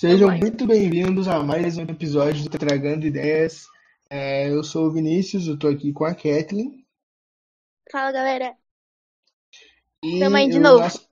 [0.00, 3.66] Sejam muito bem-vindos a mais um episódio do Tragando Ideias.
[4.08, 6.86] É, eu sou o Vinícius, eu tô aqui com a Kathleen.
[7.92, 8.54] Fala, galera.
[10.02, 10.80] E Tamo aí de novo.
[10.80, 11.06] nosso-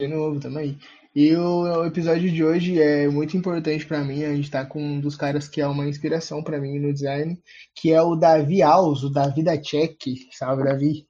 [0.00, 0.78] De novo, também.
[1.14, 4.24] E o, o episódio de hoje é muito importante pra mim.
[4.24, 7.38] A gente tá com um dos caras que é uma inspiração pra mim no design,
[7.74, 9.98] que é o Davi Alves, o Davi da Check.
[10.30, 11.06] Salve, Davi.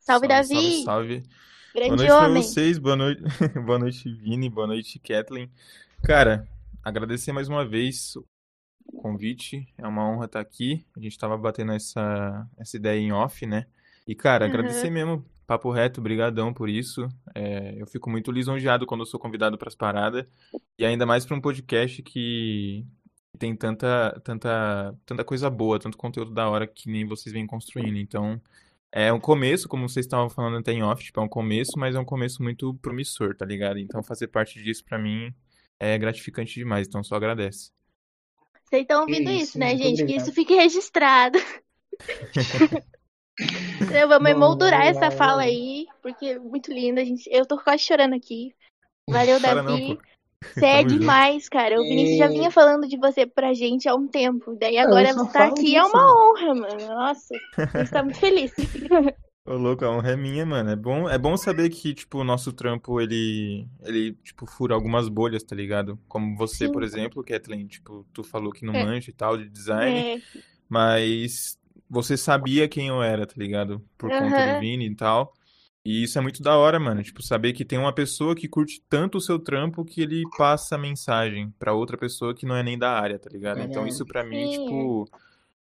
[0.00, 0.82] Salve, Salve, Davi.
[0.82, 1.18] salve.
[1.20, 2.42] Boa Grande noite pra homem.
[2.42, 3.22] vocês, boa noite,
[3.64, 5.48] boa noite, Vini, boa noite, Kathleen.
[6.02, 6.46] Cara,
[6.82, 8.24] agradecer mais uma vez o
[9.02, 10.86] convite, é uma honra estar aqui.
[10.96, 13.66] A gente tava batendo essa, essa ideia em off, né?
[14.06, 14.50] E, cara, Uhum.
[14.50, 17.08] agradecer mesmo, papo reto, brigadão por isso.
[17.34, 20.24] É, eu fico muito lisonjeado quando eu sou convidado pras paradas,
[20.78, 22.86] e ainda mais pra um podcast que
[23.38, 27.98] tem tanta, tanta, tanta coisa boa, tanto conteúdo da hora que nem vocês vêm construindo.
[27.98, 28.40] Então,
[28.90, 31.94] é um começo, como vocês estavam falando até em off, tipo, é um começo, mas
[31.94, 33.78] é um começo muito promissor, tá ligado?
[33.78, 35.34] Então fazer parte disso pra mim
[35.80, 37.70] é gratificante demais, então só agradece.
[38.64, 39.96] Vocês estão ouvindo Isso, isso, né, gente?
[39.96, 40.22] Que obrigado.
[40.22, 41.38] isso fique registrado.
[43.94, 47.28] Eu vou Bom, emoldurar vamos lá, essa fala aí, porque é muito linda, gente.
[47.32, 48.52] Eu tô quase chorando aqui.
[49.08, 49.96] Valeu, Chora não, Davi.
[49.96, 50.02] pô.
[50.54, 51.80] Você é demais, cara.
[51.80, 52.28] O Vinícius já É.
[52.28, 54.56] vinha falando de você pra gente há um tempo.
[54.56, 55.92] Daí agora só você tá aqui é disso.
[55.96, 56.86] uma honra, mano.
[56.88, 58.52] Nossa, a gente tá muito feliz.
[59.48, 60.68] Ô, louco, a honra é minha, mano.
[60.70, 65.08] É bom, é bom saber que, tipo, o nosso trampo, ele, ele, tipo, fura algumas
[65.08, 65.98] bolhas, tá ligado?
[66.06, 66.72] Como você, Sim.
[66.72, 68.82] por exemplo, Kathleen, tipo, tu falou que não É.
[68.82, 70.20] manja e tal de design, É,
[70.68, 73.82] mas você sabia quem eu era, tá ligado?
[73.96, 74.54] Por conta Aham.
[74.54, 75.32] do Vini e tal.
[75.84, 77.02] E isso é muito da hora, mano.
[77.02, 80.74] Tipo, saber que tem uma pessoa que curte tanto o seu trampo que ele passa
[80.74, 83.62] a mensagem pra outra pessoa que não é nem da área, tá ligado?
[83.62, 85.08] Então isso pra mim, tipo,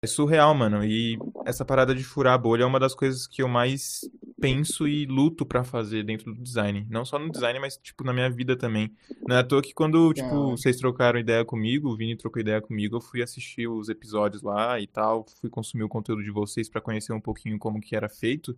[0.02, 0.84] é surreal, mano.
[0.84, 4.02] E essa parada de furar a bolha é uma das coisas que eu mais
[4.40, 6.88] penso e luto pra fazer dentro do design.
[6.90, 8.92] Não só no design, mas, tipo, na minha vida também.
[9.28, 12.60] Não é à toa que quando, tipo, vocês trocaram ideia comigo, o Vini trocou ideia
[12.60, 16.68] comigo, eu fui assistir os episódios lá e tal, fui consumir o conteúdo de vocês
[16.68, 18.56] pra conhecer um pouquinho como que era feito.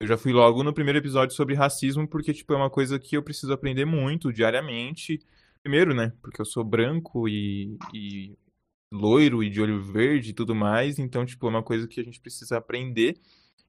[0.00, 3.16] Eu já fui logo no primeiro episódio sobre racismo, porque, tipo, é uma coisa que
[3.16, 5.18] eu preciso aprender muito diariamente.
[5.60, 8.38] Primeiro, né, porque eu sou branco e, e
[8.92, 12.04] loiro e de olho verde e tudo mais, então, tipo, é uma coisa que a
[12.04, 13.16] gente precisa aprender.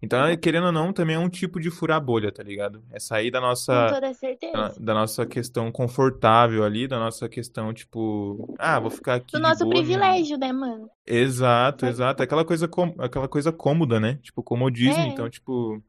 [0.02, 2.81] Então, querendo ou não, também é um tipo de furar bolha, tá ligado?
[2.90, 4.75] É sair da com nossa toda da, certeza.
[4.80, 9.66] da nossa questão confortável ali, da nossa questão, tipo, ah, vou ficar aqui Do nosso
[9.66, 9.74] boa.
[9.75, 10.90] no- privilégio, né, mano?
[11.06, 12.24] Exato, exato.
[12.24, 12.96] Aquela coisa, com...
[12.97, 14.19] Aquela coisa cômoda, né?
[14.24, 15.01] Tipo, comodismo.
[15.03, 15.07] É.
[15.07, 15.84] Então, tipo,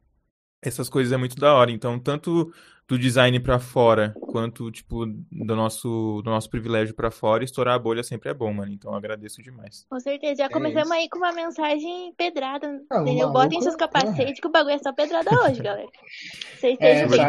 [0.63, 1.71] essas coisas é muito da hora.
[1.71, 2.53] Então, tanto
[2.89, 7.79] do design pra fora, quanto, tipo, do nosso, do nosso privilégio pra fora, estourar a
[7.79, 8.73] bolha sempre é bom, mano.
[8.73, 9.87] Então, eu agradeço demais.
[9.89, 10.35] Com certeza.
[10.39, 10.95] Já É começamos isso.
[10.95, 13.31] aí com uma mensagem pedrada, Ah, entendeu?
[13.31, 15.89] Botem seus capacetes que o bagulho é só pedrada hoje, galera.
[16.59, 17.23] Vocês É, só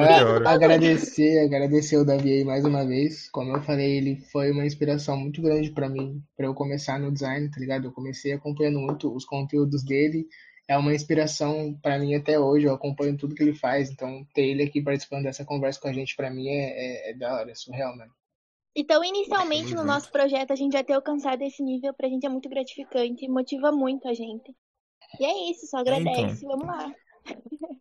[0.48, 3.30] agradecer, agradecer o Davi aí mais uma vez.
[3.30, 7.12] Como eu falei, ele foi uma inspiração muito grande pra mim, pra eu começar no
[7.12, 7.86] design, tá ligado?
[7.86, 10.26] Eu comecei acompanhando muito os conteúdos dele.
[10.72, 12.66] É uma inspiração pra mim até hoje.
[12.66, 13.92] Eu acompanho tudo que ele faz.
[13.92, 17.14] Então, ter ele aqui participando dessa conversa com a gente, pra mim, é, é, é
[17.14, 18.10] da hora, é surreal, mano.
[18.74, 22.30] Então, inicialmente, no nosso projeto, a gente já ter alcançado esse nível, pra gente é
[22.30, 24.56] muito gratificante, motiva muito a gente.
[25.20, 25.98] E é isso, só então.
[25.98, 26.90] agradece, vamos lá.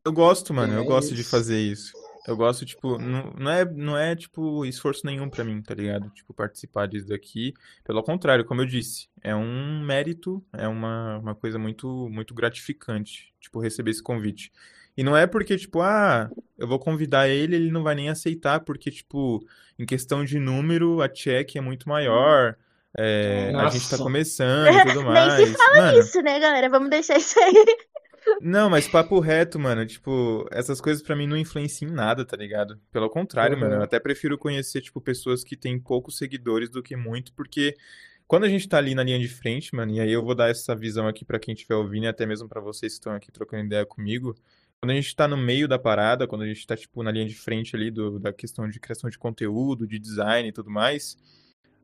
[0.04, 1.92] Eu gosto, mano, eu É gosto de fazer isso.
[2.30, 6.08] Eu gosto, tipo, não, não é, não é, tipo, esforço nenhum pra mim, tá ligado?
[6.10, 7.52] Tipo, participar disso daqui.
[7.82, 13.34] Pelo contrário, como eu disse, é um mérito, é uma, uma coisa muito, muito gratificante,
[13.40, 14.52] tipo, receber esse convite.
[14.96, 18.60] E não é porque, tipo, ah, eu vou convidar ele, ele não vai nem aceitar,
[18.60, 19.44] porque, tipo,
[19.78, 22.56] em questão de número, a check é muito maior,
[22.96, 25.58] é, a gente tá começando e tudo Nem se mais.
[25.76, 26.68] Mano, Isso, né, galera?
[26.68, 27.64] Vamos deixar isso aí.
[28.40, 29.84] Não, mas papo reto, mano.
[29.86, 32.80] Tipo, essas coisas pra mim não influenciam em nada, tá ligado?
[32.90, 33.74] Pelo contrário, mano.
[33.74, 33.84] Eu Uhum.
[33.84, 37.76] até prefiro conhecer, tipo, pessoas que têm poucos seguidores do que muito, porque
[38.26, 40.50] quando a gente tá ali na linha de frente, mano, e aí eu vou dar
[40.50, 43.30] essa visão aqui pra quem estiver ouvindo e até mesmo pra vocês que estão aqui
[43.32, 44.34] trocando ideia comigo.
[44.80, 47.26] Quando a gente tá no meio da parada, quando a gente tá, tipo, na linha
[47.26, 51.16] de frente ali do, da questão de criação de conteúdo, de design e tudo mais,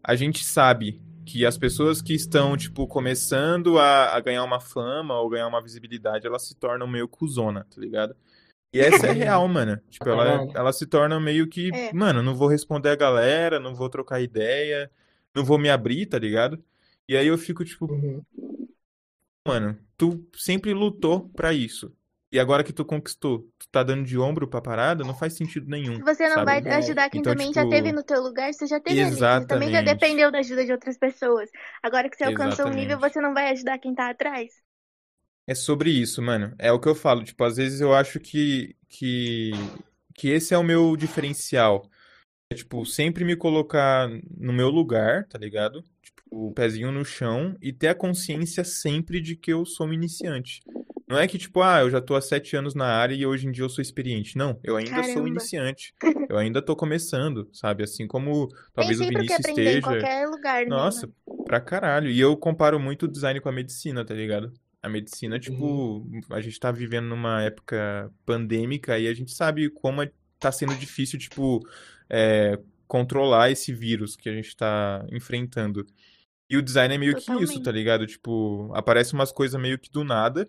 [0.07, 5.19] a gente sabe que as pessoas que estão, tipo, começando a, a ganhar uma fama
[5.19, 8.15] ou ganhar uma visibilidade, elas se tornam meio cuzona, tá ligado?
[8.73, 9.81] E essa é real, mano.
[9.91, 11.93] Tipo, ela, ela se torna meio que, É.
[11.93, 14.89] mano, não vou responder a galera, não vou trocar ideia,
[15.35, 16.63] não vou me abrir, tá ligado?
[17.09, 18.23] E aí eu fico, tipo, Uhum.
[19.47, 21.93] mano, tu sempre lutou pra isso.
[22.37, 25.67] E agora que tu conquistou, tu tá dando de ombro pra parada, não faz sentido
[25.71, 26.61] nenhum, você não sabe?
[26.61, 29.11] vai ajudar quem Então, também já tipo, teve no teu lugar, você já teve ali.
[29.11, 29.85] Você também já Exatamente.
[29.85, 31.49] dependeu da ajuda de outras pessoas.
[31.83, 33.15] Agora que você alcançou um nível, Exatamente.
[33.15, 34.53] você não vai ajudar quem tá atrás.
[35.49, 36.55] É sobre isso, mano.
[36.59, 37.25] É o que eu falo.
[37.25, 39.53] Tipo, às vezes eu acho que, que,
[40.15, 41.89] que esse é o meu diferencial.
[42.53, 44.09] é, tipo, sempre me colocar
[44.39, 45.83] no meu lugar, tá ligado?
[46.03, 49.93] Tipo, o pezinho no chão e ter a consciência sempre de que eu sou um
[49.93, 50.63] iniciante.
[51.09, 53.47] Não é que, tipo, ah, eu já tô há sete anos na área e hoje
[53.47, 54.37] em dia eu sou experiente.
[54.37, 55.29] Não, eu ainda sou Caramba.
[55.29, 55.95] iniciante.
[56.29, 57.85] Eu ainda tô começando, sabe?
[57.85, 59.81] Assim como Tem talvez o sempre o que Vinícius em esteja.
[59.83, 61.15] qualquer lugar, né, Nossa, mano?
[61.45, 62.11] pra caralho.
[62.11, 64.53] E eu comparo muito o design com a medicina, tá ligado?
[64.83, 70.03] A medicina, tipo, a gente tá vivendo numa época pandêmica e a gente sabe como
[70.03, 70.11] é-
[70.41, 71.61] tá sendo difícil, tipo,
[72.11, 72.59] é,
[72.89, 75.87] controlar esse vírus que a gente tá enfrentando.
[76.51, 77.71] E o design é meio que isso, tá Totalmente.
[77.73, 78.07] ligado?
[78.07, 80.49] Tipo, aparece umas coisas meio que do nada,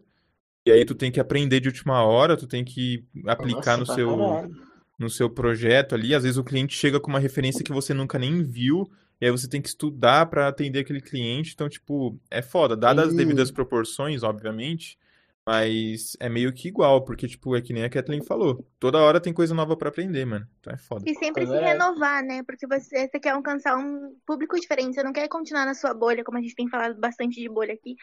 [0.68, 3.96] e aí tu tem que aprender de última hora, tu tem que aplicar Nossa, no
[3.96, 4.56] seu, caralho.
[5.00, 6.14] no seu projeto ali.
[6.14, 8.90] Às vezes o cliente chega com uma referência que você nunca nem viu,
[9.22, 11.54] e aí você tem que estudar para atender aquele cliente.
[11.54, 12.76] Então, tipo, é foda.
[12.76, 14.98] Dadas as devidas proporções, obviamente,
[15.46, 18.68] mas é meio que igual, porque, tipo, é que nem a Kathleen falou.
[18.80, 20.46] Toda hora tem coisa nova para aprender, mano.
[20.60, 21.06] Então é foda.
[21.10, 21.72] E sempre É se verdade.
[21.72, 22.44] renovar, né?
[22.44, 26.24] Porque você, você quer alcançar um público diferente, você não quer continuar na sua bolha,
[26.24, 27.96] como a gente tem falado bastante de bolha aqui.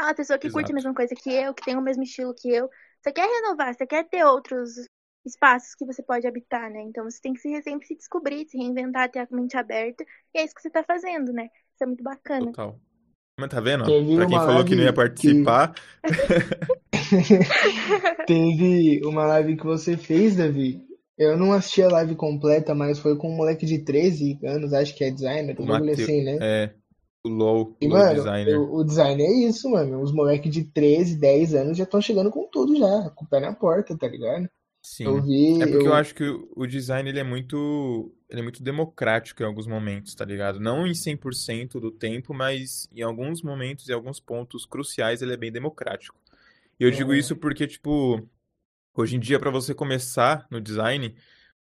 [0.00, 0.72] Ah, a pessoa que curte Exato.
[0.72, 2.70] a mesma coisa que eu, que tem o mesmo estilo que eu.
[3.02, 4.70] Você quer renovar, você quer ter outros
[5.26, 6.82] espaços que você pode habitar, né?
[6.82, 10.04] Então você tem que se- sempre se descobrir, se reinventar, ter a mente aberta.
[10.32, 11.48] E é isso que você tá fazendo, né?
[11.74, 12.52] Isso é muito bacana.
[12.52, 12.78] Total.
[13.40, 13.84] Mas tá vendo?
[13.84, 15.74] Teve Pra quem falou que não ia participar,
[18.26, 20.82] Teve uma live que você fez, Davi.
[21.16, 24.94] Eu não assisti a live completa, mas foi com um moleque de 13 anos, acho
[24.94, 26.38] que é designer, um assim, né?
[26.40, 26.70] é,
[27.24, 28.68] o LOL, E, LOL mano, designer.
[28.70, 30.02] o, o design é isso, mano.
[30.02, 33.40] Os moleques de 13, 10 anos já estão chegando com tudo já, com o pé
[33.40, 34.48] na porta, tá ligado?
[35.04, 35.22] Eu Sim.
[35.22, 35.94] vi, É porque eu eu.
[35.94, 40.24] acho que o design ele é muito, ele é muito democrático em alguns momentos, tá
[40.24, 40.60] ligado?
[40.60, 45.36] Não em 100% do tempo, mas em alguns momentos e alguns pontos cruciais ele é
[45.36, 46.16] bem democrático.
[46.80, 47.14] E eu digo Aham.
[47.14, 48.28] isso porque, tipo,
[48.94, 51.16] hoje em dia para você começar no design,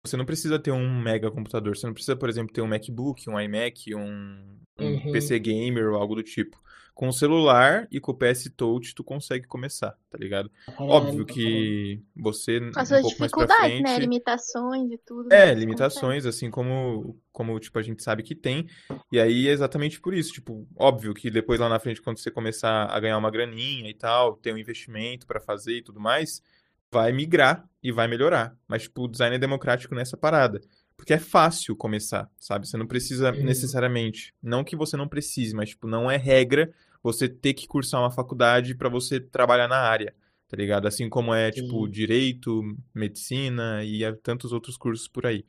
[0.06, 1.78] você não precisa ter um mega computador.
[1.78, 5.12] Você não precisa, por exemplo, ter um MacBook, um iMac, um, um Uhum.
[5.12, 6.62] PC gamer ou algo do tipo.
[6.94, 10.52] Com o celular e com o PS Touch tu consegue começar, tá ligado?
[10.68, 13.96] Caralho, Óbvio que você as um suas dificuldades, né?
[13.96, 15.60] frente Limitações e tudo, é, consegue.
[15.62, 18.68] limitações, assim como, como, tipo, a gente sabe que tem.
[19.12, 22.30] E aí é exatamente por isso, tipo, óbvio que depois lá na frente, quando você
[22.30, 26.44] começar a ganhar uma graninha e tal, ter um investimento pra fazer e tudo mais,
[26.94, 28.56] vai migrar e vai melhorar.
[28.68, 30.62] Mas, tipo, o design é democrático nessa parada.
[30.96, 32.68] Porque é fácil começar, sabe?
[32.68, 37.28] Você não precisa necessariamente, não que você não precise, mas, tipo, não é regra você
[37.28, 40.14] ter que cursar uma faculdade pra você trabalhar na área,
[40.48, 40.88] tá ligado?
[40.88, 41.92] Assim como é, tipo, Sim.
[41.92, 42.62] direito,
[42.94, 45.44] medicina e tantos outros cursos por aí.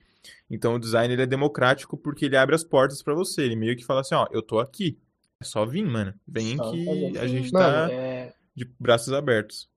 [0.50, 3.43] Então o design ele é democrático porque ele abre as portas pra você.
[3.43, 4.99] Ele meio que fala assim, ó, eu tô aqui.
[5.41, 6.14] É só vir, mano.
[6.26, 7.19] Vem Só que fazer.
[7.19, 9.69] a gente Mano, tá é, de braços abertos.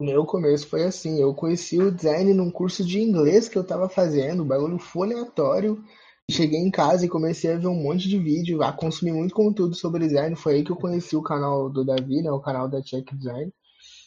[0.00, 1.20] O meu começo foi assim.
[1.20, 5.84] Eu conheci o design num curso de inglês que eu tava fazendo, bagulho foi aleatório.
[6.30, 9.74] Cheguei em casa e comecei a ver um monte de vídeo, a consumir muito conteúdo
[9.74, 10.34] sobre design.
[10.36, 13.52] Foi aí que eu conheci o canal do Davi, né, o canal da Check Design.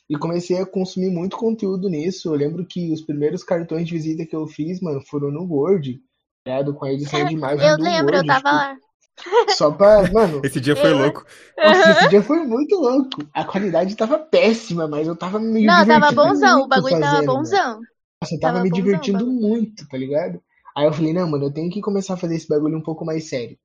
[0.09, 2.29] E comecei a consumir muito conteúdo nisso.
[2.29, 6.01] Eu lembro que os primeiros cartões de visita que eu fiz, mano, foram no Word,
[6.47, 6.73] ligado?
[6.73, 8.77] Com a edição de imagem Eu do lembro, eu Word, tava tipo, lá.
[9.50, 11.25] Só pra, mano, Esse dia foi Eu- louco.
[11.58, 13.24] nossa, esse dia foi muito louco.
[13.34, 16.89] A qualidade tava péssima, mas eu tava me Não, tava divertindo bonzão, o muito bagulho
[17.00, 17.38] tava fazendo, mano.
[17.39, 17.79] bonzão.
[18.22, 19.41] Nossa, eu tava Tava me bonzão divertindo bagulho.
[19.41, 20.41] muito, tá ligado?
[20.75, 23.05] Aí eu falei, não, mano, eu tenho que começar a fazer esse bagulho um pouco
[23.05, 23.58] mais sério.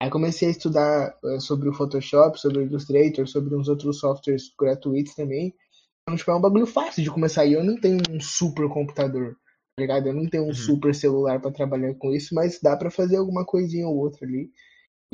[0.00, 4.44] Aí comecei a estudar eh, sobre o Photoshop, sobre o Illustrator, sobre uns outros softwares
[4.58, 5.54] gratuitos também.
[6.02, 7.44] Então, tipo, é um bagulho fácil de começar.
[7.46, 10.06] E eu não tenho um super computador, tá ligado?
[10.08, 10.54] Eu não tenho um Uhum.
[10.54, 14.50] super celular pra trabalhar com isso, mas dá pra fazer alguma coisinha ou outra ali.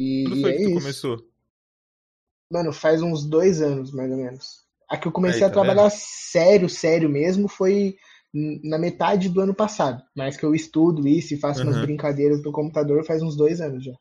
[0.01, 0.71] E, Quando foi é que tu isso.
[0.71, 1.31] começou?
[2.51, 4.65] Mano, faz uns dois anos, mais ou menos.
[4.89, 5.91] A que eu comecei Aí, a tá trabalhar vendo?
[5.91, 7.97] sério, sério mesmo, foi
[8.65, 10.03] na metade do ano passado.
[10.17, 11.85] Mas que eu estudo isso e faço umas Aham.
[11.85, 13.93] brincadeiras no computador faz uns dois anos já.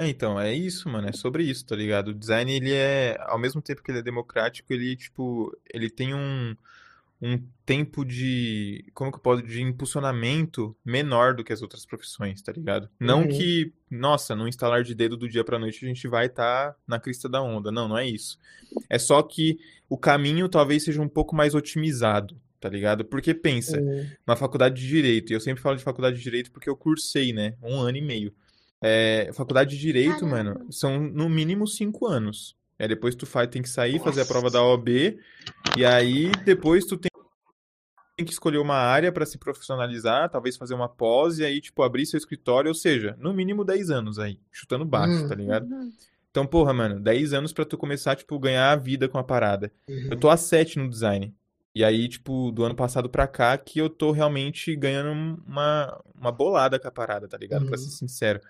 [0.00, 2.08] É, então, é isso, mano, é sobre isso, tá ligado?
[2.08, 6.14] O design, ele é, ao mesmo tempo que ele é democrático, ele, tipo, ele tem
[6.14, 6.56] um,
[7.20, 12.40] um tempo de, como que eu posso, de impulsionamento menor do que as outras profissões,
[12.40, 12.88] tá ligado?
[12.98, 13.28] Não Uhum.
[13.28, 17.00] que, nossa, no instalar de dedo do dia pra noite a gente vai estar na
[17.00, 17.72] crista da onda.
[17.72, 18.38] Não, não é isso.
[18.88, 19.58] É só que
[19.88, 23.04] o caminho talvez seja um pouco mais otimizado, tá ligado?
[23.04, 26.52] Porque pensa, Hum, na faculdade de Direito, e eu sempre falo de faculdade de Direito
[26.52, 27.54] porque eu cursei, né?
[27.62, 28.32] Um ano e meio.
[28.80, 32.56] É, faculdade de Direito, mano, são no mínimo cinco anos.
[32.78, 34.32] É, depois tu faz, tem que sair, fazer a Nossa.
[34.32, 35.18] prova da OAB,
[35.76, 37.07] e aí depois tu tem
[38.18, 41.84] tem que escolher uma área pra se profissionalizar, talvez fazer uma pós, e aí, tipo,
[41.84, 45.28] abrir seu escritório, ou seja, no mínimo 10 anos aí, chutando baixo, Hum.
[45.28, 45.66] tá ligado?
[45.70, 45.92] Uhum.
[46.28, 49.72] Então, porra, mano, 10 anos pra tu começar, tipo, ganhar a vida com a parada.
[49.86, 50.18] Eu uhum.
[50.18, 51.32] tô há 7 no design.
[51.74, 56.32] E aí, tipo, do ano passado pra cá que eu tô realmente ganhando uma, uma
[56.32, 57.66] bolada com a parada, tá ligado?
[57.66, 57.90] Pra ser Uhum.
[57.90, 58.40] sincero.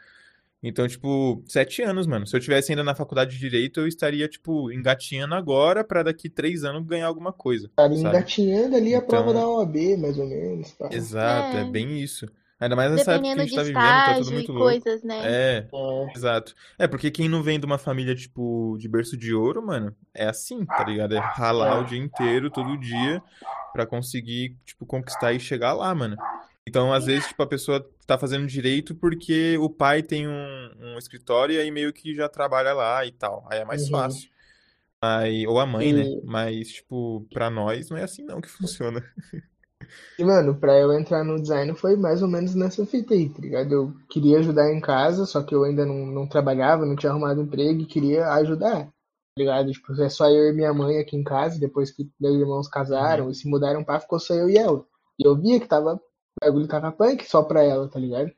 [0.63, 2.27] Então, tipo, sete anos, mano.
[2.27, 6.29] Se eu tivesse ainda na faculdade de Direito, eu estaria, tipo, engatinhando agora pra daqui
[6.29, 8.27] três anos ganhar alguma coisa, Estaria sabe?
[8.27, 10.91] engatinhando ali a prova da Então, OAB, mais ou menos, pá.
[10.91, 12.27] exato, é É, bem isso.
[12.61, 14.85] Ainda mais nessa época que a gente tá vivendo, tá tudo muito louco.
[14.85, 15.17] coisas, né?
[15.19, 16.55] É, É, exato.
[16.79, 20.27] É, porque quem não vem de uma família, tipo, de berço de ouro, mano, é
[20.29, 21.15] assim, tá ligado?
[21.15, 23.23] É ralar o dia inteiro, todo dia,
[23.73, 26.21] pra conseguir, tipo, conquistar e chegar lá, mano.
[26.69, 30.99] Então, às vezes, tipo, a pessoa tá fazendo direito porque o pai tem um, um
[30.99, 33.47] escritório e aí meio que já trabalha lá e tal.
[33.51, 33.91] Aí é mais uhum.
[33.91, 34.31] fácil.
[35.01, 36.05] Aí, ou a mãe, né?
[36.05, 39.03] E, Mas, tipo, pra nós não é assim não que funciona.
[40.19, 43.41] e, mano, pra eu entrar no design foi mais ou menos nessa fita aí, tá
[43.41, 43.73] ligado?
[43.73, 47.41] Eu queria ajudar em casa, só que eu ainda não, não trabalhava, não tinha arrumado
[47.41, 48.93] emprego e queria ajudar, tá
[49.37, 49.71] ligado?
[49.73, 53.27] Tipo, é só eu e minha mãe aqui em casa, depois que meus irmãos casaram
[53.27, 53.31] Uhum.
[53.31, 54.85] e se mudaram pra, ficou só eu e ela.
[55.19, 56.01] E eu via que tava,
[56.43, 58.31] o bagulho tava punk só pra ela, tá ligado?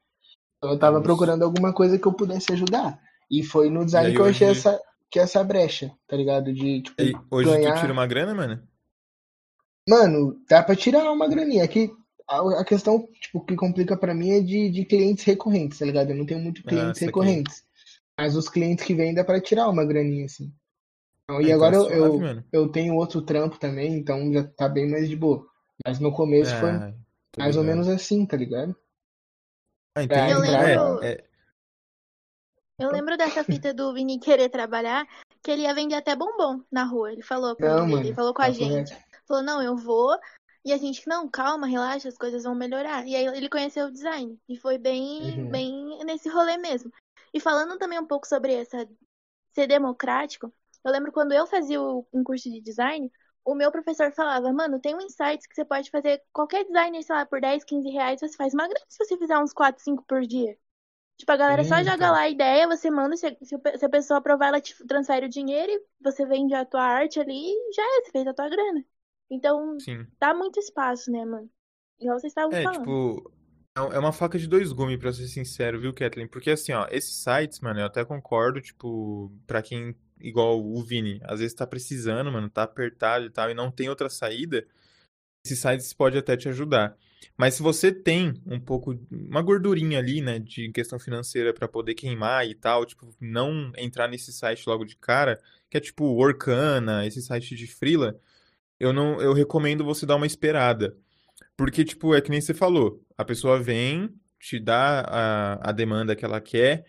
[0.59, 3.01] Então eu tava procurando alguma coisa que eu pudesse ajudar.
[3.31, 6.17] E foi no E design aí que eu achei hoje, essa, que essa brecha, tá
[6.17, 6.53] ligado?
[6.53, 7.93] De, tipo, aí, hoje tu tira ganhar.
[7.93, 8.63] uma grana, mano?
[9.89, 11.65] Mano, dá pra tirar uma graninha.
[11.65, 11.91] Aqui,
[12.29, 16.11] a, a questão, tipo, que complica pra mim é de, de clientes recorrentes, tá ligado?
[16.11, 17.65] Eu não tenho muito Ah, clientes recorrentes.
[18.19, 20.53] Mas os clientes que vêm dá pra tirar uma graninha, assim.
[21.25, 22.45] Então, Ah, e então é agora eu, suave, eu, mano.
[22.53, 25.47] eu tenho outro trampo também, então já tá bem mais de boa.
[25.87, 26.93] Mas no começo foi Ah,
[27.33, 27.77] tô mais ou ligado.
[27.77, 28.77] menos assim, tá ligado?
[29.97, 31.07] Ah, Pra Eu É, lembro, na.
[31.07, 31.25] é.
[32.79, 35.07] eu lembro dessa fita do Vini querer trabalhar,
[35.43, 37.13] que ele ia vender até bombom na rua.
[37.13, 38.95] Ele falou Não, comigo, ele mano, falou com a gente.
[39.27, 40.17] Falou, não, eu vou.
[40.65, 43.07] E a gente, não, calma, relaxa, as coisas vão melhorar.
[43.07, 44.39] E aí ele conheceu o design.
[44.49, 45.51] E foi bem, Uhum.
[45.51, 46.93] bem nesse rolê mesmo.
[47.33, 48.87] E falando também um pouco sobre essa
[49.53, 50.53] ser democrático,
[50.85, 53.11] eu lembro quando eu fazia o- um curso de design,
[53.45, 57.15] o meu professor falava, mano, tem um insights que você pode fazer qualquer designer, sei
[57.17, 60.05] lá, por 10, 15 reais, você faz uma grana se você fizer uns 4, 5
[60.07, 60.57] por dia.
[61.19, 64.19] Tipo, a galera só Sim, joga lá a ideia, você manda, se, se a pessoa
[64.19, 67.83] aprovar, ela te transfere o dinheiro e você vende a tua arte ali e já
[67.83, 68.85] é, você fez a tua grana.
[69.31, 70.07] Então, sim.
[70.21, 71.51] dá muito espaço, né, mano?
[72.01, 72.99] Igual vocês estavam É, falando.
[72.99, 73.31] tipo,
[73.77, 76.29] é é uma faca de dois gumes, pra ser sincero, viu, Kathleen?
[76.29, 81.21] Porque assim, ó, esses sites, mano, eu até concordo, tipo, pra quem, igual o Vini,
[81.25, 84.67] às vezes tá precisando, mano, tá apertado e tal, e não tem outra saída,
[85.45, 86.97] esses sites pode até te ajudar.
[87.37, 91.95] Mas se você tem um pouco, uma gordurinha ali, né, de questão financeira pra poder
[91.95, 97.07] queimar e tal, tipo, não entrar nesse site logo de cara, que é tipo Workana,
[97.07, 98.19] esse site de freela,
[98.79, 100.97] eu não, eu recomendo você dar uma esperada.
[101.57, 106.17] Porque, tipo, é que nem você falou, a pessoa vem, te dá a, a demanda
[106.17, 106.87] que ela quer,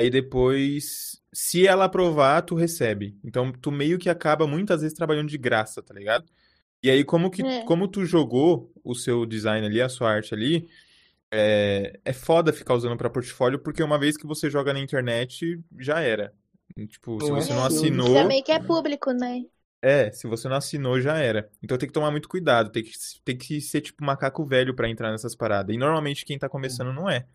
[0.00, 3.18] aí depois, se ela aprovar, tu recebe.
[3.24, 6.26] Então, tu meio que acaba muitas vezes trabalhando de graça, tá ligado?
[6.82, 7.64] E aí, como que, É.
[7.64, 10.68] como tu jogou o seu design ali, a sua arte ali,
[11.30, 15.60] é, é foda ficar usando pra portfólio, porque uma vez que você joga na internet,
[15.78, 16.34] já era.
[16.88, 18.04] Tipo, se Não é você não É, seu, né?
[18.10, 19.44] já assinou, meio que é público, né?
[19.82, 21.50] é, se você não assinou, já era.
[21.62, 22.92] Então tem que tomar muito cuidado, tem que,
[23.24, 25.74] tem que ser tipo macaco velho pra entrar nessas paradas.
[25.74, 27.26] E normalmente quem tá começando não é,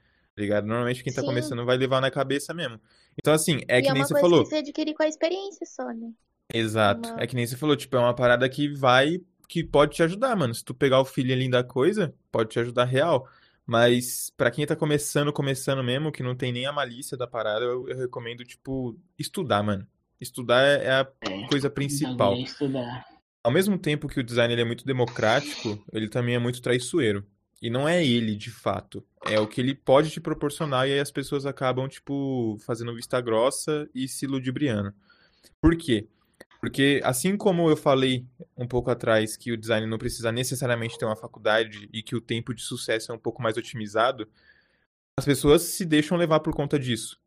[0.41, 0.65] ligado?
[0.67, 1.27] Normalmente quem tá Sim.
[1.27, 2.79] começando vai levar na cabeça mesmo.
[3.17, 4.43] Então assim, é E que é nem uma você coisa falou.
[4.43, 6.11] que você adquire com a experiência só, né?
[6.53, 7.09] Exato.
[7.09, 7.21] Uma...
[7.21, 10.35] É que nem você falou, tipo, é uma parada que vai, que pode te ajudar,
[10.35, 10.53] mano.
[10.53, 13.27] Se tu pegar o feeling ali da coisa, pode te ajudar real.
[13.65, 17.65] Mas pra quem tá começando, começando mesmo, que não tem nem a malícia da parada,
[17.65, 19.87] eu, eu recomendo, tipo, estudar, mano.
[20.21, 22.35] Estudar é é a É, coisa principal.
[22.35, 23.05] estudar.
[23.43, 27.25] Ao mesmo tempo que o design ele é muito democrático, ele também é muito traiçoeiro.
[27.61, 29.03] E não é ele, de fato.
[29.25, 33.19] É o que ele pode te proporcionar e aí as pessoas acabam, tipo, fazendo vista
[33.21, 34.93] grossa e se ludibriando.
[35.61, 36.07] Por quê?
[36.59, 38.25] Porque assim como eu falei
[38.57, 42.21] um pouco atrás que o design não precisa necessariamente ter uma faculdade e que o
[42.21, 44.27] tempo de sucesso é um pouco mais otimizado,
[45.17, 47.19] as pessoas se deixam levar por conta disso.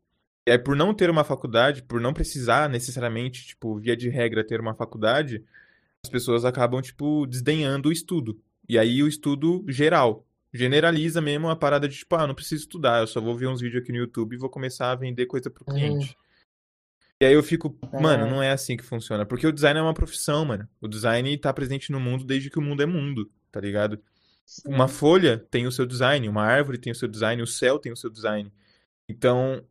[0.47, 4.43] E aí, por não ter uma faculdade, por não precisar necessariamente, tipo, via de regra,
[4.43, 5.43] ter uma faculdade,
[6.03, 8.39] as pessoas acabam, tipo, desdenhando o estudo.
[8.69, 10.25] E aí o estudo geral.
[10.53, 13.61] Generaliza mesmo a parada de, tipo, ah, não preciso estudar, eu só vou ver uns
[13.61, 15.75] vídeos aqui no YouTube e vou começar a vender coisa pro Uhum.
[15.75, 16.17] cliente.
[17.21, 19.25] E aí eu fico, mano, É, não é assim que funciona.
[19.25, 20.67] Porque o design é uma profissão, mano.
[20.81, 24.01] O design tá presente no mundo desde que o mundo é mundo, tá ligado?
[24.65, 24.93] Uma Sim.
[24.95, 27.97] folha tem o seu design, uma árvore tem o seu design, o céu tem o
[27.97, 28.51] seu design.
[29.07, 29.63] Então,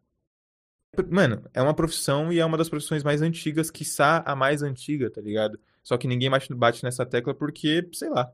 [1.10, 5.10] mano, é uma profissão e é uma das profissões mais antigas, quiçá a mais antiga,
[5.10, 5.58] tá ligado?
[5.82, 8.30] Só que ninguém bate, bate nessa tecla porque, sei lá.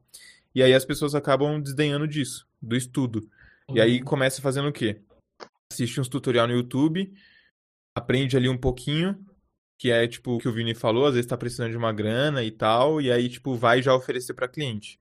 [0.55, 3.29] E aí as pessoas acabam desdenhando disso, do estudo.
[3.73, 4.05] E aí uhum.
[4.05, 5.01] começa fazendo o quê?
[5.73, 7.13] Assiste uns tutorial no YouTube,
[7.95, 9.19] aprende ali um pouquinho,
[9.79, 12.45] que é tipo o que o Vini falou, às vezes tá precisando de uma grana
[12.45, 15.01] e tal, e aí tipo vai já oferecer para cliente.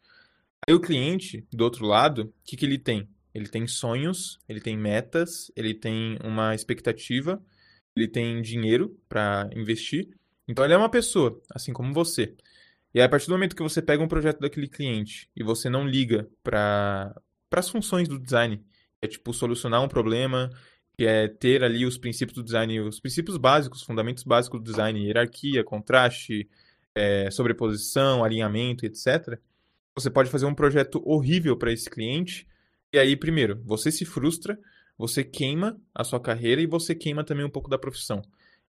[0.68, 3.08] Aí o cliente, do outro lado, o que que ele tem?
[3.34, 7.44] Ele tem sonhos, ele tem metas, ele tem uma expectativa,
[7.96, 10.10] ele tem dinheiro para investir.
[10.48, 12.36] Então ele é uma pessoa, assim como você.
[12.94, 15.88] E a partir do momento que você pega um projeto daquele cliente e você não
[15.88, 17.14] liga para
[17.52, 18.64] as funções do design,
[19.02, 20.50] é tipo solucionar um problema,
[20.96, 24.72] que é ter ali os princípios do design, os princípios básicos, os fundamentos básicos do
[24.72, 26.48] design, hierarquia, contraste,
[26.94, 29.40] é, sobreposição, alinhamento, etc.
[29.96, 32.48] Você pode fazer um projeto horrível para esse cliente
[32.94, 34.58] e aí, primeiro, você se frustra,
[34.96, 38.22] você queima a sua carreira e você queima também um pouco da profissão.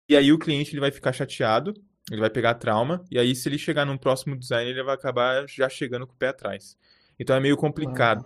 [0.06, 1.72] E aí o cliente ele vai ficar chateado,
[2.11, 5.49] ele vai pegar trauma, e aí se ele chegar num próximo design, ele vai acabar
[5.49, 6.76] já chegando com o pé atrás.
[7.19, 8.25] Então é meio complicado,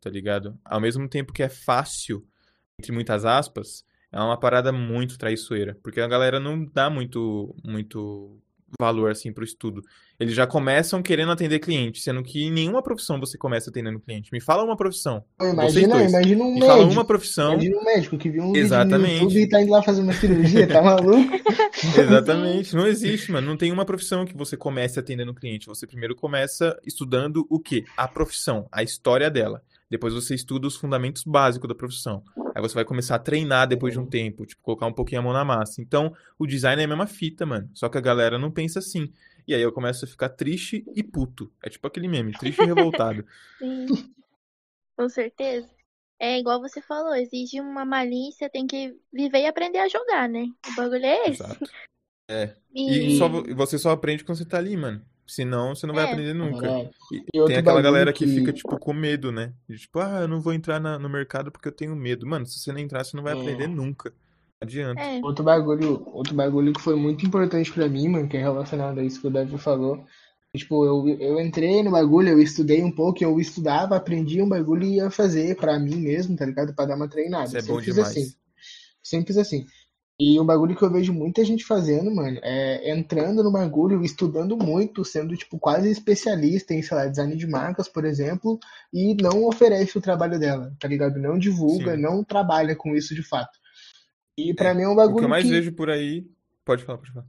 [0.00, 0.58] tá ligado?
[0.64, 2.26] Ao mesmo tempo que é fácil,
[2.78, 8.40] entre muitas aspas, é uma parada muito traiçoeira, porque a galera não dá muito muito
[8.78, 9.82] valor assim pro estudo.
[10.18, 14.30] Eles já começam querendo atender cliente, sendo que em nenhuma profissão você começa atendendo cliente.
[14.32, 15.24] Me fala uma profissão.
[15.40, 16.66] Imagina, imagina um Me médico.
[16.66, 17.52] fala uma profissão.
[17.54, 19.12] Imagina um médico que viu um Exatamente.
[19.12, 21.30] vídeo no YouTube e tá indo lá fazer uma cirurgia, tá maluco?
[21.98, 22.76] Exatamente.
[22.76, 23.46] Não existe, mano.
[23.46, 25.66] Não tem uma profissão que você comece atendendo cliente.
[25.66, 27.84] Você primeiro começa estudando o quê?
[27.96, 29.62] A profissão, a história dela.
[29.90, 32.22] Depois você estuda os fundamentos básicos da profissão.
[32.54, 35.24] Aí você vai começar a treinar depois de um tempo, tipo, colocar um pouquinho a
[35.24, 35.80] mão na massa.
[35.82, 37.68] Então, o design é a mesma fita, mano.
[37.74, 39.12] Só que a galera não pensa assim.
[39.48, 41.52] E aí eu começo a ficar triste e puto.
[41.62, 43.26] É tipo aquele meme, triste e revoltado.
[43.58, 43.86] Sim.
[44.96, 45.68] Com certeza.
[46.20, 50.46] É igual você falou, exige uma malícia, tem que viver e aprender a jogar, né?
[50.70, 51.42] O bagulho é esse.
[51.42, 51.70] Exato.
[52.28, 52.54] É.
[52.72, 55.04] E, E só, vo- você só aprende quando você tá ali, mano.
[55.30, 56.08] Senão, você não vai É.
[56.12, 56.66] aprender nunca.
[56.66, 56.90] É.
[57.12, 59.52] E E tem aquela galera que que- fica, tipo, com medo, né?
[59.68, 62.26] De, tipo, ah, eu não vou entrar na- no mercado porque eu tenho medo.
[62.26, 63.40] Mano, se você não entrar, você não vai É.
[63.40, 64.10] aprender nunca.
[64.10, 65.00] Não adianta.
[65.00, 68.98] é, Outro bagulho, outro bagulho que foi muito importante pra mim, mano, que é relacionado
[68.98, 70.04] a isso que o Davi falou.
[70.54, 74.82] Tipo, eu, eu entrei no bagulho, eu estudei um pouco, eu estudava, aprendia um bagulho
[74.82, 76.74] e ia fazer pra mim mesmo, tá ligado?
[76.74, 77.44] Pra dar uma treinada.
[77.46, 78.10] Isso é Sempre bom fiz demais.
[78.16, 78.34] assim.
[79.02, 79.64] Sempre fiz assim.
[80.20, 84.56] E um bagulho que eu vejo muita gente fazendo, mano, é entrando no bagulho, estudando
[84.56, 88.58] muito, sendo, tipo, quase especialista em, sei lá, design de marcas, por exemplo,
[88.92, 91.18] e não oferece o trabalho dela, tá ligado?
[91.18, 91.98] Não divulga, Sim.
[91.98, 93.58] não trabalha com isso de fato.
[94.36, 96.30] E pra É, mim é um O que eu bagulho mais que vejo por aí.
[96.64, 97.26] Pode falar, pode falar.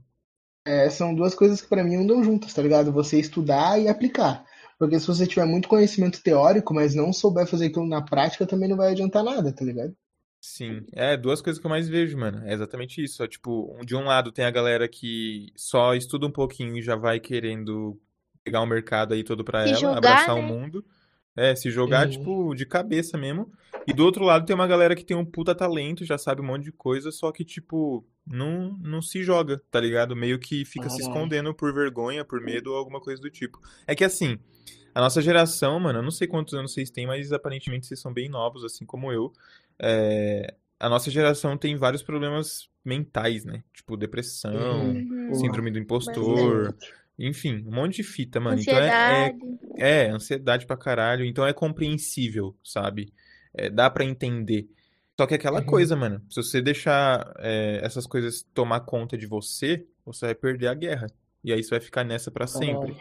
[0.64, 2.92] é, são duas coisas que pra mim andam juntas, tá ligado?
[2.92, 4.44] Você estudar e aplicar.
[4.78, 8.68] Porque se você tiver muito conhecimento teórico, mas não souber fazer aquilo na prática, também
[8.68, 9.96] não vai adiantar nada, tá ligado?
[10.44, 12.44] Sim, é duas coisas que eu mais vejo, mano.
[12.44, 13.22] É exatamente isso.
[13.22, 16.82] É, tipo, um- de um lado tem a galera que só estuda um pouquinho e
[16.82, 17.96] já vai querendo
[18.42, 20.48] pegar o mercado aí todo pra Se ela, jogar, abraçar o né?
[20.48, 20.84] mundo.
[21.36, 22.10] É, se jogar, Uhum.
[22.10, 23.52] tipo, de cabeça mesmo.
[23.86, 26.44] E do outro lado tem uma galera que tem um puta talento, já sabe um
[26.44, 30.14] monte de coisa, só que, tipo, não, não se joga, tá ligado?
[30.16, 33.60] Meio que fica se escondendo por vergonha, por medo ou alguma coisa do tipo.
[33.86, 34.38] É que assim,
[34.94, 38.12] a nossa geração, mano, eu não sei quantos anos vocês têm, mas aparentemente vocês são
[38.12, 39.32] bem novos, assim como eu.
[39.80, 43.62] É, a nossa geração tem vários problemas mentais, né?
[43.72, 45.34] Tipo, depressão, Uhum.
[45.34, 46.76] síndrome do impostor,
[47.18, 48.60] enfim, um monte de fita, mano.
[48.60, 49.58] Então é, é, Ansiedade.
[49.76, 51.24] é, ansiedade pra caralho.
[51.24, 53.12] Então é compreensível, sabe?
[53.54, 54.68] É, dá pra entender.
[55.18, 55.66] Só que é aquela Uhum.
[55.66, 56.24] coisa, mano.
[56.30, 61.06] Se você deixar é, essas coisas tomar conta de você, você vai perder a guerra.
[61.44, 62.94] E aí você vai ficar nessa pra sempre,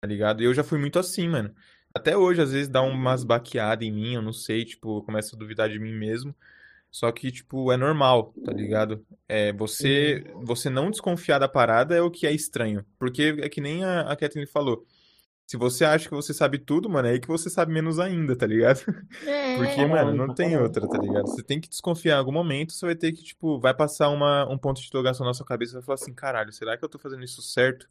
[0.00, 0.42] tá ligado?
[0.42, 1.54] E eu já fui muito assim, mano.
[1.94, 5.34] Até hoje, às vezes, dá umas baqueadas em mim, eu não sei, tipo, eu começo
[5.34, 6.34] a duvidar de mim mesmo.
[6.90, 9.04] Só que, tipo, é normal, tá ligado?
[9.26, 12.84] É, você, você não desconfiar da parada é o que é estranho.
[12.98, 14.86] Porque é que nem a, a Kathleen falou.
[15.46, 18.36] Se você acha que você sabe tudo, mano, é aí que você sabe menos ainda,
[18.36, 18.80] tá ligado?
[19.26, 21.28] É, Porque, Caralho, mano, não tem outra, tá ligado?
[21.28, 24.46] Você tem que desconfiar em algum momento, você vai ter que, tipo, vai passar uma,
[24.50, 26.88] um ponto de interrogação na sua cabeça e vai falar assim, caralho, será que eu
[26.88, 27.88] tô fazendo isso certo?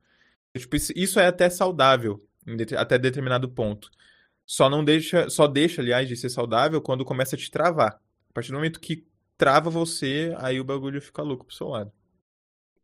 [0.57, 2.23] Tipo, isso, isso é até saudável,
[2.77, 3.89] até determinado ponto.
[4.45, 8.01] Só não deixa, só deixa, aliás, de ser saudável quando começa a te travar.
[8.29, 9.05] A partir do momento que
[9.37, 11.91] trava você, aí o bagulho fica louco pro seu lado.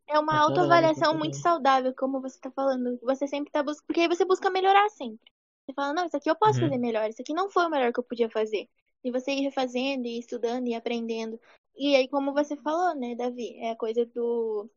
[0.07, 2.97] É uma autoavaliação muito saudável, como você tá falando.
[3.01, 3.85] Você sempre tá buscando.
[3.87, 5.31] Porque aí você busca melhorar sempre.
[5.65, 6.69] Você fala, não, isso aqui eu posso Uhum.
[6.69, 8.69] fazer melhor, isso aqui não foi o melhor que eu podia fazer.
[9.03, 11.39] E você ir refazendo, e estudando, e aprendendo.
[11.75, 13.57] E aí, como você falou, né, Davi?
[13.59, 14.69] É a coisa do,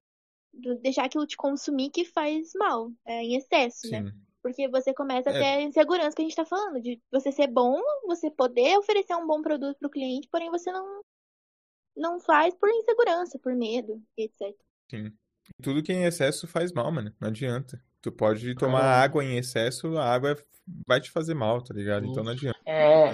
[0.52, 4.04] do deixar aquilo te consumir que faz mal, é, em excesso, né?
[4.42, 5.38] Porque você começa a É.
[5.38, 9.14] ter a insegurança que a gente tá falando, de você ser bom, você poder oferecer
[9.14, 11.02] um bom produto pro cliente, porém você não,
[11.96, 14.54] não faz por insegurança, por medo, etc.
[14.90, 15.12] Sim.
[15.62, 17.12] Tudo que é em excesso faz mal, mano.
[17.20, 17.82] Não adianta.
[18.00, 19.04] Tu pode tomar Caralho.
[19.04, 20.34] água em excesso, a água
[20.86, 22.06] vai te fazer mal, tá ligado?
[22.06, 22.58] Então não adianta.
[22.64, 23.10] É,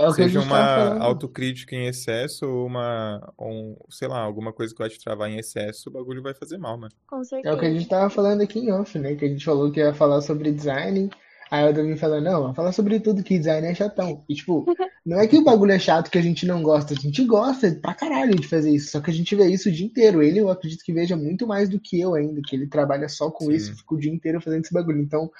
[0.00, 4.20] É o que a Seja uma autocrítica em excesso ou uma, ou um, sei lá,
[4.20, 6.92] alguma coisa que vai te travar em excesso, o bagulho vai fazer mal, mano.
[7.06, 7.74] Com É o que a certeza.
[7.74, 9.14] gente tava falando aqui em off, né?
[9.14, 11.10] Que a gente falou que ia falar sobre design.
[11.50, 14.24] Aí o Davi falou, não, vamos falar sobre tudo, que design é chatão.
[14.28, 14.64] E tipo,
[15.04, 17.70] não é que o bagulho é chato que a gente não gosta, a gente gosta
[17.82, 18.92] pra caralho de fazer isso.
[18.92, 20.22] Só que a gente vê isso o dia inteiro.
[20.22, 23.30] Ele, eu acredito que veja muito mais do que eu ainda, que ele trabalha só
[23.30, 23.76] com isso, Sim.
[23.76, 25.02] fica o dia inteiro fazendo esse bagulho.
[25.02, 25.30] Então,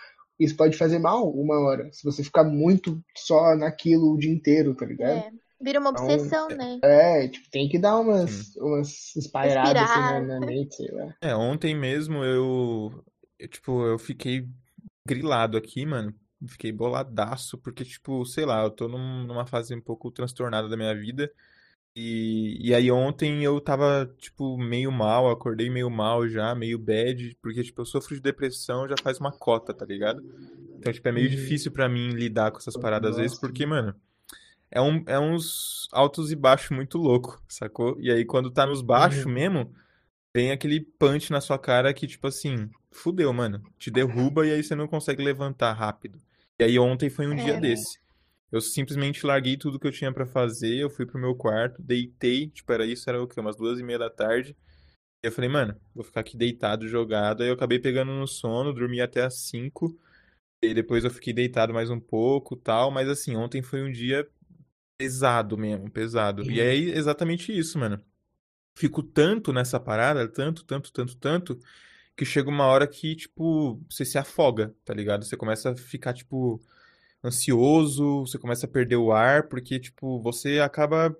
[0.41, 4.75] isso pode fazer mal uma hora, se você ficar muito só naquilo o dia inteiro,
[4.75, 5.23] tá ligado?
[5.23, 6.83] É, vira uma Então, obsessão, né?
[6.83, 8.47] É, tipo, tem que dar Sim.
[8.47, 11.15] umas, umas espairadas assim na, na mente, sei lá.
[11.21, 13.05] É, ontem mesmo eu,
[13.39, 14.49] eu, tipo, eu fiquei
[15.07, 16.15] grilado aqui, mano.
[16.49, 20.77] Fiquei boladaço, porque, tipo, sei lá, eu tô num- numa fase um pouco transtornada da
[20.77, 21.33] minha vida.
[22.03, 27.37] E, e aí ontem eu tava, tipo, meio mal, acordei meio mal já, meio bad,
[27.43, 30.23] porque, tipo, eu sofro de depressão já faz uma cota, tá ligado?
[30.79, 31.37] Então, tipo, é meio Uhum.
[31.37, 33.47] difícil pra mim lidar com essas paradas às vezes, Nossa.
[33.47, 33.95] porque, mano,
[34.71, 37.95] é, um, é uns altos e baixos muito louco, sacou?
[38.01, 39.33] E aí quando tá nos baixos Uhum.
[39.33, 39.75] mesmo,
[40.35, 43.63] vem aquele punch na sua cara que, tipo assim, fudeu, mano.
[43.79, 46.19] Te derruba e aí você não consegue levantar rápido.
[46.59, 47.61] E aí ontem foi um dia É.
[47.61, 47.99] desse.
[48.51, 52.49] Eu simplesmente larguei tudo que eu tinha pra fazer, eu fui pro meu quarto, deitei,
[52.49, 53.39] tipo, era isso, era o quê?
[53.39, 54.57] Umas duas e meia da tarde.
[55.23, 57.43] E eu falei, mano, vou ficar aqui deitado, jogado.
[57.43, 59.97] Aí eu acabei pegando no sono, dormi até às cinco.
[60.63, 62.91] E depois eu fiquei deitado mais um pouco, tal.
[62.91, 64.29] Mas assim, ontem foi um dia
[64.99, 66.43] pesado mesmo, pesado.
[66.51, 68.03] E é exatamente isso, mano.
[68.77, 71.59] Fico tanto nessa parada, tanto, tanto, tanto, tanto,
[72.17, 75.25] que chega uma hora que, tipo, você se afoga, tá ligado?
[75.25, 76.61] Você começa a ficar, tipo,
[77.25, 81.15] ansioso, você começa a perder o ar, porque, tipo, você acaba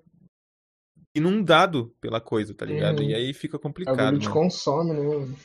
[1.15, 3.01] inundado pela coisa, tá ligado?
[3.01, 3.03] Uhum.
[3.03, 4.29] E aí fica complicado, bagulho te mano.
[4.29, 5.35] consome, né?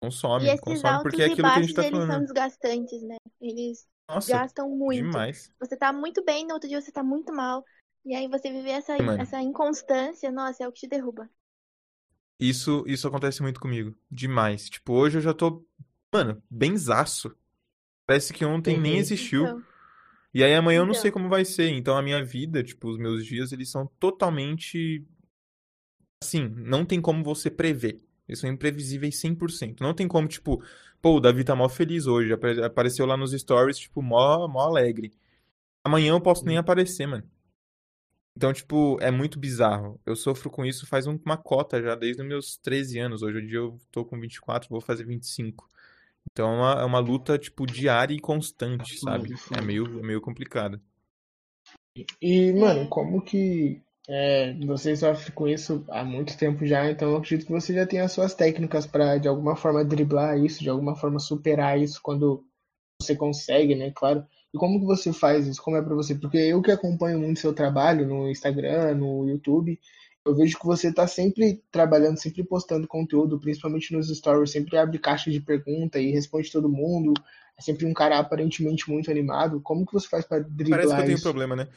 [0.00, 2.22] Consome, E esses consome, altos porque é aquilo que a gente tá eles são falando.
[2.22, 3.16] desgastantes, né?
[3.40, 5.18] Eles Nossa, gastam muito.
[5.18, 5.52] demais.
[5.60, 7.64] Você tá muito bem, no outro dia você tá muito mal.
[8.04, 9.18] E aí você viver essa, Mano.
[9.18, 11.28] essa inconstância, nossa, é o que te derruba.
[12.38, 13.96] Isso, isso acontece muito comigo.
[14.10, 14.68] Demais.
[14.68, 15.64] Tipo, hoje eu já tô,
[16.12, 17.34] mano, benzaço.
[18.06, 18.98] Parece que ontem nem Uhum.
[18.98, 19.46] existiu.
[19.46, 19.66] Então,
[20.36, 21.00] E aí amanhã eu não Então.
[21.00, 21.70] sei como vai ser.
[21.70, 25.02] Então a minha vida, tipo, os meus dias, eles são totalmente.
[26.22, 28.04] Assim, não tem como você prever.
[28.28, 29.80] Eles são imprevisíveis 100%.
[29.80, 30.62] Não tem como, tipo,
[31.00, 32.34] pô, o Davi tá mó feliz hoje.
[32.34, 35.10] apare- Apareceu lá nos stories, tipo, mó, mó alegre.
[35.82, 37.24] Amanhã eu posso nem aparecer, mano.
[38.36, 39.98] Então, tipo, é muito bizarro.
[40.04, 43.22] Eu sofro com isso faz um- uma cota já, desde os meus 13 anos.
[43.22, 45.70] Hoje em dia eu tô com 24, vou fazer 25.
[46.30, 49.34] Então é uma, é uma luta, tipo, diária e constante, sabe?
[49.56, 50.80] É meio, é meio complicado.
[52.20, 57.16] E, mano, como que é, você sofre com isso há muito tempo já, então eu
[57.16, 60.68] acredito que você já tem as suas técnicas pra de alguma forma driblar isso, de
[60.68, 62.44] alguma forma superar isso quando
[63.00, 63.90] você consegue, né?
[63.94, 64.24] Claro.
[64.54, 65.62] E como que você faz isso?
[65.62, 66.14] Como é pra você?
[66.14, 69.78] Porque eu que acompanho muito seu trabalho no Instagram, no YouTube,
[70.26, 74.98] eu vejo que você tá sempre trabalhando, sempre postando conteúdo, principalmente nos stories, sempre abre
[74.98, 77.14] caixa de pergunta e responde todo mundo.
[77.58, 79.60] É sempre um cara aparentemente muito animado.
[79.62, 81.22] Como que você faz pra Parece que eu driblar tenho isso?
[81.22, 81.68] problema, né?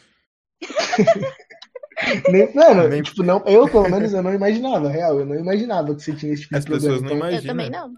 [2.27, 5.93] Nem- Mano, Nem- tipo, não, eu pelo menos eu não imaginava, real, eu não imaginava
[5.95, 6.95] que você tinha esse tipo As de problema.
[6.95, 7.93] pessoas não Então, eu também não.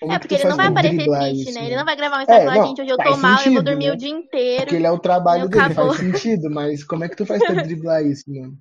[0.00, 1.60] como É, que porque ele não vai aparecer driblar triste, isso, né?
[1.60, 1.66] né?
[1.66, 3.64] Ele não vai gravar uma mensagem não, gente, hoje eu tô mal, eu vou sentido,
[3.64, 3.92] dormir né?
[3.92, 4.62] o dia inteiro.
[4.62, 5.74] Porque ele é o trabalho dele, acabou.
[5.74, 8.58] faz sentido, mas como é que tu faz pra driblar isso, mano?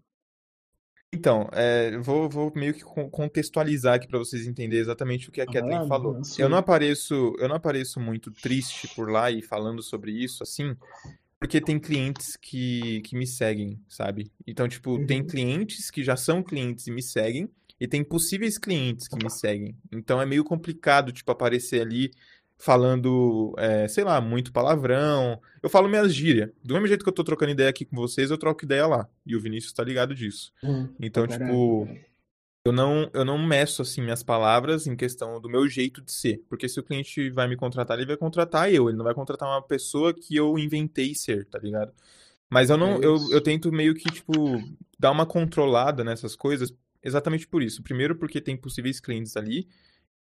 [1.11, 5.41] Então, é, vou, vou meio que con- contextualizar aqui pra vocês entenderem exatamente o que
[5.41, 6.19] a Kathleen lá, falou.
[6.37, 10.75] Eu não apareço, eu não apareço muito triste por lá e falando sobre isso, assim,
[11.39, 14.31] porque tem clientes que, que me seguem, sabe?
[14.47, 15.27] Então, tipo, tem Uhum.
[15.27, 19.77] clientes que já são clientes e me seguem, e tem possíveis clientes que me seguem.
[19.91, 22.11] Então é meio complicado, tipo, aparecer ali
[22.59, 25.41] falando, é, sei lá, muito palavrão.
[25.63, 26.51] Eu falo minhas gírias.
[26.61, 29.07] Do mesmo jeito que eu tô trocando ideia aqui com vocês, eu troco ideia lá.
[29.25, 30.51] E o Vinícius tá ligado disso.
[30.61, 30.93] Uhum.
[30.99, 31.87] Então, Pra tipo,
[32.65, 36.43] eu não, eu não meço assim minhas palavras em questão do meu jeito de ser.
[36.49, 39.47] Porque se o cliente vai me contratar, ele vai contratar eu, ele não vai contratar
[39.47, 41.93] uma pessoa que eu inventei ser, tá ligado?
[42.49, 44.61] Mas eu não, É eu, eu tento meio que, tipo,
[44.99, 47.81] dar uma controlada nessas coisas, exatamente por isso.
[47.81, 49.65] Primeiro, porque tem possíveis clientes ali,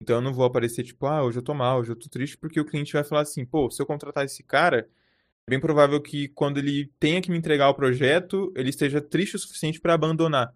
[0.01, 2.37] então eu não vou aparecer, tipo, ah, hoje eu tô mal, hoje eu tô triste,
[2.37, 4.89] porque o cliente vai falar assim, pô, se eu contratar esse cara,
[5.47, 9.35] é bem provável que quando ele tenha que me entregar o projeto, ele esteja triste
[9.35, 10.47] o suficiente pra abandonar,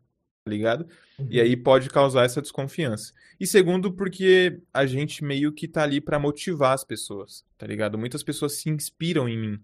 [0.46, 0.88] tá ligado?
[1.30, 3.14] E aí pode causar essa desconfiança.
[3.40, 7.98] E segundo, porque a gente meio que tá ali pra motivar as pessoas, tá ligado?
[7.98, 9.60] Muitas pessoas se inspiram em mim.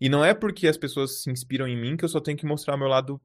[0.00, 2.46] E não é porque as pessoas se inspiram em mim que eu só tenho que
[2.46, 3.20] mostrar o meu lado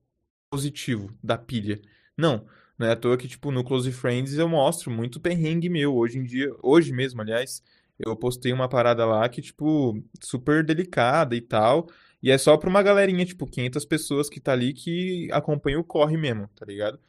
[0.49, 1.81] positivo da pilha.
[2.17, 2.45] Não.
[2.81, 5.95] Não é à toa que, tipo, no Close Friends eu mostro muito perrengue meu.
[5.95, 7.61] Hoje em dia, hoje mesmo, aliás,
[7.99, 11.87] eu postei uma parada lá que, tipo, super delicada e tal.
[12.23, 15.83] E é só pra uma galerinha, tipo, 500 pessoas que tá ali que acompanha o
[15.83, 16.99] corre mesmo, tá ligado?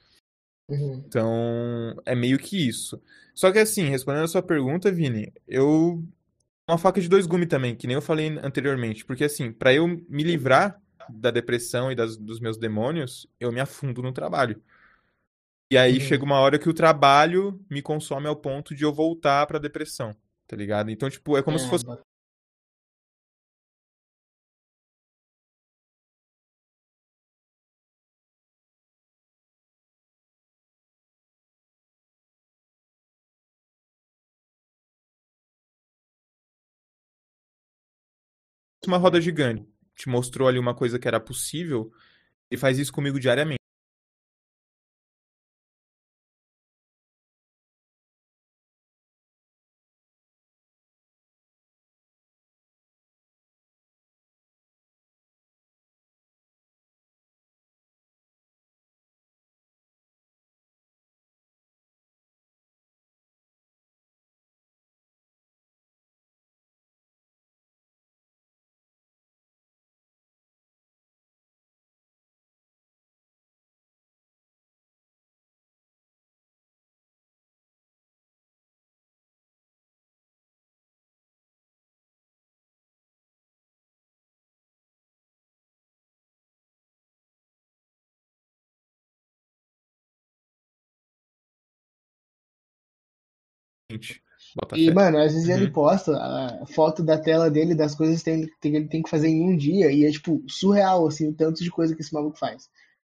[0.68, 1.02] Uhum.
[1.06, 3.00] Então, é meio que isso.
[3.35, 6.04] Só que assim, respondendo a sua pergunta, Vini, eu.
[6.68, 9.06] Uma faca de dois gumes também, que nem eu falei anteriormente.
[9.06, 13.61] Porque assim, pra eu me livrar da depressão e das, dos meus demônios, eu me
[13.61, 14.61] afundo no trabalho.
[15.72, 16.00] E aí Uhum.
[16.00, 20.14] chega uma hora que o trabalho me consome ao ponto de eu voltar pra depressão,
[20.46, 20.90] tá ligado?
[20.90, 22.02] Então, tipo, é como se É, fosse bota-
[38.87, 39.66] uma roda gigante.
[39.96, 41.90] Te mostrou ali uma coisa que era possível
[42.50, 43.62] e faz isso comigo diariamente.
[94.55, 94.92] Bota E, fé.
[94.92, 95.72] mano, às vezes ele Uhum.
[95.72, 99.28] posta a foto da tela dele, das coisas que tem- que ele tem que fazer
[99.28, 102.38] em um dia, e é, tipo, surreal, assim, o tanto de coisa que esse maluco
[102.38, 102.70] faz, tá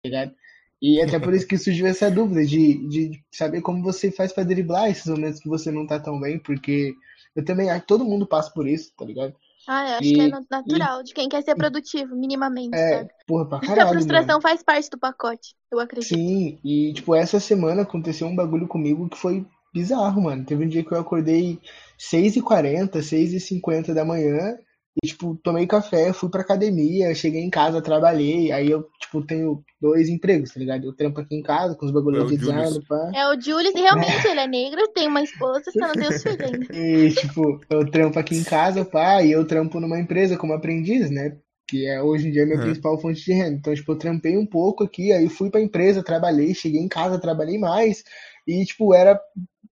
[0.09, 0.35] ligado?
[0.81, 4.45] E até por isso que surgiu essa dúvida de, de saber como você faz pra
[4.45, 6.95] driblar esses momentos que você não tá tão bem, porque
[7.35, 9.35] eu também acho que todo mundo passa por isso, tá ligado?
[9.67, 12.83] Ah, eu acho que é E, na- natural de quem quer ser produtivo, minimamente, é,
[12.83, 13.13] sabe?
[13.27, 14.37] porra, pra Acho que a caralho, mano.
[14.37, 16.29] frustração faz parte do pacote, eu acredito.
[16.29, 19.47] Sim, e tipo, essa semana aconteceu um bagulho comigo que foi
[19.79, 20.45] bizarro, mano.
[20.45, 21.59] Teve um dia que eu acordei
[21.99, 24.57] 6h40, 6h50 da manhã
[25.03, 28.51] e, tipo, tomei café, fui pra academia, cheguei em casa, trabalhei.
[28.53, 30.85] Aí eu, tipo, tenho dois empregos, tá ligado?
[30.87, 32.39] Eu trampo aqui em casa com os É bagulhos Julius.
[32.39, 33.13] design, pá.
[33.15, 36.23] É o Julius, e realmente ele é negro, tem uma esposa, só não tem os
[36.23, 36.67] filhos ainda.
[36.73, 41.11] E, tipo, eu trampo aqui em casa, pá, e eu trampo numa empresa como aprendiz,
[41.11, 41.37] né?
[41.69, 42.63] Que é hoje em dia a minha Uhum.
[42.65, 43.57] principal fonte de renda.
[43.57, 47.19] Então, tipo, eu trampei um pouco aqui, aí fui pra empresa, trabalhei, cheguei em casa,
[47.21, 48.05] trabalhei mais.
[48.47, 49.21] E, tipo, era,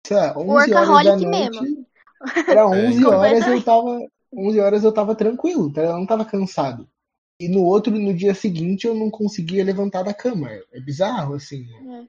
[0.06, 1.26] sei lá, 11 horas da noite.
[1.26, 1.86] mesmo.
[2.48, 3.12] Era É, 11 então.
[3.20, 5.82] horas eu tava, 11 horas eu tava tranquilo, tá?
[5.82, 6.88] Eu não tava cansado.
[7.40, 10.50] E no outro, no dia seguinte, eu não conseguia levantar da cama.
[10.72, 11.66] É bizarro, assim.
[11.92, 12.08] É.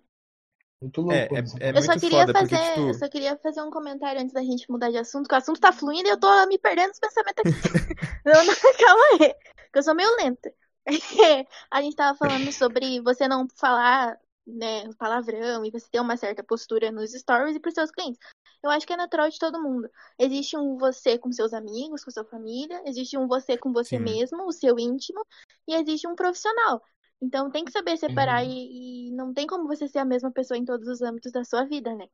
[0.83, 1.35] Muito louco.
[1.35, 3.62] É, é, isso é Eu só queria foda, fazer, porque, eu tipo, só queria fazer
[3.62, 6.18] um comentário antes da gente mudar de assunto, que o assunto tá fluindo e eu
[6.18, 7.57] tô me perdendo nos pensamentos aqui.
[8.24, 9.35] não, não, calma aí,
[9.72, 10.52] que eu sou meio lenta.
[11.70, 16.42] A gente tava falando sobre você não falar, né, palavrão e você ter uma certa
[16.42, 18.20] postura nos stories e pros seus clientes.
[18.62, 19.88] Eu acho que é natural de todo mundo.
[20.18, 24.05] Existe um você com seus amigos, com sua família, existe um você com você Sim.
[24.05, 25.24] mesmo, o seu íntimo,
[25.68, 26.83] e existe um profissional.
[27.20, 28.50] Então tem que saber separar Uhum.
[28.50, 31.44] e, e não tem como você ser a mesma pessoa em todos os âmbitos da
[31.44, 32.07] sua vida, né?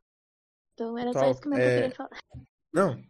[0.75, 1.31] Então era só Total.
[1.31, 2.11] isso que eu É, queria falar.
[2.73, 3.03] Não,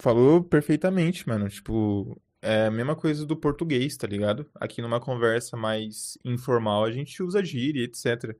[0.00, 1.48] falou perfeitamente, mano.
[1.48, 4.50] Tipo, é a mesma coisa do português, tá ligado?
[4.56, 8.36] Aqui numa conversa mais informal, a gente usa gíria, etc.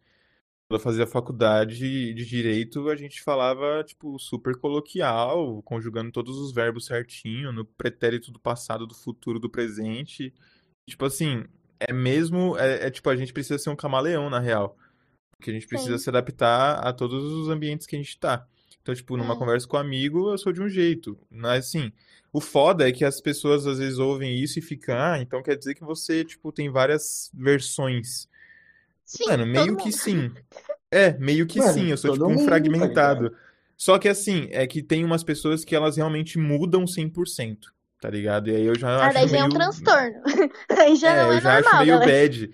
[0.69, 1.79] Quando eu fazia faculdade
[2.13, 8.31] de direito, a gente falava, tipo, super coloquial, conjugando todos os verbos certinho, no pretérito
[8.31, 10.31] do passado, do futuro, do presente.
[10.87, 11.45] Tipo assim,
[11.81, 14.77] é mesmo, é, é tipo, a gente precisa ser um camaleão, na real.
[15.39, 16.05] Porque a gente precisa Sim.
[16.05, 18.47] se adaptar a todos os ambientes que a gente tá.
[18.83, 19.39] Então, tipo, numa É.
[19.39, 21.19] conversa com um amigo, eu sou de um jeito.
[21.31, 21.91] Mas, assim,
[22.31, 25.57] o foda é que as pessoas às vezes ouvem isso e ficam, ah, então quer
[25.57, 28.29] dizer que você, tipo, tem várias versões.
[29.09, 29.93] Sim, Mano, meio que mundo.
[29.93, 30.33] sim.
[30.91, 32.39] É, meio que Mano, sim, eu sou tipo um
[32.77, 32.91] tá fragmentado.
[32.91, 33.37] ligado?
[33.77, 38.51] Só que assim, é que tem umas pessoas que elas realmente mudam 100%, tá ligado?
[38.51, 39.53] E aí eu já Ah, acho daí já é um meio.
[39.53, 40.23] transtorno.
[40.79, 42.03] Aí já É, não é eu já acho normal, meio galera.
[42.03, 42.51] bad.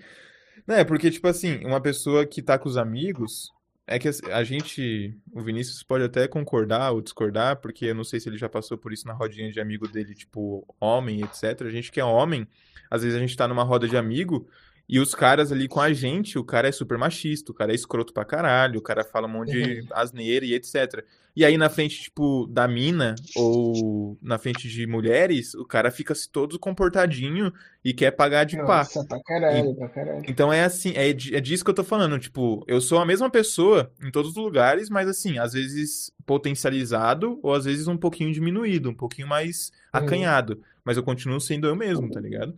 [0.67, 3.53] Não, é porque, tipo assim, uma pessoa que tá com os amigos,
[3.87, 8.19] é que a gente, o Vinícius pode até concordar ou discordar, porque eu não sei
[8.19, 11.67] se ele já passou por isso na rodinha de amigo dele, tipo, homem, etc.
[11.67, 12.47] A gente que é homem,
[12.89, 14.47] às vezes a gente tá numa roda de amigo
[14.87, 17.75] e os caras ali com a gente, o cara é super machista, o cara é
[17.75, 21.03] escroto pra caralho, o cara fala um monte de asneira e etc.
[21.35, 26.15] E aí na frente, tipo, da mina ou na frente de mulheres, o cara fica
[26.15, 27.51] se todo comportadinho
[27.83, 28.77] e quer pagar de pá.
[28.77, 30.23] Nossa, pra caralho, pra caralho.
[30.29, 32.17] Então é assim, é, é disso que eu tô falando.
[32.17, 37.37] Tipo, eu sou a mesma pessoa em todos os lugares, mas assim, às vezes potencializado
[37.43, 40.01] ou às vezes um pouquinho diminuído, um pouquinho mais Uhum.
[40.01, 40.61] acanhado.
[40.83, 42.57] Mas eu continuo sendo eu mesmo, tá ligado?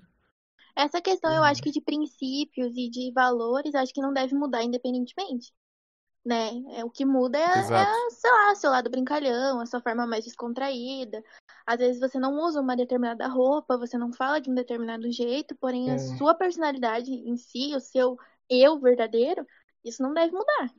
[0.77, 1.43] Essa questão, eu Uhum.
[1.47, 5.51] acho que de princípios e de valores, acho que não deve mudar independentemente.
[6.23, 6.51] Né?
[6.73, 10.25] É, o que muda é, é, sei lá, seu lado brincalhão, a sua forma mais
[10.25, 11.23] descontraída.
[11.65, 15.55] Às vezes você não usa uma determinada roupa, você não fala de um determinado jeito,
[15.55, 15.97] porém a É.
[16.17, 18.17] sua personalidade em si, o seu
[18.49, 19.45] eu verdadeiro,
[19.83, 20.69] isso não deve mudar.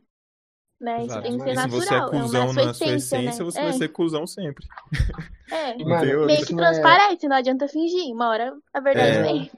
[0.81, 1.07] Né?
[1.07, 2.87] Isso tem que ser Mas E se você é natural, é cuzão sua na sua
[2.87, 3.51] essência, essência, né?
[3.51, 4.67] você É, vai ser cuzão sempre.
[5.51, 5.75] é.
[6.27, 8.13] Meio que é- transparece, não adianta fingir.
[8.15, 9.23] Uma hora a verdade É.
[9.23, 9.51] vem.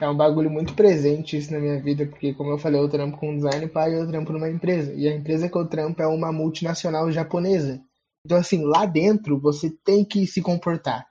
[0.00, 3.18] É um bagulho muito presente isso na minha vida, porque, como eu falei, eu trampo
[3.18, 4.92] com design pai eu trampo numa empresa.
[4.94, 7.82] E a empresa que eu trampo é uma multinacional japonesa.
[8.24, 11.06] Então, assim, lá dentro você tem que se comportar,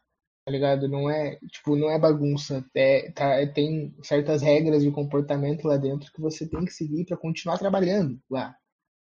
[0.45, 0.87] tá ligado?
[0.87, 2.63] Não é, tipo, não é bagunça.
[2.75, 7.17] É, tá, tem certas regras de comportamento lá dentro que você tem que seguir pra
[7.17, 8.57] continuar trabalhando lá, tá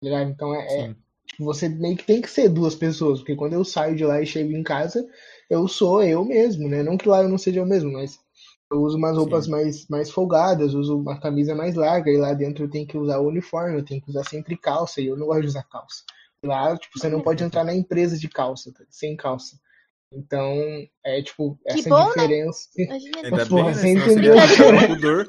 [0.03, 0.31] ligado?
[0.31, 0.89] Então, é, é,
[1.27, 4.23] tipo, você meio que tem que ser duas pessoas, porque quando eu saio de lá
[4.23, 5.07] e chego em casa,
[5.51, 6.83] eu sou eu mesmo, né?
[6.83, 8.19] Não que lá eu não seja eu mesmo, mas
[8.71, 9.51] eu uso umas roupas Sim.
[9.53, 13.19] mais, mais folgadas, uso uma camisa mais larga, e lá dentro eu tenho que usar
[13.19, 16.03] o uniforme, eu tenho que usar sempre calça, e eu não gosto de usar calça.
[16.45, 18.85] Lá, tipo, você não pode entrar na empresa de calça, tá?
[18.91, 19.57] sem calça.
[20.13, 20.55] Então,
[21.05, 22.13] é tipo, Que essa bom, né?
[22.15, 22.69] diferença.
[22.77, 23.19] Imagina.
[23.25, 24.05] Ainda Porra, bem, né?
[24.05, 24.35] você entendeu?
[24.89, 25.27] pudor.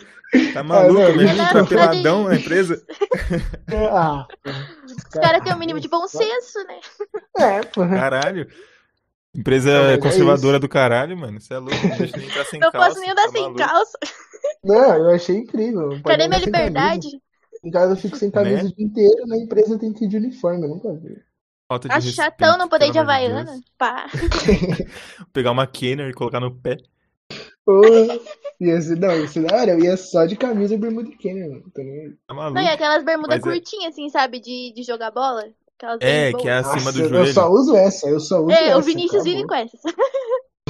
[0.54, 2.84] Tá maluco, não, imagina não, entrar não, peladão na empresa.
[3.70, 4.26] Ah,
[4.86, 6.80] Os caras têm o mínimo de bom senso, né?
[7.38, 7.98] É, porra.
[7.98, 8.48] Caralho.
[9.38, 11.40] Empresa Não, é conservadora do caralho, mano.
[11.40, 12.88] Você é louco, não deixa nem entrar sem Eu calça.
[12.90, 13.60] posso nem andar tá sem maluco.
[13.60, 13.98] calça.
[14.64, 15.90] Não, eu achei incrível.
[15.90, 17.08] Pode Cadê minha liberdade?
[17.64, 18.70] Em casa eu fico sem camisa Né?
[18.70, 21.22] o dia inteiro, na empresa tem que ir de uniforme, eu nunca vi.
[21.68, 23.44] Falta de Acho respeito, chatão não poder ir de de Havaiana.
[23.46, 23.62] Deus.
[23.78, 24.08] Pá.
[25.34, 26.78] Pegar uma Kenner e colocar no pé.
[27.66, 28.20] Porra,
[28.62, 31.50] ia ser, não, ser da hora, eu ia só de camisa e bermuda de Kenner,
[31.50, 31.70] mano.
[31.74, 32.14] Tô nem aí.
[32.28, 32.56] Tá maluco.
[32.56, 34.40] Não, e aquelas bermudas Mas é- curtinhas, assim, sabe?
[34.40, 35.44] De, de jogar bola.
[36.02, 37.34] É, que é acima do Nossa, eu joelho.
[37.34, 38.78] só uso essa, eu só uso É, essa.
[38.78, 39.80] o Vinícius vive com essas.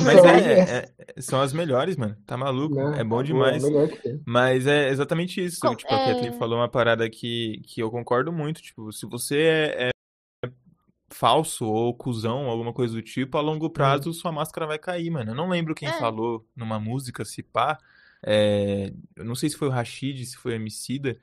[0.04, 0.72] Mas é, essa.
[0.74, 2.16] é- é- são as melhores, mano.
[2.26, 2.76] Tá maluco.
[2.76, 3.64] Não, é bom demais.
[3.64, 4.22] É que tem.
[4.26, 5.60] Mas é exatamente isso.
[5.60, 8.62] Com- tipo, a Kathleen é- falou uma parada que, que eu concordo muito.
[8.62, 9.90] Tipo, se você é,
[10.46, 10.50] é
[11.10, 15.32] falso ou cuzão, alguma coisa do tipo, a longo prazo sua máscara vai cair, mano.
[15.32, 15.94] Eu não lembro quem É.
[15.94, 17.78] falou numa música, se pá.
[18.26, 21.18] é, eu não sei se foi o Rashid, se foi o Emicida,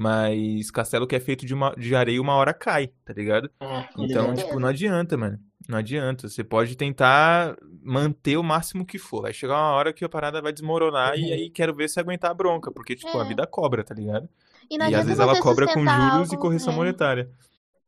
[0.00, 3.50] mas castelo que é feito de, uma, de areia uma hora cai, tá ligado?
[3.98, 4.46] Então, certeza.
[4.46, 5.38] tipo, não adianta, mano.
[5.68, 6.26] Não adianta.
[6.26, 9.22] Você pode tentar manter o máximo que for.
[9.22, 11.32] Vai chegar uma hora que a parada vai desmoronar e Uhum.
[11.34, 12.72] aí quero ver se aguentar a bronca.
[12.72, 13.28] Porque, tipo, a É.
[13.28, 14.26] vida cobra, tá ligado?
[14.70, 16.76] E não E às vezes ela cobra com juros e algo, correção é.
[16.76, 17.30] monetária.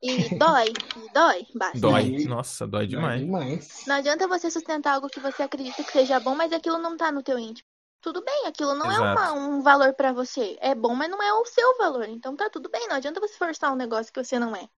[0.02, 1.80] E dói, e dói bastante.
[1.80, 2.24] Dói.
[2.26, 3.20] Nossa, dói demais.
[3.22, 3.84] demais.
[3.86, 7.10] Não adianta você sustentar algo que você acredita que seja bom, mas aquilo não tá
[7.10, 7.66] no teu íntimo.
[8.02, 9.20] Tudo bem, aquilo não é Exato.
[9.20, 10.58] uma- um valor pra você.
[10.60, 12.08] É bom, mas não é o seu valor.
[12.08, 14.68] Então tá tudo bem, não adianta você forçar um negócio que você não é.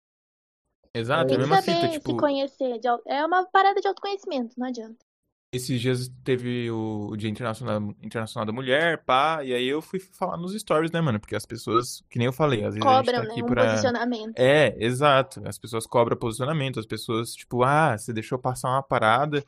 [0.93, 1.93] Exato, é a Tem mesma saber fita.
[1.93, 2.79] se Tipo, conhecer.
[2.79, 5.05] de É uma parada de autoconhecimento, não adianta.
[5.53, 10.01] esses dias teve o, o Dia Internacional, Internacional da Mulher, pá, e aí eu fui
[10.01, 11.21] falar nos stories, né, mano?
[11.21, 13.31] Porque as pessoas, que nem eu falei, às vezes a gente Cobram, tá né?
[13.31, 13.67] aqui Um pra.
[13.69, 14.33] posicionamento.
[14.37, 15.41] É, exato.
[15.47, 19.45] As pessoas cobram posicionamento, as pessoas, tipo, ah, você deixou passar uma parada.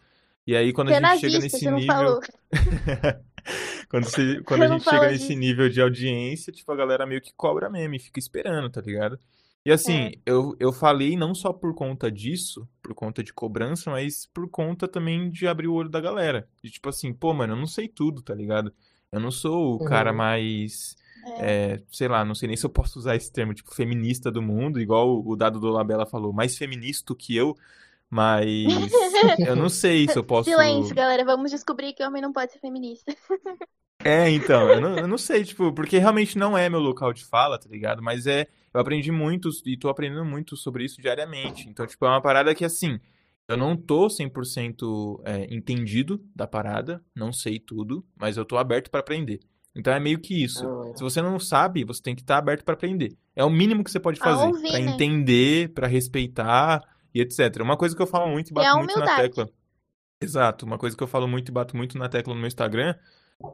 [0.47, 2.21] E aí, quando Você a é gente chega nesse nível.
[3.89, 7.21] quando você, quando Eu a gente chega nesse nível de audiência, tipo, a galera meio
[7.21, 9.19] que cobra mesmo e fica esperando, tá ligado?
[9.65, 10.13] E assim, É.
[10.25, 14.87] eu, eu falei não só por conta disso, por conta de cobrança, mas por conta
[14.87, 16.49] também de abrir o olho da galera.
[16.63, 18.73] De tipo assim, pô, mano, eu não sei tudo, tá ligado?
[19.11, 20.17] Eu não sou o cara Uhum.
[20.19, 20.97] mais.
[21.39, 21.75] É.
[21.75, 24.41] É, sei lá, não sei nem se eu posso usar esse termo, tipo, feminista do
[24.41, 27.57] mundo, igual o, o dado do Labella falou, mais feminista que eu,
[28.11, 28.93] mas
[29.47, 30.49] eu não sei se eu posso.
[30.49, 31.25] Silêncio, galera.
[31.25, 33.15] Vamos descobrir que homem não pode ser feminista.
[34.05, 37.25] É, então, eu não, eu não sei, tipo, porque realmente não é meu local de
[37.25, 38.01] fala, tá ligado?
[38.01, 41.69] Mas é, eu aprendi muito e tô aprendendo muito sobre isso diariamente.
[41.69, 43.01] Então, tipo, é uma parada que, assim,
[43.49, 48.91] eu não tô 100% é, entendido da parada, não sei tudo, mas eu tô aberto
[48.91, 49.41] pra aprender.
[49.75, 50.65] Então é meio que isso.
[50.95, 53.17] Se você não sabe, você tem que estar aberto pra aprender.
[53.35, 54.81] É o mínimo que você pode fazer, pra né?
[54.81, 56.83] entender, pra respeitar
[57.15, 57.61] e etc.
[57.61, 59.49] Uma coisa que eu falo muito e a bato muito na tecla.
[60.21, 62.95] Exato, uma coisa que eu falo muito e bato muito na tecla no meu Instagram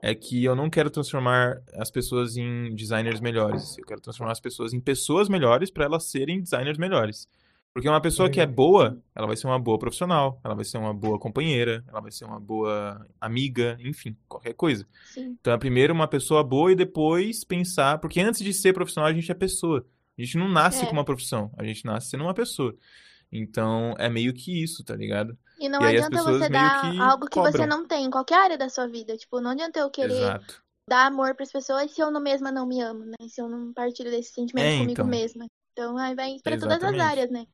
[0.00, 3.76] é que eu não quero transformar as pessoas em designers melhores.
[3.78, 7.28] Eu quero transformar as pessoas em pessoas melhores para elas serem designers melhores.
[7.74, 10.76] Porque uma pessoa que é boa, ela vai ser uma boa profissional, ela vai ser
[10.76, 14.86] uma boa companheira, ela vai ser uma boa amiga, enfim, qualquer coisa.
[15.06, 15.36] Sim.
[15.40, 19.12] Então é primeiro uma pessoa boa e depois pensar, porque antes de ser profissional a
[19.14, 19.86] gente é pessoa.
[20.18, 20.86] A gente não nasce É.
[20.86, 22.76] com uma profissão, a gente nasce sendo uma pessoa.
[23.32, 25.36] Então é meio que isso, tá ligado?
[25.58, 27.66] E não E aí as adianta você dar que algo que você cobram.
[27.66, 29.16] não tem em qualquer área da sua vida.
[29.16, 30.62] Tipo, não adianta eu querer Exato.
[30.88, 33.16] dar amor pras pessoas se eu não mesma não me amo, né?
[33.28, 35.06] Se eu não partilho desse sentimento É, comigo então.
[35.06, 35.46] mesma.
[35.72, 37.46] Então aí vai pra todas as áreas, né?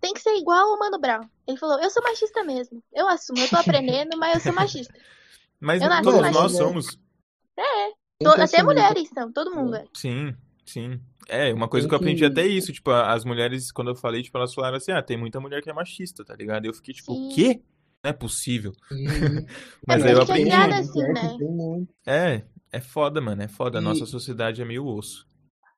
[0.00, 1.28] Tem que ser igual o Mano Brown.
[1.46, 2.82] Ele falou, eu sou machista mesmo.
[2.92, 4.94] Eu assumo, eu tô aprendendo, mas eu sou machista.
[5.60, 6.40] Mas todos machista.
[6.40, 6.98] nós somos.
[7.56, 7.62] É,
[8.20, 9.84] Tem to- que até mulheres são, todo mundo é.
[9.92, 10.36] Sim,
[10.68, 11.00] sim.
[11.28, 14.22] É, uma coisa que eu aprendi que- até isso, tipo, as mulheres, quando eu falei,
[14.22, 16.64] tipo, elas falaram assim, ah, tem muita mulher que é machista, tá ligado?
[16.64, 17.34] E eu fiquei tipo, o Sim.
[17.34, 17.62] quê?
[18.02, 18.72] Não é possível.
[18.90, 18.98] Uhum.
[19.86, 20.50] Mas porque aí eu é aprendi.
[20.50, 21.36] Tem assim, né?
[21.36, 22.10] que.
[22.10, 22.42] É,
[22.72, 23.78] é foda, mano, é foda.
[23.78, 25.26] A E- nossa sociedade é meio osso.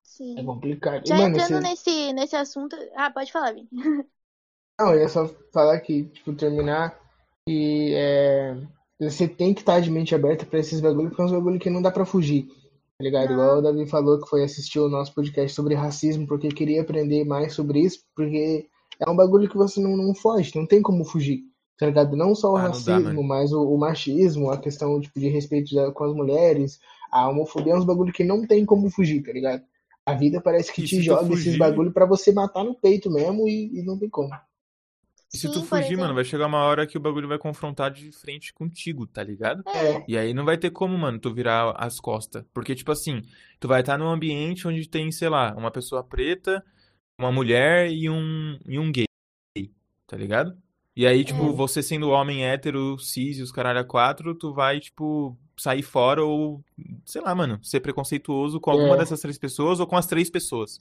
[0.02, 0.38] Sim.
[0.38, 1.02] É complicado.
[1.04, 2.76] E, Já mano, entrando você- nesse, nesse assunto.
[2.94, 3.68] Ah, pode falar, Vini.
[4.78, 6.98] Não, eu ia só falar aqui, tipo, terminar
[7.46, 8.56] que é,
[8.98, 11.68] você tem que estar de mente aberta pra esses bagulho, porque é uns bagulho que
[11.70, 12.46] não dá pra fugir,
[13.00, 13.32] tá ligado?
[13.32, 17.24] Igual o Davi falou que foi assistir o nosso podcast sobre racismo, porque queria aprender
[17.24, 18.66] mais sobre isso, porque
[19.00, 21.40] é um bagulho que você não, não foge, não tem como fugir,
[21.78, 22.14] tá ligado?
[22.14, 23.22] Não só o Ah, dá, racismo, mano.
[23.22, 26.78] mas o, o machismo, a questão tipo, de respeito com as mulheres,
[27.10, 29.62] a homofobia é uns bagulho que não tem como fugir, tá ligado?
[30.04, 33.10] A vida parece que E te joga esses fugir- bagulho pra você matar no peito
[33.10, 34.30] mesmo e, e não tem como.
[35.32, 37.38] E se tu Sim, por fugir, mano, vai chegar uma hora que o bagulho vai
[37.38, 39.62] confrontar de frente contigo, tá ligado?
[39.68, 42.44] É, E aí não vai ter como, mano, tu virar as costas.
[42.52, 43.22] Porque, tipo assim,
[43.60, 46.64] tu vai estar num ambiente onde tem, sei lá, uma pessoa preta,
[47.18, 49.06] uma mulher e um, e um gay,
[50.06, 50.56] tá ligado?
[50.96, 51.52] E aí, tipo, É.
[51.52, 56.24] você sendo homem hétero, cis e os caralho a quatro, tu vai, tipo, sair fora
[56.24, 56.62] ou,
[57.04, 58.98] sei lá, mano, ser preconceituoso com alguma É.
[58.98, 60.80] dessas três pessoas ou com as três pessoas.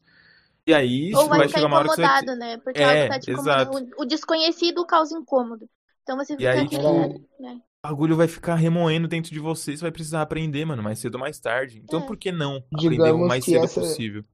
[0.67, 2.57] E aí, Ou tipo, vai vai ficar chegar uma hora que você vai incomodado, né?
[2.57, 3.71] Porque É, tá te incomodando.
[3.97, 5.69] O, o desconhecido causa incômodo.
[6.03, 7.61] Então você fica aí, tipo, tipo, né?
[7.85, 11.15] O bagulho vai ficar remoendo dentro de você, você vai precisar aprender, mano, mais cedo
[11.15, 11.79] ou mais tarde.
[11.83, 12.05] Então É.
[12.05, 14.25] por que não aprender o Digamos mais que cedo essa- possível?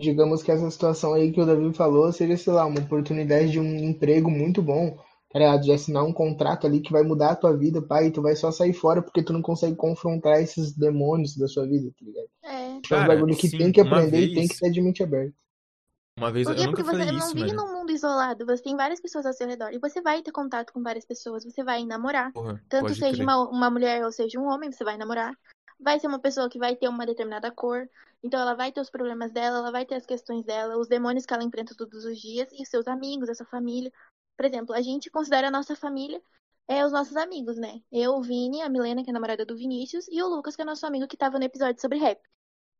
[0.00, 3.60] digamos que essa situação aí que o Davi falou seja, sei lá, uma oportunidade de
[3.60, 4.98] um emprego muito bom,
[5.30, 5.62] tá ligado?
[5.62, 8.34] De assinar um contrato ali que vai mudar a tua vida, pai, e tu vai
[8.36, 12.28] só sair fora porque tu não consegue confrontar esses demônios da sua vida, tá ligado?
[12.42, 12.68] É.
[12.68, 14.80] É um Cara, bagulho que sim, tem que aprender e vez- tem que ter de
[14.80, 15.34] mente aberta.
[16.16, 16.66] Uma vez Por eu quê?
[16.66, 18.44] nunca Porque você não isso, vive num mundo isolado.
[18.44, 19.72] Você tem várias pessoas ao seu redor.
[19.72, 21.44] E você vai ter contato com várias pessoas.
[21.44, 22.32] Você vai namorar.
[22.32, 23.22] Porra, Tanto seja crer.
[23.22, 25.32] uma, uma mulher ou seja um homem, você vai namorar.
[25.78, 27.88] Vai ser uma pessoa que vai ter uma determinada cor.
[28.20, 31.24] Então ela vai ter os problemas dela, ela vai ter as questões dela, os demônios
[31.24, 33.92] que ela enfrenta todos os dias, e os seus amigos, a sua família.
[34.38, 36.22] Por exemplo, a gente considera a nossa família
[36.68, 37.82] é os nossos amigos, né?
[37.92, 40.62] Eu, o Vini, a Milena, que é a namorada do Vinícius, e o Lucas, que
[40.62, 42.20] é nosso amigo que tava no episódio sobre rap.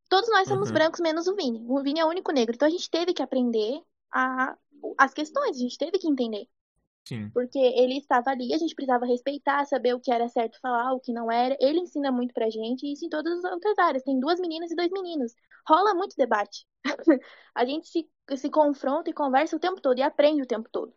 [0.09, 0.73] Todos nós somos Uhum.
[0.75, 1.65] brancos, menos o Vini.
[1.67, 2.55] O Vini é o único negro.
[2.55, 3.81] Então a gente teve que aprender
[4.11, 4.57] a,
[4.97, 6.47] as questões, a gente teve que entender.
[7.07, 7.31] Sim.
[7.33, 10.99] Porque ele estava ali, a gente precisava respeitar, saber o que era certo falar, o
[10.99, 11.57] que não era.
[11.59, 14.03] Ele ensina muito pra gente, e isso em todas as outras áreas.
[14.03, 15.33] Tem duas meninas e dois meninos.
[15.67, 16.65] Rola muito debate.
[17.55, 20.93] a gente se, se confronta e conversa o tempo todo e aprende o tempo todo.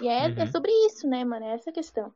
[0.00, 0.46] E é, é Uhum.
[0.46, 1.44] sobre isso, né, mano?
[1.46, 2.12] É essa a questão.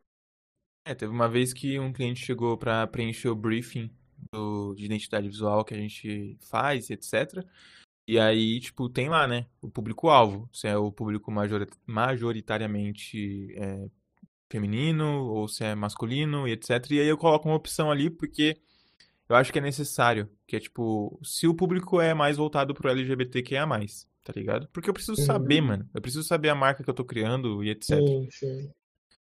[0.86, 3.90] É, teve uma vez que um cliente chegou pra preencher o briefing
[4.32, 7.44] do, de identidade visual que a gente faz, etc.
[8.06, 10.48] E aí, tipo, tem lá, né, o público-alvo.
[10.52, 13.88] Se é o público majori- majoritariamente é,
[14.50, 16.90] feminino ou se é masculino e etc.
[16.92, 18.56] E aí eu coloco uma opção ali porque
[19.35, 20.28] eu acho que é necessário.
[20.47, 23.66] Que é tipo, se o público é mais voltado pro LGBTQIA+,
[24.24, 24.68] tá ligado?
[24.72, 25.26] Porque eu preciso Uhum.
[25.26, 25.89] saber, mano.
[25.95, 27.99] Eu preciso saber a marca que eu tô criando e etc.
[27.99, 28.70] Sim, sim.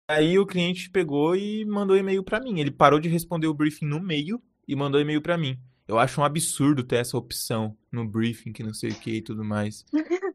[0.08, 2.60] Aí o cliente pegou e mandou e-mail pra mim.
[2.60, 5.58] Ele parou de responder o briefing no meio e mandou e-mail pra mim.
[5.88, 9.22] Eu acho um absurdo ter essa opção no briefing, que não sei o que e
[9.22, 9.84] tudo mais.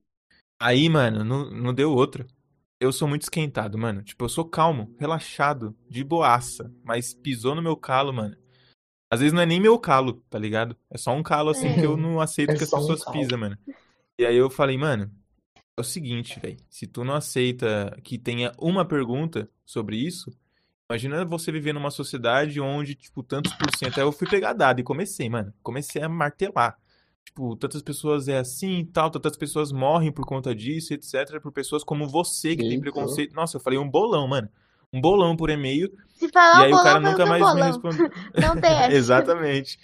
[0.61, 2.25] Aí, mano, não, não deu outra.
[2.79, 4.03] Eu sou muito esquentado, mano.
[4.03, 6.71] Tipo, eu sou calmo, relaxado, de boaça.
[6.83, 8.35] Mas pisou no meu calo, mano.
[9.11, 10.75] Às vezes não é nem meu calo, tá ligado?
[10.89, 11.73] É só um calo assim É.
[11.73, 13.17] que eu não aceito É que as um pessoas calo.
[13.17, 13.57] pisam, mano.
[14.17, 15.09] E aí eu falei, mano,
[15.77, 16.57] é o seguinte, velho.
[16.69, 20.31] Se tu não aceita que tenha uma pergunta sobre isso,
[20.89, 23.97] imagina você viver numa sociedade onde, tipo, tantos por cento.
[23.97, 25.53] Aí eu fui pegar dado e comecei, mano.
[25.63, 26.77] Comecei a martelar.
[27.25, 31.39] Tipo, tantas pessoas é assim e tal, tantas pessoas morrem por conta disso, etc.
[31.41, 32.81] Por pessoas como você que tem Eita.
[32.81, 33.33] preconceito.
[33.35, 34.49] Nossa, eu falei um bolão, mano.
[34.93, 35.91] Um bolão por e-mail.
[36.17, 37.63] Se falar E aí o o cara bolão, nunca mais o me bolão.
[37.63, 38.09] respondeu.
[38.37, 38.95] Não tem essa.
[38.95, 39.79] Exatamente.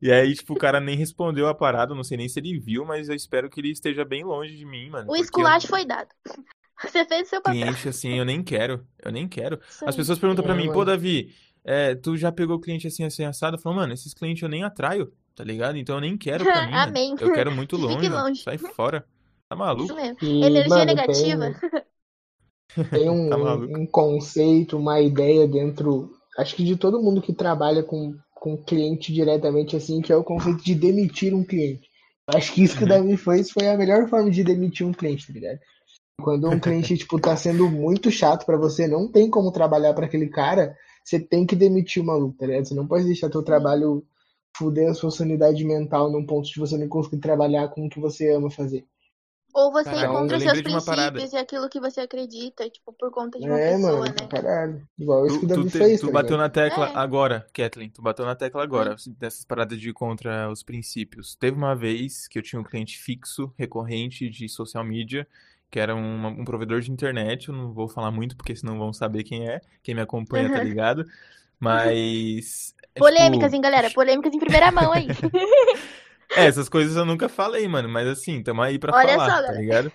[0.00, 2.84] E aí, tipo, o cara nem respondeu a parada, não sei nem se ele viu,
[2.84, 5.08] mas eu espero que ele esteja bem longe de mim, mano.
[5.10, 6.08] O esculacho foi dado.
[6.82, 7.54] Você fez o seu papel.
[7.56, 8.86] cliente, assim, eu nem quero.
[9.02, 9.60] Eu nem quero.
[9.68, 11.34] Isso As pessoas perguntam pra É, mim, pô, Davi,
[11.64, 13.56] é, tu já pegou cliente assim, assim, assado?
[13.56, 15.78] Eu falo, mano, esses clientes eu nem atraio, tá ligado?
[15.78, 16.72] Então eu nem quero pra mim.
[16.72, 17.14] Amém.
[17.18, 18.42] Eu quero muito longe, longe.
[18.42, 19.06] Sai fora.
[19.48, 19.84] Tá maluco?
[19.84, 20.18] Isso mesmo.
[20.22, 21.52] E, Energia mano, negativa.
[21.52, 21.86] Tem,
[22.84, 27.82] tem um, Tá um conceito, uma ideia dentro, acho que de todo mundo que trabalha
[27.82, 31.88] com, com cliente diretamente assim, que é o conceito de demitir um cliente.
[32.28, 32.88] Acho que isso que o Uhum.
[32.88, 35.58] Davi fez foi a melhor forma de demitir um cliente, tá ligado?
[36.20, 40.06] Quando um cliente, tipo, tá sendo muito chato pra você, não tem como trabalhar pra
[40.06, 42.66] aquele cara, você tem que demitir o maluco, tá ligado?
[42.66, 44.04] Você não pode deixar teu trabalho
[44.56, 48.00] fuder a sua sanidade mental num ponto de você não conseguir trabalhar com o que
[48.00, 48.84] você ama fazer.
[49.56, 53.38] Ou você Caralho, encontra eu seus princípios e aquilo que você acredita, tipo, por conta
[53.38, 54.28] de uma É, pessoa, mano, né?
[54.28, 54.86] caralho.
[54.98, 56.92] Igual isso que Tu, o tu, Davi fez, tu tá bateu na tecla É.
[56.94, 57.88] agora, Kathleen.
[57.88, 61.34] Tu bateu na tecla agora, dessas paradas de ir contra os princípios.
[61.36, 65.26] Teve uma vez que eu tinha um cliente fixo, recorrente de social media,
[65.70, 67.48] que era uma- um provedor de internet.
[67.48, 69.62] Eu não vou falar muito, porque senão vão saber quem é.
[69.82, 70.64] Quem me acompanha, tá Uhum.
[70.64, 71.06] ligado?
[71.58, 72.74] Mas.
[72.94, 73.90] é, Polêmicas, tipo, hein, galera?
[73.90, 75.06] Polêmicas em primeira mão aí.
[76.30, 79.46] É, essas coisas eu nunca falei, mano, mas assim, tamo aí pra Olha falar, só,
[79.46, 79.92] tá ligado?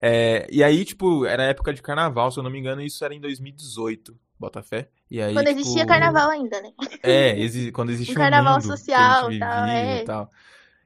[0.00, 3.14] É, e aí, tipo, era época de carnaval, se eu não me engano, isso era
[3.14, 4.88] em 2018, Botafé.
[5.10, 6.72] E aí, Quando tipo, existia carnaval ainda, né?
[7.02, 10.02] É, exi- quando existe Um carnaval mundo que social, gente tal, é.
[10.02, 10.30] e tal.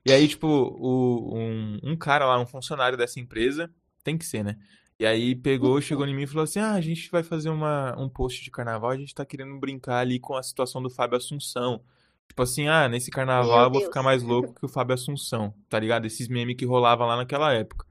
[0.05, 3.71] E aí, tipo, o- um, um cara lá, um funcionário dessa empresa,
[4.05, 4.59] tem que ser, né?
[4.99, 7.99] E aí pegou, chegou em mim e falou assim: Ah, a gente vai fazer uma,
[8.01, 11.17] um post de carnaval, a gente tá querendo brincar ali com a situação do Fábio
[11.19, 11.83] Assunção.
[12.29, 13.85] Tipo assim, ah, nesse carnaval Meu eu vou Deus.
[13.85, 16.07] ficar mais louco que o Fábio Assunção, tá ligado?
[16.07, 17.85] Esses memes que rolavam lá naquela época.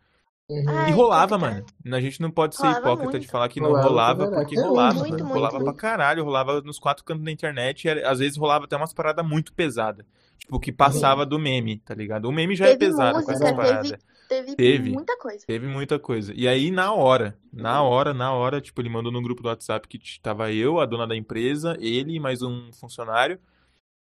[0.50, 0.64] Uhum.
[0.64, 1.66] E Ai, rolava, complicado.
[1.86, 1.96] mano.
[1.96, 3.32] A gente não pode ser Rolava hipócrita de muito.
[3.32, 3.90] falar que não Rolava pra
[4.26, 5.24] rolava, porque rolava, Muito, mano.
[5.24, 5.78] muito, Rolava pra muito.
[5.78, 9.26] caralho, rolava nos quatro cantos da internet, e era- às vezes rolava até umas paradas
[9.26, 10.06] muito pesadas.
[10.40, 12.26] Tipo, que passava do meme, tá ligado?
[12.26, 13.90] O meme já é Teve pesado com música, essas paradas.
[13.92, 14.90] teve, teve, Teve.
[14.90, 15.46] muita coisa.
[15.46, 16.34] Teve muita coisa.
[16.36, 19.88] E aí, na hora, na hora, na hora, tipo, ele mandou no grupo do WhatsApp
[19.88, 23.40] que tava eu, a dona da empresa, ele e mais um funcionário.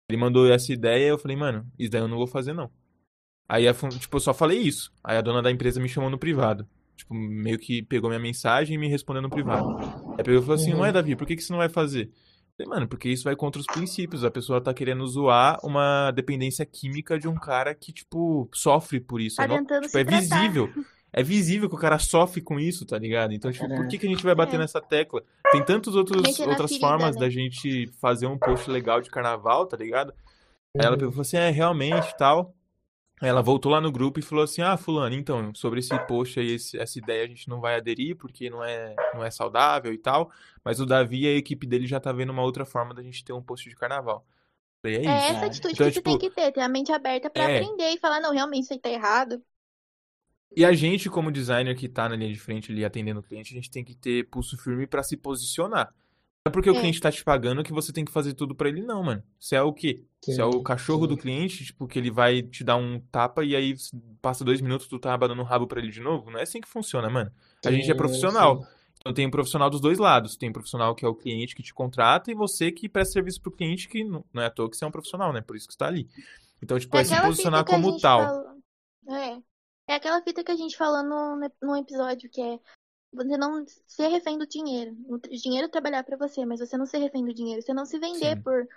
[0.09, 2.69] Ele mandou essa ideia, eu falei, mano, isso daí eu não vou fazer, não.
[3.47, 4.91] Aí, a tipo, eu só falei isso.
[5.03, 6.67] Aí a dona da empresa me chamou no privado.
[6.95, 9.67] Tipo, meio que pegou minha mensagem e me respondeu no privado.
[10.17, 10.81] Aí pegou e falou assim, Uhum.
[10.81, 12.05] ué, Davi, por que que você não vai fazer?
[12.57, 14.23] Eu falei, mano, porque isso vai contra os princípios.
[14.23, 19.19] A pessoa tá querendo zoar uma dependência química de um cara que, tipo, sofre por
[19.19, 19.41] isso.
[19.41, 20.71] É, tentando tipo, é visível.
[21.18, 23.34] É visível que o cara sofre com isso, tá ligado?
[23.34, 23.89] Então, tipo, por Caralho.
[23.89, 24.59] que que a gente vai bater É.
[24.59, 25.24] nessa tecla?
[25.49, 27.22] Tem tantas outros, outras ferida, formas né?
[27.22, 30.13] da gente fazer um post legal de carnaval, tá ligado?
[30.78, 31.07] Aí ela Uhum.
[31.07, 32.53] e falou assim, é, realmente, tal.
[33.22, 36.38] Aí ela voltou lá no grupo e falou assim, ah, fulano, então, sobre esse post
[36.38, 39.93] aí, esse- essa ideia a gente não vai aderir porque não é, não é saudável
[39.93, 40.30] e tal,
[40.66, 43.24] mas o Davi e a equipe dele já tá vendo uma outra forma da gente
[43.24, 44.26] ter um post de carnaval.
[44.86, 45.38] Falei, é É isso.
[45.38, 47.55] essa atitude Então, que você tipo, tem que ter, ter a mente aberta pra é.
[47.59, 49.41] aprender e falar, não, realmente isso aí tá errado.
[50.55, 53.53] E a gente, como designer que tá na linha de frente ali atendendo o cliente,
[53.53, 55.93] a gente tem que ter pulso firme pra se posicionar.
[56.45, 56.79] Não é porque o É.
[56.79, 59.23] cliente tá te pagando que você tem que fazer tudo pra ele, não, mano.
[59.39, 60.03] Você é o quê?
[60.23, 63.55] Você é o cachorro do cliente, tipo, que ele vai te dar um tapa e
[63.55, 63.75] aí
[64.21, 66.29] passa dois minutos tu tá abanando o rabo pra ele de novo?
[66.31, 67.31] Não é assim que funciona, mano.
[67.65, 68.65] A gente é profissional.
[68.99, 70.35] Então tem um profissional dos dois lados.
[70.35, 73.41] Tem um profissional que é o cliente que te contrata e você que presta serviço
[73.41, 75.41] pro cliente, que não é à toa que você é um profissional, né?
[75.41, 76.07] Por isso que você tá ali.
[76.61, 78.55] Então, tipo, É é se posicionar como tal.
[79.07, 79.37] É.
[79.88, 82.59] É aquela fita que a gente falou no, no episódio, que é
[83.13, 84.95] você não ser refém do dinheiro.
[85.07, 87.61] O dinheiro trabalhar pra você, mas você não ser refém do dinheiro.
[87.61, 88.41] Você não se vender Sim.
[88.41, 88.67] por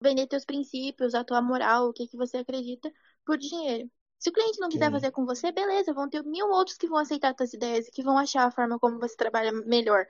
[0.00, 2.92] vender teus princípios, a tua moral, o que, que você acredita
[3.24, 3.90] por dinheiro.
[4.18, 4.92] Se o cliente não quiser Sim.
[4.92, 8.02] fazer com você, beleza, vão ter mil outros que vão aceitar tuas ideias e que
[8.02, 10.06] vão achar a forma como você trabalha melhor.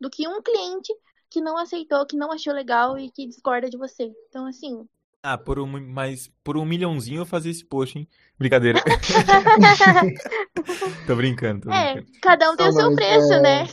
[0.00, 0.92] Do que um cliente
[1.28, 4.12] que não aceitou, que não achou legal e que discorda de você.
[4.28, 4.88] Então, assim,
[5.22, 8.08] Ah, por um, mas por um milhãozinho eu fazia esse post, hein?
[8.38, 8.80] Brincadeira.
[11.06, 12.18] tô brincando, tô é, brincando.
[12.22, 13.66] cada um tem o seu preço, é, né?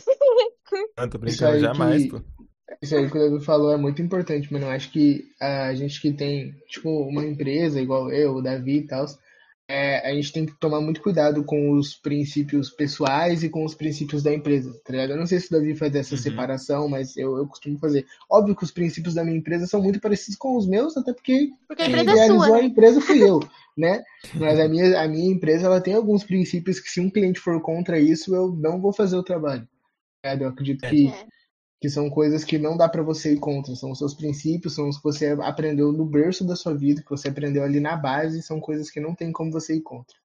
[0.96, 2.20] Não, tô Isso brincando jamais, que, pô.
[2.82, 4.66] isso aí que o Davi falou é muito importante, mano.
[4.66, 8.86] Eu acho que a gente que tem, tipo, uma empresa igual eu, o Davi e
[8.86, 9.06] tal,
[9.68, 13.74] é, a gente tem que tomar muito cuidado com os princípios pessoais e com os
[13.74, 15.10] princípios da empresa, tá ligado?
[15.10, 16.20] Eu não sei se o Davi faz essa Uhum.
[16.20, 18.06] separação, mas eu, eu costumo fazer.
[18.30, 21.50] Óbvio que os princípios da minha empresa são muito parecidos com os meus, até porque
[21.66, 22.66] Porque a quem empresa é realizou sua, a né?
[22.66, 23.40] empresa fui eu,
[23.76, 24.02] né?
[24.34, 27.60] Mas a minha, a minha empresa, ela tem alguns princípios que se um cliente for
[27.60, 29.68] contra isso, eu não vou fazer o trabalho.
[30.22, 30.34] tá?
[30.34, 30.90] Eu acredito É.
[30.90, 31.37] que É.
[31.80, 34.88] que são coisas que não dá pra você ir contra, são os seus princípios, são
[34.88, 38.42] os que você aprendeu no berço da sua vida, que você aprendeu ali na base,
[38.42, 40.16] são coisas que não tem como você ir contra.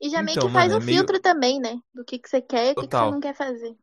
[0.00, 1.80] E já meio Então, que faz mano, um é meio- filtro também, né?
[1.94, 3.74] Do que, que você quer e o que, que você não quer fazer.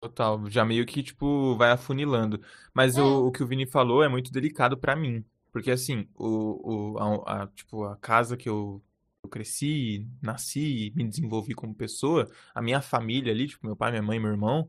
[0.00, 2.40] Total, já meio que, tipo, vai afunilando.
[2.74, 2.98] Mas É.
[2.98, 5.24] o, o que o Vini falou é muito delicado pra mim.
[5.50, 8.82] Porque, assim, o, o, a, a- tipo, a casa que eu,
[9.22, 14.02] eu cresci, nasci, me desenvolvi como pessoa, a minha família ali, tipo, meu pai, minha
[14.02, 14.68] mãe, meu irmão,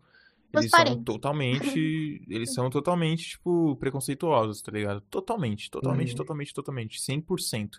[0.59, 5.01] eles são totalmente, eles são totalmente, tipo, preconceituosos, tá ligado?
[5.09, 6.15] Totalmente, totalmente, Uhum.
[6.17, 7.69] totalmente, totalmente, 100%.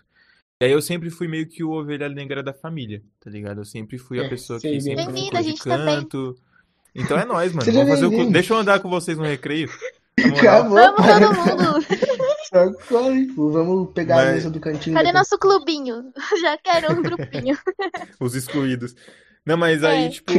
[0.59, 3.59] E aí eu sempre fui meio que o ovelha negra da família, tá ligado?
[3.61, 5.85] Eu sempre fui a É, pessoa sei que sempre ficou a de gente também.
[5.95, 6.35] canto.
[6.95, 7.71] Então é nóis, mano.
[7.71, 8.31] Vamos fazer o...
[8.31, 9.69] Deixa eu andar com vocês no recreio.
[10.19, 11.85] Acabou, Vamos todo mundo!
[13.35, 13.51] Pô.
[13.51, 14.95] Vamos pegar a Mas- mesa do cantinho.
[14.95, 16.11] Cadê daqui a nosso clubinho?
[16.41, 17.55] Já quero um grupinho.
[18.19, 18.95] Os excluídos.
[19.45, 20.09] Não, mas aí, É.
[20.09, 20.31] tipo,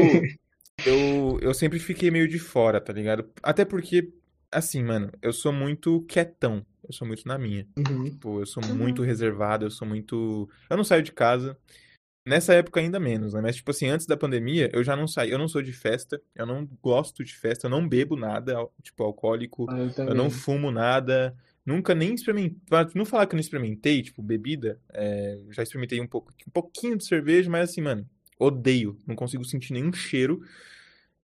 [0.84, 3.28] eu, eu sempre fiquei meio de fora, tá ligado?
[3.42, 4.12] Até porque,
[4.50, 6.64] assim, mano, eu sou muito quietão.
[6.86, 7.66] Eu sou muito na minha.
[7.76, 8.04] Uhum.
[8.04, 8.74] Tipo, eu sou Uhum.
[8.74, 10.48] muito reservado, eu sou muito.
[10.70, 11.56] Eu não saio de casa.
[12.26, 13.40] Nessa época ainda menos, né?
[13.40, 15.30] Mas, tipo assim, antes da pandemia, eu já não saí.
[15.30, 19.02] Eu não sou de festa, eu não gosto de festa, eu não bebo nada, tipo,
[19.02, 21.34] alcoólico, Ah, eu eu não fumo nada.
[21.64, 22.58] Nunca nem experimentei.
[22.66, 26.50] Pra não falar que eu não experimentei, tipo, bebida, é, já experimentei um pouco, um
[26.50, 28.08] pouquinho de cerveja, mas assim, mano,
[28.38, 28.98] odeio.
[29.06, 30.42] Não consigo sentir nenhum cheiro.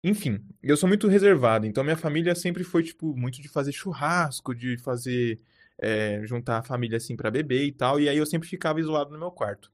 [0.03, 4.55] Enfim, eu sou muito reservado, então minha família sempre foi, tipo, muito de fazer churrasco,
[4.55, 5.39] de fazer,
[5.79, 9.11] é, juntar a família assim pra beber e tal, e aí eu sempre ficava isolado
[9.13, 9.71] no meu quarto.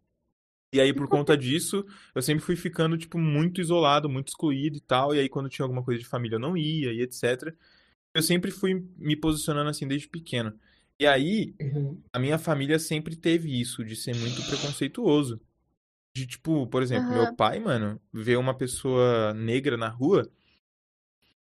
[0.74, 4.80] E aí, por conta disso, eu sempre fui ficando, tipo, muito isolado, muito excluído e
[4.80, 7.54] tal, e aí quando tinha alguma coisa de família eu não ia e etc.
[8.14, 10.58] Eu sempre fui me posicionando assim desde pequeno.
[10.98, 12.02] E aí, Uhum.
[12.12, 15.40] a minha família sempre teve isso, de ser muito preconceituoso.
[16.16, 17.36] De, tipo, por exemplo, meu Aham.
[17.36, 20.30] pai, mano, vê uma pessoa negra na rua,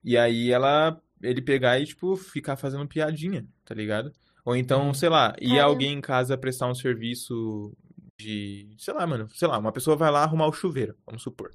[0.03, 4.13] e aí ela, ele pegar e, tipo, ficar fazendo piadinha, tá ligado?
[4.45, 4.95] Ou então, Uhum.
[4.95, 5.65] sei lá, Caramba.
[5.65, 7.75] alguém em casa prestar um serviço
[8.19, 11.51] de, sei lá, mano, sei lá, uma pessoa vai lá arrumar o chuveiro, vamos supor.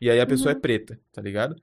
[0.00, 0.60] E aí a pessoa é Uhum.
[0.60, 1.56] preta, tá ligado?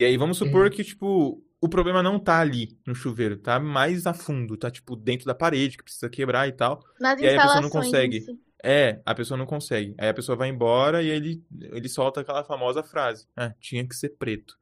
[0.00, 0.70] E aí vamos supor Uhum.
[0.70, 4.96] que, tipo, o problema não tá ali no chuveiro, tá mais a fundo, tá, tipo,
[4.96, 6.84] dentro da parede, que precisa quebrar e tal.
[7.00, 8.20] Nas E aí a pessoa não consegue.
[8.22, 8.45] si.
[8.68, 9.94] É, a pessoa não consegue.
[9.96, 13.86] Aí a pessoa vai embora e aí ele, ele solta aquela famosa frase: Ah, tinha
[13.86, 14.58] que ser preto.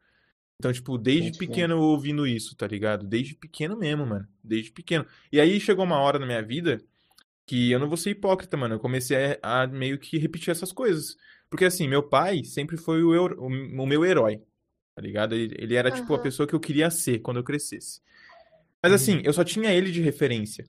[0.58, 1.38] Então, tipo, desde fé.
[1.38, 3.06] pequeno eu ouvindo isso, tá ligado?
[3.06, 4.26] Desde pequeno mesmo, mano.
[4.42, 5.06] Desde pequeno.
[5.32, 6.80] E aí chegou uma hora na minha vida
[7.46, 8.74] que eu não vou ser hipócrita, mano.
[8.74, 11.16] Eu comecei a, a meio que repetir essas coisas.
[11.50, 14.42] Porque assim, meu pai sempre foi o, eu- o, o meu herói,
[14.94, 15.34] tá ligado?
[15.34, 18.00] Ele, ele era, tipo, a pessoa que eu queria ser quando eu crescesse.
[18.82, 19.22] Mas assim, Uhum.
[19.24, 20.66] eu só tinha ele de referência.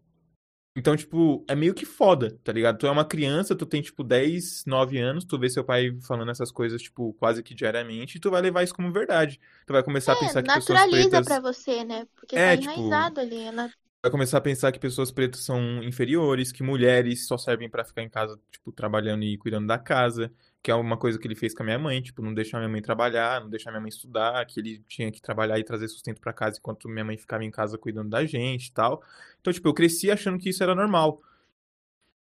[0.77, 2.77] Então, tipo, é meio que foda, tá ligado?
[2.77, 6.31] Tu é uma criança, tu tem, tipo, 10, 9 anos, tu vê seu pai falando
[6.31, 9.39] essas coisas, tipo, quase que diariamente, e tu vai levar isso como verdade.
[9.65, 11.27] Tu vai começar a É, pensar que pessoas naturaliza pretas.
[11.27, 12.05] pra você, né?
[12.15, 13.37] Porque É, tá tipo, enraizado ali.
[13.43, 13.71] é na-
[14.01, 18.03] vai começar a pensar que pessoas pretas são inferiores, que mulheres só servem pra ficar
[18.03, 20.31] em casa, tipo, trabalhando e cuidando da casa,
[20.65, 22.67] que é uma coisa que ele fez com a minha mãe, tipo, não deixar minha
[22.67, 26.19] mãe trabalhar, não deixar minha mãe estudar, que ele tinha que trabalhar e trazer sustento
[26.19, 29.03] pra casa enquanto minha mãe ficava em casa cuidando da gente e tal.
[29.39, 31.21] Então, tipo, eu cresci achando que isso era normal.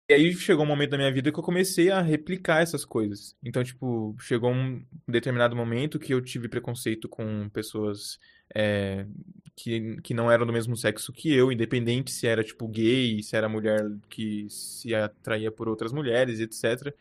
[0.07, 3.35] E aí chegou um momento da minha vida que eu comecei a replicar essas coisas.
[3.43, 8.19] Então, tipo, chegou um determinado momento que eu tive preconceito com pessoas
[8.53, 9.07] é,
[9.55, 13.35] que, que não eram do mesmo sexo que eu, independente se era, tipo, gay, se
[13.35, 16.93] era mulher que se atraía por outras mulheres, etc.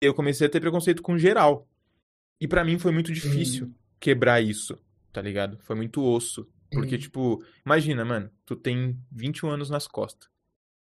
[0.00, 1.68] Eu comecei a ter preconceito com geral.
[2.40, 3.74] E pra mim foi muito difícil Uhum.
[3.98, 4.78] quebrar isso,
[5.12, 5.58] tá ligado?
[5.60, 6.48] Foi muito osso.
[6.70, 7.00] Porque, Uhum.
[7.00, 10.28] tipo, imagina, mano, tu tem 21 anos nas costas.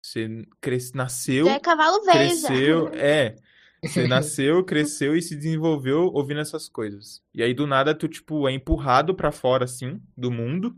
[0.03, 0.93] Você cres...
[0.93, 2.49] nasceu, Já é cavalo velho já.
[2.49, 3.37] cresceu, é.
[3.83, 7.23] Você nasceu, cresceu e se desenvolveu ouvindo essas coisas.
[7.35, 10.77] E aí, do nada, tu, tipo, é empurrado pra fora, assim, do mundo,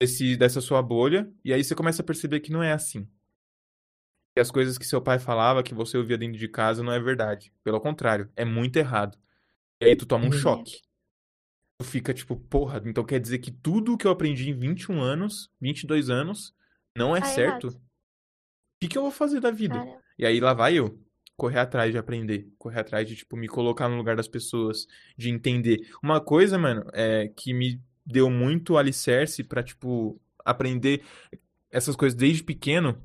[0.00, 3.08] desse, dessa sua bolha, e aí você começa a perceber que não é assim.
[4.36, 7.00] Que as coisas que seu pai falava, que você ouvia dentro de casa, não é
[7.00, 7.50] verdade.
[7.64, 9.16] Pelo contrário, é muito errado.
[9.80, 10.32] E aí tu toma um Uhum.
[10.32, 10.82] choque.
[11.78, 15.50] Tu fica tipo, porra, então quer dizer que tudo que eu aprendi em 21 anos,
[15.58, 16.54] 22 anos,
[16.94, 17.68] não é Tá certo?
[17.68, 17.80] O
[18.80, 19.78] que que eu vou fazer da vida?
[19.78, 20.98] Cara, E aí lá vai eu,
[21.36, 25.30] correr atrás de aprender, correr atrás de, tipo, me colocar no lugar das pessoas, de
[25.30, 25.88] entender.
[26.02, 31.02] Uma coisa, mano, é que me deu muito alicerce pra, tipo, aprender
[31.70, 33.02] essas coisas desde pequeno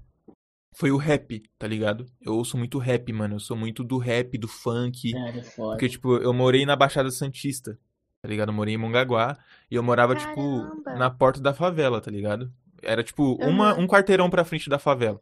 [0.74, 2.06] foi o rap, tá ligado?
[2.22, 3.36] Eu ouço muito rap, mano.
[3.36, 5.12] Eu sou muito do rap, do funk.
[5.12, 5.90] Cara, é Porque, foda.
[5.90, 7.78] tipo, eu morei na Baixada Santista,
[8.22, 8.50] tá ligado?
[8.50, 9.38] Eu morei em Mongaguá
[9.70, 10.96] e eu morava, tipo, Caramba.
[10.96, 12.52] na porta da favela, tá ligado?
[12.82, 15.22] Era, tipo, uma, um quarteirão pra frente da favela.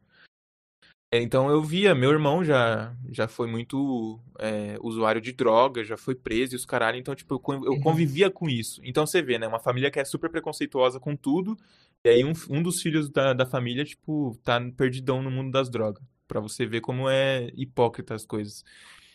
[1.12, 5.98] É, Então eu via, meu irmão já, já foi muito é, usuário de droga, já
[5.98, 7.82] foi preso e os caralho, então, tipo, eu Uhum.
[7.82, 8.80] convivia com isso.
[8.84, 9.48] Então você vê, né?
[9.48, 11.58] Uma família que é super preconceituosa com tudo,
[12.06, 15.70] e aí um, um dos filhos da, da família, tipo, tá perdidão no mundo das
[15.70, 16.04] drogas.
[16.28, 18.64] Pra você ver como é hipócrita as coisas.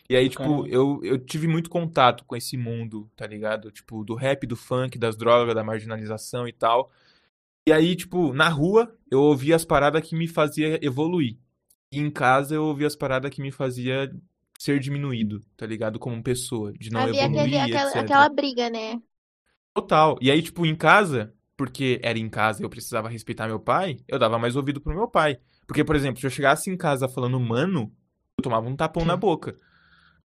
[0.09, 3.70] E aí, tipo, eu, eu tive muito contato com esse mundo, tá ligado?
[3.70, 6.91] Tipo, do rap, do funk, das drogas, da marginalização e tal.
[7.66, 11.39] E aí, tipo, na rua, eu ouvia as paradas que me fazia evoluir.
[11.91, 14.14] E em casa, eu ouvia as paradas que me fazia
[14.59, 15.99] ser diminuído, tá ligado?
[15.99, 18.03] Como pessoa, de não Havia aquele, evoluir, aquela, etc.
[18.03, 19.01] aquela briga, né?
[19.72, 20.18] Total.
[20.20, 23.98] E aí, tipo, em casa, porque era em casa e eu precisava respeitar meu pai,
[24.09, 25.38] eu dava mais ouvido pro meu pai.
[25.66, 27.92] Porque, por exemplo, se eu chegasse em casa falando mano,
[28.38, 29.57] eu tomava um tapão na boca.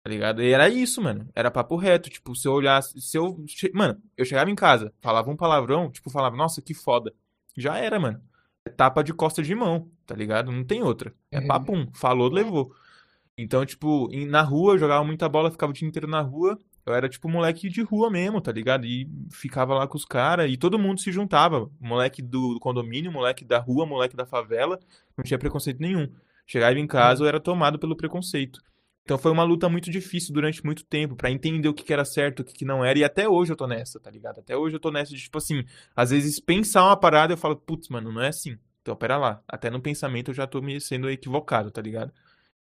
[0.03, 0.41] Tá ligado?
[0.41, 1.29] E era isso, mano.
[1.35, 2.09] Era papo reto.
[2.09, 3.01] Tipo, se eu olhasse.
[3.01, 3.45] Se eu.
[3.75, 7.13] Mano, eu chegava em casa, falava um palavrão, tipo, falava, nossa, que foda.
[7.57, 8.21] Já era, mano.
[8.65, 10.53] É tapa de costa de mão, tá ligado?
[10.53, 11.13] Não tem outra.
[11.31, 11.47] É Uhum.
[11.49, 11.89] papum.
[11.93, 12.73] Falou, levou.
[13.37, 16.57] Então, tipo, na rua, eu jogava muita bola, ficava o dia inteiro na rua.
[16.87, 18.87] Eu era, tipo, moleque de rua mesmo, tá ligado?
[18.87, 21.69] E ficava lá com os caras e todo mundo se juntava.
[21.81, 24.79] Moleque do condomínio, moleque da rua, moleque da favela.
[25.17, 26.09] Não tinha preconceito nenhum.
[26.47, 28.61] Chegava em casa, eu era tomado pelo preconceito.
[29.03, 32.05] Então foi uma luta muito difícil durante muito tempo pra entender o que que era
[32.05, 32.99] certo, o que que não era.
[32.99, 34.39] E até hoje eu tô nessa, tá ligado?
[34.39, 35.65] Até hoje eu tô nessa de, tipo assim,
[35.95, 38.57] às vezes pensar uma parada eu falo, putz, mano, não é assim.
[38.83, 39.43] Então, pera lá.
[39.49, 42.13] Até no pensamento eu já tô me sendo equivocado, tá ligado?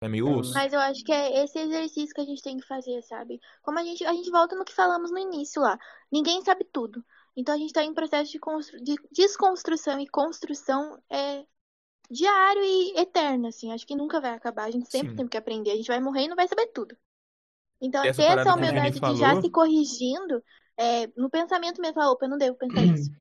[0.02, 0.54] É meio osso.
[0.54, 3.40] Mas eu acho que é esse exercício que a gente tem que fazer, sabe?
[3.64, 5.78] Como a gente, a gente volta no que falamos no início lá.
[6.12, 7.04] Ninguém sabe tudo.
[7.36, 8.80] Então a gente tá em processo de, constru...
[8.84, 11.46] de desconstrução e construção é
[12.12, 13.72] diário e eterno, assim.
[13.72, 14.66] Acho que nunca vai acabar.
[14.66, 15.16] A gente sempre Sim.
[15.16, 15.72] tem que aprender.
[15.72, 16.96] A gente vai morrer e não vai saber tudo.
[17.82, 20.44] Então, essa ter essa humildade de já se corrigindo,
[20.78, 23.12] é, no pensamento mesmo, opa, eu não devo pensar isso.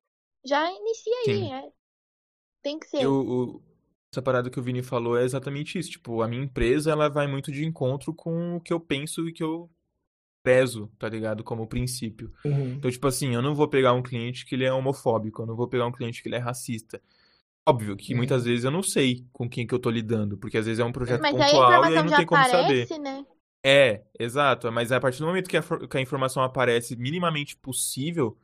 [0.45, 1.53] Já inicia aí, Sim.
[1.53, 1.71] é.
[2.61, 3.01] Tem que ser.
[3.01, 3.61] E o-
[4.11, 5.91] essa parada que o Vini falou é exatamente isso.
[5.91, 9.33] Tipo, a minha empresa, ela vai muito de encontro com o que eu penso e
[9.33, 9.69] que eu
[10.43, 11.43] prezo, tá ligado?
[11.43, 12.31] Como princípio.
[12.45, 12.73] Uhum.
[12.75, 15.55] Então, tipo assim, eu não vou pegar um cliente que ele é homofóbico, eu não
[15.55, 17.01] vou pegar um cliente que ele é racista.
[17.67, 18.19] Óbvio que Uhum.
[18.19, 20.85] muitas vezes eu não sei com quem que eu tô lidando, porque às vezes é
[20.85, 22.85] um projeto Mas pontual e aí informação não já tem como saber.
[22.85, 23.25] aparece, né?
[23.63, 24.71] É, exato.
[24.71, 28.37] Mas a partir do momento que a, que a informação aparece minimamente possível,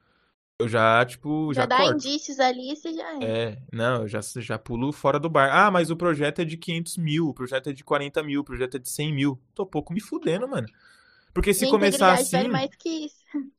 [0.59, 1.93] eu já, tipo, Já, já dá corto.
[1.95, 3.49] indícios ali, você já é.
[3.51, 5.49] É, não, eu já, já pulo fora do bar.
[5.53, 8.43] Ah, mas o projeto é de 500 mil, o projeto é de 40 mil, o
[8.43, 9.41] projeto é de 100 mil.
[9.53, 10.67] Tô pouco me fudendo, mano.
[11.33, 13.23] Porque se Minha começar integridade vale assim, mais que isso.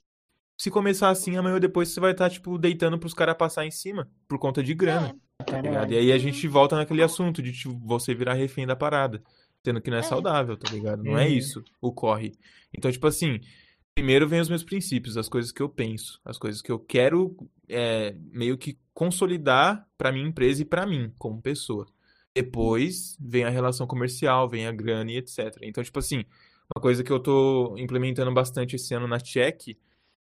[0.57, 3.71] se começar assim, amanhã ou depois você vai estar, tipo, deitando pros caras passar em
[3.71, 5.45] cima, por conta de grana, É.
[5.45, 5.93] tá ligado?
[5.93, 9.23] E aí a gente volta naquele assunto de tipo, você virar refém da parada,
[9.65, 10.03] sendo que não é É.
[10.05, 11.03] saudável, tá ligado?
[11.03, 11.33] Não é Uhum.
[11.33, 12.33] isso o corre.
[12.73, 13.41] Então, tipo assim,
[13.95, 17.37] primeiro vem os meus princípios, as coisas que eu penso, as coisas que eu quero
[17.69, 21.87] é, meio que consolidar pra minha empresa e pra mim, como pessoa.
[22.35, 25.57] Depois vem a relação comercial, vem a grana e etc.
[25.63, 26.25] Então, tipo assim,
[26.75, 29.77] uma coisa que eu tô implementando bastante esse ano na Check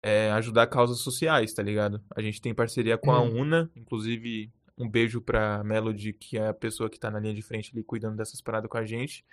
[0.03, 2.03] é ajudar causas sociais, tá ligado?
[2.15, 3.41] A gente tem parceria com a Hum.
[3.41, 7.41] UNA, inclusive um beijo pra Melody, que é a pessoa que tá na linha de
[7.41, 9.23] frente ali cuidando dessas paradas com a gente.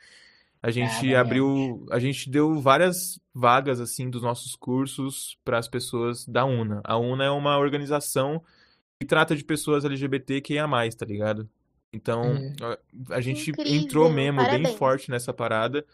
[0.62, 6.24] A gente abriu, a gente deu várias vagas assim dos nossos cursos para as pessoas
[6.26, 6.80] da UNA.
[6.84, 8.42] A UNA é uma organização
[9.00, 11.48] que trata de pessoas LGBT que a mais, tá ligado?
[11.92, 12.54] Então, Uhum.
[13.10, 14.76] a, a gente Incrível, entrou mesmo bem parabéns.
[14.78, 15.84] forte nessa parada.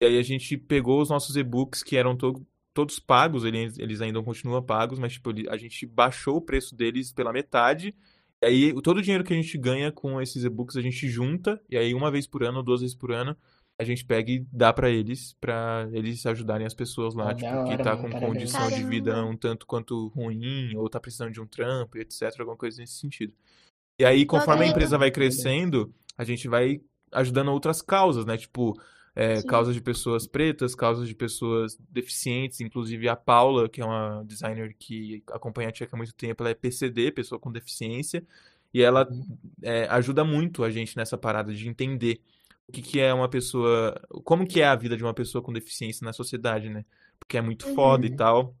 [0.00, 4.02] E aí a gente pegou os nossos e-books que eram to todos pagos, eles, eles
[4.02, 7.94] ainda continuam pagos, mas tipo, a gente baixou o preço deles pela metade.
[8.42, 11.58] E aí todo o dinheiro que a gente ganha com esses e-books a gente junta,
[11.70, 13.34] e aí uma vez por ano ou duas vezes por ano
[13.78, 17.50] a gente pega e dá pra eles, pra eles ajudarem as pessoas lá, Ah, tipo,
[17.50, 21.32] da que hora, tá com condição de vida um tanto quanto ruim, ou tá precisando
[21.32, 23.34] de um trampo, etc, alguma coisa nesse sentido.
[23.98, 26.80] E aí, conforme a empresa vai crescendo, a gente vai
[27.12, 28.36] ajudando outras causas, né?
[28.36, 28.74] Tipo,
[29.14, 34.22] é, causas de pessoas pretas, causas de pessoas deficientes, inclusive a Paula, que é uma
[34.26, 38.22] designer que acompanha a Tcheca há muito tempo, ela é PCD, pessoa com deficiência,
[38.72, 39.08] e ela
[39.62, 42.20] é, ajuda muito a gente nessa parada de entender
[42.68, 45.52] o que, que é uma pessoa, como que é a vida de uma pessoa com
[45.52, 46.84] deficiência na sociedade, né?
[47.18, 48.16] Porque é muito foda e Uhum.
[48.16, 48.56] tal.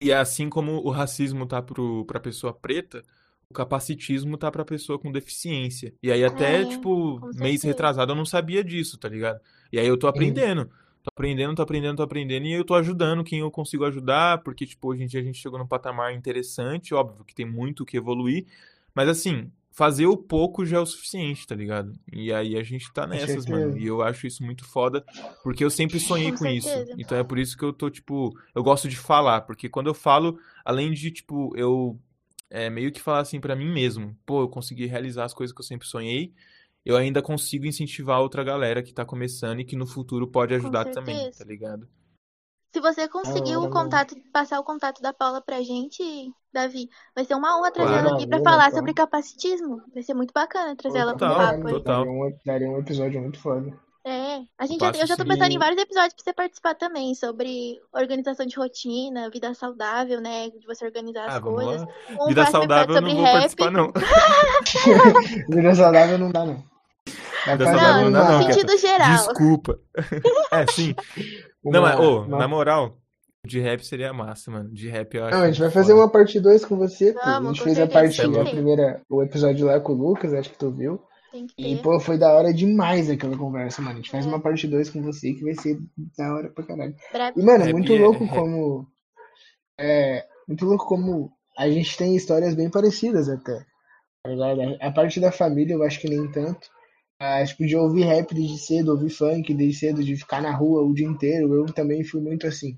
[0.00, 3.02] E assim como o racismo tá pro, pra pessoa preta,
[3.50, 5.94] o capacitismo tá pra pessoa com deficiência.
[6.02, 9.40] E aí até, É, tipo, mês retrasado eu não sabia disso, tá ligado?
[9.72, 10.66] E aí eu tô aprendendo.
[11.02, 14.66] Tô aprendendo, tô aprendendo, tô aprendendo, e eu tô ajudando quem eu consigo ajudar, porque,
[14.66, 17.86] tipo, hoje em dia a gente chegou num patamar interessante, óbvio que tem muito o
[17.86, 18.46] que evoluir,
[18.94, 21.92] mas assim, fazer o pouco já é o suficiente, tá ligado?
[22.12, 23.78] E aí a gente tá nessas, mano.
[23.78, 25.04] E eu acho isso muito foda,
[25.40, 26.68] porque eu sempre sonhei Com com isso.
[26.98, 29.94] Então é por isso que eu tô, tipo, eu gosto de falar, porque quando eu
[29.94, 31.96] falo, além de, tipo, eu
[32.50, 35.60] é, meio que falar assim pra mim mesmo, pô, eu consegui realizar as coisas que
[35.60, 36.34] eu sempre sonhei,
[36.84, 40.86] eu ainda consigo incentivar outra galera que tá começando e que no futuro pode ajudar
[40.86, 41.88] também, tá ligado?
[42.72, 46.02] Se você conseguir hora, o contato, passar o contato da Paula pra gente,
[46.52, 48.06] Davi, vai ser uma honra trazer Claro.
[48.08, 48.78] ela aqui pra Maravilha, falar então.
[48.78, 49.82] sobre capacitismo.
[49.94, 51.72] Vai ser muito bacana trazer ela pra um Total, papo aí.
[51.74, 52.04] total.
[52.04, 53.72] Daria um, daria um episódio muito foda.
[54.04, 57.14] É, a gente já, eu já tô pensando em vários episódios pra você participar também,
[57.14, 60.48] sobre organização de rotina, vida saudável, né?
[60.48, 61.82] De você organizar as Ah, coisas.
[62.18, 63.72] Um Vida saudável eu episódio não vou sobre participar, rap.
[63.74, 63.92] não.
[65.56, 66.62] Vida saudável não dá, não.
[67.44, 69.10] Saudável Não, não sentido geral.
[69.10, 69.78] Desculpa.
[70.52, 70.94] É, sim.
[71.62, 72.96] uma- Não, mas, ô, uma- na moral,
[73.46, 74.70] de rap seria massa, mano.
[74.72, 76.04] De rap eu acho Não, a gente vai fazer foda.
[76.04, 77.20] uma parte 2 com você, pô.
[77.20, 79.96] a Vamos, gente com fez a parte, que a primeira, o episódio lá com o
[79.96, 81.00] Lucas, acho que tu viu.
[81.30, 83.94] Tem que E, pô, foi da hora demais aquela conversa, mano.
[83.94, 84.28] A gente faz É.
[84.28, 85.78] uma parte 2 com você que vai ser
[86.16, 86.94] da hora pra caralho.
[87.36, 88.86] E, mano, é muito é- louco é- como.
[89.78, 90.24] É.
[90.48, 93.58] Muito louco como a gente tem histórias bem parecidas até.
[94.22, 94.76] Tá ligado?
[94.80, 96.66] A parte da família eu acho que nem tanto.
[97.20, 100.82] Ah, tipo, de ouvir rap desde cedo, ouvir funk desde cedo, de ficar na rua
[100.82, 101.52] o dia inteiro.
[101.54, 102.74] Eu também fui muito assim,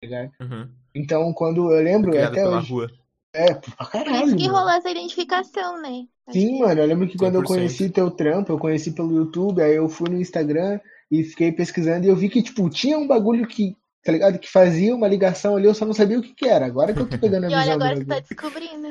[0.00, 0.30] tá ligado?
[0.40, 0.68] Uhum.
[0.94, 2.70] Então, quando eu lembro, até hoje.
[2.72, 2.90] rua.
[3.32, 4.26] É, pra Por caralho.
[4.26, 4.58] isso que mano.
[4.58, 6.04] rolou essa identificação, né?
[6.26, 7.46] Acho Sim, que- mano, eu lembro que quando eu 100%.
[7.46, 12.04] conheci teu trampo, eu conheci pelo YouTube, aí eu fui no Instagram, e fiquei pesquisando
[12.04, 14.38] e eu vi que, tipo, tinha um bagulho que, tá ligado?
[14.38, 16.66] Que fazia uma ligação ali, eu só não sabia o que que era.
[16.66, 18.88] Agora que eu tô pegando a E olha, visão agora você tá descobrindo.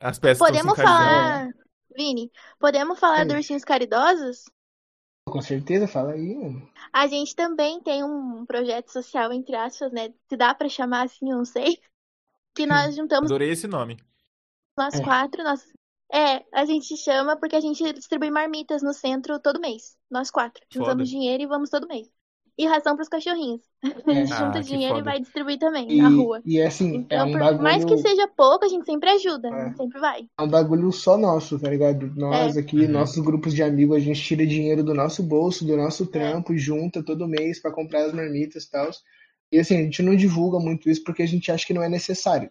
[0.00, 1.48] As peças Podemos falar,
[1.98, 2.30] Vini,
[2.60, 3.38] podemos falar Fala do aí.
[3.38, 4.44] Ursinhos Caridosos?
[5.28, 6.56] Com certeza, fala aí.
[6.92, 10.14] A gente também tem um projeto social, entre aspas, né?
[10.28, 11.76] Se dá pra chamar assim, eu não sei.
[12.54, 13.96] Que nós juntamos Adorei esse nome.
[14.76, 15.02] nós É.
[15.04, 15.64] quatro, nós...
[16.12, 19.96] É, a gente chama porque a gente distribui marmitas no centro todo mês.
[20.10, 20.64] Nós quatro.
[20.68, 21.18] Juntamos Foda.
[21.18, 22.10] dinheiro e vamos todo mês.
[22.58, 23.60] E ração pros cachorrinhos.
[24.06, 24.34] A gente É.
[24.34, 25.10] Ah, junta dinheiro e foda.
[25.10, 26.42] vai distribuir também, E, na rua.
[26.44, 29.48] e assim, é Então, um por mais que bagulho, seja pouco, a gente sempre ajuda.
[29.48, 29.64] É.
[29.66, 30.28] Gente sempre vai.
[30.38, 32.12] é um bagulho só nosso, tá ligado?
[32.16, 32.60] Nós É.
[32.60, 32.88] aqui, Uhum.
[32.90, 36.58] nossos grupos de amigos, a gente tira dinheiro do nosso bolso, do nosso trampo, e
[36.58, 38.90] junta todo mês pra comprar as marmitas e tal.
[39.52, 41.88] E assim, a gente não divulga muito isso porque a gente acha que não é
[41.88, 42.50] necessário.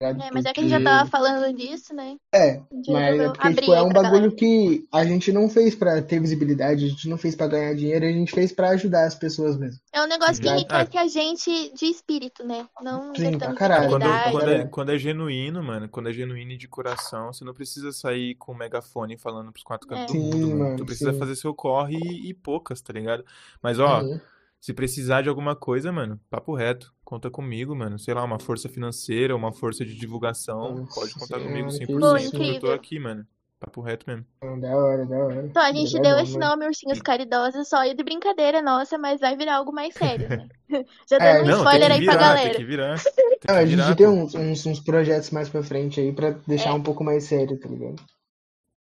[0.00, 2.16] É, mas já que a gente já Porque- tava falando disso, né?
[2.32, 4.30] É, Mas é porque, tipo, é um bagulho galera.
[4.36, 8.06] que a gente não fez pra ter visibilidade, a gente não fez pra ganhar dinheiro,
[8.06, 9.80] a gente fez pra ajudar as pessoas mesmo.
[9.92, 12.64] É um negócio que enriquece a gente de espírito, né?
[12.80, 13.88] Não Sim, pra caralho.
[13.90, 14.54] Quando, quando, É.
[14.60, 18.36] é, quando é genuíno, mano, quando é genuíno e de coração, você não precisa sair
[18.36, 20.18] com o megafone falando pros quatro cantos É.
[20.18, 20.58] do mundo, Sim, mano.
[20.64, 21.18] mano, Tu precisa sim.
[21.18, 23.24] fazer seu corre e, e poucas, tá ligado?
[23.60, 24.20] Mas, ó, Uhum.
[24.60, 26.92] se precisar de alguma coisa, mano, papo reto.
[27.08, 27.98] Conta comigo, mano.
[27.98, 30.74] Sei lá, uma força financeira, uma força de divulgação.
[30.80, 31.98] Nossa Pode contar comigo que 100%.
[31.98, 33.26] Pô, Eu tô aqui, mano.
[33.58, 34.26] Papo reto mesmo.
[34.60, 35.46] Da hora, da hora.
[35.46, 36.50] Então, a gente é deu bom, esse mano.
[36.50, 40.48] nome Ursinhos Caridosos só de brincadeira nossa, mas vai virar algo mais sério, né?
[41.10, 42.54] Já É, dando um Não, spoiler aí pra virar, tem galera.
[42.58, 42.98] que virar.
[43.40, 46.12] Tem Não, que a virar, gente tem uns, uns, uns projetos mais pra frente aí
[46.12, 46.72] pra deixar É.
[46.74, 47.96] um pouco mais sério, tá ligado?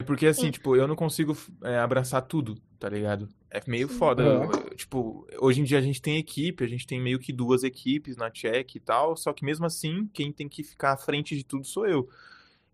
[0.04, 0.50] Porque assim, Sim.
[0.52, 3.28] tipo, eu não consigo é, abraçar tudo, tá ligado?
[3.50, 4.22] É meio foda.
[4.22, 4.26] É.
[4.26, 7.62] eu- tipo, hoje em dia a gente tem equipe, a gente tem meio que duas
[7.62, 11.36] equipes na check e tal, só que mesmo assim, quem tem que ficar à frente
[11.36, 12.08] de tudo sou eu.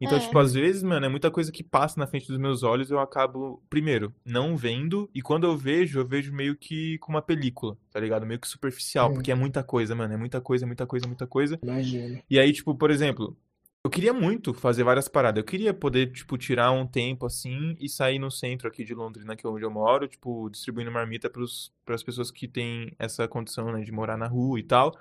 [0.02, 0.20] Então, É.
[0.20, 2.98] tipo, às vezes, mano, é muita coisa que passa na frente dos meus olhos, eu
[2.98, 7.76] acabo, primeiro, não vendo, e quando eu vejo, eu vejo meio que com uma película,
[7.90, 8.24] tá ligado?
[8.24, 9.14] Meio que superficial, Hum.
[9.14, 11.58] porque é muita coisa, mano, é muita coisa, muita coisa, muita coisa.
[11.62, 12.22] Imagina.
[12.30, 13.36] E aí, tipo, por exemplo,
[13.82, 15.40] eu queria muito fazer várias paradas.
[15.40, 19.34] Eu queria poder, tipo, tirar um tempo assim e sair no centro aqui de Londrina,
[19.34, 23.72] que é onde eu moro, tipo, distribuindo marmita pros, pras pessoas que têm essa condição,
[23.72, 24.98] né, de morar na rua e tal.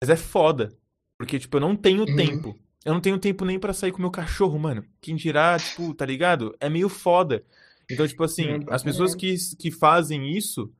[0.00, 0.72] Mas é foda.
[1.18, 2.16] Porque, tipo, eu não tenho Uhum.
[2.16, 2.58] tempo.
[2.84, 4.84] Eu não tenho tempo nem pra sair com meu cachorro, mano.
[5.00, 6.56] Quem dirá, tipo, tá ligado?
[6.60, 7.44] É meio foda.
[7.90, 10.72] Então, tipo assim, É, as pessoas que, que fazem isso,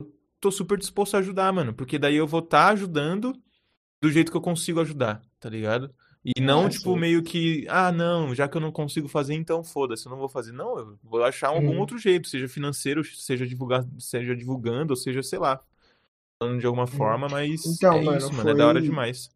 [0.00, 1.72] eu tô super disposto a ajudar, mano.
[1.74, 3.32] Porque daí eu vou estar ajudando
[4.00, 5.94] do jeito que eu consigo ajudar, tá ligado?
[6.24, 7.00] E não, É, tipo, sim.
[7.00, 10.28] meio que, ah, não, já que eu não consigo fazer, então foda-se, eu não vou
[10.28, 10.52] fazer.
[10.52, 11.80] Não, eu vou achar algum Uhum.
[11.80, 15.60] outro jeito, seja financeiro, seja divulgar, seja divulgando, ou seja, sei lá,
[16.38, 19.30] falando de alguma forma, mas Então, é mano, isso, mano, é da hora demais.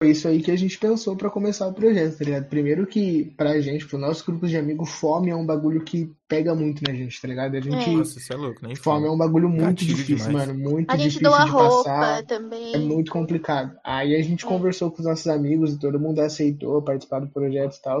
[0.00, 2.48] Foi isso aí que a gente pensou pra começar o projeto, tá ligado?
[2.48, 6.54] Primeiro que, pra gente, pro nosso grupo de amigos, fome é um bagulho que pega
[6.54, 7.56] muito na gente, tá ligado?
[7.56, 7.90] A gente.
[7.90, 7.92] É.
[7.94, 10.46] Nossa, você é louco, nem Fome é um bagulho muito Gatilho difícil, demais.
[10.46, 10.58] mano.
[10.70, 12.22] Muito A gente difícil doa de roupa passar.
[12.26, 12.74] também.
[12.74, 13.76] É muito complicado.
[13.84, 14.48] Aí a gente É.
[14.48, 18.00] conversou com os nossos amigos e todo mundo aceitou participar do projeto e tal.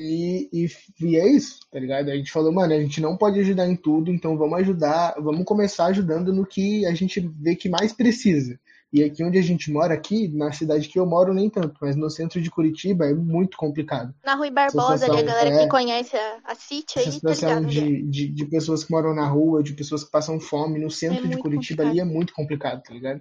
[0.00, 0.68] E, e,
[1.00, 2.10] e é isso, tá ligado?
[2.10, 5.44] A gente falou, mano, a gente não pode ajudar em tudo, então vamos ajudar, vamos
[5.44, 8.58] começar ajudando no que a gente vê que mais precisa.
[8.90, 11.94] E aqui onde a gente mora, aqui, na cidade que eu moro, nem tanto, mas
[11.94, 14.14] no centro de Curitiba é muito complicado.
[14.24, 15.58] Na Rui Barbosa, ali, a galera é.
[15.58, 17.66] que conhece a, a City aí, tá situação ligado?
[17.66, 17.70] é.
[17.70, 21.22] de, de, de pessoas que moram na rua, de pessoas que passam fome no centro
[21.22, 23.20] de muito Curitiba ali é muito complicado, tá ligado?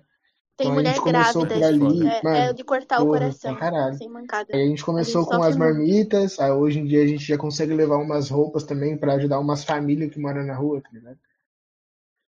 [0.58, 3.20] Tem Então a mulher gente grávida, por ali, é, é mano, de cortar o porra,
[3.20, 3.96] coração, pra caralho.
[3.96, 4.56] sem mancada.
[4.56, 5.76] Aí a gente começou com sofre as muito.
[5.76, 9.40] marmitas, aí hoje em dia a gente já consegue levar umas roupas também pra ajudar
[9.40, 11.20] umas famílias que moram na rua, tá ligado?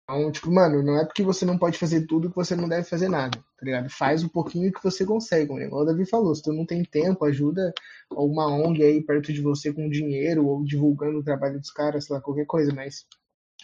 [0.09, 2.89] Então, tipo, mano, não é porque você não pode fazer tudo que você não deve
[2.89, 3.91] fazer nada, tá ligado?
[3.91, 5.65] Faz o pouquinho que você consegue, mano.
[5.65, 7.75] Igual o Davi falou, se tu não tem tempo, ajuda
[8.13, 12.15] uma ONG aí perto de você com dinheiro ou divulgando o trabalho dos caras, sei
[12.15, 13.05] lá, qualquer coisa, mas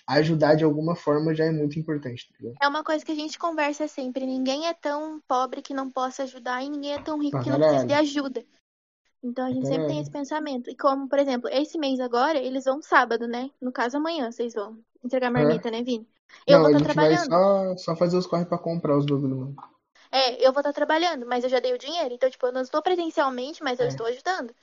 [0.08, 2.58] ajudar de alguma forma já é muito importante, tá ligado?
[2.60, 4.26] É uma coisa que a gente conversa sempre.
[4.26, 7.58] Ninguém é tão pobre que não possa ajudar e ninguém é tão rico que não
[7.60, 8.44] precise de ajuda.
[9.22, 10.68] Então a gente sempre tem esse pensamento.
[10.68, 13.48] E como, por exemplo, esse mês agora, eles vão sábado, né?
[13.60, 16.04] No caso, amanhã vocês vão entregar marmita, né, Vini?
[16.46, 17.30] Eu Não, vou a estar gente vai trabalhando.
[17.30, 19.56] só, só fazer os corre pra comprar os bagulho, mano.
[20.10, 22.14] É, eu vou estar trabalhando, mas eu já dei o dinheiro.
[22.14, 23.88] Então, tipo, eu não estou presencialmente, mas eu É.
[23.88, 24.54] estou ajudando.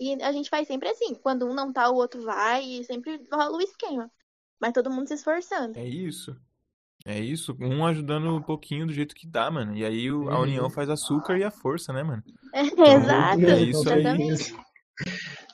[0.00, 1.14] E a gente faz sempre assim.
[1.14, 4.10] Quando um não tá, o outro vai e sempre rola o esquema.
[4.60, 5.78] Mas todo mundo se esforçando.
[5.78, 6.36] É isso.
[7.06, 9.74] É isso, um ajudando um pouquinho do jeito que dá, mano.
[9.76, 10.42] E aí o- a Uhum.
[10.42, 12.22] união faz açúcar e a força, né, mano?
[12.52, 14.02] Exato, é isso aí.
[14.02, 14.54] exatamente.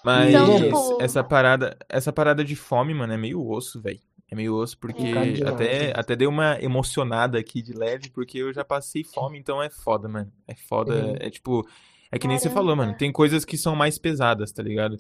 [0.05, 4.01] Mas Então, tipo- essa parada, essa parada de fome, mano, é meio osso, velho.
[4.31, 8.53] É meio osso porque demais, até, até dei uma emocionada aqui de leve, porque eu
[8.53, 10.33] já passei fome, então é foda, mano.
[10.49, 11.17] É foda, Uhum.
[11.21, 11.67] é tipo,
[12.11, 12.61] é que nem você Caramba.
[12.61, 12.97] falou, mano.
[12.97, 14.97] Tem coisas que são mais pesadas, tá ligado?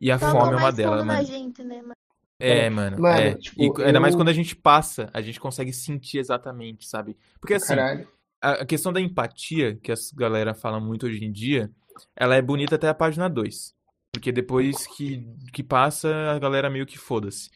[0.00, 1.26] E a Tocam fome é uma delas, mano.
[1.26, 1.94] gente, né, mano?
[2.38, 3.00] É, mano.
[3.00, 3.34] Mano, é.
[3.34, 7.16] tipo, E ainda mais eu- quando a gente passa, a gente consegue sentir exatamente, sabe?
[7.40, 8.08] Porque assim, Caralho.
[8.42, 11.70] a a questão da empatia, que as galera fala muito hoje em dia,
[12.16, 13.74] ela é bonita até a página 2.
[14.12, 17.50] Porque depois que, que passa, a galera meio que foda-se.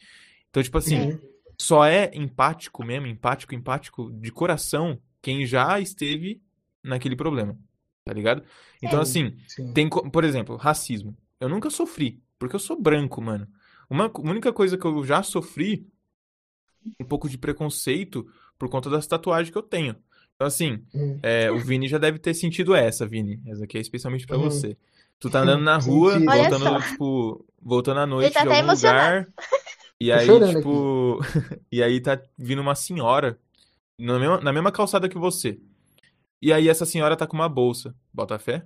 [0.49, 1.19] Então, tipo assim,
[1.57, 6.41] só é empático mesmo, empático, empático, de coração, quem já esteve
[6.83, 7.57] naquele problema.
[8.05, 8.43] Tá ligado?
[8.81, 9.27] Então, Sim.
[9.27, 9.73] assim, Sim.
[9.73, 11.15] tem, por exemplo, racismo.
[11.39, 13.47] Eu nunca sofri, porque eu sou branco, mano.
[13.89, 15.87] Uma única coisa que eu já sofri,
[16.99, 18.27] um pouco de preconceito
[18.57, 19.95] por conta das tatuagens que eu tenho.
[20.35, 21.19] Então, assim, Uhum.
[21.21, 23.41] é, o Vini já deve ter sentido essa, Vini.
[23.45, 24.43] Essa aqui é especialmente pra Uhum.
[24.43, 24.77] você.
[25.19, 29.27] Tu tá andando na rua, voltando, tipo, voltando à noite tá de algum lugar.
[29.99, 31.19] E Tô aí, tipo.
[31.71, 33.39] E aí tá vindo uma senhora
[33.97, 35.59] na mesma, na mesma calçada que você.
[36.41, 37.93] E aí essa senhora tá com uma bolsa.
[38.13, 38.65] Bota fé?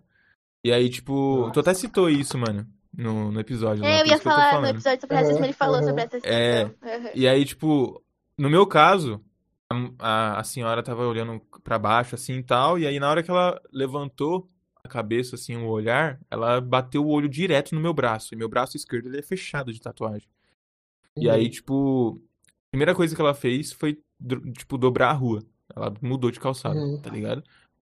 [0.64, 2.66] E aí, tipo, tu até citou isso, mano,
[2.96, 3.84] no, no episódio.
[3.84, 5.84] É, eu por ia que eu falar no episódio sobre racismo, ele falou aham.
[5.88, 6.66] sobre essa É.
[6.70, 6.76] situação.
[6.84, 7.10] Aham.
[7.16, 8.02] E aí, tipo,
[8.38, 9.22] no meu caso,
[9.70, 13.22] a, a, a senhora tava olhando pra baixo, assim e tal, e aí na hora
[13.22, 14.50] que ela levantou
[14.84, 18.34] a cabeça, assim, o olhar, ela bateu o olho direto no meu braço.
[18.34, 20.30] E meu braço esquerdo, ele é fechado de tatuagem.
[21.18, 21.34] E Uhum.
[21.34, 24.00] aí, tipo, a primeira coisa que ela fez foi,
[24.58, 25.44] tipo, dobrar a rua.
[25.76, 27.02] Ela mudou de calçada, Uhum.
[27.02, 27.44] tá ligado?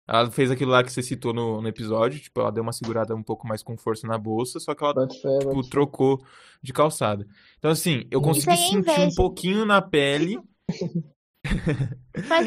[0.07, 3.15] Ela fez aquilo lá que você citou no, no episódio, tipo, ela deu uma segurada
[3.15, 5.71] um pouco mais com força na bolsa, só que ela fé, tipo, fé.
[5.71, 6.25] trocou
[6.61, 7.27] de calçada.
[7.59, 10.41] Então, assim, eu Isso consegui é sentir um pouquinho na pele.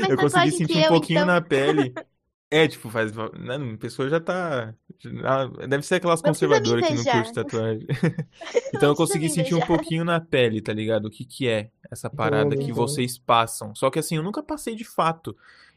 [0.10, 1.28] Eu consegui sentir um eu, pouquinho então.
[1.28, 1.94] na pele.
[2.52, 3.12] É, tipo, faz.
[3.14, 4.74] Né, a pessoa já tá.
[5.00, 7.88] já- Deve ser aquelas Não conservadoras que não curte tatuagem.
[8.74, 11.06] Então eu consegui sentir um pouquinho na pele, tá ligado?
[11.06, 13.74] O que que é essa parada que vocês passam.
[13.76, 15.36] Só que assim, eu nunca passei de fato.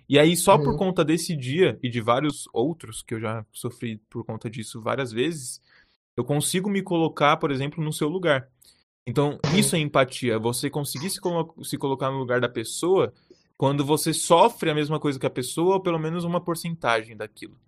[0.09, 0.77] E aí, só por Uhum.
[0.77, 5.13] conta desse dia e de vários outros, que eu já sofri por conta disso várias
[5.13, 5.61] vezes,
[6.17, 8.49] eu consigo me colocar, por exemplo, no seu lugar.
[9.07, 10.39] Então, isso é empatia.
[10.39, 13.13] Você conseguir se, colo- se colocar no lugar da pessoa
[13.59, 17.59] quando você sofre a mesma coisa que a pessoa, ou pelo menos uma porcentagem daquilo.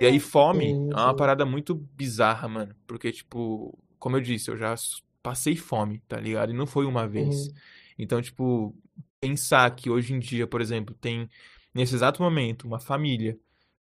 [0.00, 2.74] E aí, fome Sim, é uma parada muito bizarra, mano.
[2.86, 4.74] Porque, tipo, como eu disse, eu já
[5.20, 6.52] passei fome, tá ligado?
[6.52, 7.48] E não foi uma vez.
[7.48, 7.54] Uhum.
[7.98, 8.74] Então, tipo,
[9.20, 11.28] pensar que hoje em dia, por exemplo, tem,
[11.74, 13.36] nesse exato momento, uma família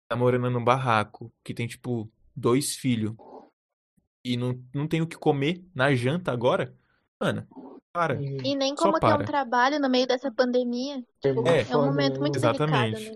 [0.08, 3.14] tá morando num barraco, que tem, tipo, dois filhos,
[4.24, 6.74] e não, não tem o que comer na janta agora,
[7.20, 7.46] mano,
[7.98, 8.14] para.
[8.44, 10.96] E nem Só como ter um trabalho no meio dessa pandemia.
[10.98, 11.62] É Tipo, É.
[11.68, 13.00] é um momento muito Exatamente.
[13.00, 13.14] delicado, né?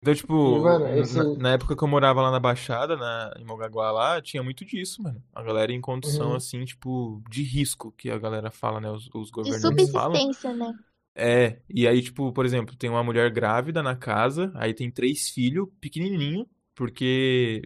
[0.00, 2.96] Então, tipo, E, mano, na- esse- na, na época que eu morava lá na Baixada,
[2.96, 5.22] na, em Mogaguá lá, tinha muito disso, mano.
[5.34, 6.36] A galera em condição, Uhum.
[6.36, 8.90] assim, tipo, de risco, que a galera fala, né?
[8.90, 10.12] Os, os De governantes falam.
[10.12, 10.72] subsistência, né?
[11.14, 15.30] É, e aí, tipo, por exemplo, tem uma mulher grávida na casa, aí tem três
[15.30, 17.62] filhos, pequenininho, porque,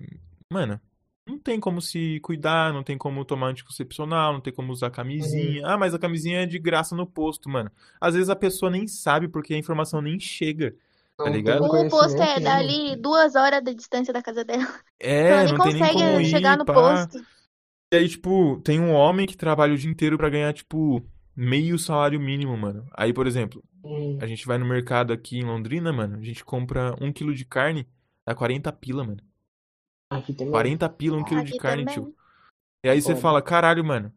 [0.53, 0.81] mano,
[1.31, 5.63] não tem como se cuidar, não tem como tomar anticoncepcional, não tem como usar camisinha.
[5.67, 7.71] Ah, mas a camisinha é de graça no posto, mano.
[8.01, 10.75] Às vezes a pessoa nem sabe porque a informação nem chega,
[11.17, 11.65] tá Não ligado?
[11.65, 14.67] O posto é dali duas horas de distância da casa dela.
[14.99, 16.73] É, Ela nem não tem nem consegue como ir, chegar no pá.
[16.73, 17.19] posto.
[17.93, 21.05] E aí, tipo, tem um homem que trabalha o dia inteiro pra ganhar, tipo,
[21.35, 22.87] meio salário mínimo, mano.
[22.93, 24.19] Aí, por exemplo, Uhum.
[24.21, 26.19] A gente vai no mercado aqui em Londrina, mano.
[26.19, 27.89] A gente compra um quilo de carne,
[28.27, 29.23] dá 40 pila, mano.
[30.11, 30.51] Aqui também.
[30.51, 32.03] 40 pila, um quilo de carne, também.
[32.05, 32.15] tio.
[32.85, 34.13] E aí você fala, caralho, mano.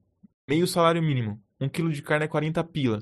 [0.50, 1.40] Meio salário mínimo.
[1.62, 3.02] Um quilo de carne é 40 pila.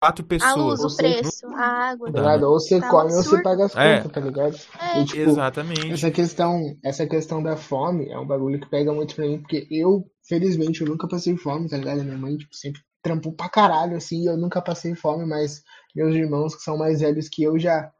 [0.00, 0.80] Quatro A pessoas.
[0.80, 2.12] luz, o preço, a água.
[2.12, 2.42] Tá ligado?
[2.44, 3.42] Ou você Tá come ou você absurdo.
[3.42, 3.96] paga as É.
[3.98, 4.56] contas, tá ligado?
[4.78, 5.92] É, E, tipo, Exatamente.
[5.92, 9.66] Essa questão, essa questão da fome é um bagulho que pega muito pra mim, porque
[9.70, 12.04] eu, felizmente, eu nunca passei fome, tá ligado?
[12.04, 15.62] Minha mãe, tipo, sempre trampou pra caralho, assim, eu nunca passei fome, mas
[15.94, 17.90] meus irmãos, que são mais velhos que eu, já,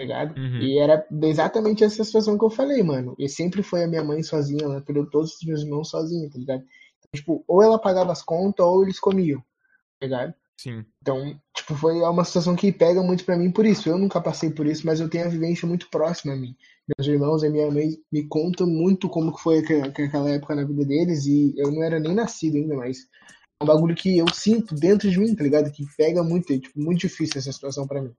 [0.00, 0.38] ligado?
[0.38, 0.60] Uhum.
[0.60, 3.14] E era exatamente essa situação que eu falei, mano.
[3.18, 6.38] E sempre foi a minha mãe sozinha, ela criou todos os meus irmãos sozinha, tá
[6.38, 6.62] ligado?
[6.62, 9.40] Então, tipo, ou ela pagava as contas, ou eles comiam,
[9.98, 10.34] tá ligado?
[10.60, 10.84] Sim.
[11.00, 13.88] Então, tipo, foi uma situação que pega muito pra mim por isso.
[13.88, 16.54] Eu nunca passei por isso, mas eu tenho a vivência muito próxima a mim.
[16.98, 20.84] Meus irmãos e minha mãe me contam muito como que foi aquela época na vida
[20.84, 22.98] deles e eu não era nem nascido ainda, mas
[23.60, 25.70] é um bagulho que eu sinto dentro de mim, tá ligado?
[25.70, 28.12] Que pega muito, é, tipo, muito difícil essa situação pra mim.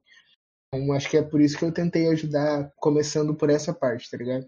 [0.73, 4.17] Então, acho que é por isso que eu tentei ajudar, começando por essa parte, tá
[4.17, 4.45] ligado?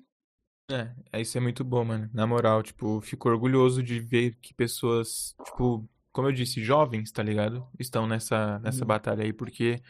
[0.71, 2.09] É, é, isso é muito bom, mano.
[2.13, 7.21] Na moral, tipo, fico orgulhoso de ver que pessoas, tipo, como eu disse, jovens, tá
[7.21, 7.67] ligado?
[7.79, 8.87] Estão nessa, nessa Uhum.
[8.87, 9.81] batalha aí, porque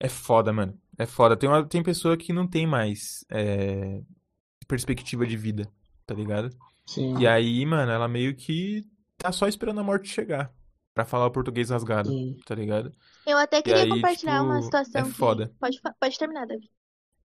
[0.00, 0.80] é foda, mano.
[0.98, 1.36] É foda.
[1.36, 4.02] Tem, uma, tem pessoa que não tem mais é,
[4.68, 5.70] perspectiva de vida,
[6.06, 6.56] tá ligado?
[6.86, 8.86] Sim, E aí, mano, ela meio que
[9.18, 10.54] tá só esperando a morte chegar
[10.94, 12.36] pra falar o português rasgado, sim.
[12.46, 12.92] tá ligado?
[13.26, 15.52] Eu até queria aí, compartilhar uma tipo, situação é que- foda.
[15.60, 16.70] Pode, fa- pode terminar, Davi.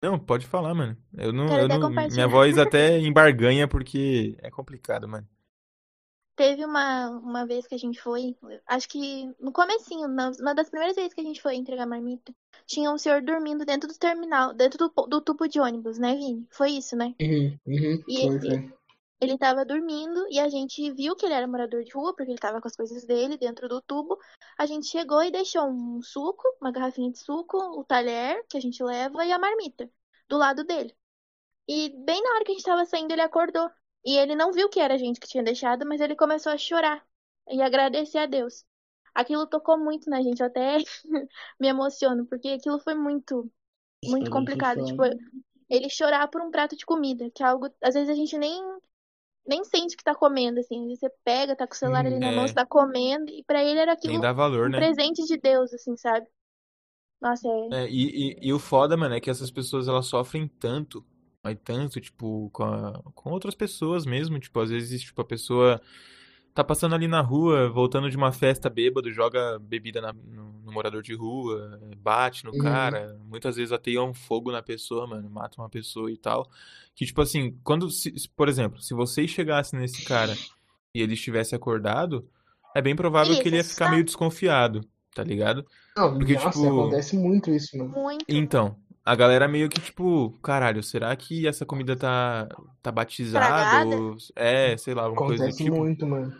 [0.02, 0.96] Não, pode falar, mano.
[1.14, 5.26] Eu não, Quero eu até não, minha voz até embarganha porque é complicado, mano.
[6.36, 8.36] teve uma, uma vez que a gente foi,
[8.66, 12.34] acho que no comecinho, uma das primeiras vezes que a gente foi entregar marmita,
[12.66, 16.46] tinha um senhor dormindo dentro do terminal, dentro do, do tubo de ônibus, né, Vini?
[16.50, 17.14] Foi isso, né?
[17.20, 18.72] Uhum, uhum, E foi, esse- foi.
[19.20, 22.38] Ele tava dormindo e a gente viu que ele era morador de rua, porque ele
[22.38, 24.18] tava com as coisas dele dentro do tubo.
[24.58, 28.60] A gente chegou e deixou um suco, uma garrafinha de suco, o talher que a
[28.60, 29.88] gente leva e a marmita
[30.28, 30.94] do lado dele.
[31.68, 33.70] E bem na hora que a gente tava saindo, ele acordou.
[34.04, 36.58] E ele não viu que era a gente que tinha deixado, mas ele começou a
[36.58, 37.02] chorar
[37.48, 38.64] e agradecer a Deus.
[39.14, 40.76] Aquilo tocou muito na gente, eu até
[41.58, 43.50] me emociono, porque aquilo foi muito,
[44.04, 44.84] muito complicado.
[44.84, 45.04] Tipo,
[45.70, 48.60] ele chorar por um prato de comida, que é algo, às vezes a gente nem
[49.46, 50.88] nem sente que tá comendo, assim.
[50.96, 52.32] Você pega, tá com o celular ali na É.
[52.32, 54.78] mão, você tá comendo, e pra ele era aquilo Nem dá valor, um né?
[54.78, 56.26] presente de Deus, assim, sabe?
[57.20, 57.70] Nossa, é.
[57.70, 61.04] É, e, e, e o foda, mano, é que essas pessoas elas sofrem tanto,
[61.42, 64.38] mas tanto, tipo, com, a- com outras pessoas mesmo.
[64.38, 65.80] Tipo, às vezes, tipo, a pessoa
[66.54, 70.72] tá passando ali na rua, voltando de uma festa bêbado, joga bebida na- no, no
[70.72, 72.58] morador de rua, bate no Uhum.
[72.62, 73.18] cara.
[73.28, 76.48] Muitas vezes ateia um fogo na pessoa, mano, mata uma pessoa e tal.
[76.94, 80.36] Que, tipo assim, quando, se- por exemplo, se vocês chegassem nesse cara
[80.94, 82.26] e ele estivesse acordado,
[82.74, 83.90] é bem provável que ele ia Isso, ficar tá.
[83.90, 84.80] meio desconfiado,
[85.14, 85.66] tá ligado?
[85.96, 87.90] Não, Porque, nossa, tipo, acontece muito isso, mano.
[87.90, 88.24] Muito.
[88.28, 92.48] Então, a galera meio que tipo, caralho, será que essa comida tá,
[92.82, 93.86] tá batizada?
[93.86, 95.76] Ou, é, sei lá, alguma coisa do Acontece tipo.
[95.76, 96.32] muito, mano.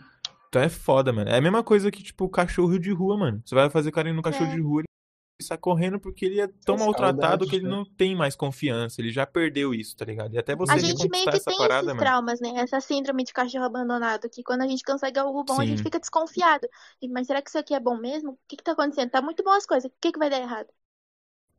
[0.49, 1.29] Então é foda, mano.
[1.29, 3.41] É a mesma coisa que, tipo, cachorro de rua, mano.
[3.45, 4.55] Você vai fazer carinho no cachorro É.
[4.55, 7.69] de rua, ele sai correndo porque ele é tão Saudade, maltratado que ele né?
[7.71, 9.01] não tem mais confiança.
[9.01, 10.33] Ele já perdeu isso, tá ligado?
[10.33, 11.99] E até você A gente meio que essa tem parada, esses mano.
[11.99, 12.53] traumas, né?
[12.55, 15.83] Essa síndrome de cachorro abandonado, que quando a gente consegue algo bom, a gente Sim.
[15.83, 16.67] fica desconfiado.
[17.01, 18.31] E, Mas será que isso aqui é bom mesmo?
[18.31, 19.09] O que que tá acontecendo?
[19.11, 19.91] Tá muito bom as coisas.
[19.91, 20.69] O que que vai dar errado?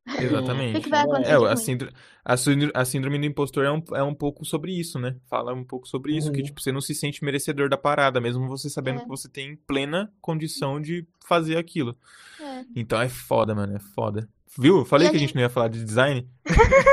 [0.06, 0.88] O que que Exatamente.
[0.88, 1.92] vai acontecer É, de a síndrome,
[2.24, 5.16] a síndrome, a síndrome do impostor é um, é um pouco sobre isso, né?
[5.28, 6.44] Fala um pouco sobre isso, que Uhum.
[6.44, 9.02] tipo, você não se sente merecedor da parada, mesmo você sabendo É.
[9.02, 11.96] que você tem plena condição de fazer aquilo.
[12.40, 12.64] É.
[12.76, 14.28] Então é foda, mano, é foda.
[14.58, 14.78] Viu?
[14.78, 16.26] Eu falei E a que a gente não ia falar de design.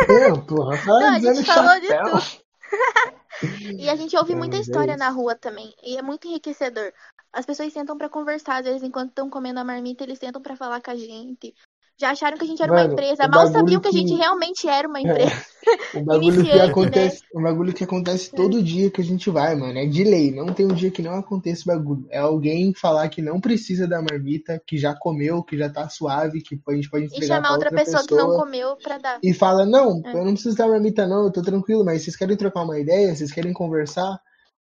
[0.08, 2.14] Não, porra, Não, fala a gente falou de chapéu.
[3.78, 5.74] E a gente ouve Meu muita história na rua também.
[5.84, 6.92] E é muito enriquecedor.
[7.32, 10.56] As pessoas sentam pra conversar, às vezes, enquanto estão comendo a marmita, eles sentam pra
[10.56, 11.54] falar com a gente.
[12.04, 13.26] Já acharam que a gente era uma Mano, empresa.
[13.26, 15.32] o Mal sabiam que a gente que- realmente era uma empresa.
[15.96, 16.62] O bagulho que né?
[16.66, 19.80] acontece, o bagulho que acontece todo dia que a gente vai, mano.
[19.80, 20.30] É de lei.
[20.30, 22.06] Não tem um dia que não aconteça o bagulho.
[22.12, 26.42] É alguém falar que não precisa da marmita, que já comeu, que já tá suave,
[26.42, 28.44] que a gente pode E entregar chamar pra outra outra pessoa que não pessoa.
[28.44, 29.20] comeu pra dar.
[29.24, 30.12] E fala, não, É.
[30.14, 33.16] eu não preciso da marmita não, eu tô tranquilo, mas vocês querem trocar uma ideia?
[33.16, 34.20] Vocês querem conversar?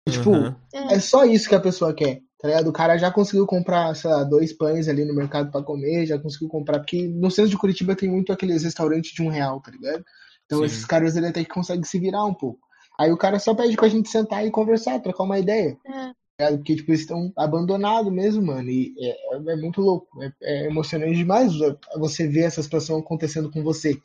[0.07, 0.53] E, tipo, Uhum.
[0.71, 0.93] É.
[0.95, 2.67] é só isso que a pessoa quer, tá ligado?
[2.69, 6.17] O cara já conseguiu comprar, sei lá, dois pães ali no mercado pra comer, já
[6.17, 9.71] conseguiu comprar, porque no centro de Curitiba tem muito aqueles restaurantes de um real, tá
[9.71, 10.03] ligado?
[10.45, 10.65] Então Sim.
[10.65, 12.59] esses caras ele até que conseguem se virar um pouco.
[12.99, 15.77] Aí o cara só pede pra gente sentar e conversar, trocar uma ideia.
[15.85, 16.11] É.
[16.37, 16.57] tá?
[16.57, 18.69] Porque, tipo, eles estão abandonados mesmo, mano.
[18.69, 20.07] E é, é- é muito louco.
[20.21, 21.53] É, é emocionante demais
[21.97, 23.95] você ver essa situação acontecendo com você.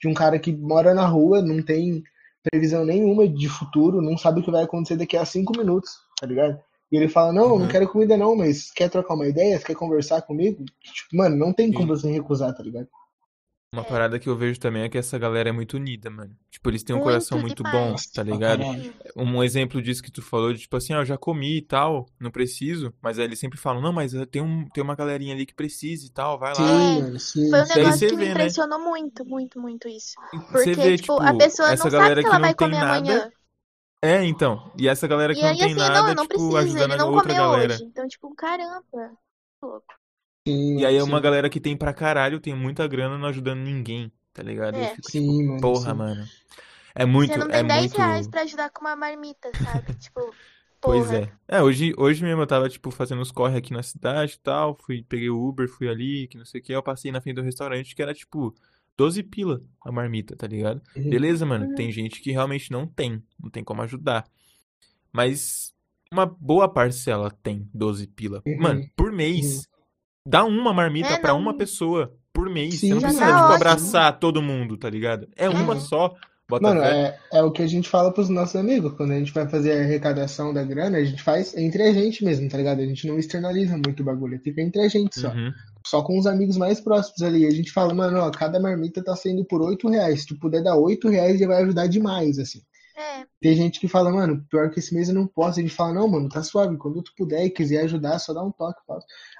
[0.00, 2.02] De um cara que mora na rua, não tem
[2.50, 6.26] previsão nenhuma de futuro, não sabe o que vai acontecer daqui a cinco minutos, tá
[6.26, 6.58] ligado?
[6.92, 7.58] E ele fala, não, Uhum.
[7.58, 9.58] não quero comida não, mas quer trocar uma ideia?
[9.58, 10.64] Você quer conversar comigo?
[10.82, 11.88] Tipo, mano, não tem como Sim.
[11.88, 12.88] você recusar, tá ligado?
[13.72, 13.88] Uma É.
[13.88, 16.36] parada que eu vejo também é que essa galera é muito unida, mano.
[16.48, 18.62] Tipo, eles têm um Muito coração muito bom, tá ligado?
[19.16, 22.06] Um exemplo disso que tu falou, de tipo assim, ó, eu já comi e tal,
[22.20, 25.44] não preciso, mas aí eles sempre falam, não, mas tem, um, tem uma galerinha ali
[25.44, 26.56] que precisa e tal, vai lá.
[26.56, 27.50] Sim, sim.
[27.50, 28.30] Foi um negócio você que me vê, né?
[28.30, 30.14] impressionou muito, muito, muito isso.
[30.52, 32.54] Você Porque, vê, tipo, tipo, a pessoa essa não sabe galera que ela não vai
[32.54, 32.96] tem comer nada.
[33.08, 33.30] amanhã.
[34.04, 34.70] É, então.
[34.78, 36.92] E essa galera que E não aí, tem assim, não, nada, não tipo, preciso, ajudando
[36.92, 37.74] ele a não outra galera.
[37.74, 37.84] hoje.
[37.84, 38.84] Então, tipo, caramba.
[39.62, 39.94] Louco.
[40.46, 43.60] Sim, E aí é uma galera que tem pra caralho, tem muita grana não ajudando
[43.60, 44.76] ninguém, tá ligado?
[44.76, 44.94] Eu É.
[44.94, 45.96] fico Sim, tipo, mano, porra, sim.
[45.98, 46.28] mano.
[46.94, 47.96] É muito, Você não é tem 10 muito.
[47.96, 49.94] reais pra ajudar com uma marmita, sabe?
[49.98, 50.36] tipo,
[50.80, 51.16] Pois porra.
[51.48, 51.56] é.
[51.58, 54.76] É, hoje, hoje mesmo eu tava, tipo, fazendo os corre aqui na cidade e tal.
[54.76, 56.72] Fui, peguei o Uber, fui ali, que não sei o que.
[56.72, 58.54] Eu passei na frente do restaurante que era, tipo,
[58.96, 60.80] 12 pila a marmita, tá ligado?
[60.96, 61.10] Uhum.
[61.10, 61.66] Beleza, mano.
[61.66, 61.74] Uhum.
[61.74, 63.22] Tem gente que realmente não tem.
[63.42, 64.24] Não tem como ajudar.
[65.12, 65.72] Mas
[66.12, 68.42] uma boa parcela tem 12 pila.
[68.46, 68.58] Uhum.
[68.58, 69.66] Mano, por mês.
[70.26, 71.40] Dá uma marmita É, pra não.
[71.40, 72.80] uma pessoa por mês.
[72.80, 73.54] Sim, Você não precisa, tipo, ótimo.
[73.54, 75.28] abraçar todo mundo, tá ligado?
[75.36, 75.80] É uma Uhum.
[75.80, 76.14] só.
[76.48, 78.92] Bota Mano, é, é o que a gente fala pros nossos amigos.
[78.96, 82.22] Quando a gente vai fazer a arrecadação da grana, a gente faz entre a gente
[82.24, 82.80] mesmo, tá ligado?
[82.80, 85.28] A gente não externaliza muito o bagulho, fica entre a gente só.
[85.30, 85.52] Uhum.
[85.86, 87.46] Só com os amigos mais próximos ali.
[87.46, 90.22] A gente fala, mano, ó, cada marmita tá saindo por 8 reais.
[90.22, 92.62] Se tu puder dar 8 reais, já vai ajudar demais, assim.
[92.96, 95.58] É, Tem gente que fala, mano, pior que esse mês eu não posso.
[95.58, 96.76] A gente fala, não, mano, tá suave.
[96.78, 98.80] Quando tu puder e quiser ajudar, só dá um toque.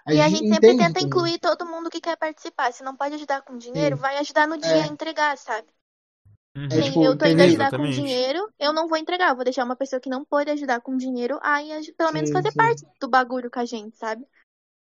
[0.09, 1.07] E a gente sempre entende tenta também.
[1.07, 2.73] incluir todo mundo que quer participar.
[2.73, 4.03] Se não pode ajudar com dinheiro, Sim.
[4.03, 4.83] vai ajudar no dia É.
[4.83, 5.66] a entregar, sabe?
[6.57, 6.69] Uhum.
[6.69, 7.95] Nem tipo, eu tô indo ajudar com Exatamente.
[7.97, 9.31] dinheiro, eu não vou entregar.
[9.31, 12.12] Eu vou deixar uma pessoa que não pode ajudar com dinheiro a ir aj- pelo
[12.12, 12.57] menos Sim, fazer sim.
[12.57, 14.25] parte do bagulho com a gente, sabe?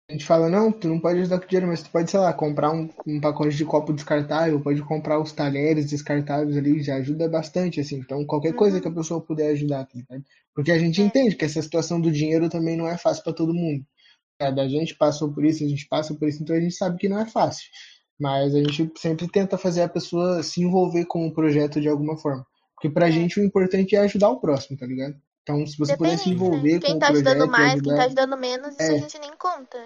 [0.07, 2.31] A gente fala, não, tu não pode ajudar com dinheiro, mas tu pode, sei lá,
[2.31, 7.27] comprar um, um pacote de copo descartável, pode comprar os talheres descartáveis ali, já ajuda
[7.27, 7.97] bastante, assim.
[7.97, 8.81] Então, qualquer coisa Uhum.
[8.83, 10.23] que a pessoa puder ajudar, tá ligado?
[10.53, 11.05] Porque a gente É.
[11.05, 13.83] entende que essa situação do dinheiro também não é fácil pra todo mundo.
[14.39, 16.97] É, A gente passou por isso, a gente passa por isso, então a gente sabe
[16.99, 17.65] que não é fácil.
[18.19, 22.17] Mas a gente sempre tenta fazer a pessoa se envolver com o projeto de alguma
[22.17, 22.45] forma.
[22.75, 23.11] Porque pra É.
[23.11, 25.15] gente o importante é ajudar o próximo, tá ligado?
[25.47, 26.45] Então, se você puder se Depende, né?
[26.47, 28.05] envolver com Quem o tá ajudando projeto e mais, quem tá ajudar.
[28.05, 28.97] ajudando menos, isso a É.
[28.99, 29.77] gente nem conta.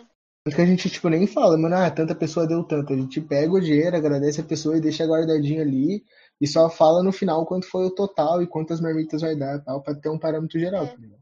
[0.46, 2.94] Tanto que a gente, tipo, nem fala, mano, ah, tanta pessoa deu tanto.
[2.94, 6.02] A gente pega o dinheiro, agradece a pessoa e deixa guardadinho ali
[6.40, 9.84] e só fala no final quanto foi o total e quantas marmitas vai dar, tal,
[9.84, 10.88] pra ter um parâmetro geral, É.
[10.88, 11.20] tá ligado?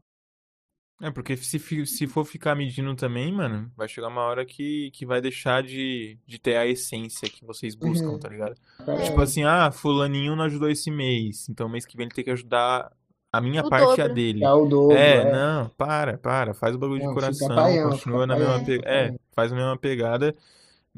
[1.00, 5.06] É, porque se, se for ficar medindo também, mano, vai chegar uma hora que, que
[5.06, 8.18] vai deixar de, de ter a essência que vocês buscam, Uhum.
[8.18, 8.54] tá ligado?
[8.84, 12.24] Pra- Tipo assim, ah, fulaninho não ajudou esse mês, então mês que vem ele tem
[12.24, 12.90] que ajudar
[13.32, 14.46] a minha O parte e a dele.
[14.46, 15.40] É o dobro, É, é.
[15.40, 18.58] não, para, para, faz o bagulho de Não, fica coração, paião, continua fica na mesma
[18.58, 18.80] paião, pe...
[18.80, 20.34] fica É, faz a mesma pegada,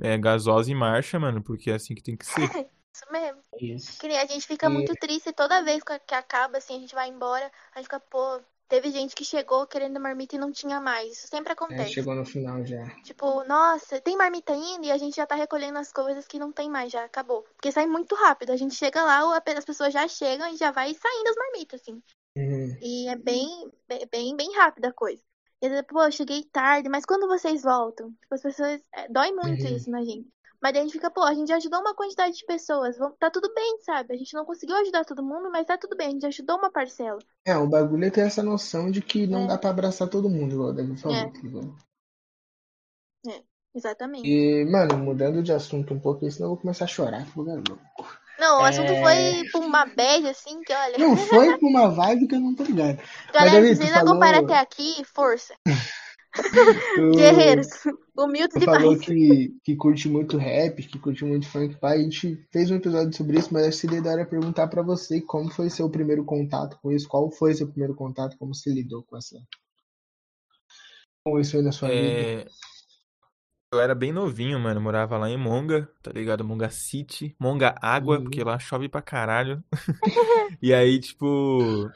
[0.02, 2.58] é, gasosa e marcha, mano, porque é assim que tem que ser.
[2.94, 3.42] Isso mesmo.
[3.60, 3.98] Isso.
[3.98, 6.94] Que nem a gente fica E- muito triste toda vez que acaba, assim, a gente
[6.94, 10.80] vai embora, a gente fica, pô, teve gente que chegou querendo marmita e não tinha
[10.80, 11.12] mais.
[11.12, 11.94] Isso sempre É, acontece.
[11.94, 12.84] chegou no final já.
[13.02, 14.86] Tipo, nossa, tem marmita ainda?
[14.86, 17.42] E a gente já tá recolhendo as coisas que não tem mais, já acabou.
[17.56, 18.52] Porque sai muito rápido.
[18.52, 19.20] A gente chega lá,
[19.56, 22.02] as pessoas já chegam e já vai saindo as marmitas, assim.
[22.40, 22.76] Uhum.
[22.80, 23.70] E é bem,
[24.10, 25.22] bem, bem, rápida a coisa.
[25.62, 28.10] E às vezes, pô, eu cheguei tarde, mas quando vocês voltam?
[28.20, 28.80] Tipo, as pessoas.
[28.94, 29.76] é, dói muito Uhum.
[29.76, 30.28] isso na gente.
[30.62, 32.96] Mas daí a gente fica, pô, a gente ajudou uma quantidade de pessoas.
[33.18, 34.12] Tá tudo bem, sabe?
[34.14, 36.70] A gente não conseguiu ajudar todo mundo, mas tá tudo bem, a gente ajudou uma
[36.70, 37.18] parcela.
[37.46, 39.46] É, o bagulho é ter essa noção de que não É.
[39.48, 41.30] dá pra abraçar todo mundo, igual o Davi falou, É.
[41.30, 41.76] tá ligado?
[43.74, 44.28] Exatamente.
[44.28, 47.56] E, mano, mudando de assunto um pouco, senão eu vou começar a chorar, que lugar
[47.56, 48.19] louco.
[48.40, 49.00] Não, o assunto É.
[49.02, 50.98] foi pra uma bad, assim, que olha.
[50.98, 52.98] Não, foi pra uma vibe que eu não tô ligado.
[53.34, 55.54] Galera, se vocês falou- acompanharam até aqui, força.
[56.94, 57.66] Tu- Guerreiros.
[58.16, 59.00] Humildes Tu falou demais.
[59.04, 61.98] que, que curte muito rap, que curte muito funk, pai.
[61.98, 64.80] A gente fez um episódio sobre isso, mas acho que seria da hora perguntar pra
[64.82, 68.70] você como foi seu primeiro contato com isso, qual foi seu primeiro contato, como você
[68.72, 69.36] lidou com essa.
[71.24, 72.46] Com isso aí na sua vida.
[73.72, 74.80] Eu era bem novinho, mano.
[74.80, 76.44] Morava lá em Monga, tá ligado?
[76.44, 77.36] Monga City.
[77.38, 78.24] Monga Água, Uhum.
[78.24, 79.62] porque lá chove pra caralho.
[80.60, 81.88] E aí, tipo.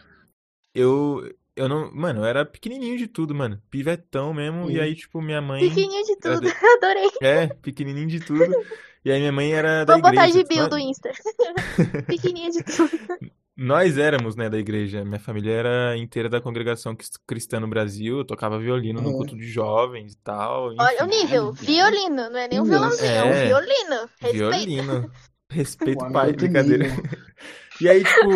[0.75, 1.29] Eu.
[1.57, 1.91] Eu não.
[1.93, 3.61] Mano, eu era pequenininho de tudo, mano.
[3.71, 4.71] Pivetão mesmo.
[4.71, 4.83] E Uhum.
[4.83, 5.69] aí, tipo, minha mãe.
[5.69, 6.41] Pequenininho de tudo.
[6.41, 7.11] de- Adorei.
[7.21, 8.55] É, pequenininho de tudo.
[9.05, 10.43] E aí, minha mãe era da Vou botar igreja.
[10.43, 11.11] de bio do Insta.
[12.07, 12.91] Pequenininho de tudo.
[13.57, 15.05] Nós éramos, né, da igreja.
[15.05, 18.19] Minha família era inteira da congregação crist- cristã no Brasil.
[18.19, 19.17] Eu tocava violino no Uhum.
[19.19, 20.75] culto de jovens e tal.
[20.77, 21.45] Olha o Enfim, nível.
[21.47, 21.53] Olha.
[21.55, 22.31] Violino.
[22.31, 23.47] Não é nem um violãozinho, é um É.
[23.47, 24.09] violino.
[24.21, 24.33] Respeita.
[24.39, 25.13] violino.
[25.51, 26.33] Respeito, pai.
[26.33, 26.85] Brincadeira.
[27.81, 28.29] E aí, tipo,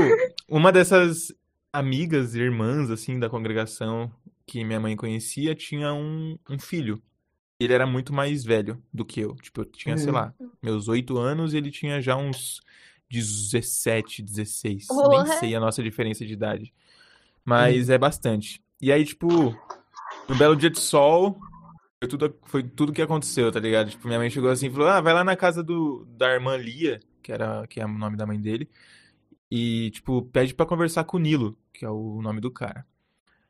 [0.48, 1.32] uma dessas
[1.72, 4.10] amigas, irmãs, assim, da congregação
[4.44, 7.00] que minha mãe conhecia, tinha um, um filho.
[7.60, 9.36] Ele era muito mais velho do que eu.
[9.36, 10.14] Tipo, eu tinha, sei Uhum.
[10.14, 12.60] lá, meus oito anos e ele tinha já uns
[13.10, 14.86] 17, 16.
[15.10, 16.72] Nem sei a nossa diferença de idade.
[17.44, 18.62] Mas é bastante.
[18.80, 19.28] E aí, tipo,
[20.28, 21.38] no belo dia de sol,
[22.00, 23.90] foi tudo, foi tudo que aconteceu, tá ligado?
[23.90, 26.56] Tipo, minha mãe chegou assim e falou: Ah, vai lá na casa do, da irmã
[26.56, 28.68] Lia, que, era, que é o nome da mãe dele,
[29.50, 32.86] e, tipo, pede pra conversar com o Nilo, que é o nome do cara.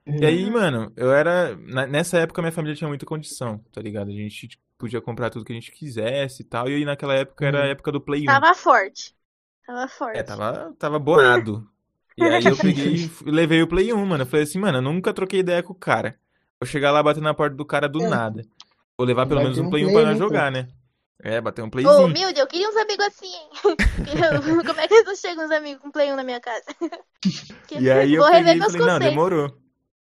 [0.07, 0.53] E aí, Uhum.
[0.53, 1.55] mano, eu era.
[1.87, 4.09] Nessa época, minha família tinha muita condição, tá ligado?
[4.11, 6.69] A gente podia comprar tudo que a gente quisesse e tal.
[6.69, 7.71] E aí, naquela época, era a Uhum.
[7.73, 8.25] época do Play 1.
[8.27, 9.15] Tava forte.
[9.69, 10.19] Tava forte.
[10.19, 11.69] É, tava, tava bonado.
[12.17, 14.23] E aí eu peguei e levei o Play 1, mano.
[14.23, 16.19] Eu falei assim, mano, eu nunca troquei ideia com o cara.
[16.59, 18.09] Vou chegar lá bater na porta do cara do É.
[18.09, 18.43] nada.
[18.97, 20.69] Vou levar pelo Vai menos um Play 1 Play, pra nós jogar, né?
[21.23, 22.07] É, bater um Ô, Playzinho.
[22.07, 23.49] humilde, eu queria uns amigos assim, hein?
[23.59, 26.65] Eu- Como é que não chegam uns amigos com Play 1 na minha casa?
[27.69, 29.09] Que- E aí eu Vou peguei rever e meus falei, não, conceitos.
[29.17, 29.59] demorou.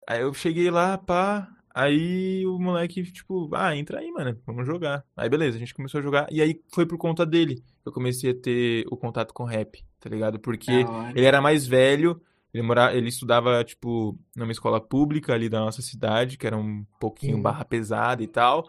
[0.09, 1.48] Aí eu cheguei lá, pá.
[1.74, 5.05] Aí o moleque, tipo, ah, entra aí, mano, vamos jogar.
[5.16, 6.26] Aí beleza, a gente começou a jogar.
[6.30, 9.84] E aí foi por conta dele que eu comecei a ter o contato com rap,
[10.01, 10.38] tá ligado?
[10.40, 10.72] Porque
[11.14, 12.20] ele era mais velho,
[12.52, 16.84] ele morava, ele estudava, tipo, numa escola pública ali da nossa cidade, que era um
[16.98, 17.42] pouquinho Uhum.
[17.42, 18.68] barra pesada e tal.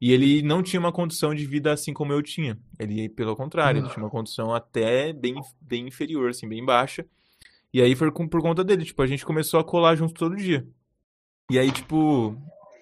[0.00, 2.58] E ele não tinha uma condição de vida assim como eu tinha.
[2.78, 7.04] Ele, pelo contrário, ele tinha uma condição até bem, bem inferior, assim, bem baixa.
[7.72, 10.66] E aí foi por conta dele, tipo, a gente começou a colar junto todo dia.
[11.50, 12.36] E aí, tipo,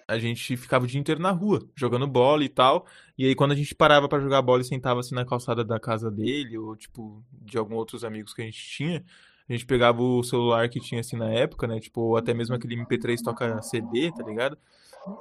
[0.08, 2.86] a gente ficava o dia inteiro na rua, jogando bola e tal.
[3.16, 5.78] E aí, quando a gente parava pra jogar bola e sentava assim na calçada da
[5.78, 9.04] casa dele, ou tipo, de alguns outros amigos que a gente tinha,
[9.48, 11.78] a gente pegava o celular que tinha assim na época, né?
[11.78, 14.56] Tipo, ou até mesmo aquele MP3 toca CD, tá ligado?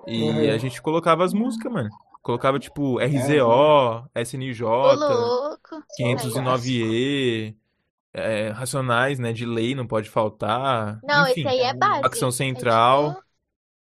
[0.08, 0.52] E Uhum.
[0.54, 1.90] a gente colocava as músicas, mano.
[2.22, 5.84] Colocava, tipo, É, RZO, SNJ, Ô, louco.
[6.00, 7.54] 509E,
[8.14, 9.34] é, Racionais, né?
[9.34, 11.00] De lei, não pode faltar.
[11.04, 12.02] Não, Enfim, esse aí é base.
[12.02, 13.23] Facção É Central.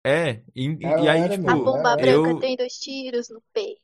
[0.04, 3.80] É, e, e- aí, tipo, a bomba eu- branca tem dois tiros no peito.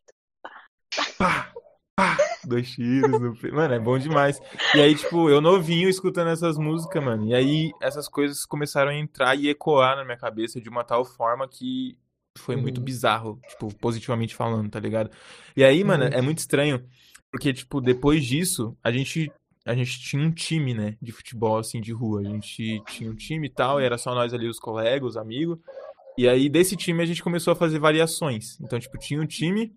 [1.18, 1.52] pá,
[1.96, 4.40] pá, dois tiros no pe- Mano, é bom demais.
[4.74, 7.26] E aí, tipo, eu novinho escutando essas músicas, mano.
[7.26, 11.04] E aí, essas coisas começaram a entrar e ecoar na minha cabeça de uma tal
[11.04, 11.98] forma que
[12.38, 12.84] foi muito Uhum.
[12.84, 15.10] bizarro, tipo, positivamente falando, tá ligado?
[15.56, 16.10] E aí, mano, Uhum.
[16.12, 16.86] é muito estranho,
[17.30, 19.30] porque, tipo, depois disso, a gente.
[19.68, 22.20] A gente tinha um time, né, de futebol, assim, de rua.
[22.20, 25.16] A gente tinha um time e tal, e era só nós ali, os colegas, os
[25.16, 25.58] amigos.
[26.18, 28.58] E aí, desse time, a gente começou a fazer variações.
[28.60, 29.72] Então, tipo, tinha um time,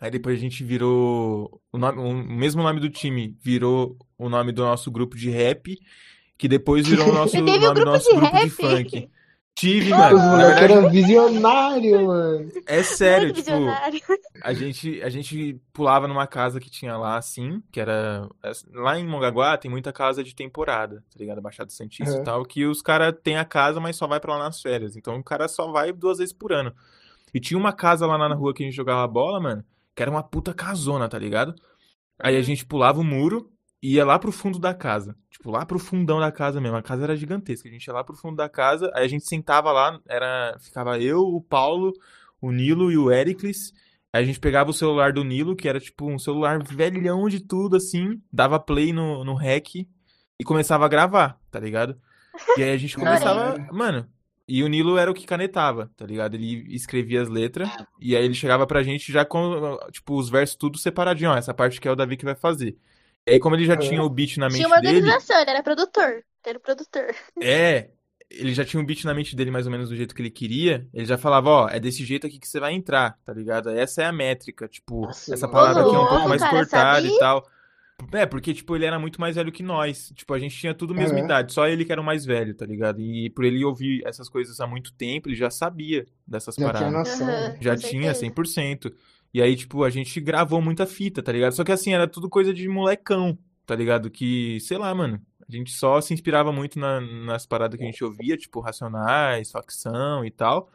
[0.00, 1.60] aí depois a gente virou.
[1.72, 5.76] O, nome, o mesmo nome do time virou o nome do nosso grupo de rap,
[6.38, 8.50] que depois virou o nosso nome do nosso de grupo de rap?
[8.50, 9.10] funk.
[9.56, 10.16] Tive, mano.
[10.16, 12.52] Os moleques eram visionários, mano.
[12.66, 14.00] é sério, Muito tipo, visionário.
[14.44, 18.28] a gente, a gente pulava numa casa que tinha lá, assim, que era.
[18.74, 21.40] Lá em Mongaguá tem muita casa de temporada, tá ligado?
[21.40, 22.24] Baixada Santista e Uhum.
[22.24, 24.94] tal, que os caras têm a casa, mas só vai pra lá nas férias.
[24.94, 26.70] Então o cara só vai duas vezes por ano.
[27.32, 29.64] E tinha uma casa lá na rua que a gente jogava bola, mano,
[29.94, 31.54] que era uma puta casona, tá ligado?
[32.18, 35.16] Aí a gente pulava o muro e ia lá pro fundo da casa.
[35.30, 36.76] Tipo, lá pro fundão da casa mesmo.
[36.76, 37.68] A casa era gigantesca.
[37.68, 40.98] A gente ia lá pro fundo da casa, aí a gente sentava lá, era, ficava
[40.98, 41.92] eu, o Paulo,
[42.40, 43.72] o Nilo e o Ericles.
[44.12, 47.40] Aí a gente pegava o celular do Nilo, que era tipo um celular velhão de
[47.40, 49.74] tudo, assim, dava play no, no rec
[50.38, 52.00] e começava a gravar, tá ligado?
[52.56, 53.58] E aí a gente começava.
[53.72, 54.08] Mano,
[54.48, 56.34] e o Nilo era o que canetava, tá ligado?
[56.34, 57.68] Ele escrevia as letras
[58.00, 61.32] e aí ele chegava pra gente já com, tipo, os versos tudo separadinho.
[61.32, 62.76] Ó, essa parte que é o Davi que vai fazer.
[63.26, 63.80] E aí, como ele já Uhum.
[63.80, 66.08] tinha o beat na mente Tinha uma dele, organização, ele era produtor.
[66.08, 67.14] Ele era produtor.
[67.42, 67.90] é,
[68.30, 70.30] ele já tinha um beat na mente dele mais ou menos do jeito que ele
[70.30, 70.86] queria.
[70.94, 73.70] Ele já falava, ó, é desse jeito aqui que você vai entrar, tá ligado?
[73.70, 77.18] Essa é a métrica, tipo, Nossa, essa palavra aqui é um pouco mais cortada e
[77.18, 77.48] tal.
[78.12, 80.12] É, porque, tipo, ele era muito mais velho que nós.
[80.14, 81.24] Tipo, a gente tinha tudo a mesma Uhum.
[81.24, 83.00] idade, só ele que era o mais velho, tá ligado?
[83.00, 86.72] E por ele ouvir essas coisas há muito tempo, ele já sabia dessas Já tinha
[86.90, 86.92] paradas.
[86.92, 87.26] noção.
[87.26, 87.48] Aham.
[87.48, 87.58] né?
[87.60, 88.20] Já tinha, certeza.
[88.20, 88.92] 100%.
[89.36, 91.52] E aí, tipo, a gente gravou muita fita, tá ligado?
[91.52, 93.36] Só que assim, era tudo coisa de molecão,
[93.66, 94.10] tá ligado?
[94.10, 97.86] Que, sei lá, mano, a gente só se inspirava muito na- nas paradas que a
[97.86, 100.70] gente ouvia, tipo, Racionais, Facção e tal.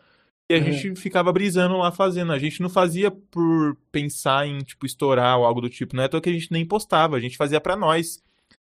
[0.48, 0.72] E a Uhum.
[0.74, 2.32] gente ficava brisando lá fazendo.
[2.34, 5.96] A gente não fazia por pensar em, tipo, estourar ou algo do tipo.
[5.96, 8.22] Não é toa que a gente nem postava, a gente fazia pra nós.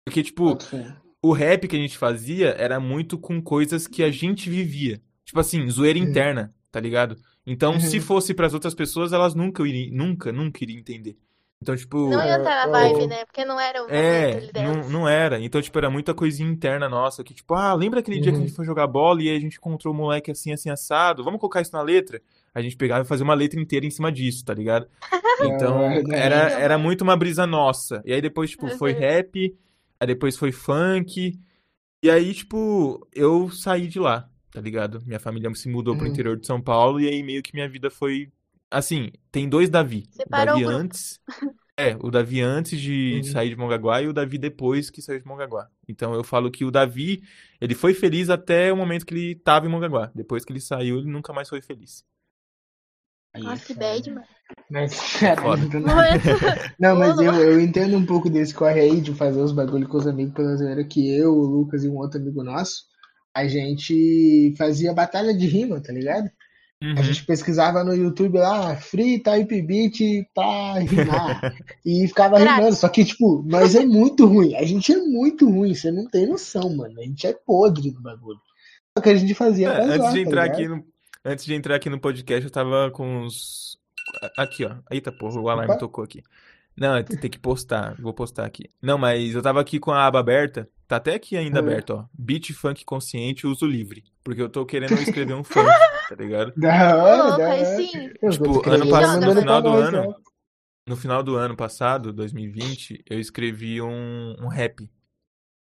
[0.06, 0.96] Porque, tipo, fé.
[1.22, 4.98] o rap que a gente fazia era muito com coisas que a gente vivia.
[5.26, 6.06] Tipo assim, zoeira Uhum.
[6.06, 7.16] interna, tá ligado?
[7.46, 8.02] Então, se Uhum.
[8.02, 11.16] fosse pras outras pessoas, elas nunca iriam, nunca, nunca iriam entender.
[11.62, 13.24] Então, tipo, Não ia estar na eu- vibe, né?
[13.24, 15.40] Porque não era o é, não, não era.
[15.40, 18.40] Então, tipo, era muita coisinha interna nossa, que tipo, ah, lembra aquele dia que a
[18.40, 18.46] Uhum.
[18.46, 21.24] gente foi jogar bola e aí a gente encontrou o moleque assim, assim, assado?
[21.24, 22.20] Vamos colocar isso na letra?
[22.54, 24.86] A gente pegava e fazia uma letra inteira em cima disso, tá ligado?
[25.42, 28.02] Então, da era, era muito uma brisa nossa.
[28.04, 28.98] E aí depois, tipo, foi Uhum.
[29.00, 29.56] rap,
[29.98, 31.38] aí depois foi funk.
[32.02, 35.02] E aí, tipo, eu saí de lá, tá ligado?
[35.04, 36.12] Minha família se mudou pro Uhum.
[36.12, 38.32] interior de São Paulo e aí meio que minha vida foi.
[38.70, 40.04] Assim, tem dois Davi.
[40.10, 40.82] O Separou Davi o grupo.
[40.82, 41.20] antes.
[41.76, 43.22] É, o Davi antes de Uhum.
[43.24, 45.68] sair de Mongaguá e o Davi depois que saiu de Mongaguá.
[45.88, 47.22] Então eu falo que o Davi,
[47.60, 50.10] ele foi feliz até o momento que ele tava em Mongaguá.
[50.14, 52.04] Depois que ele saiu, ele nunca mais foi feliz.
[53.34, 54.26] É Nossa, que bad, mano.
[54.70, 54.92] Mas,
[55.72, 56.10] do nada.
[56.12, 59.88] Momento- Não, mas eu, eu entendo um pouco desse corre aí de fazer os bagulho
[59.88, 62.84] com os amigos pela zoeira que eu, o Lucas e um outro amigo nosso,
[63.34, 66.30] a gente fazia batalha de rima, tá ligado?
[66.82, 67.02] A Uhum.
[67.02, 71.40] gente pesquisava no YouTube lá, free type beat pra rimar.
[71.86, 72.56] e ficava Grátis.
[72.58, 72.76] rimando.
[72.76, 74.54] Só que, tipo, nós é muito ruim.
[74.54, 77.00] A gente é muito ruim, você não tem noção, mano.
[77.00, 78.38] A gente é podre do bagulho.
[78.96, 80.56] Só que a gente fazia É, antes de tá entrar ligado?
[80.58, 80.84] aqui no,
[81.24, 83.78] antes de entrar aqui no podcast, eu tava com os.
[84.36, 84.74] Aqui, ó.
[84.90, 85.80] Eita porra, o alarme Opa.
[85.80, 86.22] tocou aqui.
[86.76, 87.94] Não, tem que postar.
[87.98, 88.68] Vou postar aqui.
[88.82, 90.68] Não, mas eu tava aqui com a aba aberta.
[90.86, 91.66] Tá até aqui ainda Uhum.
[91.66, 92.04] aberto, ó.
[92.12, 94.04] Beat funk consciente, uso livre.
[94.22, 95.66] Porque eu tô querendo escrever um funk,
[96.08, 96.52] tá ligado?
[96.56, 98.12] Da hora, da hora.
[98.22, 100.14] Eu Tipo, ano passado, vai no final do ano, né?
[100.86, 104.90] no final do ano passado, 2020, eu escrevi um, um rap.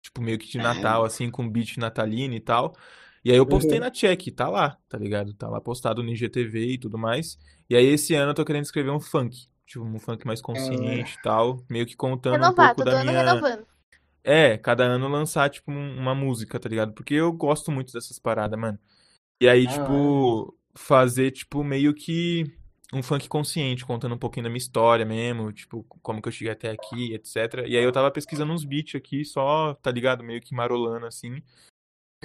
[0.02, 2.76] Tipo, meio que de Natal, assim, com beat natalino e tal.
[3.24, 3.86] E aí eu postei Uhum.
[3.86, 5.34] na Check, tá lá, tá ligado?
[5.34, 7.38] Tá lá postado no IGTV e tudo mais.
[7.70, 9.48] E aí esse ano eu tô querendo escrever um funk.
[9.66, 11.64] Tipo, um funk mais consciente e tal.
[11.70, 13.24] Meio que contando um Renovar, pouco da minha.
[13.24, 13.66] renovando.
[14.24, 16.94] É, cada ano lançar, tipo, um- uma música, tá ligado?
[16.94, 18.80] Porque eu gosto muito dessas paradas, mano.
[19.42, 22.46] E aí, Da tipo, fazer, tipo, meio que
[22.94, 26.54] um funk consciente, contando um pouquinho da minha história mesmo, tipo, como que eu cheguei
[26.54, 27.66] até aqui, etc.
[27.68, 30.24] E aí eu tava pesquisando uns beats aqui, só, tá ligado?
[30.24, 31.42] Meio que marolando, assim.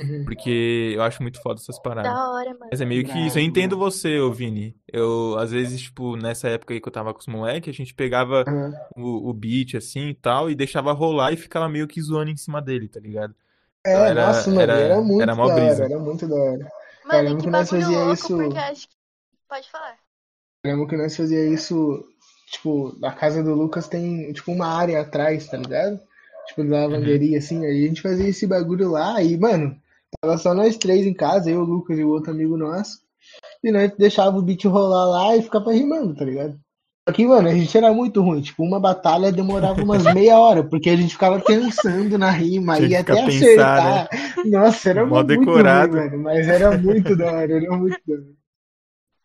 [0.03, 0.25] Uhum.
[0.25, 2.13] Porque eu acho muito foda essas paradas.
[2.13, 2.67] Da hora, mano.
[2.71, 3.39] Mas é meio que isso.
[3.39, 4.77] Eu entendo você, ô Vini.
[4.93, 7.95] Eu, às vezes, tipo, nessa época aí que eu tava com os moleques, a gente
[7.95, 8.73] pegava Aham.
[8.97, 12.37] o, o beat assim e tal, e deixava rolar e ficava meio que zoando em
[12.37, 13.35] cima dele, tá ligado?
[13.85, 15.85] É, Então era- nossa, mano, era- era, muito era mó da hora, brisa.
[15.85, 16.59] era muito da hora.
[16.59, 16.71] Mano,
[17.11, 18.95] Caramba, que que nós fazia louco, isso- porque acho que.
[19.49, 19.97] Pode falar.
[20.65, 22.05] Eu lembro que nós fazia isso,
[22.51, 25.99] tipo, na casa do Lucas tem, tipo, uma área atrás, tá ligado?
[26.49, 29.81] Tipo, de lavanderia, assim, aí a gente fazia esse bagulho lá e, mano,
[30.21, 32.99] tava só nós três em casa, eu, o Lucas e o outro amigo nosso,
[33.63, 36.59] e nós deixava o beat rolar lá e ficava rimando, tá ligado?
[37.09, 40.63] Só que, mano, a gente era muito ruim, tipo, uma batalha demorava umas meia hora,
[40.63, 44.09] porque a gente ficava pensando na rima e até pensar, acertar.
[44.45, 45.97] Nossa, era Mó muito decorado.
[45.97, 48.39] ruim, mano, mas era muito da hora, era muito da hora.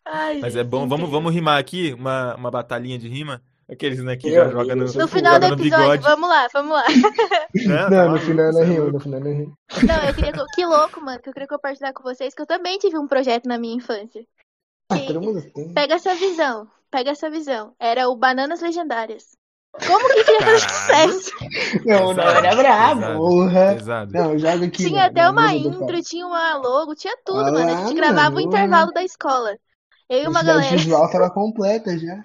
[0.06, 3.42] Ai, Mas é bom, vamos, vamos rimar aqui, uma, uma batalhinha de rima.
[3.72, 6.04] Aqueles, né, que Eu- já joga no, No final do no episódio, bigode.
[6.04, 6.84] vamos lá, vamos lá.
[7.56, 8.92] Não, tá Não, no maluco, final não é louco.
[8.92, 9.54] no final não rima.
[9.84, 10.34] Não, eu queria.
[10.54, 13.46] Que louco, mano, que eu queria compartilhar com vocês, que eu também tive um projeto
[13.48, 14.26] na minha infância.
[14.92, 15.74] Ah, todo mundo tem.
[15.74, 17.74] Pega essa visão, pega essa visão.
[17.80, 19.28] Era o Bananas Legendárias.
[19.88, 21.14] Como que queria fazer Caralho.
[21.14, 21.32] sucesso?
[21.86, 23.18] Não, não, era brabo, pesado.
[23.18, 23.74] porra.
[23.76, 24.12] Pesado.
[24.14, 24.84] Não, joga aqui.
[24.86, 27.72] Tinha na- até uma intro, tinha uma logo, tinha tudo, Ah mano.
[27.74, 28.48] A gente gravava o mano.
[28.48, 29.56] intervalo da escola.
[30.10, 30.76] Eu e A uma galera.
[30.78, 32.24] visual tava completa já.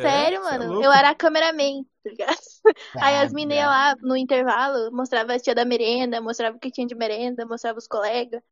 [0.00, 0.64] Sério, É, cê é mano.
[0.68, 0.84] louco.
[0.84, 2.36] eu era a cameraman, tá ligado?
[3.00, 6.60] Aí as Ah, meninas iam lá no intervalo, mostrava a tia da merenda, mostrava o
[6.60, 8.42] que tinha de merenda, mostrava os colegas,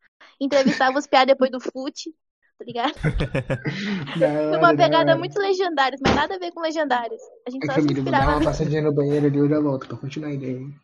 [0.41, 2.11] entrevistava os piá depois do fute,
[2.59, 2.95] tá ligado?
[4.51, 5.17] Numa da pegada hora.
[5.17, 7.21] muito legendárias, mas nada a ver com legendárias.
[7.47, 9.49] A gente Ai, só se família, vou dar inspirava uma passadinha no banheiro ali, eu
[9.49, 10.59] já volto pra continuar a ideia.
[10.59, 10.75] hein?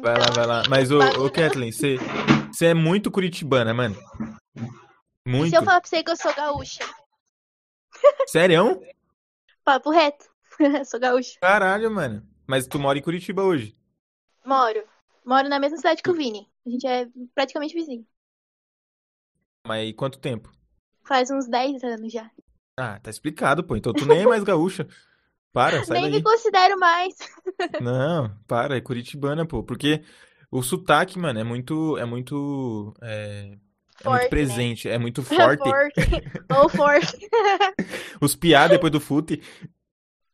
[0.00, 0.62] Vai lá, vai lá.
[0.68, 1.96] Mas, ô, ô Kathleen, você
[2.52, 3.96] você é muito curitibana, mano.
[5.34, 5.50] E Muito.
[5.50, 6.84] se eu falar pra você que eu sou gaúcha?
[8.26, 8.80] Sério?
[9.64, 10.26] Papo reto.
[10.84, 11.38] sou gaúcha.
[11.40, 12.26] Caralho, mano.
[12.46, 13.76] Mas tu mora em Curitiba hoje.
[14.44, 14.82] Moro.
[15.24, 16.48] Moro na mesma cidade que o Vini.
[16.66, 18.06] A gente é praticamente vizinho.
[19.66, 20.52] Mas quanto tempo?
[21.04, 22.30] Faz uns 10 anos já.
[22.76, 23.76] Ah, tá explicado, pô.
[23.76, 24.86] Então tu nem é mais gaúcha.
[25.52, 26.12] Para, sai Nem daí.
[26.12, 27.14] me considero mais.
[27.78, 29.62] Não, para, é curitibana, pô.
[29.62, 30.02] Porque
[30.50, 31.96] o sotaque, mano, é muito.
[31.98, 32.94] É muito.
[33.02, 33.58] É,
[34.00, 34.28] é Forte, muito né?
[34.28, 35.68] presente, é muito forte.
[36.56, 37.28] Ou forte.
[38.20, 39.42] Os piá depois do fute.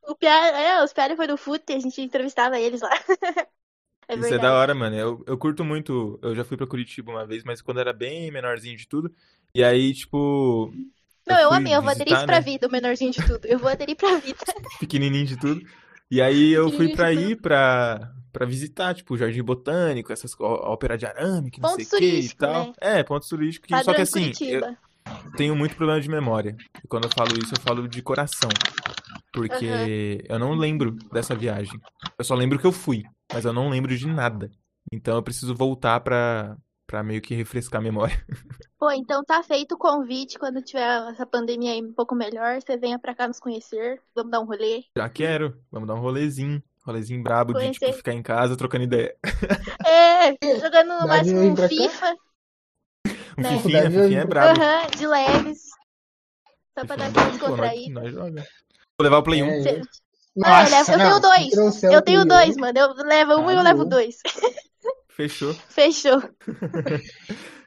[0.08, 2.90] O Pia, é, os Pia foi do FUT, a gente entrevistava eles lá.
[4.08, 4.96] É Isso é da hora, mano.
[4.96, 6.18] Eu, eu curto muito.
[6.22, 9.12] Eu já fui pra Curitiba uma vez, mas quando era bem menorzinho de tudo.
[9.54, 10.72] E aí, tipo.
[11.26, 12.40] Não, eu fui amei, eu vou aderir isso pra né?
[12.40, 13.44] vida, o menorzinho de tudo.
[13.46, 14.38] Eu vou aderir pra vida.
[14.80, 15.60] pequenininho de tudo.
[16.10, 20.44] E aí eu fui pra ir pra, pra visitar, tipo, o Jardim Botânico, essas, a
[20.44, 22.66] Ópera de Arame, que não Pontos sei o que e tal.
[22.66, 22.72] né?
[22.80, 23.68] É, pontos turísticos.
[23.68, 24.76] Só Padrão que assim, eu
[25.36, 26.56] tenho muito problema de memória.
[26.82, 28.50] E quando eu falo isso, eu falo de coração.
[29.32, 31.80] Porque eu não lembro dessa viagem.
[32.18, 34.50] Eu só lembro que eu fui, mas eu não lembro de nada.
[34.92, 36.56] Então eu preciso voltar pra,
[36.86, 38.24] pra meio que refrescar a memória.
[38.78, 42.60] Pô, então tá feito o convite quando tiver essa pandemia aí um pouco melhor.
[42.60, 44.00] Você venha pra cá nos conhecer.
[44.14, 44.84] Vamos dar um rolê.
[44.96, 45.60] Já quero.
[45.70, 46.62] Vamos dar um rolezinho.
[46.88, 47.96] Rolezinho brabo de, tipo, Conhecer.
[47.96, 49.14] ficar em casa trocando ideia.
[49.86, 51.56] É, jogando no máximo um?
[51.56, 52.16] FIFA.
[53.38, 53.50] Um Né?
[53.58, 54.60] fifinha, fifinha é brabo.
[54.60, 55.58] Aham, de leves.
[56.78, 58.00] Só pra dar aquela Pô, nós, descontraída.
[58.00, 58.14] nós.
[58.14, 59.46] Vou levar o Play 1.
[59.48, 59.82] É, Cê-
[60.36, 61.82] Nossa, Ah, eu levo- eu tenho dois.
[61.82, 62.78] Eu tenho dois, mano.
[62.78, 64.16] Eu levo um e eu Ah, levo dois.
[65.10, 65.52] Fechou.
[65.54, 66.22] Fechou.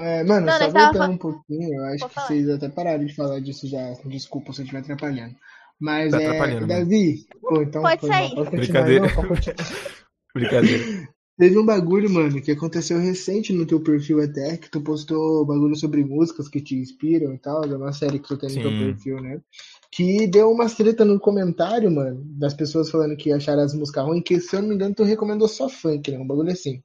[0.00, 2.26] É, mano, Não, só nós tava voltando um pouquinho, eu acho Pode que falar.
[2.28, 3.94] vocês até pararam de falar disso já.
[4.04, 5.34] Desculpa se eu estiver atrapalhando.
[5.80, 6.80] Mas Tá é, atrapalhando, mano.
[6.84, 8.34] Davi, pô, então Pode sair.
[8.34, 9.06] Pode continuar, Brincadeira.
[9.06, 9.68] não, pode continuar.
[10.34, 11.08] Brincadeira.
[11.38, 15.76] Teve um bagulho, mano, que aconteceu recente no teu perfil até, que tu postou bagulho
[15.76, 18.70] sobre músicas que te inspiram e tal, é uma série que tu tem no teu
[18.72, 18.78] Sim.
[18.78, 19.40] perfil, né?
[19.92, 24.24] Que deu umas treta no comentário, mano, das pessoas falando que acharam as músicas ruins,
[24.24, 26.18] que se eu não me engano tu recomendou só funk, né?
[26.18, 26.82] Um bagulho assim.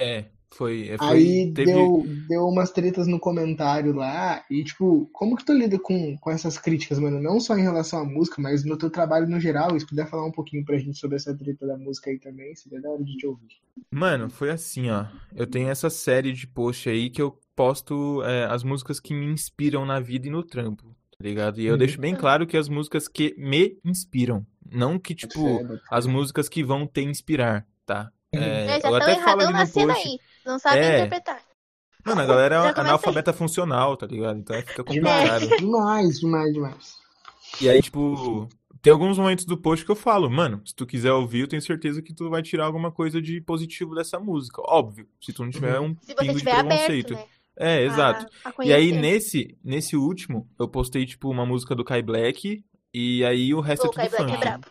[0.00, 0.88] É, foi.
[0.88, 1.72] é, foi Aí teve...
[1.72, 6.30] deu, deu umas tretas no comentário lá, e tipo, como que tu lida com, com
[6.30, 7.20] essas críticas, mano?
[7.20, 10.08] Não só em relação à música, mas no teu trabalho no geral, e se puder
[10.08, 13.02] falar um pouquinho pra gente sobre essa treta da música aí também, seria da hora
[13.04, 13.48] de te ouvir.
[13.90, 15.06] Mano, foi assim, ó.
[15.34, 19.26] Eu tenho essa série de post aí que eu posto é, as músicas que me
[19.26, 21.60] inspiram na vida e no trampo, tá ligado?
[21.60, 21.78] E eu Uhum.
[21.78, 24.46] deixo bem claro que as músicas que me inspiram.
[24.70, 25.60] Não que, tipo,
[25.90, 28.10] as músicas que vão te inspirar, tá?
[28.32, 30.18] É, É, já eu estão até falo erradão aí.
[30.44, 30.96] Não sabem É.
[30.98, 31.40] interpretar.
[32.04, 32.72] Mano, a galera é aí.
[32.76, 34.38] analfabeta funcional, tá ligado?
[34.38, 35.46] Então aí fica complicado.
[35.58, 36.96] demais, demais, demais.
[37.60, 38.48] E aí, tipo,
[38.80, 41.62] tem alguns momentos do post que eu falo, mano, se tu quiser ouvir, eu tenho
[41.62, 44.60] certeza que tu vai tirar alguma coisa de positivo dessa música.
[44.66, 47.14] Óbvio, se tu não tiver um Se você pingo de estiver aberto, preconceito.
[47.14, 47.24] né?
[47.54, 48.26] É, exato.
[48.44, 52.64] A, a E aí, nesse, nesse último, eu postei, tipo, uma música do Kai Black,
[52.92, 54.40] e aí o resto O é Kai tudo Black é funk.
[54.40, 54.66] brabo.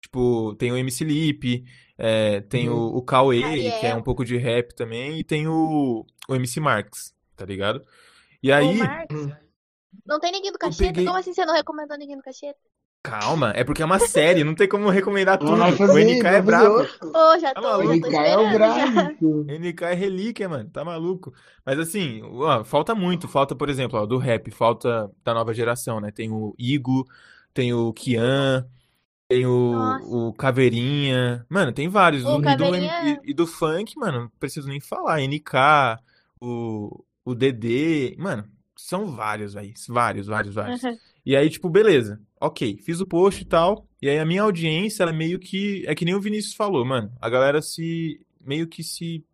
[0.00, 1.64] Tipo, tem o MC Lipe,
[2.04, 2.76] é, tem Uhum.
[2.94, 3.78] o, o Cauê, Ariel.
[3.80, 7.80] que é um pouco de rap também, e tem o, o MC Marx, tá ligado?
[8.42, 8.80] E aí.
[8.80, 9.28] Ô, Marcos,
[10.04, 10.84] não tem ninguém do cacheta?
[10.92, 12.58] peguei- Como assim você não recomendou ninguém do cacheta?
[13.04, 15.56] Calma, é porque é uma série, não tem como recomendar tudo.
[15.56, 16.74] Vai O fazer, NK é fazer brabo.
[17.02, 18.10] Ô, já Tá tô, maluco?
[18.12, 19.44] cai é o brabo.
[19.48, 20.70] NK é relíquia, mano.
[20.70, 21.32] Tá maluco.
[21.66, 23.26] Mas assim, ó, falta muito.
[23.26, 26.12] Falta, por exemplo, ó, do rap, falta da nova geração, né?
[26.12, 27.04] Tem o Igo,
[27.52, 28.68] tem o Kian,
[29.32, 30.06] tem o, Nossa.
[30.06, 31.46] o Caveirinha.
[31.48, 32.24] Mano, tem vários.
[32.24, 35.20] O E do, Caveirinha- e, e do funk, mano, não preciso nem falar.
[35.20, 35.98] NK,
[36.40, 38.16] o, o DD.
[38.18, 38.44] Mano,
[38.76, 39.72] são vários, velho.
[39.88, 40.82] Vários, vários, vários.
[40.82, 40.96] Uhum.
[41.24, 42.20] E aí, tipo, beleza.
[42.40, 43.86] Ok, fiz o post e tal.
[44.02, 45.84] E aí a minha audiência, ela é meio que.
[45.86, 47.12] É que nem o Vinícius falou, mano.
[47.20, 48.20] A galera se.
[48.44, 49.24] meio que se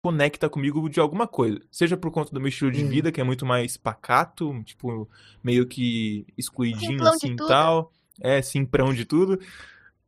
[0.00, 1.58] conecta comigo de alguma coisa.
[1.72, 2.88] Seja por conta do meu estilo de Hum.
[2.88, 5.08] vida, que é muito mais pacato, tipo,
[5.42, 7.48] meio que excluidinho assim e tudo.
[7.48, 7.90] tal.
[8.20, 9.38] É, simprão de tudo.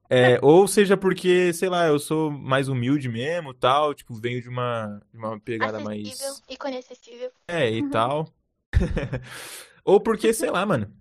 [0.08, 4.48] É, ou seja porque, sei lá, eu sou mais humilde mesmo, tal, tipo, venho de
[4.48, 6.06] uma, de uma pegada mais.
[6.06, 7.30] Acessível, ícone acessível.
[7.48, 8.32] É, e tal.
[9.84, 10.92] Ou porque, sei lá, mano.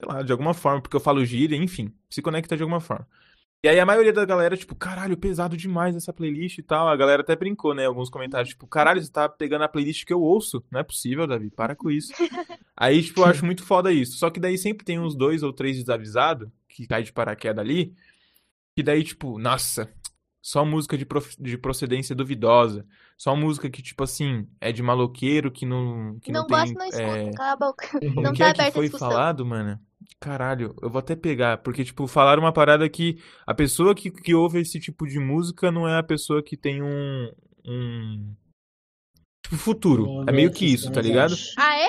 [0.00, 3.06] Sei lá, de alguma forma, porque eu falo gíria, enfim, se conecta de alguma forma.
[3.64, 6.88] E aí a maioria da galera, tipo, caralho, pesado demais essa playlist e tal.
[6.88, 7.86] A galera até brincou, né?
[7.86, 10.64] Alguns comentários, tipo, caralho, você tá pegando a playlist que eu ouço.
[10.70, 12.12] Não é possível, Davi, para com isso.
[12.80, 14.18] Aí, tipo, eu acho muito foda isso.
[14.18, 17.94] Só que daí sempre tem uns dois ou três desavisados que cai de paraquedas ali.
[18.76, 19.92] Que daí, tipo, nossa,
[20.40, 22.86] só música de, prof- de procedência duvidosa.
[23.16, 26.56] Só música que, tipo assim, é de maloqueiro, que não, que não, não tem.
[26.56, 27.02] gosta, não escuta.
[27.02, 27.88] é, Cala a boca.
[28.14, 29.10] Não que tá é que aberta a foi discussão.
[29.10, 29.80] falado, mano?
[30.20, 34.34] Caralho, eu vou até pegar, porque, tipo, falaram uma parada que a pessoa que, que
[34.34, 37.32] ouve esse tipo de música não é a pessoa que tem um.
[37.66, 38.34] um
[39.42, 40.24] tipo, futuro.
[40.28, 41.34] É meio que isso, tá ligado?
[41.56, 41.88] Ah, é?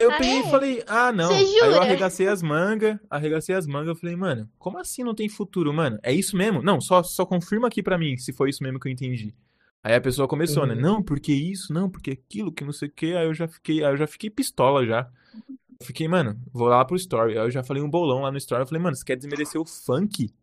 [0.00, 0.40] Eu Ah, peguei é?
[0.40, 1.30] e falei, ah, não.
[1.30, 5.28] Aí eu arregacei as mangas, arregacei as mangas, eu falei, mano, como assim não tem
[5.28, 5.98] futuro, mano?
[6.02, 6.62] É isso mesmo?
[6.62, 9.34] Não, só, só confirma aqui pra mim se foi isso mesmo que eu entendi.
[9.82, 10.74] Aí a pessoa começou, né?
[10.74, 10.80] Uhum.
[10.80, 13.14] Não, porque isso, não, porque aquilo, que não sei o que.
[13.14, 15.08] Aí eu já fiquei, aí eu já fiquei pistola já.
[15.82, 17.38] Fiquei, mano, vou lá pro story.
[17.38, 18.62] Aí eu já falei um bolão lá no story.
[18.62, 20.34] Eu falei, mano, você quer desmerecer o funk?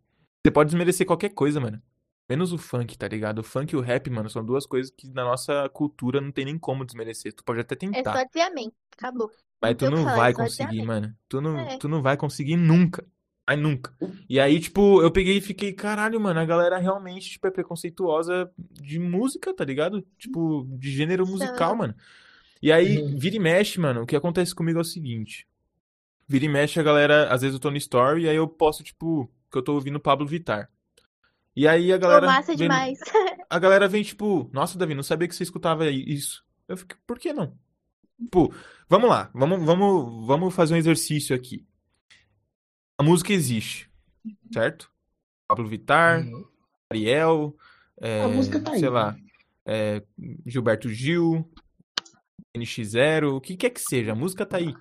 [0.43, 1.81] Você pode desmerecer qualquer coisa, mano.
[2.27, 3.39] Menos o funk, tá ligado?
[3.39, 6.45] O funk e o rap, mano, são duas coisas que na nossa cultura não tem
[6.45, 7.31] nem como desmerecer.
[7.33, 8.17] Tu pode até É tentar.
[8.17, 8.71] só dizer amém.
[8.97, 9.29] Acabou.
[9.61, 11.15] Mas Não tu tem o que não falar, vai é conseguir, mano.
[11.29, 11.77] Tu não, É.
[11.77, 13.05] tu não vai conseguir nunca.
[13.47, 13.95] Mas nunca.
[14.27, 18.51] E aí, tipo, eu peguei e fiquei, caralho, mano, a galera realmente, tipo, é preconceituosa
[18.57, 20.01] de música, tá ligado?
[20.17, 21.93] Tipo, de gênero musical, mano.
[22.59, 23.19] E aí, Uhum.
[23.19, 25.47] vira e mexe, mano, o que acontece comigo é o seguinte.
[26.27, 28.83] Vira e mexe a galera, às vezes eu tô no story e aí eu posto,
[28.83, 30.71] tipo, que eu tô ouvindo Pablo Vittar.
[31.55, 32.99] E aí a Pô, galera massa vem- demais.
[33.49, 36.43] a galera vem, tipo, nossa, Davi, não sabia que você escutava isso.
[36.67, 37.57] Eu fico, por que não?
[38.19, 38.53] Tipo,
[38.89, 41.65] vamos lá, vamos, vamos, vamos fazer um exercício aqui.
[42.97, 43.89] A música existe,
[44.53, 44.91] certo?
[45.47, 46.45] Pablo Vittar, Uhum.
[46.89, 47.55] Ariel,
[48.01, 48.79] é, A música tá aí.
[48.79, 49.15] sei lá,
[49.65, 50.01] é,
[50.45, 51.49] Gilberto Gil,
[52.55, 54.73] NX0, o que quer que seja, a música tá aí.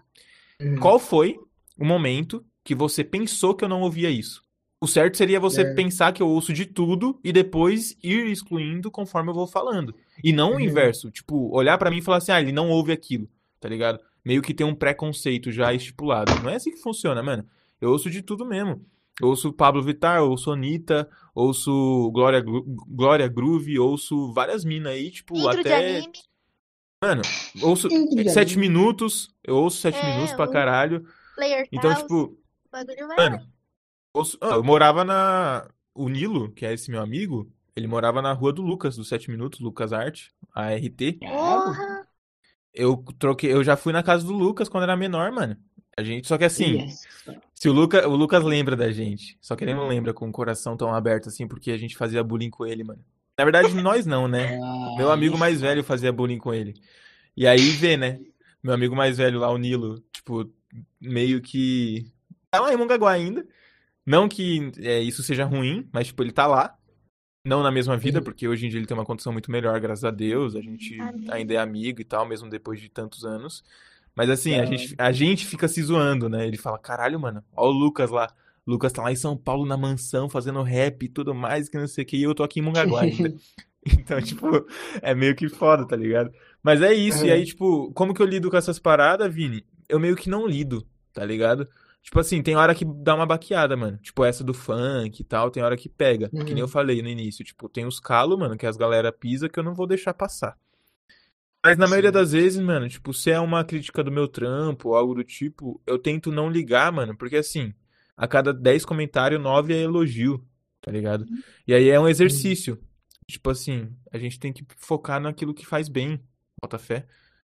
[0.60, 0.76] Uhum.
[0.78, 1.36] Qual foi
[1.76, 4.43] o momento que você pensou que eu não ouvia isso?
[4.84, 5.74] O certo seria você É.
[5.74, 9.94] pensar que eu ouço de tudo e depois ir excluindo conforme eu vou falando.
[10.22, 10.60] E não o Uhum.
[10.60, 11.10] inverso.
[11.10, 13.26] Tipo, olhar pra mim e falar assim, ah, ele não ouve aquilo,
[13.58, 13.98] tá ligado?
[14.22, 16.32] Meio que tem um preconceito já estipulado.
[16.42, 17.46] Não é assim que funciona, mano.
[17.80, 18.84] Eu ouço de tudo mesmo.
[19.20, 25.10] Eu ouço Pablo Vittar, eu ouço Anitta, ouço Glória, Glória Groove, ouço várias minas aí,
[25.10, 25.96] tipo, Intro de até.
[25.98, 26.12] anime.
[27.02, 27.22] Mano,
[27.62, 28.68] ouço Intro sete anime.
[28.68, 31.04] minutos, eu ouço sete É, minutos pra o- caralho.
[31.36, 32.36] Player Então, House, tipo, o
[32.72, 33.46] bagulho vai Mano,
[34.40, 35.68] eu morava na.
[35.94, 39.30] O Nilo, que é esse meu amigo, ele morava na rua do Lucas, dos 7
[39.30, 41.18] Minutos, Lucas Arte, a RT.
[41.20, 42.06] Porra.
[42.72, 45.56] Eu troquei, eu já fui na casa do Lucas quando era menor, mano.
[45.96, 47.02] A gente, só que assim, Yes.
[47.54, 50.32] se o Lucas, o Lucas lembra da gente, só que ele não lembra com o
[50.32, 53.04] coração tão aberto assim, porque a gente fazia bullying com ele, mano.
[53.38, 54.58] Na verdade, nós não, né?
[54.60, 56.74] Ah, Meu amigo mais velho fazia bullying com ele.
[57.36, 58.18] E aí vê, né?
[58.60, 60.50] Meu amigo mais velho lá, o Nilo, tipo,
[61.00, 62.10] meio que.
[62.50, 63.46] Tá lá em Mongaguá ainda.
[64.06, 66.76] Não que é, isso seja ruim, mas, tipo, ele tá lá.
[67.46, 68.24] Não na mesma vida, Uhum.
[68.24, 70.56] porque hoje em dia ele tem uma condição muito melhor, graças a Deus.
[70.56, 71.26] A gente Amém.
[71.30, 73.62] ainda é amigo e tal, mesmo depois de tantos anos.
[74.16, 74.66] Mas assim, a É.
[74.66, 76.46] gente, a gente fica se zoando, né?
[76.46, 78.32] Ele fala, caralho, mano, ó o Lucas lá.
[78.66, 81.76] O Lucas tá lá em São Paulo na mansão, fazendo rap e tudo mais, que
[81.76, 83.34] não sei o que, e eu tô aqui em Mongaguá ainda.
[83.86, 84.46] Então, tipo,
[85.02, 86.32] é meio que foda, tá ligado?
[86.62, 87.34] Mas é isso, e Uhum.
[87.34, 89.66] aí, tipo, como que eu lido com essas paradas, Vini?
[89.86, 90.82] Eu meio que não lido,
[91.12, 91.68] tá ligado?
[92.04, 93.96] Tipo assim, tem hora que dá uma baqueada, mano.
[93.96, 96.28] Tipo, essa do funk e tal, tem hora que pega.
[96.28, 96.58] Que nem Uhum.
[96.60, 97.42] eu falei no início.
[97.42, 100.56] Tipo, tem os calos, mano, que as galera pisa que eu não vou deixar passar.
[101.64, 102.14] Mas na maioria Sim.
[102.14, 105.80] das vezes, mano, tipo, se é uma crítica do meu trampo ou algo do tipo,
[105.86, 107.72] eu tento não ligar, mano, porque assim,
[108.14, 110.44] a cada 10 comentários, 9 é elogio,
[110.82, 111.24] tá ligado?
[111.66, 112.78] E aí é um exercício.
[113.26, 116.20] Tipo assim, a gente tem que focar naquilo que faz bem,
[116.60, 117.06] bota fé.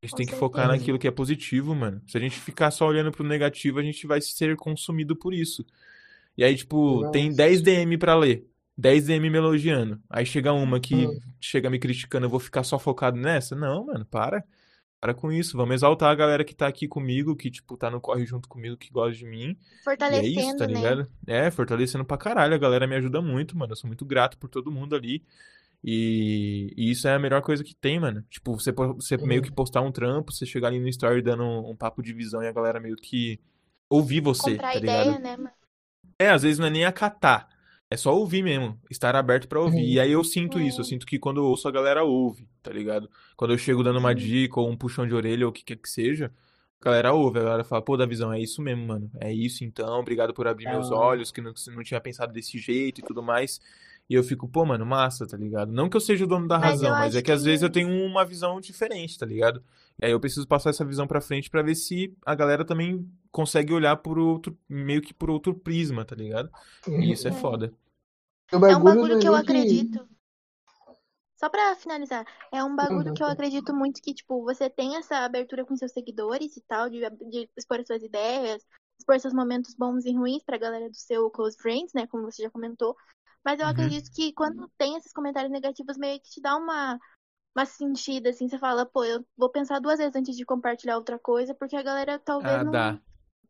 [0.06, 0.78] A gente Com tem que focar certeza.
[0.80, 2.00] naquilo que é positivo, mano.
[2.06, 5.64] Se a gente ficar só olhando pro negativo, a gente vai ser consumido por isso.
[6.36, 7.36] E aí, tipo, tem Nossa.
[7.38, 8.46] 10 DM pra ler.
[8.76, 10.00] 10 DM me elogiando.
[10.08, 11.18] Aí chega uma que Hum.
[11.40, 13.56] chega me criticando, eu vou ficar só focado nessa?
[13.56, 14.44] Não, mano, para.
[15.00, 15.56] Para com isso.
[15.56, 18.76] Vamos exaltar a galera que tá aqui comigo, que, tipo, tá no corre junto comigo,
[18.76, 19.38] que gosta de mim.
[19.40, 20.74] E é isso, Fortalecendo, tá né?
[20.74, 21.06] ligado?
[21.26, 22.54] É, fortalecendo pra caralho.
[22.54, 23.72] A galera me ajuda muito, mano.
[23.72, 25.22] Eu sou muito grato por todo mundo ali.
[25.82, 28.24] E, e isso é a melhor coisa que tem, mano.
[28.28, 31.70] Tipo, você, você meio que postar um trampo, você chegar ali no story dando um,
[31.70, 33.40] um papo de visão e a galera meio que
[33.88, 35.22] ouvir você, Comprar tá ideia, ligado?
[35.22, 35.50] né, mano?
[36.18, 37.48] É, às vezes não é nem acatar.
[37.88, 39.92] É só ouvir mesmo, estar aberto pra ouvir.
[39.92, 42.72] E aí eu sinto isso, eu sinto que quando eu ouço a galera ouve, tá
[42.72, 43.08] ligado?
[43.36, 45.76] Quando eu chego dando uma dica ou um puxão de orelha ou o que quer
[45.76, 46.32] que seja,
[46.80, 49.08] a galera ouve, a galera fala, pô, Davizão, é isso mesmo, mano.
[49.20, 53.00] É isso então, obrigado por abrir meus olhos, que não, não tinha pensado desse jeito
[53.00, 53.60] e tudo mais.
[54.08, 55.72] E eu fico, pô, mano, massa, tá ligado?
[55.72, 57.70] Não que eu seja o dono da Mas razão, mas é que às vezes eu
[57.70, 57.72] que.
[57.72, 59.62] tenho uma visão diferente, tá ligado?
[60.00, 63.10] E aí eu preciso passar essa visão pra frente pra ver se a galera também
[63.32, 66.50] consegue olhar por outro, meio que por outro prisma, tá ligado?
[67.00, 67.40] E isso é É.
[67.40, 67.72] foda.
[68.52, 69.42] É um bagulho é que eu que.
[69.42, 70.08] acredito.
[71.36, 73.32] Só pra finalizar, é um bagulho que eu Uhum.
[73.32, 77.00] acredito muito que, tipo, você tem essa abertura com seus seguidores e tal, de,
[77.30, 78.64] de expor as suas ideias,
[78.98, 82.42] expor seus momentos bons e ruins pra galera do seu close friends, né, como você
[82.42, 82.96] já comentou.
[83.46, 83.72] Mas eu Uhum.
[83.72, 86.98] acredito que quando tem esses comentários negativos, meio que te dá uma,
[87.56, 91.18] uma sentida, assim, você fala, pô, eu vou pensar duas vezes antes de compartilhar outra
[91.18, 93.00] coisa, porque a galera talvez Ah, não, dá.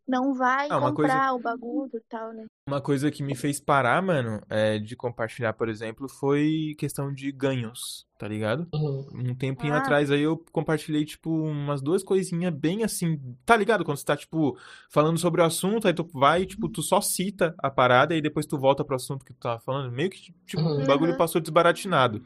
[0.09, 2.45] Não vai Ah, uma coisa, comprar o bagulho e tal, né?
[2.69, 7.31] uma coisa que me fez parar, mano, é, de compartilhar, por exemplo, foi questão de
[7.31, 8.69] ganhos, tá ligado?
[8.75, 9.07] Uhum.
[9.31, 13.85] Um tempinho Ah, atrás aí eu compartilhei, tipo, umas duas coisinhas bem assim, tá ligado?
[13.85, 14.59] Quando você tá, tipo,
[14.91, 18.47] falando sobre o assunto, aí tu vai, tipo, tu só cita a parada e depois
[18.47, 19.93] tu volta pro assunto que tu tava falando.
[19.93, 20.87] Meio que, tipo, o Uhum.
[20.87, 21.19] bagulho Uhum.
[21.19, 22.21] passou desbaratinado.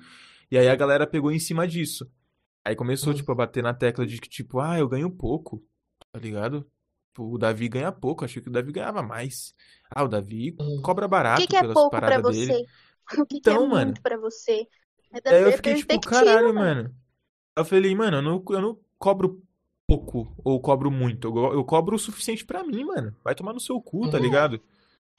[0.50, 2.10] E aí a galera pegou em cima disso.
[2.64, 3.16] Aí começou, Uhum.
[3.18, 5.62] tipo, a bater na tecla de que, tipo, ah, eu ganho pouco,
[6.12, 6.66] tá ligado?
[7.12, 9.54] Tipo, o Davi ganha pouco, achei que o Davi ganhava mais.
[9.90, 12.52] Ah, o Davi cobra O que barato que é pelas pouco pra paradas dele.
[12.52, 12.64] você?
[13.18, 14.66] O que que é Então, mano, muito pra você?
[15.12, 16.84] É da aí eu é fiquei tipo, caralho, mano.
[16.84, 16.94] mano.
[17.56, 19.42] Eu falei, mano, eu não, eu não cobro
[19.86, 21.28] pouco ou cobro muito.
[21.28, 23.16] Eu, eu cobro o suficiente pra mim, mano.
[23.24, 24.22] Vai tomar no seu cu, tá Uhum.
[24.24, 24.60] ligado?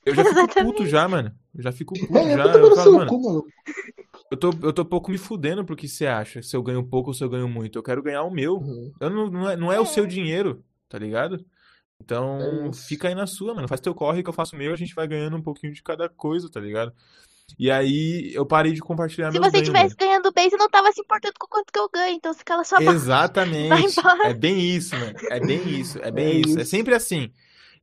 [0.05, 1.35] Eu já fico puto já, mano.
[1.55, 2.45] Eu já fico puto É, já.
[2.45, 3.45] Eu falo, mano, cu, mano.
[4.31, 6.41] eu tô, eu tô pouco me fudendo pro que você acha.
[6.41, 7.77] Se eu ganho pouco ou se eu ganho muito.
[7.77, 8.57] Eu quero ganhar o meu.
[8.57, 8.91] Uhum.
[8.99, 11.45] Eu não, não é, não é o seu É, dinheiro, tá ligado?
[12.01, 12.85] É Então, isso.
[12.87, 13.67] fica aí na sua, mano.
[13.67, 15.81] Faz teu corre que eu faço o meu, a gente vai ganhando um pouquinho de
[15.83, 16.93] cada coisa, tá ligado?
[17.59, 20.91] E aí eu parei de compartilhar se meus você estivesse ganhando bem, você não tava
[20.91, 22.15] se importando com quanto que eu ganho.
[22.15, 22.91] Então se cala sua boca.
[22.91, 23.99] Exatamente.
[24.23, 25.13] É bem isso, mano.
[25.29, 25.99] É bem isso.
[26.01, 26.59] É bem É isso.
[26.59, 26.69] É isso.
[26.71, 27.31] sempre assim.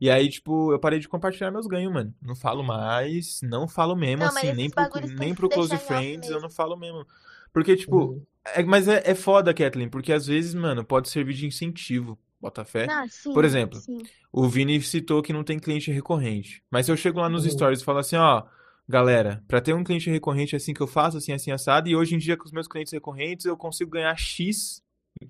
[0.00, 2.14] E aí, tipo, eu parei de compartilhar meus ganhos, mano.
[2.22, 4.84] Não falo mais, não falo mesmo Não, assim, nem pro,
[5.18, 7.04] nem pro se Close Friends, eu não falo mesmo.
[7.52, 8.22] Porque, tipo, Uhum.
[8.44, 12.64] é, mas é, é foda, Kathleen, porque às vezes, mano, pode servir de incentivo, bota
[12.64, 12.88] fé.
[12.88, 14.10] Ah, Por sim, exemplo, sim.
[14.32, 16.62] o Vini citou que não tem cliente recorrente.
[16.70, 17.50] Mas se eu chego lá nos Uhum.
[17.50, 18.44] stories e falo assim, ó,
[18.88, 21.96] galera, pra ter um cliente recorrente é assim que eu faço, assim, assim, assado, e
[21.96, 24.82] hoje em dia com os meus clientes recorrentes eu consigo ganhar X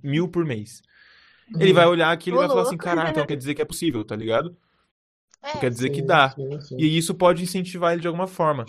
[0.02, 0.82] mil por mês.
[1.58, 1.88] Ele vai Uhum.
[1.88, 2.78] olhar aquilo e vai falar assim, louco.
[2.78, 4.56] caralho, então quer dizer que é possível, tá ligado?
[5.42, 6.36] É, quer dizer que Sim, dá.
[6.36, 6.76] sim, sim.
[6.76, 8.64] E isso pode incentivar ele de alguma forma.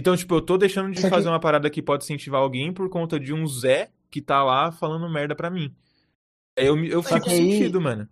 [0.00, 2.72] Então, tipo, eu tô deixando de Só fazer que, uma parada que pode incentivar alguém
[2.72, 5.74] por conta de um Zé que tá lá falando merda pra mim.
[6.58, 7.32] Aí eu, eu fico é.
[7.32, 8.08] aí, sentido, mano.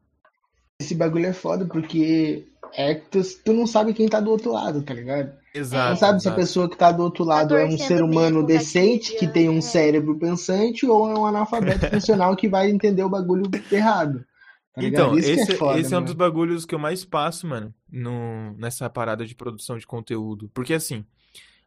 [0.80, 4.52] esse bagulho é foda porque é que tu, tu não sabe quem tá do outro
[4.52, 5.36] lado, tá ligado?
[5.72, 6.36] Tu não Exato, É, sabe se a exato.
[6.36, 9.54] pessoa que tá do outro tá lado é um ser humano decente, que tem um
[9.54, 9.58] mediando.
[9.58, 9.60] É.
[9.60, 14.24] cérebro pensante, ou é um analfabeto funcional que vai entender o bagulho errado,
[14.72, 14.82] tá?
[14.82, 17.74] Então, que é esse, foda, esse é um dos bagulhos que eu mais passo, mano,
[17.90, 20.48] no, nessa parada de produção de conteúdo.
[20.54, 21.04] Porque, assim,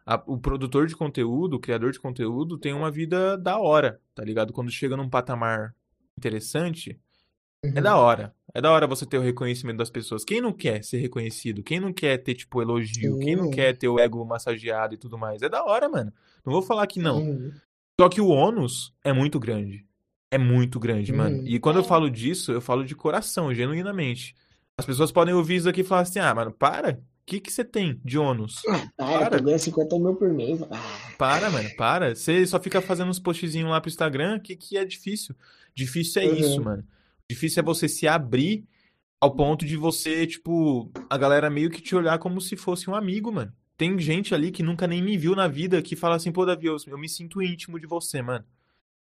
[0.06, 4.23] a- o produtor de conteúdo, o criador de conteúdo, tem uma vida da hora, tá
[4.23, 4.53] ligado?
[4.53, 5.76] Quando chega num patamar
[6.22, 6.99] interessante,
[7.64, 8.02] é da Uhum.
[8.03, 8.35] hora.
[8.53, 10.26] É da hora você ter o reconhecimento das pessoas.
[10.26, 11.64] Quem não quer ser reconhecido?
[11.64, 13.18] Quem não quer ter, tipo, elogio?
[13.19, 13.52] Quem não Sim.
[13.52, 15.41] quer ter o ego massageado e tudo mais?
[15.41, 16.11] É da hora, mano.
[16.45, 17.19] Não vou falar que não.
[17.22, 17.52] Uhum.
[17.99, 19.85] Só que o ônus é muito grande.
[20.30, 21.38] É muito grande, mano.
[21.38, 21.43] Uhum.
[21.48, 24.34] E quando eu falo disso, eu falo de coração, genuinamente.
[24.77, 26.93] As pessoas podem ouvir isso aqui e falar assim: ah, mano, para.
[26.93, 28.61] O que que você tem de ônus?
[28.68, 29.38] Ah, para, Para.
[29.38, 30.60] tu ganha 50 mil por mês.
[30.64, 32.15] Ah, Para, mano, para.
[32.15, 35.35] Você só fica fazendo uns postzinhos lá pro Instagram, que, que é difícil.
[35.76, 36.64] Difícil é isso, uhum.
[36.64, 36.84] mano.
[37.30, 38.65] Difícil é você se abrir
[39.19, 42.95] ao ponto de você, tipo, a galera meio que te olhar como se fosse um
[42.95, 43.53] amigo, mano.
[43.77, 46.68] Tem gente ali que nunca nem me viu na vida que fala assim, pô, Davi,
[46.68, 48.43] eu, eu me sinto íntimo de você, mano.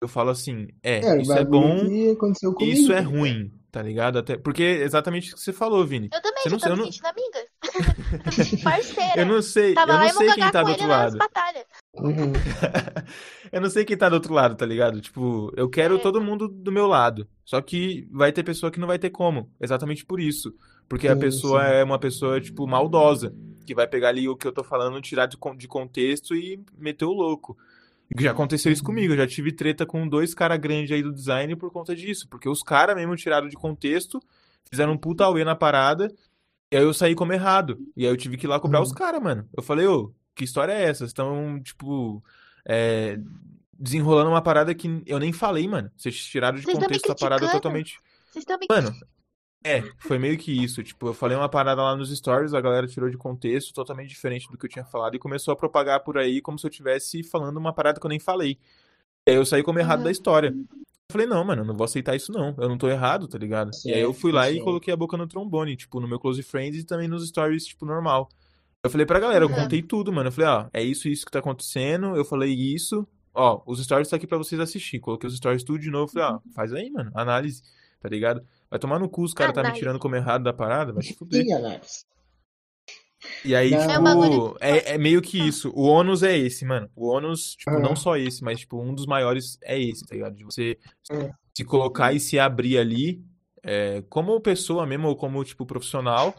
[0.00, 4.18] Eu falo assim, é, É, isso é bom, comigo, isso é ruim, tá ligado?
[4.18, 6.10] Até, porque é exatamente o que você falou, Vini.
[6.12, 7.46] Eu também Você não, tô eu me não, sentindo amiga.
[8.58, 9.24] eu Parceira.
[9.24, 11.16] não sei, Tava eu não sei quem tá do outro lado.
[11.16, 11.64] batalhas.
[11.96, 12.32] Uhum.
[13.52, 15.00] eu não sei quem tá do outro lado, tá ligado?
[15.00, 15.98] Tipo, eu quero É.
[15.98, 17.26] todo mundo do meu lado.
[17.44, 19.50] Só que vai ter pessoa que não vai ter como.
[19.60, 20.52] Exatamente por isso.
[20.88, 21.70] Porque a Sim, pessoa sim.
[21.72, 23.34] é uma pessoa, tipo, maldosa.
[23.66, 26.60] Que vai pegar ali o que eu tô falando, tirar de, con- de contexto e
[26.76, 27.56] meter o louco.
[28.18, 28.86] Já aconteceu isso Uhum.
[28.86, 29.12] comigo.
[29.14, 32.28] Eu já tive treta com dois caras grandes aí do design por conta disso.
[32.28, 34.20] Porque os caras mesmo tiraram de contexto,
[34.70, 36.12] fizeram um puta na parada.
[36.70, 37.78] E aí eu saí como errado.
[37.96, 38.84] E aí eu tive que ir lá cobrar Uhum.
[38.84, 39.48] os caras, mano.
[39.56, 40.98] Eu falei, ô, que história é essa?
[41.00, 42.22] Vocês estão, tipo,
[42.66, 43.18] é,
[43.78, 45.90] desenrolando uma parada que eu nem falei, mano.
[45.96, 48.00] Vocês tiraram de Vocês contexto a parada totalmente.
[48.30, 48.94] Vocês estão me Mano,
[49.64, 50.82] é, foi meio que isso.
[50.82, 54.46] Tipo, eu falei uma parada lá nos stories, a galera tirou de contexto, totalmente diferente
[54.50, 57.22] do que eu tinha falado, e começou a propagar por aí como se eu estivesse
[57.22, 58.58] falando uma parada que eu nem falei.
[59.26, 60.04] E aí eu saí como errado Uhum.
[60.04, 60.48] da história.
[60.48, 62.54] Eu falei, não, mano, eu não vou aceitar isso não.
[62.58, 63.70] Eu não tô errado, tá ligado?
[63.86, 66.18] E aí eu fui lá e Certo, coloquei a boca no trombone, tipo, no meu
[66.18, 68.28] Close Friends e também nos stories, tipo, normal.
[68.84, 69.54] Eu falei pra galera, eu Uhum.
[69.54, 70.28] contei tudo, mano.
[70.28, 72.14] Eu falei, ó, é isso, isso que tá acontecendo.
[72.16, 73.06] Eu falei isso.
[73.32, 75.00] Ó, os stories tá aqui pra vocês assistir.
[75.00, 76.12] Coloquei os stories tudo de novo.
[76.12, 77.10] Falei, ó, faz aí, mano.
[77.14, 77.62] Análise,
[78.00, 78.46] tá ligado?
[78.70, 81.14] Vai tomar no cu, os caras tá me tirando como errado da parada, vai se
[81.14, 81.44] fuder.
[83.42, 83.80] E aí, Não.
[83.80, 85.70] tipo, É é, é meio que isso.
[85.74, 86.90] O ônus é esse, mano.
[86.94, 87.80] O ônus, tipo, Ah.
[87.80, 90.34] não só esse, mas, tipo, um dos maiores é esse, tá ligado?
[90.36, 90.78] De você
[91.10, 91.30] É.
[91.56, 93.24] se colocar e se abrir ali,
[93.62, 96.34] é, como pessoa mesmo, ou como, tipo, profissional.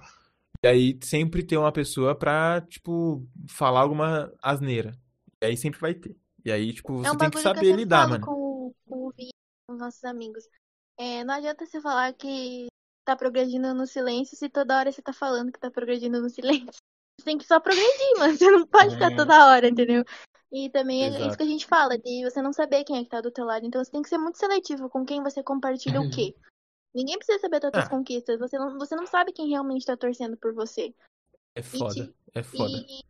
[0.66, 4.98] E aí sempre ter uma pessoa pra, tipo, falar alguma asneira.
[5.40, 6.18] E aí sempre vai ter.
[6.44, 8.26] E aí, tipo, você É um tem que saber eu sempre lidar, mano.
[8.26, 9.30] Com, com o Vi,
[9.68, 10.44] com os nossos amigos.
[10.98, 12.66] É, não adianta você falar que
[13.06, 16.82] tá progredindo no silêncio se toda hora você tá falando que tá progredindo no silêncio.
[17.20, 18.36] Você tem que só progredir, mano.
[18.36, 19.16] Você não pode ficar É.
[19.16, 20.04] toda hora, entendeu?
[20.52, 21.28] E também é Exato.
[21.28, 23.46] isso que a gente fala, de você não saber quem é que tá do teu
[23.46, 23.68] lado.
[23.68, 26.34] Então você tem que ser muito seletivo com quem você compartilha o quê.
[26.96, 27.90] Ninguém precisa saber das tuas Ah.
[27.90, 28.40] conquistas.
[28.40, 30.96] Você não, você não sabe quem realmente tá torcendo por você.
[31.54, 32.14] É foda.
[32.34, 32.78] É foda.
[32.78, 33.02] E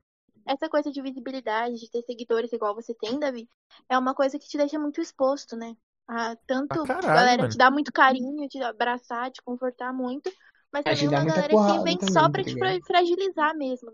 [0.48, 3.48] essa coisa de visibilidade, de ter seguidores igual você tem, Davi,
[3.88, 5.78] é uma coisa que te deixa muito exposto, né?
[6.08, 7.52] A tanto Pra caralho, a galera mano.
[7.52, 10.32] te dá muito carinho, te abraçar, te confortar muito,
[10.72, 12.82] mas É, te também uma galera que vem também, só tá pra te ligado?
[12.86, 13.92] fragilizar mesmo.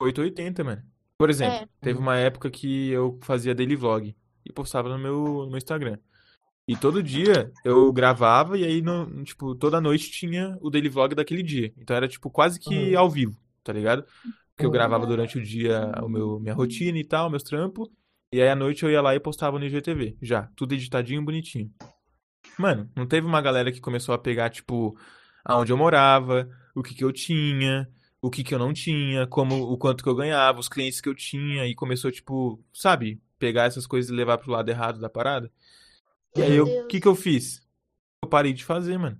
[0.00, 0.82] 880, mano.
[1.16, 1.68] Por exemplo, É.
[1.80, 5.14] teve uma época que eu fazia daily vlog e postava no meu,
[5.44, 5.98] no meu Instagram.
[6.66, 11.14] E todo dia eu gravava e aí, no, tipo, toda noite tinha o daily vlog
[11.14, 11.72] daquele dia.
[11.76, 12.98] Então era, tipo, quase que Uhum.
[12.98, 14.04] ao vivo, tá ligado?
[14.54, 14.72] Porque eu Uhum.
[14.72, 17.88] gravava durante o dia o meu, minha rotina e tal, meus trampos.
[18.32, 20.16] E aí à noite eu ia lá e postava no IGTV.
[20.22, 21.70] Já, tudo editadinho, bonitinho.
[22.58, 24.96] Mano, não teve uma galera que começou a pegar, tipo,
[25.44, 27.88] aonde eu morava, o que que eu tinha,
[28.20, 31.08] o que que eu não tinha, como o quanto que eu ganhava, os clientes que
[31.08, 35.08] eu tinha, e começou, tipo, sabe, pegar essas coisas e levar pro lado errado da
[35.10, 35.50] parada.
[36.36, 37.62] E aí o que que eu fiz?
[38.22, 39.18] Eu parei de fazer, mano.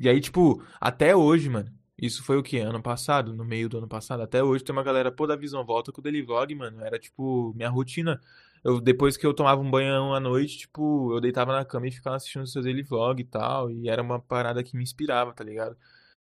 [0.00, 1.70] E aí, tipo, até hoje, mano,
[2.00, 2.58] isso foi o quê?
[2.58, 3.34] Ano passado?
[3.34, 4.22] No meio do ano passado?
[4.22, 6.80] Até hoje tem uma galera, pô, da Visão Volta com o Daily Vlog, mano.
[6.84, 8.20] Era, tipo, minha rotina.
[8.64, 11.92] Eu, depois que eu tomava um banho à noite, tipo, eu deitava na cama e
[11.92, 13.70] ficava assistindo o seu Daily Vlog e tal.
[13.70, 15.76] E era uma parada que me inspirava, tá ligado?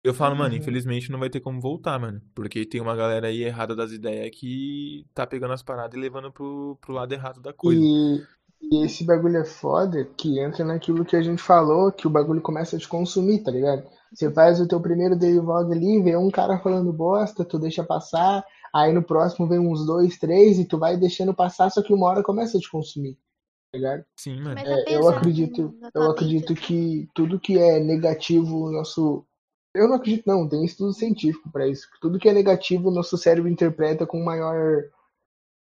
[0.03, 0.59] Eu falo, mano, Uhum.
[0.59, 2.21] infelizmente não vai ter como voltar, mano.
[2.35, 6.31] Porque tem uma galera aí errada das ideias que tá pegando as paradas e levando
[6.31, 7.81] pro, pro lado errado da coisa.
[7.81, 8.23] E,
[8.71, 12.41] e esse bagulho é foda que entra naquilo que a gente falou, que o bagulho
[12.41, 13.83] começa a te consumir, tá ligado?
[14.13, 17.83] Você faz o teu primeiro daily vlog ali, vê um cara falando bosta, tu deixa
[17.83, 21.93] passar, aí no próximo vem uns dois, três, e tu vai deixando passar, só que
[21.93, 23.15] uma hora começa a te consumir,
[23.71, 24.05] tá ligado?
[24.17, 24.57] Sim, mano.
[24.59, 29.25] É, eu pesar, acredito, né, eu acredito que tudo que é negativo, o nosso.
[29.75, 31.85] Eu não acredito, não, tem estudo científico pra isso.
[31.99, 34.83] Tudo que é negativo, o nosso cérebro interpreta com maior,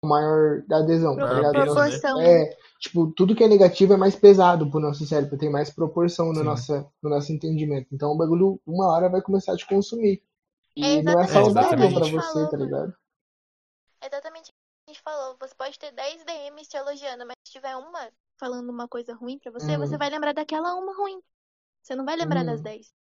[0.03, 1.53] com maior adesão, tá ligado?
[1.53, 1.65] né?
[1.65, 2.21] Proporção.
[2.21, 6.33] É, tipo, tudo que é negativo é mais pesado pro nosso cérebro, tem mais proporção
[6.33, 7.89] no, nossa, no nosso entendimento.
[7.95, 10.23] Então o bagulho, uma hora vai começar a te consumir.
[10.77, 12.95] E É não é saudável pra você, falou, tá ligado?
[14.03, 14.59] É exatamente o que
[14.89, 15.37] a gente falou.
[15.41, 19.39] Você pode ter 10 DMs te elogiando, mas se tiver uma falando uma coisa ruim
[19.39, 19.79] pra você, Uhum.
[19.79, 21.23] você vai lembrar daquela uma ruim.
[21.83, 22.65] Você não vai lembrar das Uhum.
[22.65, 22.95] 10.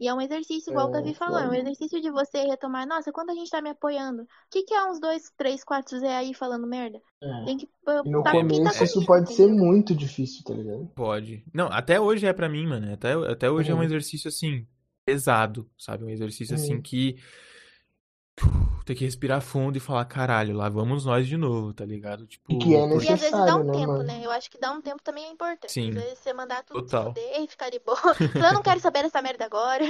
[0.00, 2.86] E é um exercício, igual o É, Davi falou, é um exercício de você retomar.
[2.86, 5.98] Nossa, quando a gente tá me apoiando, o que, que é uns dois, três, quatro
[5.98, 7.00] Zé aí falando merda?
[7.22, 7.44] É.
[7.44, 7.68] Tem que
[8.04, 9.48] no tá com quem tá começo isso comigo, pode ser entendeu?
[9.48, 10.90] muito difícil, tá ligado?
[10.94, 11.44] Pode.
[11.54, 12.92] Não, até hoje é pra mim, mano.
[12.92, 13.82] Até, até hoje é um Uhum.
[13.82, 14.66] exercício assim,
[15.04, 16.04] pesado, sabe?
[16.04, 16.82] Um exercício assim Uhum.
[18.82, 18.86] Que.
[18.86, 22.26] Tem que respirar fundo e falar, caralho, lá vamos nós de novo, tá ligado?
[22.26, 24.02] Tipo, E que é por- E às vezes dá necessário, um né, tempo, mano?
[24.04, 24.20] né?
[24.24, 25.72] Eu acho que dar um tempo também é importante.
[25.72, 25.88] Sim.
[25.90, 27.02] Às vezes você mandar tudo Total.
[27.14, 27.98] se fuder e ficar de boa.
[28.50, 29.84] Eu não quero saber dessa merda agora.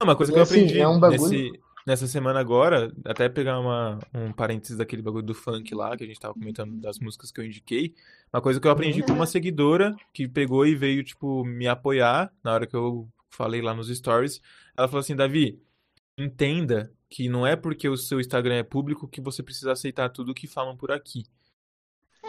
[0.00, 2.92] Não, uma coisa E que eu assim, aprendi é um bagulho- nesse, nessa semana agora,
[3.04, 6.80] até pegar uma, um parênteses daquele bagulho do funk lá, que a gente tava comentando
[6.80, 7.94] das músicas que eu indiquei.
[8.32, 12.30] Uma coisa que eu aprendi com uma seguidora que pegou e veio, tipo, me apoiar
[12.44, 14.40] na hora que eu falei lá nos stories.
[14.76, 15.60] Ela falou assim, Davi,
[16.16, 20.34] entenda que não é porque o seu Instagram é público que você precisa aceitar tudo
[20.34, 21.24] que falam por aqui.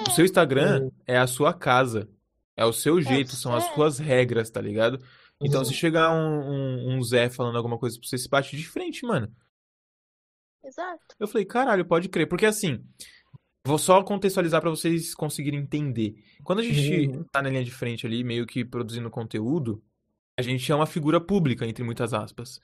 [0.08, 2.10] O seu Instagram é a sua casa.
[2.56, 3.74] É o seu jeito, são as é.
[3.74, 5.02] suas regras, tá ligado?
[5.42, 5.66] Então, Uhum.
[5.66, 9.06] se chegar um, um, um Zé falando alguma coisa pra você, se bate de frente,
[9.06, 9.34] mano.
[10.64, 11.16] Exato.
[11.20, 12.28] Eu falei, caralho, pode crer.
[12.28, 12.84] Porque assim,
[13.66, 16.16] vou só contextualizar pra vocês conseguirem entender.
[16.44, 17.24] Quando a gente Uhum.
[17.32, 19.82] tá na linha de frente ali, meio que produzindo conteúdo,
[20.38, 22.60] a gente é uma figura pública, entre muitas aspas.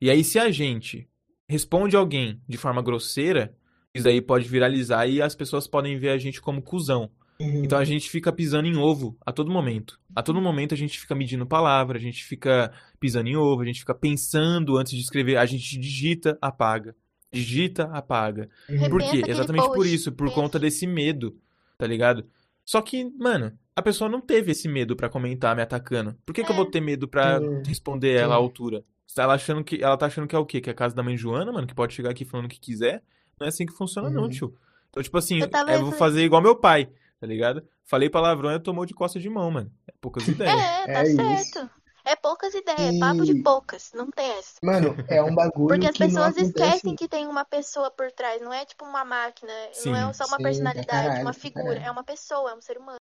[0.00, 1.08] E aí, se a gente
[1.48, 3.54] responde alguém de forma grosseira,
[3.94, 7.10] isso aí pode viralizar e as pessoas podem ver a gente como cuzão.
[7.40, 7.64] Uhum.
[7.64, 9.98] Então a gente fica pisando em ovo a todo momento.
[10.14, 13.64] A todo momento a gente fica medindo palavra, a gente fica pisando em ovo, a
[13.66, 16.94] gente fica pensando antes de escrever, a gente digita, apaga.
[17.32, 18.48] Digita, apaga.
[18.68, 18.88] Uhum.
[18.88, 19.22] Por quê?
[19.26, 19.94] Exatamente por post.
[19.94, 20.40] isso, por Pensa.
[20.40, 21.36] conta desse medo,
[21.76, 22.24] tá ligado?
[22.64, 26.14] Só que, mano, a pessoa não teve esse medo pra comentar me atacando.
[26.24, 26.56] Por que que eu É.
[26.56, 27.62] vou ter medo pra Sim.
[27.66, 28.84] responder ela à altura?
[29.16, 30.60] Ela achando que ela tá achando que é o quê?
[30.60, 32.58] Que é a casa da mãe Joana, mano, que pode chegar aqui falando o que
[32.58, 33.02] quiser?
[33.38, 34.28] Não é assim que funciona não, Uhum.
[34.28, 34.58] tio.
[34.90, 36.86] Então, tipo assim, Eu tava eu vou fazer igual meu pai,
[37.20, 37.66] tá ligado?
[37.84, 39.70] Falei palavrão e tomou de costa de mão, mano.
[39.86, 40.54] É poucas ideias.
[40.60, 41.16] É, tá É isso.
[41.16, 41.70] certo.
[42.06, 44.54] É poucas ideias, é papo de E- poucas, não tem essa.
[44.62, 48.12] Mano, é um bagulho Porque as que não pessoas esquecem que tem uma pessoa por
[48.12, 49.50] trás, não é tipo uma máquina,
[49.86, 50.12] não é Sim.
[50.12, 51.86] só uma Sim, personalidade, caralho, uma figura, caralho.
[51.86, 52.98] é uma pessoa, é um ser humano.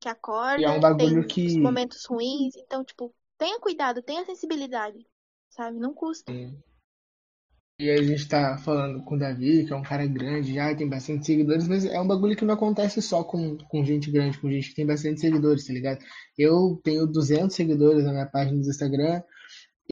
[0.00, 4.00] Que acorda, E é um bagulho tem os que- momentos ruins, então, tipo, tenha cuidado,
[4.02, 5.06] tenha sensibilidade,
[5.56, 5.78] sabe?
[5.78, 6.32] Não custa.
[6.32, 6.56] Sim.
[7.78, 10.88] E a gente tá falando com o Davi, que é um cara grande já, tem
[10.88, 14.50] bastante seguidores, mas é um bagulho que não acontece só com, com gente grande, com
[14.50, 15.98] gente que tem bastante seguidores, tá ligado?
[16.38, 19.22] Eu tenho 200 seguidores na minha página do Instagram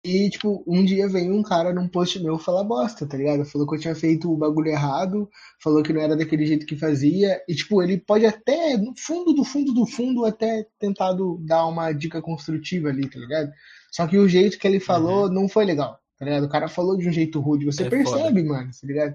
[0.02, 3.44] e, tipo, um dia veio um cara num post meu falar bosta, tá ligado?
[3.44, 5.28] Falou que eu tinha feito o bagulho errado,
[5.62, 9.34] falou que não era daquele jeito que fazia, e, tipo, ele pode até, no fundo
[9.34, 13.50] do fundo do fundo, até tentado dar uma dica construtiva ali, tá ligado?
[13.94, 16.46] Só que o jeito que ele falou não foi legal, tá ligado?
[16.46, 19.14] O cara falou de um jeito rude, você É percebe, mano, tá ligado?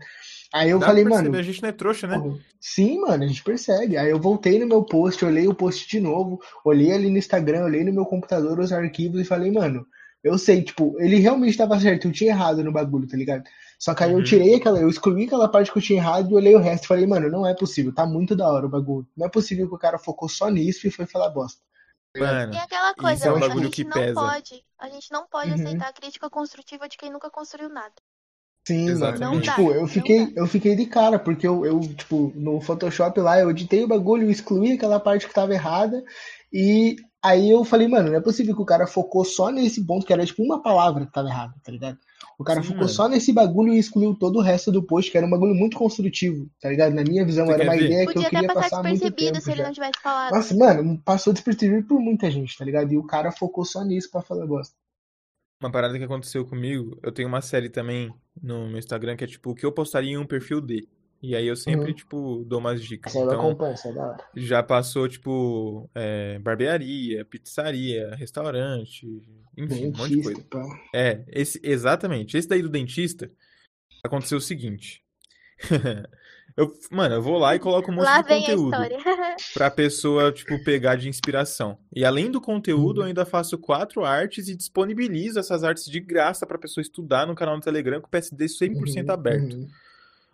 [0.54, 2.18] Aí eu Dá falei, mano, a gente não é trouxa, né?
[2.18, 3.98] Porra, Sim, mano, a gente percebe.
[3.98, 7.66] Aí eu voltei no meu post, olhei o post de novo, olhei ali no Instagram,
[7.66, 9.86] olhei no meu computador os arquivos e falei, mano,
[10.24, 13.44] eu sei, tipo, ele realmente tava certo, eu tinha errado no bagulho, tá ligado?
[13.78, 14.24] Só que aí eu Uhum.
[14.24, 16.88] tirei aquela, eu excluí aquela parte que eu tinha errado e olhei o resto e
[16.88, 19.06] falei, mano, não é possível, tá muito da hora o bagulho.
[19.16, 21.62] Não é possível que o cara focou só nisso e foi falar bosta.
[22.16, 24.10] Mano, E aquela coisa, isso é um a gente que não pesa.
[24.10, 25.54] pode, a gente não pode Uhum.
[25.54, 27.96] aceitar a crítica construtiva de quem nunca construiu nada.
[28.68, 29.42] Sim, Exatamente.
[29.42, 29.42] mano.
[29.42, 33.50] Tipo, eu fiquei, eu fiquei de cara, porque eu, eu, tipo, no Photoshop lá, eu
[33.50, 36.04] editei o bagulho, eu excluí aquela parte que tava errada,
[36.54, 40.06] e aí eu falei, mano, não é possível que o cara focou só nesse ponto,
[40.06, 41.98] que era tipo uma palavra que tava errada, tá ligado?
[42.40, 42.90] O cara Sim, focou mano.
[42.90, 45.78] só nesse bagulho e excluiu todo o resto do post, que era um bagulho muito
[45.78, 46.94] construtivo, tá ligado?
[46.96, 47.86] Na minha visão, Você era uma ver?
[47.86, 49.68] ideia que eu Podia até queria passar passar muito despercebido tempo se ele já.
[49.68, 50.34] não tivesse falado.
[50.34, 52.92] Nossa, mano, passou despercebido por muita gente, tá ligado?
[52.94, 54.74] E o cara focou só nisso pra falar bosta.
[55.62, 59.28] Uma parada que aconteceu comigo, eu tenho uma série também no meu Instagram que é
[59.28, 60.88] tipo o que eu postaria em um perfil D.
[61.22, 61.94] E aí eu sempre, Uhum.
[61.96, 63.14] tipo, dou umas dicas.
[63.14, 64.24] Eu Então, acompanho, essa é da hora.
[64.38, 69.06] já passou, tipo, é, barbearia, pizzaria, restaurante,
[69.58, 70.48] enfim, um monte de Dentista, coisa.
[70.50, 70.80] pá.
[70.96, 72.38] É, esse, exatamente.
[72.38, 73.30] Esse daí do dentista,
[74.04, 75.04] aconteceu o seguinte.
[76.58, 78.98] Eu, mano, eu vou lá e coloco um monte Lá de vem a conteúdo história.
[79.54, 81.78] pra pessoa, tipo, pegar de inspiração.
[81.96, 86.46] E além do conteúdo, eu ainda faço quatro artes e disponibilizo essas artes de graça
[86.46, 89.54] pra pessoa estudar no canal do Telegram com o PSD 100% Uhum, aberto.
[89.56, 89.68] uhum,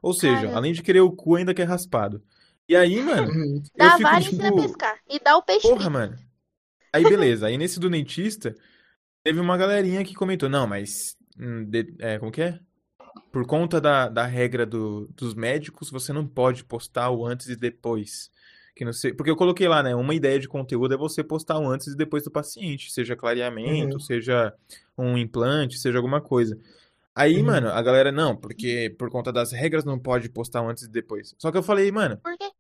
[0.06, 0.57] Ou seja, Caramba.
[0.57, 2.22] além de querer o cu, ainda quer raspado.
[2.69, 3.32] E aí, mano,
[3.76, 4.99] eu Dá a fico, vara e ensina a tipo, pescar.
[5.10, 6.15] E dá o peixe Porra, mano.
[6.94, 8.56] Aí beleza, aí nesse do dentista,
[9.23, 12.60] teve uma galerinha que comentou, não, mas hum, de- é, como que é?
[13.32, 17.56] Por conta da, da regra do- dos médicos, você não pode postar o antes e
[17.56, 18.30] depois.
[18.76, 19.95] Que não sei, porque eu coloquei lá, né?
[19.95, 23.95] Uma ideia de conteúdo é você postar o antes e depois do paciente, seja clareamento,
[23.95, 23.99] Uhum.
[23.99, 24.53] seja
[24.98, 26.57] um implante, seja alguma coisa.
[27.16, 27.46] Aí, Uhum.
[27.46, 31.34] mano, a galera, não, porque por conta das regras não pode postar antes e depois.
[31.40, 32.52] Só que eu falei, mano, Por quê?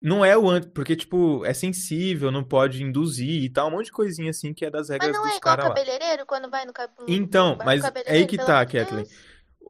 [0.00, 3.86] não é o antes, porque, tipo, é sensível, não pode induzir e tal, um monte
[3.86, 5.74] de coisinha assim que é das Mas regras não é dos igual caras lá.
[5.74, 7.08] cabeleireiro quando vai no cabelo.
[7.08, 9.06] Então, mas é aí que tá, Kathleen.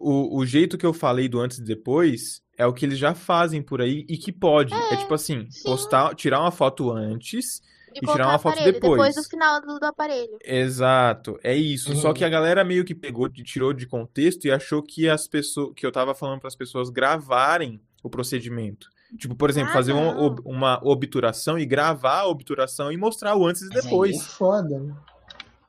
[0.01, 3.15] O, o jeito que eu falei do antes e depois é o que eles já
[3.15, 4.75] fazem por aí e que pode.
[4.75, 5.63] É, É, tipo assim, sim.
[5.63, 7.61] postar, tirar uma foto antes
[7.95, 9.15] De e tirar uma o foto aparelho, depois.
[9.15, 10.39] do final do, do aparelho.
[10.45, 11.95] Exato, é isso.
[11.97, 12.15] Só Uhum.
[12.15, 15.87] que a galera meio que pegou, tirou de contexto e achou que as pessoas, que
[15.87, 18.89] eu tava falando para as pessoas gravarem o procedimento.
[19.17, 23.47] Tipo, por exemplo, Ah, fazer ob- uma obturação e gravar a obturação e mostrar o
[23.47, 24.17] antes e aí depois.
[24.17, 24.95] é foda, né?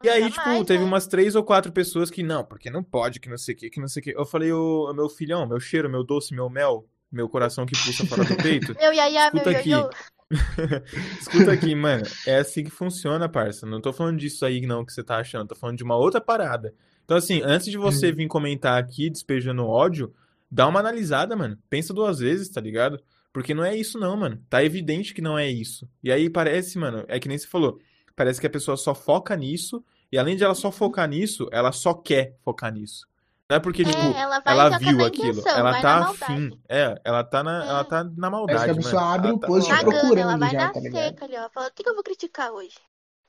[0.04, 0.86] E aí, tipo, teve né?
[0.86, 3.70] umas três ou quatro pessoas que não, porque não pode, que não sei o que,
[3.70, 4.12] que não sei o que.
[4.16, 8.06] Eu falei, ô, meu filhão, meu cheiro, meu doce, meu mel, meu coração que pulsa
[8.06, 8.74] fora do peito.
[8.80, 9.70] Meu meu Escuta aqui.
[9.70, 9.90] ioiô.
[11.20, 12.04] Escuta aqui, mano.
[12.26, 13.66] É assim que funciona, parça.
[13.66, 15.48] Não tô falando disso aí, não, que você tá achando.
[15.50, 16.74] Tô falando de uma outra parada.
[17.04, 18.16] Então, assim, antes de você Uhum.
[18.16, 20.14] vir comentar aqui, despejando ódio,
[20.50, 21.58] dá uma analisada, mano.
[21.70, 23.00] Pensa duas vezes, tá ligado?
[23.32, 24.42] Porque não é isso, não, mano.
[24.50, 25.88] Tá evidente que não é isso.
[26.04, 27.80] E aí parece, mano, é que nem você falou.
[28.16, 29.84] Parece que a pessoa só foca nisso.
[30.12, 33.06] E além de ela só focar nisso, ela só quer focar nisso.
[33.50, 35.28] Não é porque, É, tipo, ela ela viu a aquilo.
[35.30, 36.34] intenção, Ela tá afim.
[36.50, 36.62] maldade.
[36.68, 37.70] É, ela tá na, É.
[37.70, 39.14] ela tá na Parece que maldade, a pessoa mano.
[39.14, 39.70] abre Ela o tá post.
[39.70, 41.50] Cagando, procurando ela vai já, na tá seca ali, ó.
[41.52, 42.76] Fala, o que, que eu vou criticar hoje?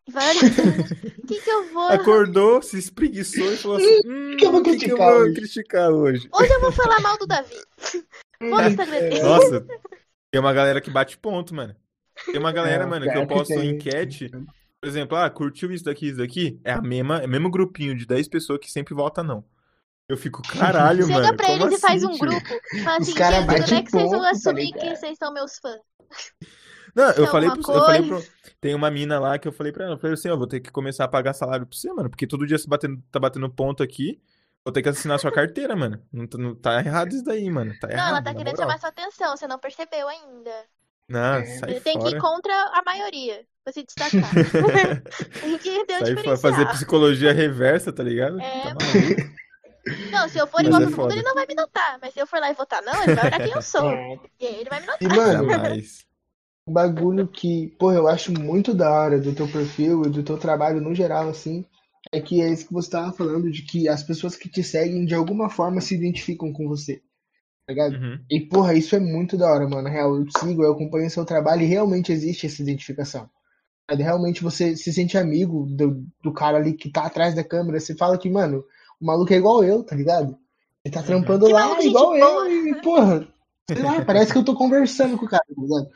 [0.09, 1.89] Vai o que, que eu vou.
[1.89, 5.07] Acordou, se espreguiçou e falou assim: hum, que eu vou o que que eu vou
[5.07, 6.29] hoje?" criticar hoje?
[6.33, 7.57] Hoje eu vou falar mal do Davi.
[8.41, 9.23] Vou no Instagram dele.
[9.23, 9.67] Nossa,
[10.31, 11.75] tem uma galera que bate ponto, mano.
[12.25, 13.71] Tem uma galera, É, mano, que eu posto tem.
[13.71, 14.31] enquete.
[14.81, 16.59] Por exemplo, ah, curtiu isso daqui, isso daqui?
[16.65, 19.45] É a mesma, é o mesmo grupinho de 10 pessoas que sempre vota não.
[20.09, 21.37] Eu fico, caralho, Chega mano.
[21.37, 22.27] pra como eles e faz assim, um tio?
[22.29, 22.49] grupo.
[22.85, 25.33] Fala assim, cara gente, quando bate é que vocês vão tá assumir que vocês são
[25.33, 25.81] meus fãs?
[26.95, 28.25] Não, eu Tem falei, pro, eu falei pro.
[28.61, 30.61] Tem uma mina lá que eu falei pra ela, eu falei assim, ó, vou ter
[30.61, 33.51] que começar a pagar salário pra você, mano, porque todo dia você batendo, tá batendo
[33.51, 34.21] ponto aqui,
[34.65, 36.01] vou ter que assinar sua carteira, mano.
[36.13, 37.75] Não, tá- não tá errado isso daí, mano.
[37.81, 38.69] Tá Não, errado, ela tá querendo moral.
[38.69, 40.53] chamar sua atenção, você não percebeu ainda.
[41.09, 41.45] Não, É.
[41.47, 44.31] sai Você tem que ir contra a maioria, pra se destacar.
[45.43, 46.37] tem que ter Sai diferencial.
[46.39, 48.41] fazer psicologia reversa, tá ligado?
[48.41, 49.37] É, Tá?
[50.11, 51.99] Não, se eu for igual é todo mundo, ele não vai me notar.
[52.01, 53.91] Mas se eu for lá e votar não, ele vai olhar quem eu sou.
[53.97, 54.19] É.
[54.41, 55.03] E aí ele vai me notar.
[55.03, 55.83] E, mano,
[56.67, 60.37] um bagulho que, pô, eu acho muito da hora do teu perfil e do teu
[60.37, 61.65] trabalho no geral, assim,
[62.13, 65.05] é que é isso que você tava falando, de que as pessoas que te seguem
[65.05, 66.97] de alguma forma se identificam com você,
[67.67, 67.95] tá ligado?
[67.95, 68.19] Uhum.
[68.29, 69.89] E, porra, isso é muito da hora, mano.
[69.89, 73.31] Real, eu te sigo, eu acompanho o seu trabalho e realmente existe essa identificação.
[73.89, 77.79] Realmente você se sente amigo do, do cara ali que tá atrás da câmera.
[77.79, 78.65] Você fala que, mano,
[79.01, 80.37] o maluco é igual eu, tá ligado?
[80.85, 81.07] Ele tá Uhum.
[81.07, 83.27] trampando Que lá igual eu e, porra,
[83.69, 85.91] sei lá, parece que eu tô conversando com o cara, tá ligado?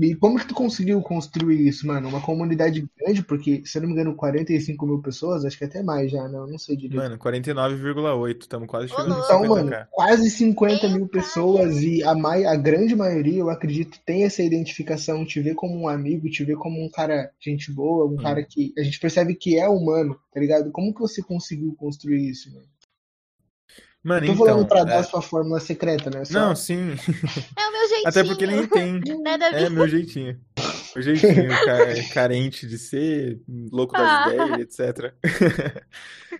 [0.00, 2.08] E como que tu conseguiu construir isso, mano?
[2.08, 5.82] Uma comunidade grande, porque, se eu não me engano, 45 mil pessoas, acho que até
[5.82, 6.38] mais já, né?
[6.38, 6.96] Eu não sei direito.
[6.96, 8.40] Mano, 49,8.
[8.42, 9.18] Estamos quase chegando.
[9.24, 9.86] Então, mano, 50k.
[9.90, 14.42] quase 50 Meu mil pessoas e a, mai, a grande maioria, eu acredito, tem essa
[14.42, 18.16] identificação, te vê como um amigo, te vê como um cara gente boa, um Hum.
[18.16, 20.70] cara que a gente percebe que é humano, tá ligado?
[20.72, 22.66] Como que você conseguiu construir isso, mano?
[24.04, 24.68] Mano, Eu tô falando então.
[24.68, 26.24] pra é- dar sua fórmula secreta, né?
[26.24, 26.90] Só- Não, sim.
[27.56, 28.08] É o meu jeitinho.
[28.08, 29.00] Até porque nem tem.
[29.22, 29.56] Né, Davi?
[29.56, 30.40] É meu jeitinho.
[30.94, 34.34] Meu jeitinho ca- carente de ser, louco das Ah.
[34.34, 35.14] ideias, etc.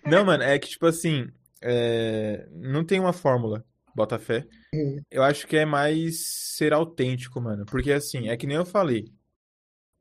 [0.05, 1.27] Não, mano, é que tipo assim,
[1.61, 3.63] é, não tem uma fórmula,
[3.95, 4.45] bota fé.
[4.73, 5.01] Uhum.
[5.09, 6.27] Eu acho que é mais
[6.57, 7.65] ser autêntico, mano.
[7.65, 9.05] Porque assim, é que nem eu falei.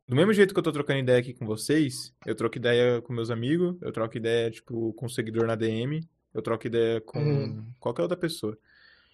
[0.09, 3.13] Do mesmo jeito que eu tô trocando ideia aqui com vocês, eu troco ideia com
[3.13, 6.01] meus amigos, eu troco ideia, tipo, com um seguidor na DM,
[6.35, 7.65] eu troco ideia com Uhum.
[7.81, 8.57] qualquer outra pessoa.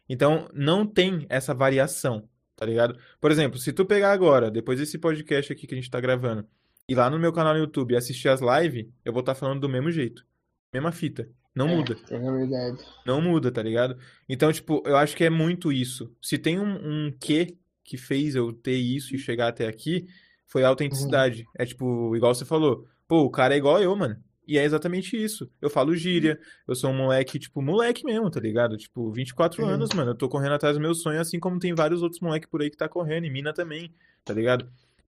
[0.08, 2.98] Então, não tem essa variação, tá ligado?
[3.20, 6.46] Por exemplo, se tu pegar agora, depois desse podcast aqui que a gente tá gravando,
[6.88, 9.60] e lá no meu canal no YouTube e assistir as lives, eu vou estar falando
[9.60, 10.24] do mesmo jeito.
[10.72, 11.28] Mesma fita.
[11.54, 11.96] Não É, muda.
[12.10, 12.78] É verdade.
[13.04, 13.98] Não muda, tá ligado?
[14.28, 16.10] Então, tipo, eu acho que é muito isso.
[16.22, 20.06] Se tem um, um quê que fez eu ter isso e chegar até aqui,
[20.46, 21.44] foi a autenticidade.
[21.58, 24.16] É tipo, igual você falou, pô, o cara é igual eu, mano.
[24.48, 25.50] E é exatamente isso.
[25.60, 28.78] Eu falo gíria, eu sou um moleque, tipo, moleque mesmo, tá ligado?
[28.78, 29.68] Tipo, 24 Uhum.
[29.68, 30.12] anos, mano.
[30.12, 32.70] Eu tô correndo atrás do meu sonho, assim como tem vários outros moleques por aí
[32.70, 33.94] que tá correndo, e mina também,
[34.24, 34.66] tá ligado?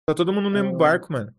[0.07, 0.79] Tá todo mundo no mesmo Uhum.
[0.79, 1.35] barco, mano.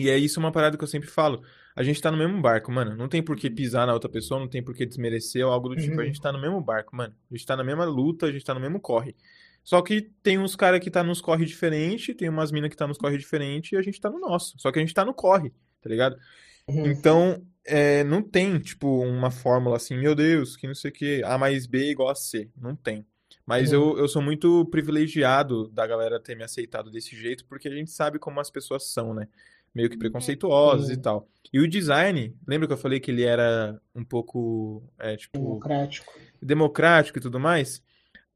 [0.00, 1.42] E é isso uma parada que eu sempre falo.
[1.76, 2.96] A gente tá no mesmo barco, mano.
[2.96, 5.68] Não tem por que pisar na outra pessoa, não tem por que desmerecer ou algo
[5.68, 5.94] do tipo.
[5.94, 6.06] A Uhum.
[6.06, 7.14] gente tá no mesmo barco, mano.
[7.30, 9.14] A gente tá na mesma luta, a gente tá no mesmo corre.
[9.62, 12.88] Só que tem uns caras que tá nos corre diferente, tem umas minas que tá
[12.88, 14.58] nos corre diferente e a gente tá no nosso.
[14.58, 15.52] Só que a gente tá no corre,
[15.82, 16.16] tá ligado?
[16.68, 16.86] Uhum.
[16.86, 21.22] Então, é, não tem, tipo, uma fórmula assim, meu Deus, que não sei o que,
[21.24, 22.50] A mais B é igual a C.
[22.56, 23.04] Não tem.
[23.46, 23.92] Mas Uhum.
[23.92, 27.90] eu, eu sou muito privilegiado da galera ter me aceitado desse jeito, porque a gente
[27.90, 29.26] sabe como as pessoas são, né?
[29.74, 30.94] Meio que preconceituosas Uhum.
[30.94, 31.28] e tal.
[31.52, 36.12] E o design, lembra que eu falei que ele era um pouco, é, tipo, Democrático.
[36.42, 37.82] democrático e tudo mais?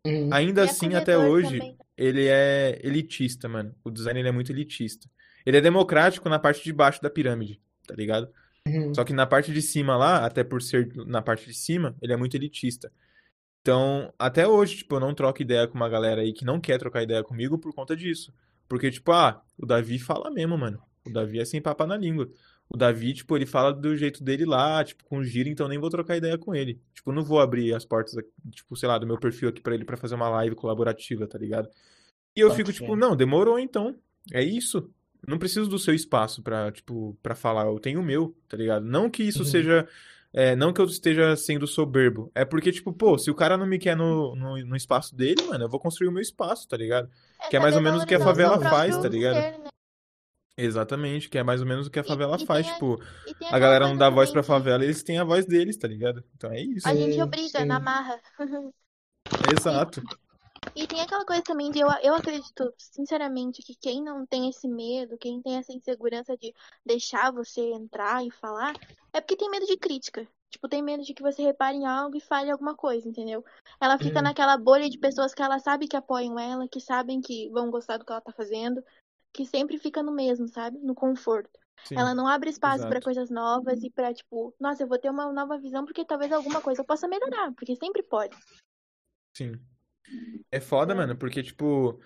[0.07, 0.29] Uhum.
[0.33, 1.77] Ainda E assim, até hoje, também.
[1.97, 3.75] ele é elitista, mano.
[3.85, 5.09] O design ele é muito elitista.
[5.47, 8.29] Ele é democrático na parte de baixo da pirâmide, tá ligado?
[8.67, 8.95] Uhum.
[8.95, 12.13] Só que na parte de cima lá, até por ser na parte de cima, ele
[12.13, 12.91] é muito elitista.
[13.61, 16.79] Então, até hoje, tipo, eu não troco ideia com uma galera aí que não quer
[16.79, 18.33] trocar ideia comigo por conta disso.
[18.69, 20.83] Porque, tipo, ah, o Davi fala mesmo, mano.
[21.07, 22.29] O Davi é sem papa na língua.
[22.69, 25.91] O Davi, tipo, ele fala do jeito dele lá, tipo, com gíria, então nem vou
[25.91, 26.81] trocar ideia com ele.
[26.95, 28.15] Tipo, eu não vou abrir as portas,
[28.51, 31.39] tipo, sei lá, do meu perfil aqui pra ele pra fazer uma live colaborativa, tá
[31.39, 31.69] ligado?
[32.35, 32.81] E eu Pode fico, ser.
[32.81, 33.95] tipo, não, demorou então.
[34.33, 34.91] É isso.
[35.27, 37.67] Não preciso do seu espaço pra, tipo, pra falar.
[37.67, 38.85] Eu tenho o meu, tá ligado?
[38.85, 39.45] Não que isso Uhum.
[39.45, 39.89] seja.
[40.37, 42.31] é, não que eu esteja sendo soberbo.
[42.35, 45.41] É porque, tipo, pô, se o cara não me quer no, no, no espaço dele,
[45.45, 47.09] mano, eu vou construir o meu espaço, tá ligado?
[47.49, 49.35] Que é mais ou menos o que a favela faz, tá ligado?
[49.37, 49.69] ser, né?
[50.57, 52.67] Exatamente, que é mais ou menos o que a favela e faz.
[52.67, 55.77] a- Tipo, a aquela galera não dá voz pra favela, eles têm a voz deles,
[55.77, 56.23] tá ligado?
[56.37, 56.87] Então é isso.
[56.89, 57.65] A gente obriga sim.
[57.65, 58.21] na marra.
[59.57, 60.03] Exato.
[60.77, 64.67] E tem aquela coisa também de eu, eu acredito, sinceramente, que quem não tem esse
[64.67, 66.53] medo, quem tem essa insegurança de
[66.85, 68.75] deixar você entrar e falar,
[69.13, 70.27] é porque tem medo de crítica.
[70.51, 73.45] Tipo, tem medo de que você repare em algo e fale alguma coisa, entendeu?
[73.81, 74.25] Ela fica Uhum.
[74.25, 77.97] naquela bolha de pessoas que ela sabe que apoiam ela, que sabem que vão gostar
[77.97, 78.83] do que ela tá fazendo,
[79.33, 80.79] que sempre fica no mesmo, sabe?
[80.79, 81.51] No conforto.
[81.87, 83.05] Sim, Ela não abre espaço pra exato.
[83.05, 86.61] coisas novas e pra, tipo, nossa, eu vou ter uma nova visão porque talvez alguma
[86.61, 88.37] coisa eu possa melhorar, porque sempre pode.
[89.37, 89.74] Sim.
[90.51, 92.01] É foda, mano, porque, tipo,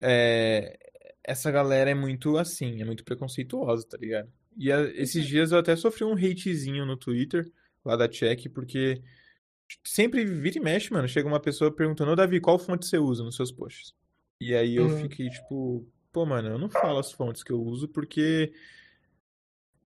[0.00, 0.78] é,
[1.24, 4.30] essa galera é muito assim, é muito preconceituosa, tá ligado?
[4.56, 7.50] E a- esses dias eu até sofri um hatezinho no Twitter,
[7.84, 9.02] lá da Check, porque
[9.84, 13.24] sempre vira e mexe, mano, chega uma pessoa perguntando, ô Davi, qual fonte você usa
[13.24, 13.94] nos seus posts?
[14.40, 14.88] E aí eu Uhum.
[14.88, 18.52] fiquei, tipo, pô, mano, eu não falo as fontes que eu uso porque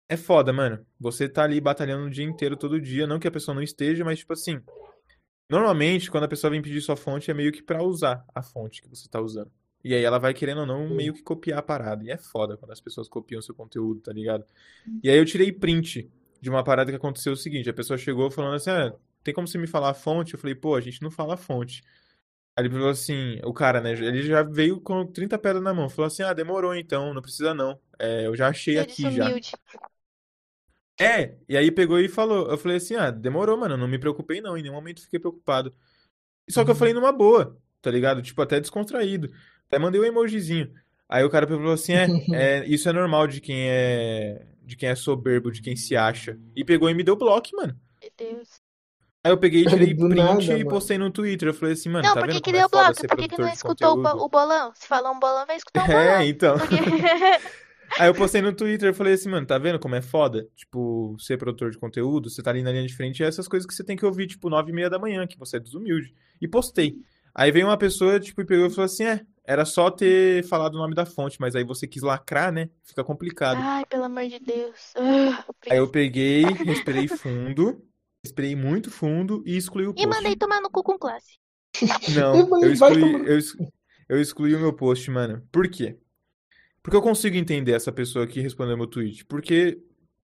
[0.08, 0.84] é foda, mano.
[0.98, 4.04] Você tá ali batalhando o dia inteiro, todo dia, não que a pessoa não esteja,
[4.04, 4.60] mas, tipo assim,
[5.48, 8.82] Normalmente, quando a pessoa vem pedir sua fonte, é meio que pra usar a fonte
[8.82, 9.50] que você tá usando.
[9.82, 12.04] E aí ela vai querendo ou não meio que copiar a parada.
[12.04, 14.44] E é foda quando as pessoas copiam seu conteúdo, tá ligado?
[15.02, 16.10] E aí eu tirei print
[16.40, 18.92] de uma parada que aconteceu o seguinte: a pessoa chegou falando assim, ah,
[19.22, 20.34] tem como você me falar a fonte?
[20.34, 21.82] Eu falei, pô, a gente não fala a fonte.
[22.56, 23.92] Aí ele falou assim, o cara, né?
[23.92, 25.88] Ele já veio com 30 pedras na mão.
[25.88, 27.78] Falou assim, ah, demorou então, não precisa não.
[27.98, 29.10] É, eu já achei Ser aqui já.
[29.10, 29.52] desumilde.
[31.00, 32.50] É, e aí pegou e falou.
[32.50, 35.72] Eu falei assim, ah, demorou, mano, não me preocupei não, em nenhum momento fiquei preocupado.
[36.50, 36.78] Só que eu Uhum.
[36.78, 38.20] falei numa boa, tá ligado?
[38.22, 39.30] Tipo, até descontraído.
[39.66, 40.72] Até mandei um emojizinho.
[41.08, 44.88] Aí o cara falou assim, é, é, isso é normal de quem é, de quem
[44.88, 46.38] é soberbo, de quem se acha.
[46.56, 47.78] E pegou e me deu bloco, mano.
[48.02, 48.48] Meu Deus.
[49.24, 50.68] Aí eu peguei, tirei print nada, e mano.
[50.70, 51.48] postei no Twitter.
[51.48, 53.06] Eu falei assim, mano, Não, tá por que vendo que como é deu bloco?
[53.08, 54.72] Por que que não escutou o, o bolão?
[54.74, 56.22] Se falou um bolão, vai escutar um É, bolão.
[56.22, 56.58] então.
[56.58, 56.76] Porque...
[57.98, 60.48] Aí eu postei no Twitter, eu falei assim, mano, tá vendo como é foda?
[60.56, 63.48] Tipo, ser produtor de conteúdo, você tá ali na linha de frente, e é essas
[63.48, 65.60] coisas que você tem que ouvir, tipo, nove e meia da manhã, que você é
[65.60, 66.12] desumilde.
[66.40, 66.96] E postei.
[67.34, 70.74] Aí veio uma pessoa, tipo, e pegou e falou assim, é, era só ter falado
[70.74, 72.68] o nome da fonte, mas aí você quis lacrar, né?
[72.84, 73.58] Fica complicado.
[73.60, 74.92] Ai, pelo amor de Deus.
[74.96, 77.82] Ah, Aí eu peguei, respirei fundo,
[78.24, 80.38] respirei muito fundo e excluí o E mandei post.
[80.38, 81.38] tomar no cu com classe.
[82.14, 83.38] Não, Eu excluí, eu,
[84.08, 85.46] eu excluí o meu post, mano.
[85.52, 85.96] Por quê?
[86.88, 89.22] Porque eu consigo entender essa pessoa que respondeu meu tweet.
[89.26, 89.78] Porque,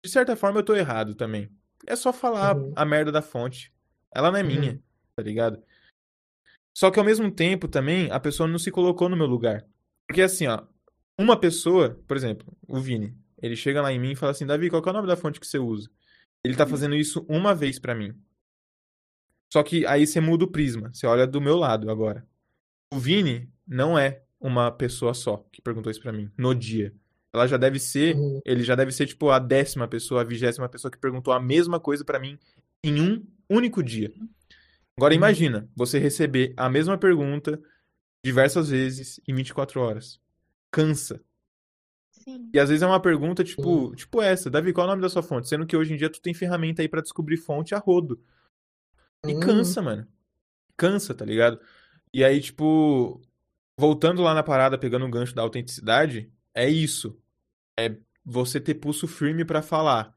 [0.05, 1.49] de certa forma, eu tô errado também.
[1.87, 2.75] É só falar Uhum.
[2.77, 3.73] a merda da fonte.
[4.15, 4.47] Ela não é Uhum.
[4.49, 4.83] minha,
[5.17, 5.63] tá ligado?
[6.77, 9.65] Só que ao mesmo tempo também, a pessoa não se colocou no meu lugar.
[10.07, 10.63] Porque assim, ó,
[11.19, 14.69] uma pessoa, por exemplo, o Vini, ele chega lá em mim e fala assim, Davi,
[14.69, 15.91] qual que é o nome da fonte que você usa?
[16.45, 18.15] Ele tá fazendo isso uma vez pra mim.
[19.51, 22.27] Só que aí você muda o prisma, você olha do meu lado agora.
[22.93, 26.95] O Vini não é uma pessoa só que perguntou isso pra mim no dia.
[27.33, 28.41] Ela já deve ser, Uhum.
[28.45, 31.79] ele já deve ser tipo a décima pessoa, a vigésima pessoa que perguntou a mesma
[31.79, 32.39] coisa pra mim
[32.83, 34.13] em um único dia.
[34.97, 35.19] Agora Uhum.
[35.19, 37.61] imagina você receber a mesma pergunta
[38.25, 40.21] diversas vezes em 24 horas.
[40.73, 41.21] Cansa.
[42.11, 42.51] Sim.
[42.53, 43.95] E às vezes é uma pergunta tipo, Uhum.
[43.95, 45.49] tipo essa, Davi, qual é o nome da sua fonte?
[45.49, 48.21] Sendo que hoje em dia tu tem ferramenta aí pra descobrir fonte a rodo.
[49.27, 49.41] E Uhum.
[49.41, 50.07] cansa, mano.
[50.77, 51.61] Cansa, tá ligado?
[52.13, 53.21] E aí, tipo,
[53.81, 57.19] voltando lá na parada, pegando o gancho da autenticidade, é isso.
[57.79, 60.15] É você ter pulso firme pra falar,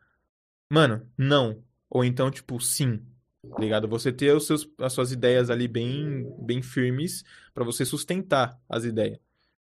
[0.69, 1.64] mano, não.
[1.90, 3.06] Ou então, tipo, sim.
[3.44, 3.88] Tá ligado?
[3.88, 7.23] Você ter os seus, as suas ideias ali bem, bem firmes
[7.53, 9.19] pra você sustentar as ideias.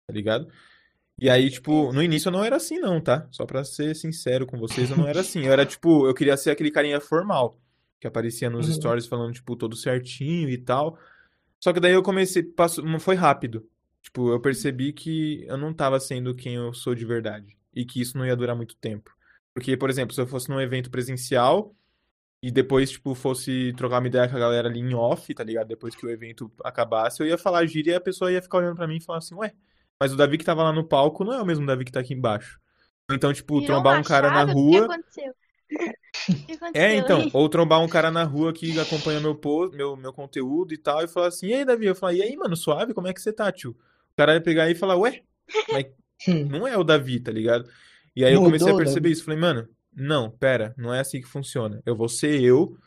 [0.08, 0.48] Tá ligado?
[1.20, 3.28] E aí, tipo, no início eu não era assim, não, tá?
[3.32, 5.46] Só pra ser sincero com vocês, eu não era assim.
[5.46, 7.60] Eu era, tipo, eu queria ser aquele carinha formal,
[8.00, 8.74] que aparecia nos Uhum.
[8.74, 10.98] stories falando, tipo, todo certinho e tal.
[11.60, 13.70] Só que daí eu comecei, passou, não foi rápido.
[14.02, 17.58] Tipo, eu percebi que eu não tava sendo quem eu sou de verdade.
[17.74, 19.12] E que isso não ia durar muito tempo.
[19.54, 21.76] Porque, por exemplo, se eu fosse num evento presencial
[22.42, 25.68] e depois, tipo, fosse trocar uma ideia com a galera ali em off, tá ligado?
[25.68, 28.76] Depois que o evento acabasse, eu ia falar gíria e a pessoa ia ficar olhando
[28.76, 29.54] pra mim e falar assim, ué,
[30.00, 32.00] mas o Davi que tava lá no palco não é o mesmo Davi que tá
[32.00, 32.60] aqui embaixo.
[33.12, 34.52] Então, tipo, Virou trombar um cara na chave?
[34.52, 34.86] O que rua.
[34.86, 35.32] aconteceu?
[35.32, 39.76] O que aconteceu É, então, ou trombar um cara na rua que acompanha meu post,
[39.76, 41.86] meu, meu conteúdo e tal, e falar assim, e aí, Davi?
[41.86, 43.78] Eu falo, e aí, mano, suave, como é que você tá, tio?
[44.12, 45.22] O cara ia pegar e falar, ué,
[45.72, 45.86] mas
[46.28, 46.46] Hum.
[46.50, 47.68] não é o Davi, tá ligado?
[48.16, 49.14] E aí eu comecei a Mudou, perceber Davi.
[49.14, 49.24] isso.
[49.24, 51.82] Falei, mano, não, pera, não é assim que funciona.
[51.86, 52.78] Eu vou ser eu.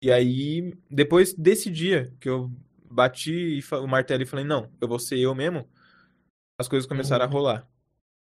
[0.00, 2.50] E aí, depois desse dia que eu
[2.90, 5.68] bati e o martelo e falei, não, eu vou ser eu mesmo,
[6.58, 7.32] as coisas começaram a Uhum.
[7.34, 7.68] rolar.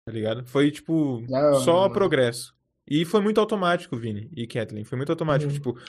[0.05, 0.45] Tá ligado?
[0.45, 1.93] Foi, tipo, hora, só mano.
[1.93, 2.53] progresso.
[2.87, 4.83] E foi muito automático, Vini e Kathleen.
[4.83, 5.49] Foi muito automático.
[5.49, 5.55] Uhum.
[5.55, 5.79] Tipo,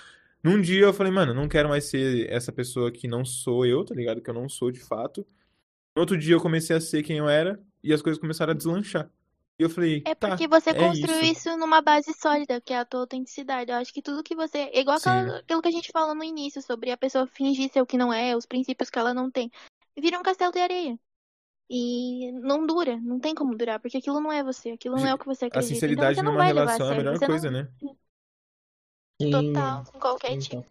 [0.44, 3.84] num dia eu falei, mano, não quero mais ser essa pessoa que não sou eu,
[3.84, 4.20] tá ligado?
[4.22, 5.26] Que eu não sou de fato.
[5.94, 8.56] No outro dia eu comecei a ser quem eu era e as coisas começaram a
[8.56, 9.10] deslanchar.
[9.58, 11.48] E eu falei, É tá, porque você é construiu isso.
[11.48, 13.70] isso numa base sólida, que é a tua autenticidade.
[13.70, 14.58] Eu acho que tudo que você.
[14.58, 17.82] é Igual aquela- aquilo que a gente falou no início, sobre a pessoa fingir ser
[17.82, 19.50] o que não é, os princípios que ela não tem.
[19.96, 20.98] vira um castelo de areia.
[21.68, 25.14] E não dura, não tem como durar, porque aquilo não é você, aquilo não é
[25.14, 25.58] o que você A acredita.
[25.66, 27.60] Então sinceridade você não numa vai levar a relação é a melhor Você coisa, não...
[27.62, 27.68] né?
[29.30, 30.64] Total, com qualquer tipo.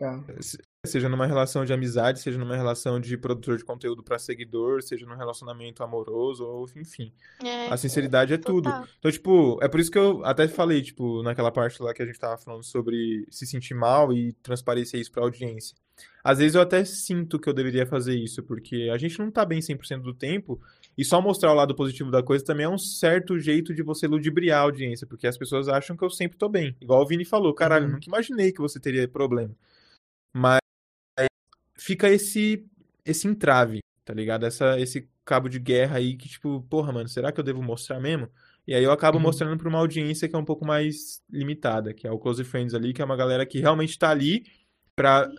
[0.84, 5.06] Seja numa relação de amizade, seja numa relação de produtor de conteúdo para seguidor, seja
[5.06, 7.14] num relacionamento amoroso, ou enfim.
[7.44, 8.64] É, A sinceridade é tudo.
[8.64, 8.88] total.
[8.98, 12.06] Então, tipo, é por isso que eu até falei, tipo, naquela parte lá que a
[12.06, 15.76] gente tava falando sobre se sentir mal e transparecer isso pra audiência.
[16.24, 19.46] Às vezes eu até sinto que eu deveria fazer isso, porque a gente não tá
[19.46, 20.60] bem 100% do tempo,
[20.98, 24.08] e só mostrar o lado positivo da coisa também é um certo jeito de você
[24.08, 26.76] ludibriar a audiência, porque as pessoas acham que eu sempre tô bem.
[26.82, 27.92] Igual o Vini falou, caralho, Uhum.
[27.94, 29.56] nunca imaginei que você teria problema.
[30.34, 30.61] Mas
[31.84, 32.66] fica esse
[33.04, 34.46] esse entrave, tá ligado?
[34.46, 38.00] Essa, esse cabo de guerra aí que, tipo, porra, mano, será que eu devo mostrar
[38.00, 38.30] mesmo?
[38.68, 39.24] E aí eu acabo Uhum.
[39.24, 42.76] mostrando pra uma audiência que é um pouco mais limitada, que é o Close Friends
[42.76, 44.46] ali, que é uma galera que realmente tá ali
[44.96, 45.34] pra Tá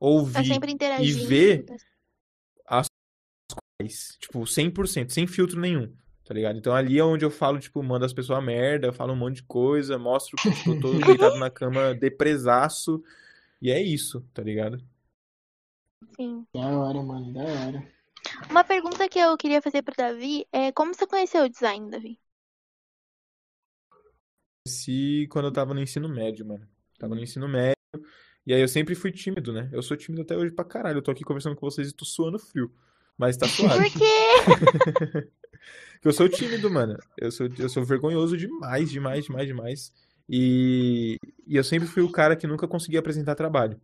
[0.00, 1.26] ouvir sempre interagindo.
[1.28, 1.74] ver- tá-
[3.80, 5.92] mais, tipo, 100%, sem filtro nenhum,
[6.24, 6.56] tá ligado?
[6.58, 9.36] Então ali é onde eu falo, tipo, mando as pessoas a merda, falo um monte
[9.36, 10.92] de coisa, mostro que, eu tô
[11.34, 13.02] deitado na cama depresaço,
[13.60, 14.80] e é isso, tá ligado?
[16.16, 16.46] Sim.
[16.54, 17.94] Da hora, mano, da hora.
[18.50, 22.18] Uma pergunta que eu queria fazer pro Davi é como você conheceu o design, Davi?
[24.66, 26.66] Conheci quando eu tava no ensino médio, mano.
[26.98, 27.74] Tava no ensino médio.
[28.46, 29.68] E aí eu sempre fui tímido, né?
[29.72, 30.98] Eu sou tímido até hoje pra caralho.
[30.98, 32.72] Eu tô aqui conversando com vocês e tô suando frio.
[33.16, 33.90] Mas tá suave.
[33.90, 35.24] Por quê?
[35.94, 36.98] Porque eu sou tímido, mano.
[37.16, 39.92] Eu sou, eu sou vergonhoso demais, demais, demais, demais.
[40.28, 41.16] E,
[41.46, 43.80] e eu sempre fui o cara que nunca conseguia apresentar trabalho.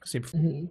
[0.00, 0.68] Eu sempre Uhum.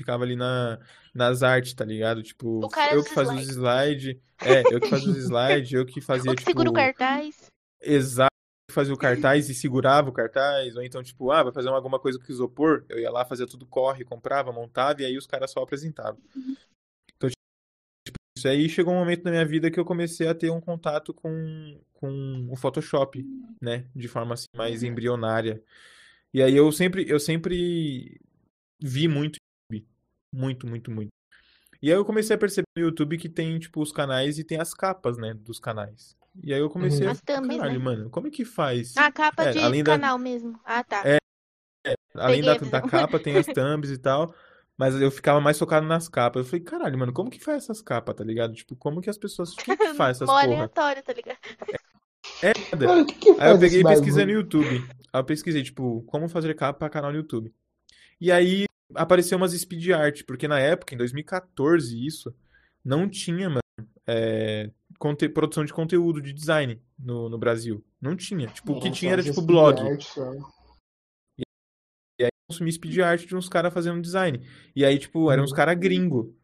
[0.00, 0.78] Ficava ali na,
[1.14, 2.22] nas artes, tá ligado?
[2.22, 2.60] Tipo,
[2.90, 4.16] eu que fazia os slides.
[4.42, 6.82] É, eu que fazia os slides, eu que fazia, O que segura o tipo.
[6.82, 7.46] cartaz?
[7.82, 8.30] Exato,
[8.70, 12.18] fazia o cartaz e segurava o cartaz, ou então, tipo, ah, vai fazer alguma coisa
[12.18, 15.62] com isopor, eu ia lá, fazia tudo corre, comprava, montava, e aí os caras só
[15.62, 16.20] apresentavam.
[17.16, 17.28] Então,
[18.06, 20.60] tipo, isso aí chegou um momento na minha vida que eu comecei a ter um
[20.60, 23.22] contato com, com o Photoshop,
[23.60, 25.62] né, de forma assim, mais embrionária.
[26.32, 28.20] E aí eu sempre, eu sempre
[28.80, 29.39] vi muito
[30.32, 31.10] muito, muito, muito.
[31.82, 34.60] E aí eu comecei a perceber no YouTube que tem, tipo, os canais e tem
[34.60, 36.16] as capas, né, dos canais.
[36.44, 37.08] E aí eu comecei Uhum.
[37.08, 37.84] a, As thumbs, caralho, né?
[37.84, 38.94] mano, como é que faz?
[38.96, 40.60] A capa É, de além da- canal mesmo.
[40.64, 41.02] Ah, tá.
[41.06, 41.18] É,
[42.14, 44.34] Além da, da capa, tem as thumbs e tal.
[44.76, 46.42] Mas eu ficava mais focado nas capas.
[46.42, 48.54] Eu falei, caralho, mano, como que faz essas capas, tá ligado?
[48.54, 49.54] Tipo, como que as pessoas.
[49.54, 50.44] Quem que faz essas Mó porra?
[50.44, 51.38] aleatório, tá ligado?
[52.42, 52.86] É, nada.
[52.86, 54.32] Mano, o que que Aí eu peguei e pesquisei no?
[54.32, 54.76] YouTube.
[55.12, 57.52] Aí eu pesquisei, tipo, como fazer capa pra canal no YouTube.
[58.20, 62.34] E aí apareceu umas speed art, porque na época, em 2014, isso,
[62.84, 63.60] não tinha, mano,
[64.06, 67.84] é, conte- produção de conteúdo de design no, no Brasil.
[68.00, 68.48] Não tinha.
[68.48, 69.80] Tipo, o que tinha era, essas tipo, blog.
[69.80, 70.30] art só.
[72.48, 74.44] consumir speed art de uns caras fazendo design.
[74.74, 75.56] E aí, tipo, eram uns Uhum.
[75.56, 76.36] caras gringo.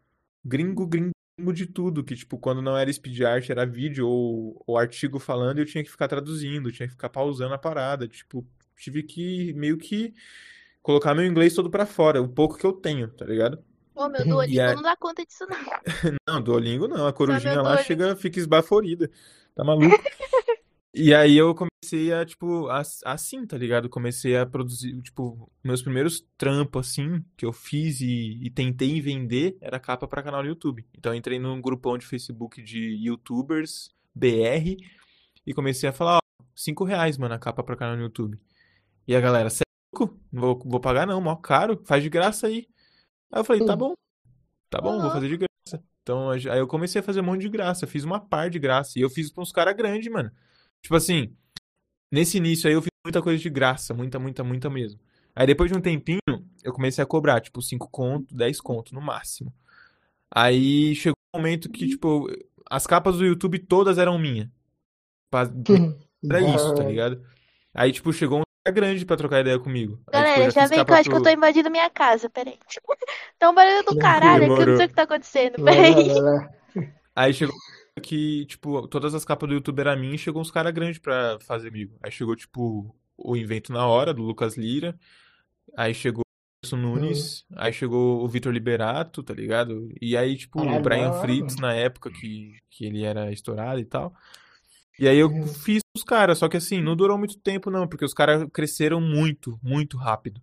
[0.44, 1.12] Gringo, gringo
[1.52, 2.04] de tudo.
[2.04, 5.82] Que, tipo, quando não era speed art, era vídeo ou, ou artigo falando, eu tinha
[5.82, 8.06] que ficar traduzindo, tinha que ficar pausando a parada.
[8.06, 8.46] Tipo,
[8.76, 10.14] tive que meio que
[10.86, 13.58] colocar meu inglês todo pra fora, o pouco que eu tenho, tá ligado?
[13.92, 15.56] Ô, meu Duolingo aí- não dá conta disso, não.
[16.28, 17.82] Não, Duolingo não, a corujinha lá Duolingo.
[17.84, 19.10] chega, fica esbaforida.
[19.54, 19.96] Tá maluco?
[20.98, 23.86] E aí eu comecei a, tipo, a- assim, tá ligado?
[23.86, 29.58] Comecei a produzir, tipo, meus primeiros trampos, assim, que eu fiz e, e tentei vender,
[29.60, 30.86] era capa pra canal no YouTube.
[30.96, 34.74] Então eu entrei num grupão de Facebook de YouTubers, BR,
[35.46, 38.40] e comecei a falar, ó, 5 reais, mano, a capa pra canal no YouTube.
[39.06, 39.50] E a galera?
[40.32, 42.66] Não vou, vou pagar não, mó caro, faz de graça aí.
[43.32, 43.78] Aí eu falei, tá Hum.
[43.78, 43.94] bom,
[44.70, 45.84] tá bom, vou fazer de graça.
[46.02, 48.98] Então aí eu comecei a fazer um monte de graça, fiz uma par de graça,
[48.98, 50.30] e eu fiz pra uns caras grandes, mano.
[50.82, 51.34] Tipo assim,
[52.12, 55.00] nesse início aí eu fiz muita coisa de graça, muita, muita, muita mesmo.
[55.34, 56.20] Aí depois de um tempinho,
[56.62, 59.52] eu comecei a cobrar, tipo, 5 conto, 10 conto no máximo.
[60.30, 62.26] Aí chegou um momento que, tipo,
[62.70, 64.48] as capas do YouTube todas eram minhas.
[65.30, 65.50] Pa-
[66.28, 67.24] Era isso, tá ligado?
[67.74, 69.98] Aí, tipo, chegou um cara grande pra trocar ideia comigo.
[70.12, 71.90] Aí, tipo, Galera, já fiz vem que eu acho que eu pro- tô invadindo minha
[71.90, 72.58] casa, peraí.
[73.38, 76.06] Tá um barulho do caralho aqui, eu não sei o que tá acontecendo, peraí.
[77.14, 77.54] Aí chegou
[78.02, 81.38] que, tipo, todas as capas do YouTube eram minhas e chegou uns caras grandes pra
[81.40, 81.96] fazer comigo.
[82.02, 84.98] Aí chegou, tipo, o Invento na Hora, do Lucas Lira.
[85.76, 86.22] Aí chegou
[86.72, 87.44] o Nunes.
[87.56, 89.88] Aí chegou o Vitor Liberato, tá ligado?
[90.00, 94.12] E aí, tipo, o Brian Fritz na época que, que ele era estourado e tal.
[94.98, 95.46] E aí eu Uhum.
[95.46, 99.00] fiz os caras, só que assim, não durou muito tempo não, porque os caras cresceram
[99.00, 100.40] muito, muito rápido.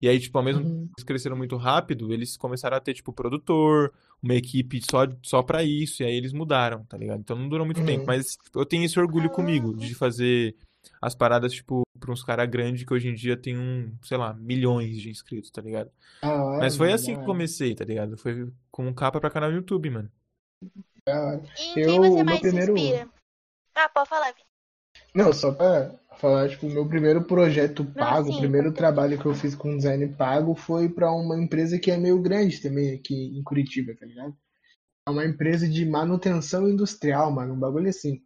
[0.00, 0.88] E aí, tipo, ao mesmo Uhum.
[0.96, 5.62] eles cresceram muito rápido, eles começaram a ter, tipo, produtor, uma equipe só, só pra
[5.62, 7.20] isso, e aí eles mudaram, tá ligado?
[7.20, 7.86] Então não durou muito Uhum.
[7.86, 10.56] tempo, mas eu tenho esse orgulho comigo de fazer
[11.00, 14.34] as paradas, tipo, pra uns caras grandes que hoje em dia tem um, sei lá,
[14.34, 15.88] milhões de inscritos, tá ligado?
[16.20, 18.16] Hora, Mas foi assim que comecei, tá ligado?
[18.16, 20.10] Foi com capa pra canal do YouTube, mano.
[21.74, 23.08] Quem Eu- meu mais primeiro- se inspira?
[23.74, 24.46] Ah, pode falar, Vini.
[25.14, 29.34] Não, só pra falar, tipo, o meu primeiro projeto pago, o primeiro trabalho que eu
[29.34, 33.42] fiz com design pago foi pra uma empresa que é meio grande também aqui em
[33.42, 34.36] Curitiba, tá ligado?
[35.06, 38.22] É uma empresa de manutenção industrial, mano, um bagulho assim.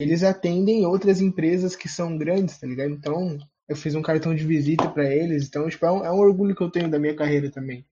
[0.00, 2.90] Eles atendem outras empresas que são grandes, tá ligado?
[2.90, 3.38] Então,
[3.68, 6.54] eu fiz um cartão de visita pra eles, então, tipo, é um, é um orgulho
[6.54, 7.84] que eu tenho da minha carreira também.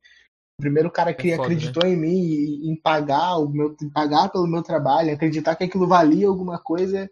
[0.62, 3.90] O primeiro cara que É foda, acreditou em mim, e- em pagar o meu, em
[3.90, 7.10] pagar pelo meu trabalho, acreditar que aquilo valia alguma coisa,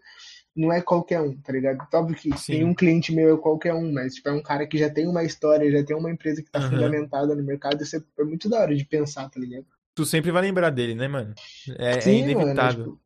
[0.55, 1.85] não é qualquer um, tá ligado?
[1.93, 2.53] Óbvio que Sim.
[2.53, 5.05] tem um cliente meu é qualquer um, mas tipo, é um cara que já tem
[5.05, 6.69] uma história, já tem uma empresa que tá Aham.
[6.69, 9.65] fundamentada no mercado, isso é, é muito da hora de pensar, tá ligado?
[9.93, 11.33] Tu sempre vai lembrar dele, né, mano?
[11.77, 12.85] É, é Sim, mano, inevitável.
[12.85, 13.01] tipo,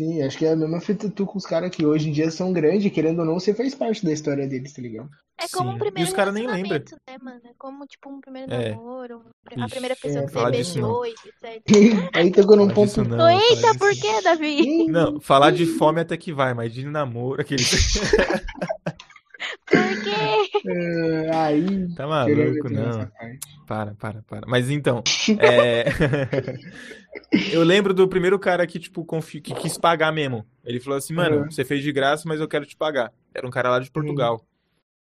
[0.00, 2.30] sim, acho que é a mesma fita tu com os caras que hoje em dia
[2.30, 5.10] são grandes, querendo ou não, você faz parte da história deles, tá ligado?
[5.38, 5.74] É como Sim.
[5.74, 7.40] um E primeiro os cara nem relacionamento, né, mano?
[7.44, 8.70] É como, tipo, um primeiro É.
[8.70, 9.22] namoro,
[9.56, 11.62] um- a primeira pessoa é, que você beijou, e etc.
[12.16, 13.04] Aí tocou num ponto.
[13.04, 14.86] não, Eita, por quê, Davi?
[14.86, 17.62] Não, falar de fome até que vai, mas de namoro, aquele.
[19.66, 20.68] Por quê?
[20.68, 21.94] É, aí.
[21.94, 23.10] Tá maluco, não.
[23.66, 24.46] Para, para, para.
[24.48, 25.02] Mas então,
[25.38, 25.84] é...
[27.52, 29.40] eu lembro do primeiro cara que, tipo, confi...
[29.40, 30.44] que quis pagar mesmo.
[30.64, 31.50] Ele falou assim, mano, Uhum.
[31.50, 33.12] você fez de graça, mas eu quero te pagar.
[33.34, 34.44] Era um cara lá de Portugal.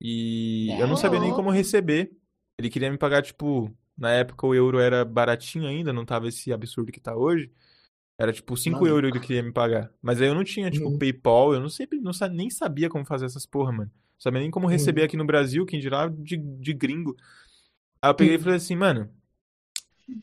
[0.02, 2.12] E eu não sabia nem como receber.
[2.58, 6.52] Ele queria me pagar, tipo, na época o euro era baratinho ainda, não tava esse
[6.54, 7.52] absurdo que tá hoje.
[8.20, 8.88] Era tipo 5 Maluco.
[8.90, 9.90] euros ele queria me pagar.
[10.02, 10.98] Mas aí eu não tinha, tipo, Uhum.
[11.00, 13.92] PayPal, eu não sempre, não sa- nem sabia como fazer essas porra, mano.
[14.20, 17.16] Não sabia nem como receber aqui no Brasil, quem dirá de, de gringo.
[18.02, 19.10] Aí eu peguei e falei assim, mano,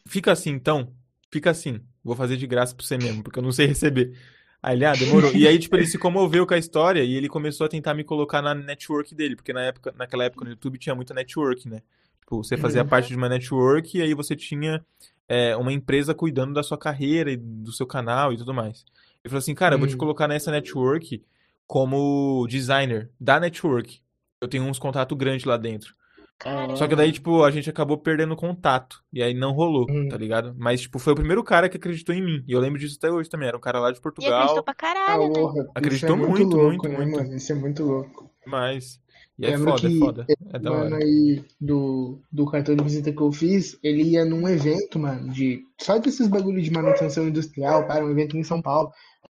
[0.06, 0.92] fica assim então,
[1.30, 4.16] fica assim, vou fazer de graça pra você mesmo, porque eu não sei receber.
[4.62, 5.30] Aí ele, ah, demorou.
[5.34, 8.02] E aí, tipo, ele se comoveu com a história e ele começou a tentar me
[8.04, 11.82] colocar na network dele, porque na época, naquela época no YouTube tinha muita network, né?
[12.20, 12.88] Tipo, você fazia Uhum.
[12.88, 14.84] parte de uma network e aí você tinha
[15.28, 18.84] é, uma empresa cuidando da sua carreira e do seu canal e tudo mais.
[19.22, 21.22] Ele falou assim, cara, eu vou te colocar nessa network
[21.66, 24.00] como designer da network.
[24.40, 25.94] Eu tenho uns contatos grandes lá dentro.
[26.38, 26.76] Caramba.
[26.76, 29.02] Só que daí, tipo, a gente acabou perdendo contato.
[29.10, 30.06] E aí não rolou, Uhum.
[30.08, 30.54] tá ligado?
[30.58, 32.44] Mas, tipo, foi o primeiro cara que acreditou em mim.
[32.46, 33.48] E eu lembro disso até hoje também.
[33.48, 34.34] Era um cara lá de E Portugal.
[34.34, 35.34] acreditou pra caralho, né?
[35.40, 37.16] Porra, isso Acreditou é muito, muito, louco, muito, né, muito.
[37.16, 37.36] mano?
[37.36, 38.30] Isso é muito louco.
[38.46, 39.00] Mas.
[39.38, 40.26] E é foda, é que foda.
[40.52, 41.04] É da mano hora.
[41.04, 45.60] aí do, do cartão de visita que eu fiz, ele ia num evento, mano, de
[45.78, 48.90] só desses bagulho de manutenção industrial, para um evento em São Paulo.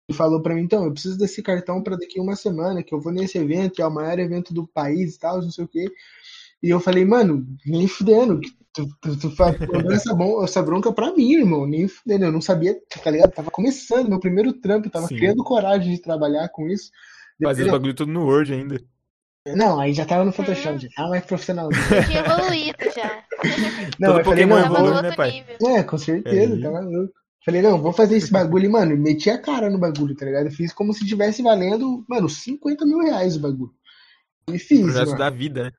[0.09, 2.99] E falou pra mim, então, eu preciso desse cartão pra daqui uma semana, que eu
[2.99, 5.67] vou nesse evento, que é o maior evento do país e tal, não sei o
[5.67, 5.85] quê.
[6.63, 8.41] E eu falei, mano, nem fudendo,
[8.73, 9.43] tu, tu, tu
[9.93, 13.31] essa, bom, essa bronca pra mim, irmão, nem fudendo, eu não sabia, tá ligado?
[13.31, 15.17] Tava começando meu primeiro trampo, tava Sim.
[15.17, 16.89] criando coragem de trabalhar com isso.
[17.41, 18.81] Fazer os bagulho tudo no Word ainda.
[19.55, 21.69] Não, aí já tava no Photoshop, já tava mais profissional.
[21.69, 23.23] Tinha evoluído já.
[23.99, 25.01] Não, Todo eu falei, Pokémon não, Tava no evolui, vou...
[25.03, 25.31] né, pai?
[25.31, 25.77] nível.
[25.77, 26.61] É, com certeza, Aí.
[26.61, 27.13] tá maluco.
[27.45, 30.51] Falei, não, vou fazer esse bagulho, e, mano, meti a cara no bagulho, tá ligado?
[30.51, 33.73] Fiz como se tivesse valendo, mano, 50 mil reais o bagulho.
[34.49, 35.19] E fiz, Projeto mano.
[35.19, 35.71] da vida, né?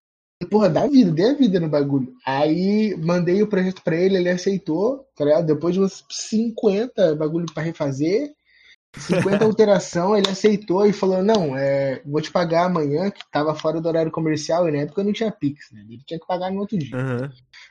[0.48, 2.14] Porra, dá vida, dei a vida no bagulho.
[2.24, 5.46] Aí mandei o projeto pra ele, ele aceitou, tá ligado?
[5.46, 8.32] Depois de uns 50 bagulho pra refazer,
[8.96, 13.82] 50 alteração, ele aceitou e falou: Não, é, vou te pagar amanhã, que tava fora
[13.82, 15.84] do horário comercial, e na época eu não tinha Pix, né?
[15.86, 16.96] Ele tinha que pagar no outro dia.
[16.96, 17.30] Aham.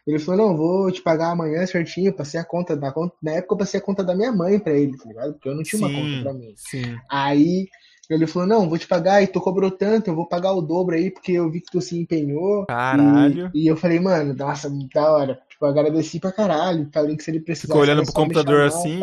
[0.09, 3.13] Ele falou, não, vou te pagar amanhã certinho, passei a conta da conta.
[3.21, 5.33] Na época eu passei a conta da minha mãe pra ele, tá ligado?
[5.33, 6.53] Porque eu não tinha uma conta Sim, pra mim.
[6.55, 6.95] sim.
[7.09, 7.67] Aí
[8.09, 10.95] ele falou, não, vou te pagar, e tu cobrou tanto, eu vou pagar o dobro
[10.95, 12.65] aí, porque eu vi que tu se empenhou.
[12.65, 13.51] Caralho.
[13.53, 15.39] E, e eu falei, mano, nossa, da hora.
[15.47, 16.89] Tipo, eu agradeci pra caralho.
[16.91, 17.67] Falei que se ele precisasse.
[17.67, 19.01] Ficou olhando pro computador assim?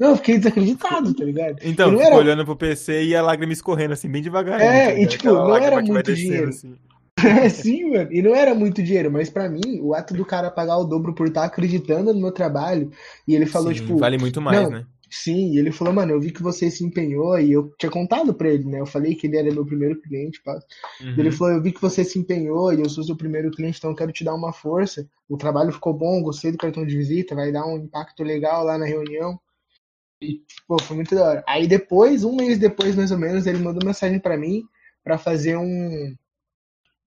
[0.00, 1.56] Não, eu fiquei desacreditado, tá ligado?
[1.62, 4.68] Então, ficou era- olhando pro PC e a lágrima escorrendo, assim, bem devagarinho.
[4.68, 6.48] É, tá e, tipo, não era muito dinheiro.
[6.48, 6.74] assim.
[7.24, 8.12] É, sim, mano.
[8.12, 11.14] E não era muito dinheiro, mas pra mim, o ato do cara pagar o dobro
[11.14, 12.90] por estar acreditando no meu trabalho,
[13.26, 14.86] e ele falou, Sim, tipo, vale muito mais, não, né?
[15.10, 18.34] sim, e ele falou, mano, eu vi que você se empenhou, e eu tinha contado
[18.34, 18.80] pra ele, né?
[18.80, 20.58] Eu falei que ele era meu primeiro cliente, pá.
[21.00, 21.14] Uhum.
[21.16, 23.90] Ele falou, eu vi que você se empenhou, e eu sou seu primeiro cliente, então
[23.90, 25.08] eu quero te dar uma força.
[25.28, 28.76] O trabalho ficou bom, gostei do cartão de visita, vai dar um impacto legal lá
[28.76, 29.38] na reunião.
[30.20, 31.44] E, pô, foi muito da hora.
[31.46, 34.64] Aí depois, um mês depois, mais ou menos, ele mandou mensagem pra mim
[35.04, 36.14] pra fazer um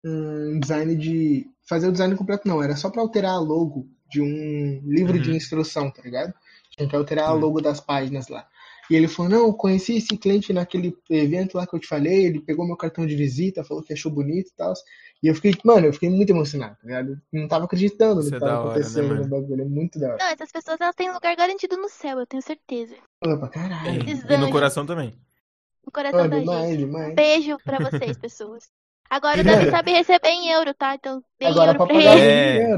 [0.09, 1.47] um design de.
[1.69, 5.31] Fazer o design completo não, era só pra alterar a logo de um livro de
[5.31, 5.37] Uhum.
[5.37, 6.33] instrução, tá ligado?
[6.71, 7.41] Tinha que alterar a Sim.
[7.41, 8.47] logo das páginas lá.
[8.91, 12.27] E ele falou: Não, eu conheci esse cliente naquele evento lá que eu te falei.
[12.27, 14.73] Ele pegou meu cartão de visita, falou que achou bonito e tal.
[15.23, 17.21] E eu fiquei, mano, eu fiquei muito emocionado, tá ligado?
[17.33, 19.63] Eu Não tava acreditando no Isso que é tava hora, né, acontecendo no bagulho.
[19.63, 20.19] É muito da hora.
[20.19, 22.97] Não, essas pessoas elas têm lugar garantido no céu, eu tenho certeza.
[23.21, 24.01] Pra caralho.
[24.09, 25.13] Esses E no coração também.
[25.85, 26.87] No coração Pô, da demais, gente.
[26.87, 27.13] demais.
[27.13, 28.71] Um beijo pra vocês, pessoas.
[29.11, 30.95] Agora o Davi sabe receber em euro, tá?
[30.95, 32.07] Então dê em Agora euro pra ele.
[32.07, 32.69] É.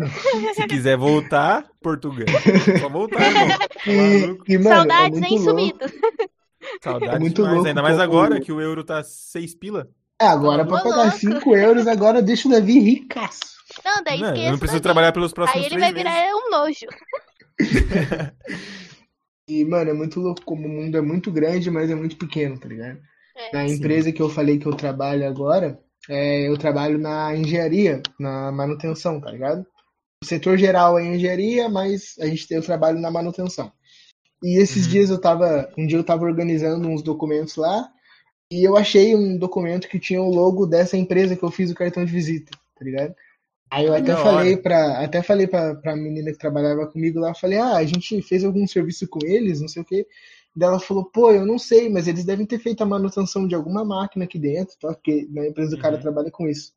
[0.55, 2.27] Se quiser voltar, Portugal.
[2.81, 3.53] Só voltar, irmão.
[3.87, 5.73] E, e, mano, Saudades é nem muito louco.
[5.79, 5.79] sumido.
[6.83, 7.55] Saudades É muito demais.
[7.55, 9.89] louco Ainda mais agora que o euro tá 6 pila.
[10.21, 11.19] É, agora pra pagar louco.
[11.19, 13.41] 5 euros, agora deixa o Davi ricaço.
[13.85, 14.47] Não, daí Não, esqueça.
[14.49, 16.13] eu não preciso trabalhar pelos Aí próximos ele três vai meses.
[16.13, 16.87] virar um nojo.
[19.49, 22.59] E, mano, é muito louco como o mundo é muito grande, mas é muito pequeno,
[22.59, 23.01] tá ligado?
[23.37, 23.53] É.
[23.53, 23.75] Na Sim.
[23.75, 25.79] empresa que eu falei que eu trabalho agora,
[26.09, 29.67] é, eu trabalho na engenharia, na manutenção, tá ligado?
[30.23, 33.73] O setor geral é engenharia, mas a gente eu trabalho na manutenção.
[34.43, 34.91] E esses Uhum.
[34.93, 37.89] dias eu tava, um dia eu tava organizando uns documentos lá,
[38.53, 41.75] e eu achei um documento que tinha o logo dessa empresa que eu fiz o
[41.75, 43.15] cartão de visita, tá ligado?
[43.71, 44.63] Aí eu até da falei hora.
[44.63, 48.43] pra, até falei pra, pra menina que trabalhava comigo lá, falei, ah, a gente fez
[48.45, 50.07] algum serviço com eles, não sei o quê.
[50.55, 53.55] Daí ela falou, pô, eu não sei, mas eles devem ter feito a manutenção de
[53.55, 54.89] alguma máquina aqui dentro, tá?
[54.93, 56.01] Porque na empresa do cara Uhum.
[56.03, 56.73] trabalha com isso.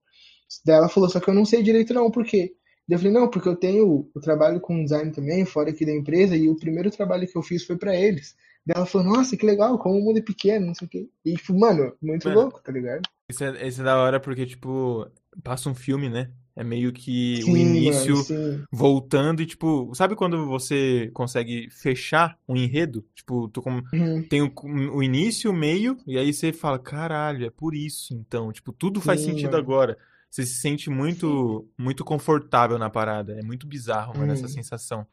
[0.66, 2.54] Daí ela falou, só que eu não sei direito não, por quê?
[2.88, 5.92] Daí eu falei, não, porque eu tenho, eu trabalho com design também, fora aqui da
[5.94, 8.36] empresa, e o primeiro trabalho que eu fiz foi pra eles.
[8.66, 11.10] Daí ela falou, nossa, que legal, como o mundo é pequeno, não sei o quê.
[11.26, 13.02] E, tipo, mano, muito Mano, louco, tá ligado?
[13.30, 15.10] Isso é, isso é da hora porque, tipo,
[15.44, 16.32] passa um filme, né?
[16.56, 18.66] É meio que o Sim, início mano, sim.
[18.72, 23.04] voltando e, tipo, sabe quando você consegue fechar um enredo?
[23.16, 24.52] Tipo, tu com- Uhum, tem o,
[24.96, 28.52] o início, o meio, e aí você fala, caralho, é por isso, então.
[28.52, 29.58] Tipo, tudo faz sim, sentido mano.
[29.58, 29.98] agora.
[30.30, 33.34] Você se sente muito, muito confortável na parada.
[33.40, 34.48] É muito bizarro, mano, essa Uhum.
[34.48, 35.06] sensação.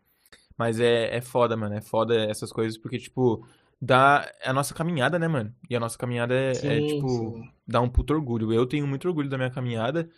[0.56, 1.74] Mas é, é foda, mano.
[1.74, 3.46] É foda essas coisas, porque, tipo,
[3.80, 4.30] dá.
[4.42, 5.54] É a nossa caminhada, né, mano?
[5.68, 7.50] E a nossa caminhada é, é, Sim, tipo, sim.
[7.66, 8.52] dá um puto orgulho.
[8.52, 10.08] Eu tenho muito orgulho da minha caminhada.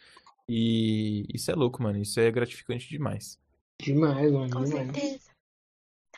[0.48, 1.98] E isso é louco, mano.
[1.98, 3.39] Isso é gratificante demais.
[3.81, 4.93] Demais, mano, Com demais.
[4.93, 5.32] certeza.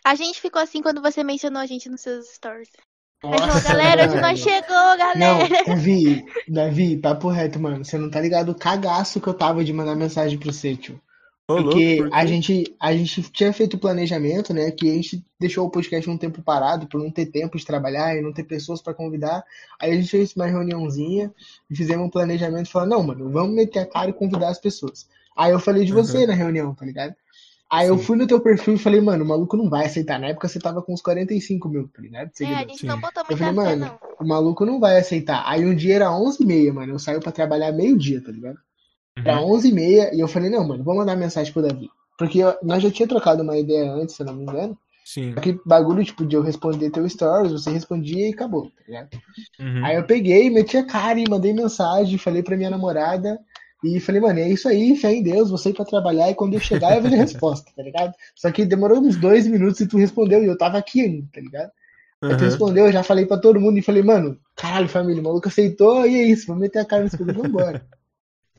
[0.05, 2.71] A gente ficou assim quando você mencionou a gente nos seus stories.
[3.23, 5.65] Nossa, galera, hoje nós chegou, Não, galera.
[5.67, 7.83] Davi, Davi, papo reto, mano.
[7.83, 11.01] Você não tá ligado o cagaço que eu tava de mandar mensagem pro você, tio.
[11.51, 14.71] Louco, Porque por a gente, a gente tinha feito o planejamento, né?
[14.71, 18.17] Que a gente deixou o podcast um tempo parado por não ter tempo de trabalhar
[18.17, 19.45] e não ter pessoas pra convidar.
[19.79, 21.33] Aí a gente fez uma reuniãozinha
[21.69, 24.59] e fizemos um planejamento e falou, não, mano, vamos meter a cara e convidar as
[24.59, 25.07] pessoas.
[25.37, 27.15] Aí eu falei de você na reunião, tá ligado?
[27.71, 30.19] Aí eu Sim, fui no teu perfil e falei, mano, o maluco não vai aceitar.
[30.19, 32.31] Na época você tava com uns 45 mil, tá ligado?
[32.41, 33.99] É, a gente não botou Eu muita falei, fé, mano, não.
[34.21, 35.43] o maluco não vai aceitar.
[35.47, 36.93] Aí um dia era 11h30, mano.
[36.95, 38.59] Eu saí pra trabalhar meio-dia, tá ligado?
[39.17, 39.53] Era Uhum.
[39.53, 41.89] 11h30 e eu falei, não, mano, vou mandar mensagem pro Davi.
[42.19, 44.77] Porque eu- nós já tinha trocado uma ideia antes, se eu não me engano.
[45.05, 45.35] Sim.
[45.35, 49.09] Que bagulho, tipo, de eu responder teu stories, você respondia e acabou, tá ligado?
[49.61, 49.85] Uhum.
[49.85, 53.39] Aí eu peguei, meti a cara e mandei mensagem, falei pra minha namorada.
[53.85, 56.55] E falei, mano, é isso aí, fé em Deus, você ir pra trabalhar e quando
[56.55, 58.15] eu chegar eu vejo a resposta, tá ligado?
[58.35, 61.41] Só que demorou uns dois minutos e tu respondeu e eu tava aqui ainda, tá
[61.41, 61.71] ligado?
[62.23, 62.49] Aí tu Uhum.
[62.49, 66.07] respondeu, eu já falei pra todo mundo e falei, mano, caralho, família, o maluco aceitou
[66.07, 67.85] e é isso, vamos meter a cara nesse bagulho e vambora.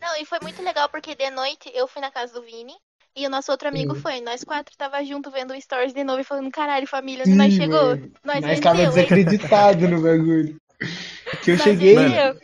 [0.06, 2.76] Não, e foi muito legal porque de noite eu fui na casa do Vini
[3.16, 4.02] e o nosso outro amigo Sim.
[4.02, 4.22] foi.
[4.22, 7.52] Nós quatro tava junto vendo o stories de novo e falando, caralho, família, onde nós
[7.52, 7.80] Sim, chegou?
[7.80, 8.12] mano.
[8.24, 10.56] Nós Nós tava desacreditado no bagulho.
[11.42, 12.40] Que eu Nós cheguei, Mano,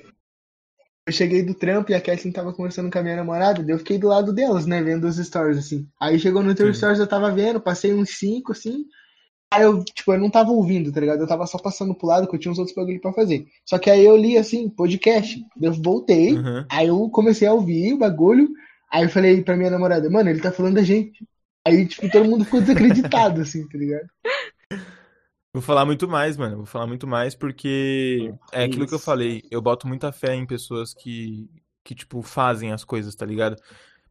[1.07, 3.79] eu cheguei do trampo e a Kathleen tava conversando com a minha namorada, daí eu
[3.79, 5.87] fiquei do lado delas, né, vendo os stories, assim.
[5.99, 6.73] Aí chegou no teu sim.
[6.73, 8.85] stories, eu tava vendo, passei uns cinco, assim,
[9.51, 11.21] aí eu, tipo, eu não tava ouvindo, tá ligado?
[11.21, 13.45] Eu tava só passando pro lado, que eu tinha uns outros bagulho pra fazer.
[13.65, 16.65] Só que aí eu li, assim, podcast, eu voltei, Uhum.
[16.69, 18.49] aí eu comecei a ouvir o bagulho,
[18.89, 21.25] aí eu falei pra minha namorada, mano, ele tá falando da gente.
[21.67, 24.07] Aí, tipo, todo mundo ficou desacreditado, assim, tá ligado?
[25.53, 26.57] Vou falar muito mais, mano.
[26.57, 29.43] Vou falar muito mais porque é aquilo que eu falei.
[29.51, 31.49] Eu boto muita fé em pessoas que,
[31.83, 33.57] que tipo, fazem as coisas, tá ligado?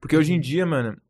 [0.00, 0.40] Porque hoje em Uhum.
[0.40, 1.00] dia, mano,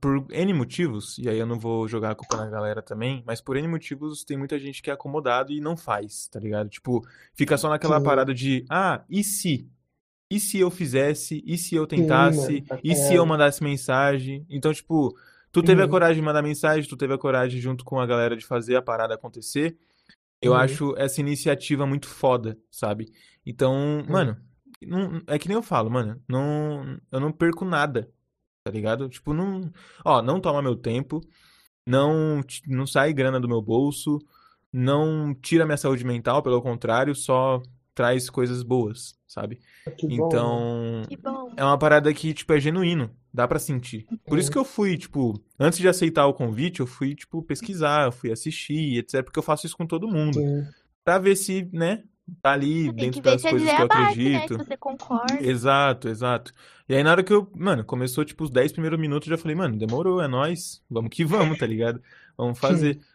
[0.00, 3.40] por N motivos, e aí eu não vou jogar a culpa na galera também, mas
[3.40, 6.68] por N motivos tem muita gente que é acomodado e não faz, tá ligado?
[6.70, 9.68] Tipo, fica só naquela Sim, parada de, ah, e se?
[10.30, 11.42] E se eu fizesse?
[11.46, 12.64] E se eu sim, tentasse?
[12.64, 14.46] mano, pra E se eu mandasse mensagem?
[14.50, 15.16] Então, tipo,
[15.52, 18.06] tu teve a Uhum, coragem de mandar mensagem, tu teve a coragem junto com a
[18.06, 19.78] galera de fazer a parada acontecer.
[20.40, 23.12] Eu uhum, acho essa iniciativa muito foda, sabe?
[23.44, 24.08] Então, uhum.
[24.08, 24.36] mano,
[24.82, 28.10] não- é que nem eu falo, mano, não, eu não perco nada,
[28.66, 29.08] tá ligado?
[29.08, 29.70] Tipo, não,
[30.04, 31.20] ó, não toma meu tempo,
[31.86, 34.18] não, não sai grana do meu bolso,
[34.72, 37.62] não tira minha saúde mental, pelo contrário, só
[37.94, 39.60] traz coisas boas, sabe?
[39.96, 40.26] Que bom, mano.
[40.26, 41.52] Então, Que bom.
[41.56, 44.04] é uma parada que, tipo, é genuíno, dá pra sentir.
[44.26, 44.52] Por isso Uhum.
[44.54, 48.32] que eu fui, tipo, antes de aceitar o convite, eu fui, tipo, pesquisar, eu fui
[48.32, 50.64] assistir, etc, porque eu faço isso com todo mundo, Sim.
[51.04, 52.02] pra ver se, né,
[52.42, 54.44] tá ali Tem dentro das a coisas que eu né?
[54.46, 54.58] Se acredito.
[54.58, 55.34] você concorda.
[55.40, 56.52] Exato, exato.
[56.88, 59.42] E aí na hora que eu, mano, começou tipo os 10 primeiros minutos, eu já
[59.42, 62.02] falei, mano, demorou, é nóis, vamos que vamos, tá ligado?
[62.36, 63.00] Vamos fazer.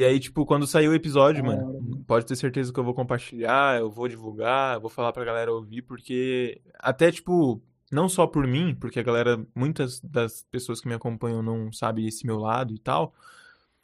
[0.00, 2.04] E aí, tipo, quando sair o episódio, hora, mano.
[2.06, 5.52] pode ter certeza que eu vou compartilhar, eu vou divulgar, eu vou falar pra galera
[5.52, 10.86] ouvir, porque até, tipo, não só por mim, porque a galera, muitas das pessoas que
[10.86, 13.12] me acompanham não sabem esse meu lado e tal,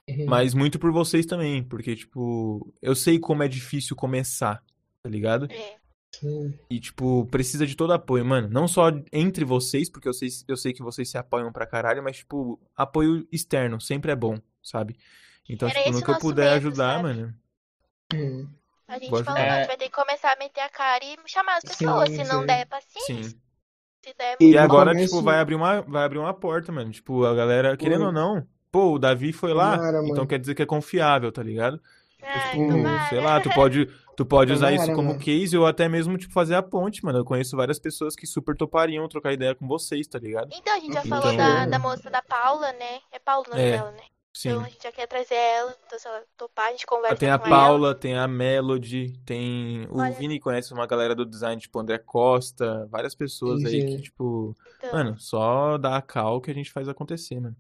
[0.09, 0.27] Uhum.
[0.29, 4.63] mas muito por vocês também, porque, tipo, eu sei como é difícil começar,
[5.05, 5.47] tá ligado?
[5.51, 5.77] É.
[6.15, 6.59] Sim.
[6.71, 8.49] E, tipo, precisa de todo apoio, mano.
[8.49, 12.03] Não só entre vocês, porque eu sei, eu sei que vocês se apoiam pra caralho,
[12.03, 14.97] mas, tipo, apoio externo sempre é bom, sabe?
[15.49, 17.03] Então, Era tipo, no que eu puder medo, ajudar, sabe?
[17.03, 17.35] mano.
[18.15, 18.49] Uhum.
[18.87, 19.59] A gente Vou falou, não, a É.
[19.59, 22.09] gente vai ter que começar a meter a cara e chamar as pessoas.
[22.11, 22.47] Sim, Se não sim.
[22.47, 23.15] der, paciência.
[23.31, 23.39] Sim.
[24.05, 26.91] Se der, E E agora, começo- tipo, vai abrir uma, vai abrir uma porta, mano.
[26.93, 28.07] Tipo, a galera, querendo Pô.
[28.07, 30.27] ou não, pô, o Davi foi lá, então mano.
[30.29, 31.81] quer dizer que é confiável, tá ligado?
[32.23, 35.21] ai, Tipo, sei lá, tu pode, tu pode usar Tomara, isso como mano.
[35.21, 37.19] case ou até mesmo, tipo, fazer a ponte, mano.
[37.19, 40.49] Eu conheço várias pessoas que super topariam trocar ideia com vocês, tá ligado?
[40.53, 43.01] Então, a gente já Então- falou da, da moça da Paula, né?
[43.13, 44.03] É Paula o nome É, dela, né?
[44.37, 44.49] Sim.
[44.49, 45.77] Então a gente já quer trazer ela.
[45.87, 47.57] Então, se ela topar, a gente conversa Tem a com ela.
[47.57, 49.87] Paula, tem a Melody, tem.
[49.89, 53.81] O Olha- Vini conhece uma galera do design, tipo André Costa, várias pessoas Sim, aí
[53.83, 53.87] sim.
[53.97, 54.57] que, tipo.
[54.79, 57.55] Então, Mano, só dá a cal que a gente faz acontecer, mano.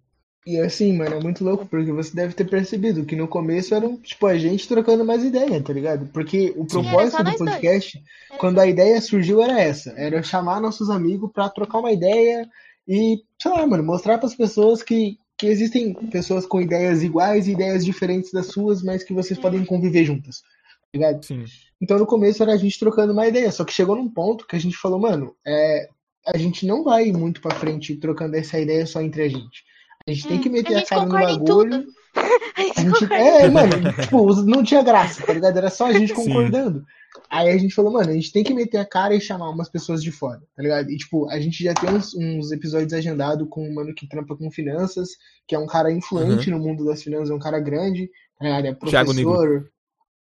[0.47, 3.89] E assim, mano, é muito louco, porque você deve ter percebido que no começo era,
[4.03, 6.07] tipo, a gente trocando mais ideia, tá ligado?
[6.13, 6.83] Porque o Sim.
[6.83, 7.39] Propósito só do dois.
[7.39, 9.95] podcast, Era quando a ideia surgiu, era essa.
[9.97, 12.47] Era chamar nossos amigos pra trocar uma ideia
[12.87, 17.53] e, sei lá, mano, mostrar pras pessoas que, que existem pessoas com ideias iguais e
[17.53, 21.25] ideias diferentes das suas, mas que vocês podem conviver juntas, tá ligado?
[21.25, 21.45] Sim.
[21.81, 24.57] Então no começo era a gente trocando uma ideia, só que chegou num ponto que
[24.57, 25.89] a gente falou, mano, é,
[26.27, 29.65] a gente não vai muito pra frente trocando essa ideia só entre a gente.
[30.07, 31.45] A gente tem Hum, que a meter a gente cara no bagulho.
[31.45, 31.85] tudo.
[32.57, 35.57] A gente A é, mano, tipo, não tinha graça, tá ligado?
[35.57, 36.15] Era só a gente Sim.
[36.15, 36.85] concordando.
[37.29, 39.69] Aí a gente falou, mano, a gente tem que meter a cara e chamar umas
[39.69, 40.91] pessoas de fora, tá ligado?
[40.91, 44.37] E, tipo, a gente já tem uns, uns episódios agendados com um mano que trampa
[44.37, 45.11] com finanças,
[45.47, 48.09] que é um cara influente no mundo das finanças, é um cara grande,
[48.39, 48.67] tá ligado?
[48.67, 49.69] É professor.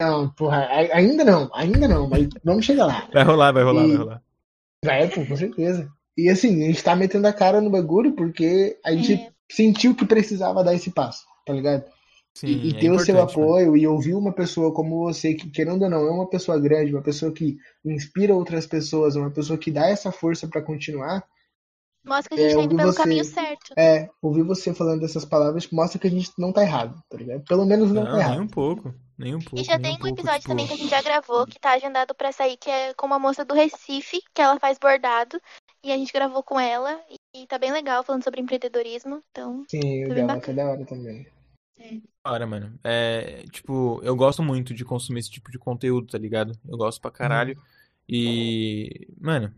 [0.02, 3.08] Não, porra, a- ainda não, ainda não, mas vamos chegar lá.
[3.14, 4.22] Vai rolar, vai rolar, E- vai rolar.
[4.84, 5.88] Vai, pô, com certeza.
[6.18, 9.33] E assim, a gente tá metendo a cara no bagulho porque a gente É.
[9.52, 11.84] sentiu que precisava dar esse passo, tá ligado?
[12.36, 13.30] Sim, E, e é ter o seu mano.
[13.30, 16.92] apoio e ouvir uma pessoa como você, que querendo ou não, é uma pessoa grande,
[16.94, 21.24] uma pessoa que inspira outras pessoas, uma pessoa que dá essa força pra continuar,
[22.06, 23.74] Mostra que a gente É, tá indo pelo você- caminho certo.
[23.78, 27.46] é, ouvir você falando essas palavras mostra que a gente não tá errado, tá ligado?
[27.46, 28.42] Pelo menos não, Não, tá nem errado.
[28.42, 28.94] um pouco.
[29.18, 29.58] Nem um pouco.
[29.58, 31.46] E já nem tem um um pouco, episódio tipo, também que a gente já gravou,
[31.48, 34.78] que tá agendado pra sair, que é com uma moça do Recife, que ela faz
[34.78, 35.40] bordado.
[35.82, 37.00] E a gente gravou com ela.
[37.10, 37.16] E
[37.48, 39.24] tá bem legal, falando sobre empreendedorismo.
[39.32, 41.28] Então, Sim, o Tá bem dela tá da hora também.
[42.24, 42.80] Hora, mano.
[42.84, 46.58] É, tipo, eu gosto muito de consumir esse tipo de conteúdo, tá ligado?
[46.68, 47.58] Eu gosto pra caralho.
[48.08, 49.54] E, mano,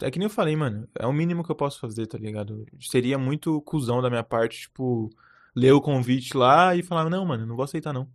[0.00, 0.88] é que nem eu falei, mano.
[0.98, 2.66] É o mínimo que eu posso fazer, tá ligado?
[2.80, 5.10] Seria muito cuzão da minha parte, tipo,
[5.54, 8.08] ler o convite lá e falar, não, mano, não vou aceitar, não.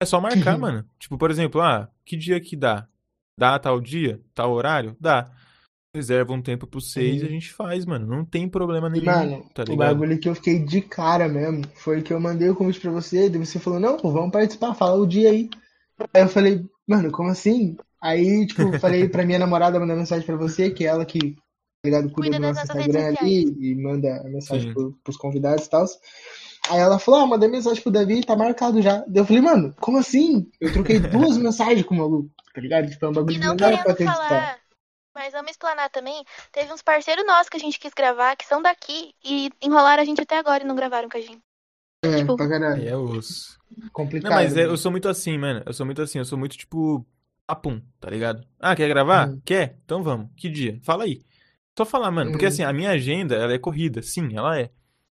[0.00, 0.84] É só marcar, mano.
[0.98, 2.88] Tipo, por exemplo, ah, que dia que dá?
[3.38, 4.20] Dá tal dia?
[4.34, 4.96] Tal horário?
[4.98, 5.30] Dá.
[5.94, 7.32] Reserva um tempo pro seis e a Uhum.
[7.32, 8.06] gente faz, mano.
[8.06, 11.64] Não tem problema E, nenhum, mano, tá o bagulho que eu fiquei de cara mesmo
[11.74, 14.74] foi que eu mandei o convite pra você, daí você falou, não, pô, vamos participar,
[14.74, 15.50] fala o dia aí.
[16.14, 17.76] Aí eu falei, mano, como assim?
[18.00, 21.40] Aí, tipo, falei pra minha namorada mandar mensagem pra você, que é ela que, tá
[21.84, 24.72] ligado, cuida Cuida do nosso Instagram ali e manda a mensagem Sim.
[24.72, 25.84] pro, pros convidados e tal.
[26.70, 28.98] Aí ela falou, ah, mandei mensagem pro Davi, tá marcado já.
[29.08, 30.48] Daí eu falei, mano, como assim?
[30.60, 32.88] Eu troquei duas mensagens com o maluco, tá ligado?
[32.88, 34.14] Tipo, é um E bagulho que não não dá pra acreditar.
[34.14, 34.59] falar,
[35.14, 36.24] mas vamos explanar também.
[36.52, 40.06] Teve uns parceiros nossos que a gente quis gravar, que são daqui, e enrolaram a
[40.06, 41.40] gente até agora e não gravaram com a gente.
[42.04, 42.88] É, tipo, pra caralho.
[42.88, 43.58] é osso.
[43.92, 44.30] Complicado.
[44.30, 45.62] Não, mas é- eu sou muito assim, mano.
[45.66, 46.18] Eu sou muito assim.
[46.18, 47.04] Eu sou muito tipo.
[47.46, 48.46] Apum, tá ligado?
[48.60, 49.28] Ah, quer gravar?
[49.28, 49.40] Uhum.
[49.44, 49.76] Quer?
[49.84, 50.30] Então vamos.
[50.36, 50.78] Que dia?
[50.84, 51.20] Fala aí.
[51.76, 52.30] Só falar, mano.
[52.30, 52.48] Porque Uhum.
[52.48, 54.02] assim, a minha agenda, ela é corrida.
[54.02, 54.70] Sim, ela é.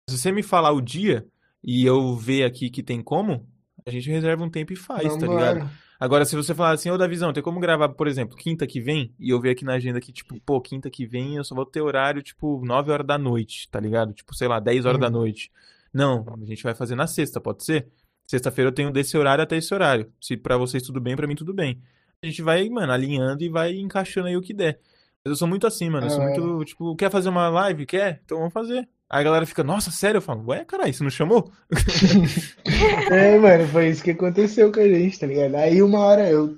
[0.09, 1.27] Se você me falar o dia
[1.63, 3.47] e eu ver aqui que tem como,
[3.87, 5.59] a gente reserva um tempo e faz, tá ligado?
[5.61, 5.71] Vambora.
[6.03, 9.15] Agora, se você falar assim, ô Davizão, tem como gravar, por exemplo, quinta que vem?
[9.21, 11.65] E eu ver aqui na agenda que, tipo, pô, quinta que vem eu só vou
[11.65, 14.13] ter horário, tipo, 9 horas da noite, tá ligado?
[14.13, 15.13] Tipo, sei lá, 10 horas da Uhum.
[15.13, 15.53] noite.
[15.95, 17.87] Não, a gente vai fazer na sexta, pode ser?
[18.27, 20.11] Sexta-feira eu tenho desse horário até esse horário.
[20.21, 21.81] Se pra vocês tudo bem, pra mim tudo bem.
[22.21, 24.81] A gente vai, mano, alinhando e vai encaixando aí o que der.
[25.25, 26.07] Mas eu sou muito assim, mano.
[26.07, 27.87] Eu sou Ah, muito, tipo, quer fazer uma live?
[27.87, 28.21] Quer?
[28.25, 28.89] Então vamos fazer.
[29.13, 30.17] Aí a galera fica, nossa, sério?
[30.17, 31.53] Eu falo, ué, caralho, você não chamou?
[33.11, 35.55] É, mano, foi isso que aconteceu com a gente, tá ligado?
[35.57, 36.57] Aí uma hora eu,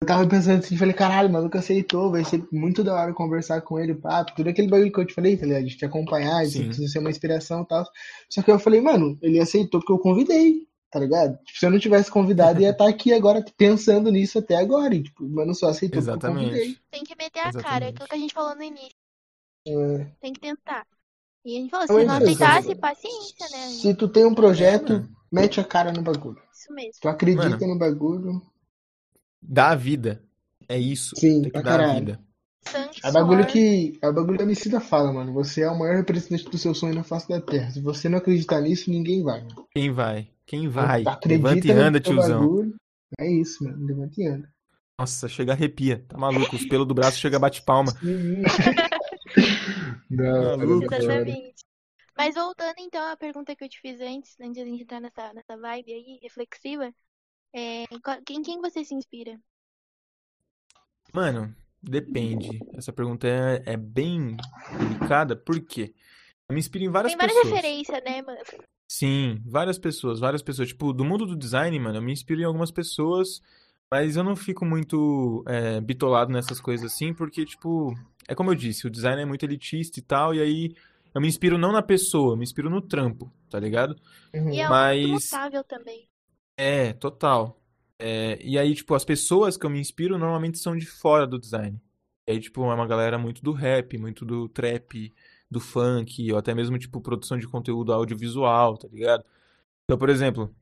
[0.00, 3.60] eu tava pensando assim, falei, caralho, o maluco aceitou, vai ser muito da hora conversar
[3.60, 5.64] com ele, papo, tudo aquele bagulho que eu te falei, tá ligado?
[5.64, 6.64] De te acompanhar, de Sim.
[6.64, 7.84] precisa ser uma inspiração e tal.
[8.28, 11.38] Só que eu falei, mano, ele aceitou porque eu convidei, tá ligado?
[11.44, 14.92] Tipo, se eu não tivesse convidado, ia estar aqui agora pensando nisso até agora.
[14.92, 16.48] E, tipo, mano só aceitou porque eu convidei.
[16.48, 16.82] Exatamente.
[16.90, 17.88] Tem que meter a cara, é Exatamente.
[17.90, 18.96] aquilo que a gente falou no início.
[19.68, 20.06] É.
[20.20, 20.84] Tem que tentar.
[21.44, 23.68] E a gente falou, Então se é não aceitasse, paciência, né?
[23.68, 25.02] Se tu tem um projeto, É,
[25.32, 26.38] mete a cara no bagulho.
[26.52, 26.92] Isso mesmo.
[27.00, 27.66] Tu acredita Mano.
[27.74, 28.42] no bagulho.
[29.42, 30.22] Dá a vida.
[30.68, 31.16] É isso.
[31.16, 32.20] Sim, Tem que dar a vida.
[32.62, 33.52] Sangue, É bagulho suor.
[33.52, 33.98] que.
[34.02, 35.32] É o bagulho da Emicida fala, mano.
[35.32, 37.70] Você é o maior representante do seu sonho na face da terra.
[37.70, 39.66] Se você não acreditar nisso, ninguém vai, mano.
[39.72, 40.28] Quem vai?
[40.46, 41.02] Quem vai?
[41.06, 42.40] Acredita Levanta e anda, tiozão.
[42.40, 42.74] bagulho.
[43.18, 43.86] É isso, mano.
[43.86, 44.48] Levanta e anda.
[44.98, 46.04] Nossa, chega arrepia.
[46.06, 46.54] Tá maluco?
[46.54, 47.92] Os pelos do braço chega bate palma.
[50.10, 50.60] Não.
[50.82, 51.64] Exatamente.
[52.16, 55.00] Mas voltando então à pergunta que eu te fiz antes, antes de a gente entrar
[55.00, 56.94] nessa, nessa vibe aí, reflexiva,
[57.54, 59.40] é, qual- quem, você se inspira?
[61.12, 62.64] Mano, depende.
[62.74, 64.36] Essa pergunta é, é bem
[64.78, 65.94] delicada, por quê?
[66.48, 67.50] Eu me inspiro em várias Tem várias pessoas.
[67.50, 68.38] referências, né, mano?
[68.88, 70.68] Sim, várias pessoas, várias pessoas.
[70.68, 73.40] Tipo, do mundo do design, mano, eu me inspiro em algumas pessoas,
[73.90, 77.94] mas eu não fico muito é, bitolado nessas coisas assim, porque, tipo,
[78.30, 80.74] é como eu disse, o design é muito elitista e tal, e aí
[81.12, 83.96] eu me inspiro não na pessoa, eu me inspiro no trampo, tá ligado?
[84.32, 84.52] Uhum.
[84.52, 86.08] E é Mas- mutável também.
[86.56, 87.60] É, total.
[87.98, 91.38] É, e aí, tipo, as pessoas que eu me inspiro normalmente são de fora do
[91.40, 91.80] design.
[92.26, 95.12] E aí, tipo, é uma galera muito do rap, muito do trap,
[95.50, 99.24] do funk, ou até mesmo, tipo, produção de conteúdo audiovisual, tá ligado?
[99.84, 100.54] Então, por exemplo,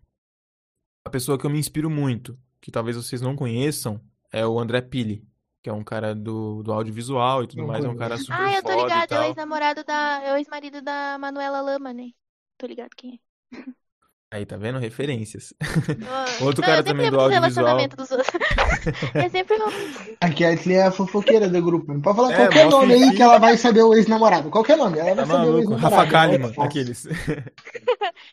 [1.05, 4.01] a pessoa que eu me inspiro muito, que talvez vocês não conheçam,
[4.33, 5.23] é o André Pili,
[5.69, 8.55] que é um cara do, do audiovisual e tudo mais, é um cara super Ah,
[8.55, 10.23] eu tô ligado, é o ex-namorado da.
[10.25, 12.09] É o ex-marido da Manuela Lama, né?
[12.57, 13.21] Tô ligado quem
[13.53, 13.59] é.
[14.31, 14.79] Aí, tá vendo?
[14.79, 15.55] Referências.
[16.41, 17.89] Oh, Outro não, cara eu sempre também lembro do audiovisual.
[17.89, 18.29] dos outros.
[19.15, 21.93] é sempre um- Aqui a Ashley é a fofoqueira do grupo.
[21.95, 24.51] Não pode falar É, qualquer nome aí que ela vai saber o ex-namorado.
[24.51, 25.95] Qualquer nome, ela vai Tá saber o ex-namorado.
[25.97, 27.07] Rafa Kalimann, É aqueles.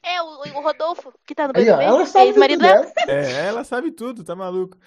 [0.03, 1.83] É, o, o Rodolfo, que tá no Aí, ó, BBB.
[1.83, 2.91] ela é sabe ex-marido tudo, dela.
[3.07, 4.77] É, ela sabe tudo, tá maluco.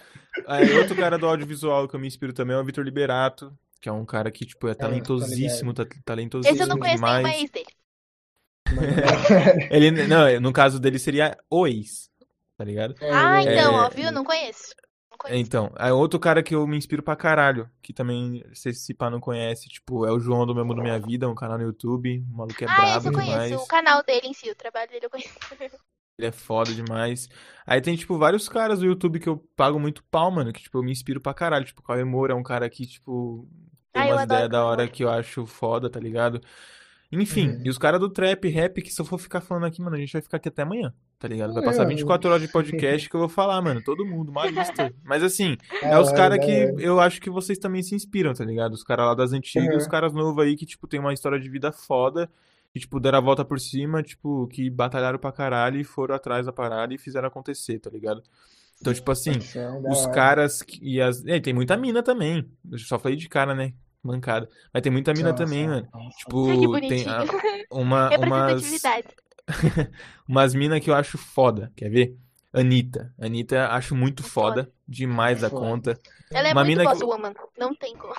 [0.47, 3.89] Aí, outro cara do audiovisual que eu me inspiro também é o Vitor Liberato, que
[3.89, 7.25] é um cara que, tipo, é talentosíssimo, tá, Esse eu talentosíssimo não conheço demais.
[7.25, 7.79] nenhuma ex dele.
[9.71, 12.11] Ele, não, no caso dele seria o ex,
[12.57, 12.95] tá ligado?
[13.01, 14.13] Ah, então, É, ó, viu?
[14.13, 14.75] Não conheço.
[15.11, 15.41] Não conheço.
[15.41, 19.09] Então, aí outro cara que eu me inspiro pra caralho, que também, se esse pá
[19.09, 22.25] não conhece, tipo, é o João do Meu Mundo Minha Vida, um canal no YouTube,
[22.31, 23.33] o maluco é ah, esse brabo eu conheço.
[23.33, 23.53] demais.
[23.63, 25.39] O canal dele em si, o trabalho dele eu conheço.
[26.19, 27.29] Ele é foda demais.
[27.65, 30.77] Aí tem, tipo, vários caras do YouTube que eu pago muito pau, mano, que, tipo,
[30.79, 31.65] eu me inspiro pra caralho.
[31.65, 33.49] Tipo, o Cauê Moura é um cara que, tipo,
[33.93, 36.41] tem Ah, eu umas ideias da hora que eu acho foda, tá ligado?
[37.11, 37.63] Enfim, Uhum.
[37.65, 39.99] e os caras do trap, rap, que se eu for ficar falando aqui, mano, a
[39.99, 41.55] gente vai ficar aqui até amanhã, tá ligado?
[41.55, 41.87] Vai passar É.
[41.87, 44.93] 24 horas de podcast que eu vou falar, mano, todo mundo, uma lista.
[45.05, 46.83] Mas assim, Da é os caras da que hora.
[46.83, 48.73] eu acho que vocês também se inspiram, tá ligado?
[48.75, 49.77] Os caras lá das antigas, Uhum.
[49.79, 52.29] os caras novos aí que, tipo, tem uma história de vida foda,
[52.73, 56.47] que, tipo, deram a volta por cima, tipo, que batalharam pra caralho e foram atrás
[56.47, 58.23] da parada e fizeram acontecer, tá ligado?
[58.81, 61.25] Então, tipo assim, é os caras que- e as.
[61.27, 62.49] É, tem muita mina também.
[62.71, 63.73] Eu só falei de cara, né?
[64.01, 64.49] Mancada.
[64.73, 65.89] Mas tem muita mina Nossa, também, mano.
[65.93, 66.17] nossa.
[66.19, 67.25] Tipo, Ai, que tem a-
[67.73, 69.09] uma, umas, Representatividade.
[70.29, 71.73] umas mina que eu acho foda.
[71.75, 72.17] Quer ver?
[72.53, 73.13] Anitta.
[73.21, 74.65] Anitta acho muito Foda.
[74.65, 74.73] foda.
[74.87, 75.61] Demais da Foda.
[75.67, 75.99] conta.
[76.31, 77.33] Ela é Uma muito mina que- boss woman.
[77.59, 78.15] Não tem como.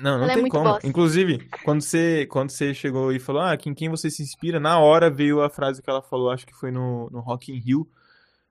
[0.00, 0.64] Não, não Ela é tem muito como.
[0.72, 0.84] boss.
[0.84, 4.78] Inclusive, quando você, quando você chegou e falou, ah, em quem você se inspira, na
[4.78, 7.86] hora veio a frase que ela falou, acho que foi no, no Rock in Rio,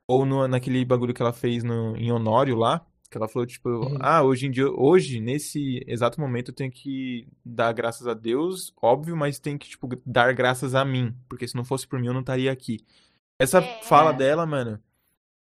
[0.08, 3.68] ou no, naquele bagulho que ela fez no, em Honório lá, que ela falou, tipo,
[3.68, 3.98] Uhum.
[4.02, 8.72] ah, hoje em dia, hoje, nesse exato momento, eu tenho que dar graças a Deus,
[8.80, 12.08] óbvio, mas tenho que, tipo, dar graças a mim, porque se não fosse por mim,
[12.08, 12.78] eu não estaria aqui.
[13.40, 13.82] Essa É.
[13.84, 14.80] fala dela, mano,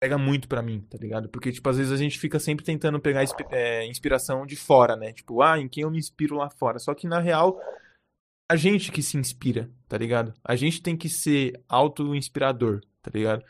[0.00, 1.28] pega muito pra mim, tá ligado?
[1.28, 5.12] Porque, tipo, às vezes a gente fica sempre tentando pegar é, inspiração de fora, né?
[5.12, 6.78] Tipo, ah, em quem eu me inspiro lá fora.
[6.78, 7.60] Só que, na real,
[8.48, 10.32] a gente que se inspira, tá ligado?
[10.44, 13.44] A gente tem que ser auto-inspirador, tá ligado?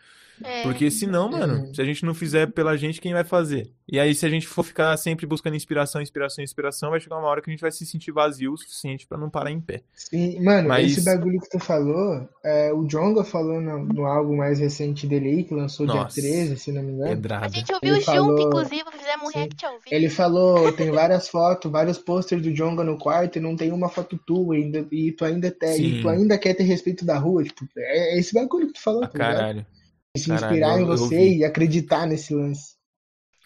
[0.45, 0.63] É.
[0.63, 1.75] Porque senão, mano, Uhum.
[1.75, 3.71] se a gente não fizer pela gente, quem vai fazer?
[3.91, 7.27] E aí, se a gente for ficar sempre buscando inspiração, inspiração, inspiração, vai chegar uma
[7.29, 9.81] hora que a gente vai se sentir vazio o suficiente pra não parar em pé.
[9.95, 14.37] Sim, mano, Mas- esse bagulho que tu falou, é, o Jonga falou no, no álbum
[14.37, 16.21] mais recente dele aí, que lançou Nossa.
[16.21, 17.07] dia 13, se não me engano.
[17.13, 17.49] A Pedrada.
[17.49, 19.39] gente ouviu Ele junto, falou- inclusive, fizemos um Sim.
[19.39, 19.85] react ao vivo.
[19.91, 23.89] Ele falou, tem várias fotos, vários posters do Jonga no quarto e não tem uma
[23.89, 25.83] foto tua ainda, e tu ainda tem, Sim.
[25.99, 28.83] e tu ainda quer ter respeito da rua, tipo, é, é esse bagulho que tu
[28.83, 29.35] falou, Ah, tá ligado?
[29.37, 29.67] caralho.
[29.73, 29.78] E
[30.17, 32.77] se caralho, inspirar eu- em eu você e acreditar nesse lance.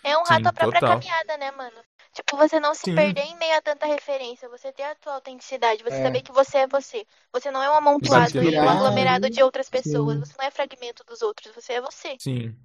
[0.05, 0.81] É um Sim, rato à própria total.
[0.81, 1.85] caminhada, né, mano?
[2.13, 2.93] Tipo, você não se Sim.
[2.93, 6.01] perder em meio a tanta referência, você ter a tua autenticidade, você É.
[6.01, 7.05] saber que você é você.
[7.33, 10.21] Você não é um amontoado e um aglomerado de outras pessoas, sim.
[10.21, 12.17] você não é fragmento dos outros, você é você.
[12.19, 12.57] Sim.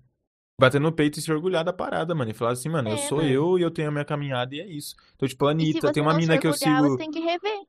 [0.59, 2.32] Bater no peito e se orgulhar da parada, mano.
[2.32, 3.38] E falar assim, mano, eu É, sou mano.
[3.38, 4.95] eu e eu tenho a minha caminhada e é isso.
[5.16, 6.84] Então, tipo, a Anitta, tem uma mina que eu sigo.
[6.84, 7.67] você tem que rever.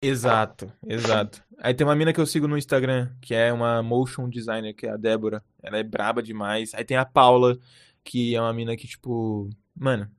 [0.00, 1.42] Exato, exato.
[1.58, 4.86] Aí tem uma mina que eu sigo no Instagram, que é uma motion designer, que
[4.86, 5.42] é a Débora.
[5.62, 6.74] Ela é braba demais.
[6.74, 7.56] Aí tem a Paula,
[8.02, 10.10] que é uma mina que, tipo, mano,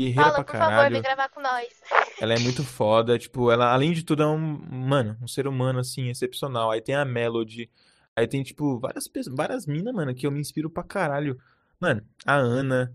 [0.00, 0.92] guerreira Paula, pra por favor, caralho.
[0.94, 1.68] vem gravar com nós.
[2.20, 5.80] Ela é muito foda, tipo, ela, além de tudo, é um, mano, um ser humano,
[5.80, 6.70] assim, excepcional.
[6.70, 7.70] Aí tem a Melody.
[8.16, 11.38] Aí tem, tipo, várias várias minas, mano, que eu me inspiro pra caralho.
[11.78, 12.90] Mano, a Ana,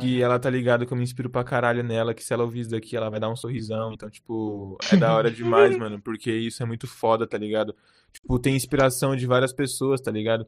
[0.00, 2.60] que ela tá ligada que eu me inspiro pra caralho nela, que se ela ouvir
[2.60, 3.92] isso daqui, ela vai dar um sorrisão.
[3.92, 7.74] Então, tipo, é da hora demais, mano, porque isso é muito foda, tá ligado?
[8.12, 10.46] Tipo, tem inspiração de várias pessoas, tá ligado?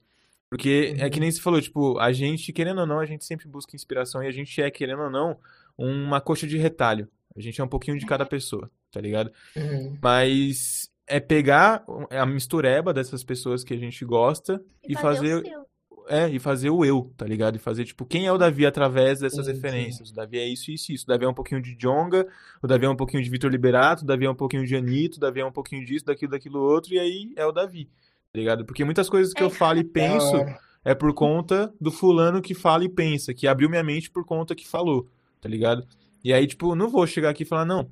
[0.51, 3.49] Porque é que nem se falou, tipo, a gente, querendo ou não, a gente sempre
[3.49, 5.39] busca inspiração e a gente é, querendo ou não,
[5.77, 7.09] uma coxa de retalho.
[7.37, 9.33] A gente é um pouquinho de cada pessoa, tá ligado?
[9.57, 9.99] Uhum.
[10.01, 15.39] Mas é pegar a mistureba dessas pessoas que a gente gosta e, E fazer o
[15.39, 15.67] fazer, seu.
[16.09, 17.57] É, e fazer o eu, tá ligado?
[17.57, 19.57] E fazer, tipo, quem é o Davi através dessas Sim, sim.
[19.61, 20.11] referências.
[20.11, 21.05] O Davi é isso, isso, isso.
[21.05, 22.27] O Davi é um pouquinho de Jonga,
[22.63, 25.17] o Davi é um pouquinho de Vitor Liberato, o Davi é um pouquinho de Anitta,
[25.17, 27.87] o Davi é um pouquinho disso, daquilo, daquilo outro, e aí é o Davi,
[28.33, 28.65] tá ligado?
[28.65, 29.51] Porque muitas coisas que eu É.
[29.51, 30.37] falo e penso
[30.85, 34.55] é por conta do fulano que fala e pensa, que abriu minha mente por conta
[34.55, 35.09] que falou,
[35.41, 35.87] tá ligado?
[36.23, 37.91] E aí, tipo, não vou chegar aqui e falar, não,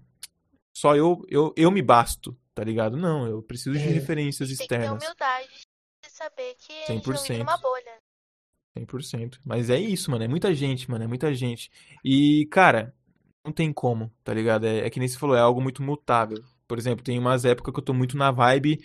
[0.74, 2.96] só eu, eu, eu me basto, tá ligado?
[2.96, 3.90] Não, eu preciso de É.
[3.90, 5.02] referências Tem que ter externas.
[5.02, 5.48] humildade
[6.04, 7.38] de saber que a gente não vive 100%.
[7.38, 7.91] numa bolha.
[8.76, 9.38] 100%.
[9.44, 10.24] Mas é isso, mano.
[10.24, 11.04] É muita gente, mano.
[11.04, 11.70] É muita gente.
[12.04, 12.94] E, cara,
[13.44, 14.66] não tem como, tá ligado?
[14.66, 16.42] É, é que nem você falou, é algo muito mutável.
[16.66, 18.82] Por exemplo, tem umas épocas que eu tô muito na vibe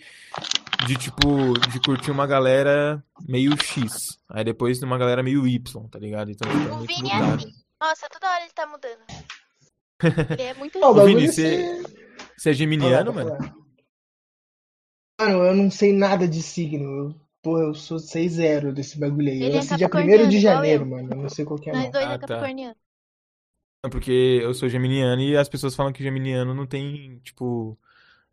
[0.86, 3.96] de, tipo, de curtir uma galera meio X.
[4.28, 6.30] Aí depois uma galera meio Y, tá ligado?
[6.30, 7.34] Então, tipo, é O muito Vini é mutável.
[7.36, 7.52] assim.
[7.80, 10.32] Nossa, toda hora ele tá mudando.
[10.32, 11.82] Ele é muito Ô, Vini, é você- ser-
[12.36, 13.30] Você é geminiano, mano?
[15.20, 16.84] Mano, eu não sei nada de signo.
[16.84, 19.42] Eu, pô, eu sou 6-0 desse bagulho aí.
[19.42, 20.86] Eu Ele é nasci dia 1 capricorniano, de janeiro, eu.
[20.86, 21.10] mano.
[21.12, 21.90] Eu não sei qual que é, Nós não.
[21.90, 22.26] dois Ah, é tá.
[22.26, 22.76] capricorniano.
[23.82, 24.10] Não, Porque
[24.42, 27.78] eu sou geminiano e as pessoas falam que geminiano não tem, tipo,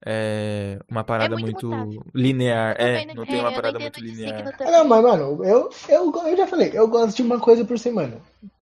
[0.06, 2.06] é, uma parada muito muito mutável.
[2.14, 2.76] linear.
[2.80, 4.54] Eu É, não, tem é, uma eu parada muito linear.
[4.64, 7.78] Ah, não, mas, mano, eu, eu, eu já falei, eu gosto de uma coisa por
[7.80, 8.22] semana.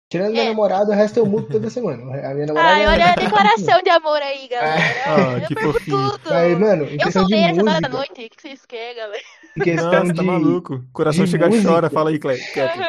[0.09, 0.49] Tirando minha É.
[0.49, 2.03] namorada, o resto eu mudo toda semana.
[2.29, 4.83] A minha namorada Ai, é- olha a declaração de amor aí, galera.
[5.07, 6.11] Ah, eu que perco fofinho.
[6.19, 6.33] tudo.
[6.33, 8.11] Aí, mano, em eu questão de solteira essa hora da noite.
[8.11, 9.23] O que vocês querem, galera?
[9.63, 10.83] questão Nossa, tá de, maluco.
[10.93, 11.67] Coração de chega música.
[11.67, 11.89] chora.
[11.89, 12.87] Fala aí, Cle- Kathleen.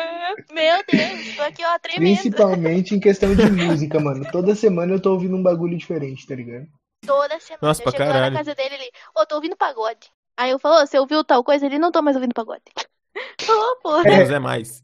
[0.52, 2.12] Meu Deus, tô aqui, ó, tremendo.
[2.20, 4.26] principalmente em questão de música, mano.
[4.30, 6.66] Toda semana eu tô ouvindo um bagulho diferente, tá ligado?
[7.06, 7.58] Toda semana.
[7.62, 8.32] Nossa, eu pra chego lá caralho.
[8.34, 10.10] na casa dele, ele, ô, tô ouvindo pagode.
[10.36, 11.64] Aí eu falo, ô, você ouviu tal coisa?
[11.64, 12.62] Ele, não tô mais ouvindo pagode.
[13.48, 14.02] Ô, porra.
[14.02, 14.82] Menos é mais.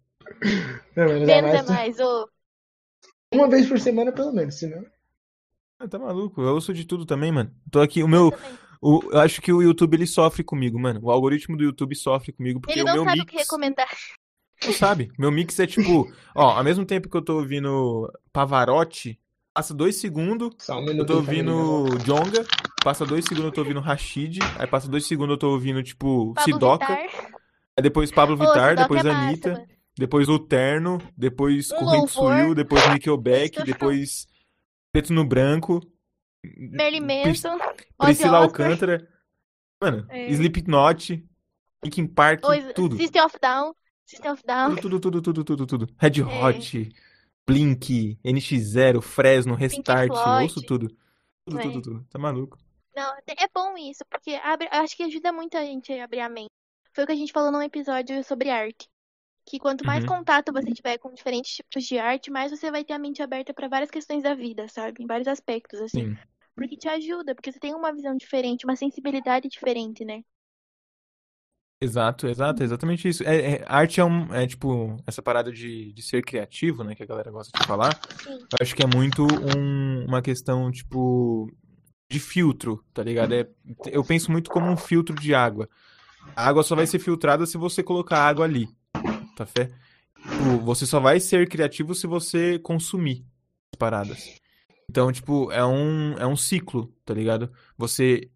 [0.97, 2.29] Não, mas Menos é mais- mais, ô.
[3.33, 4.85] Uma vez por semana, pelo menos, senão.
[5.79, 6.43] Ah, tá maluco.
[6.43, 7.53] Eu ouço de tudo também, mano.
[7.71, 8.33] Tô aqui, o meu.
[8.83, 11.01] o- eu acho que o YouTube ele sofre comigo, mano.
[11.03, 13.31] O algoritmo do YouTube sofre comigo porque Ele o não meu sabe o mix.
[13.33, 13.89] que recomendar.
[14.65, 15.11] Não sabe.
[15.19, 16.11] Meu mix é tipo.
[16.35, 19.19] Ó, ao mesmo tempo que eu tô ouvindo Pavarotti,
[19.55, 20.49] passa dois segundos.
[20.69, 21.55] Um Eu tô família.
[21.55, 22.45] ouvindo Jonga,
[22.85, 26.35] passa dois segundos eu tô ouvindo Rashid, aí passa dois segundos eu tô ouvindo, tipo,
[26.35, 27.31] Pablo Sidoca, Vittar.
[27.77, 29.67] aí depois Pablo Vittar, Sidoca depois é massa, Anitta, mano.
[29.97, 32.13] Depois o Terno, depois Um Corrente.
[32.13, 34.27] Suil, depois Nickelback, depois
[34.93, 35.81] Preto no Branco,
[36.43, 37.59] Pris- Manson.
[37.99, 38.39] Priscila.
[38.39, 39.09] Alcântara,
[39.81, 40.29] mano, É.
[40.31, 41.25] Slipknot,
[41.85, 42.97] Linkin Park, Oi, tudo.
[42.97, 43.75] System of Down.
[44.07, 44.77] System of Down.
[44.77, 45.95] Tudo, tudo, tudo, tudo, tudo, tudo.
[45.99, 46.23] Red É.
[46.45, 46.93] Hot,
[47.47, 50.89] Blink, NX0, Fresno, Restart, ouço tudo.
[51.47, 51.63] Tudo, É.
[51.63, 52.07] tudo, tudo.
[52.11, 52.59] Tá maluco.
[52.95, 56.29] Não, é bom isso, porque abre, acho que ajuda muito a gente a abrir a
[56.29, 56.51] mente.
[56.93, 58.89] Foi o que a gente falou num episódio sobre arte.
[59.47, 60.09] Que quanto mais Uhum.
[60.17, 63.53] contato você tiver com diferentes tipos de arte, mais você vai ter a mente aberta
[63.53, 65.03] para várias questões da vida, sabe?
[65.03, 66.07] Em vários aspectos, assim.
[66.07, 66.17] Sim.
[66.55, 70.23] Porque te ajuda, porque você tem uma visão diferente, uma sensibilidade diferente, né?
[71.83, 73.25] Exato, exato, é exatamente isso.
[73.25, 77.03] É, é- arte é um, é tipo, essa parada de, de ser criativo, né, que
[77.03, 77.99] a galera gosta de falar.
[78.23, 78.39] Sim.
[78.39, 81.51] Eu acho que é muito um- uma questão, tipo,
[82.11, 83.33] de filtro, tá ligado?
[83.33, 83.49] É,
[83.91, 85.67] eu penso muito como um filtro de água.
[86.37, 88.69] A água só vai ser filtrada se você colocar água ali,
[89.45, 89.71] tá fé?
[90.23, 93.25] Tipo, você só vai ser criativo se você consumir
[93.73, 94.41] as paradas.
[94.89, 97.51] Então, tipo, é um, é um ciclo, tá ligado?
[97.79, 98.31] Você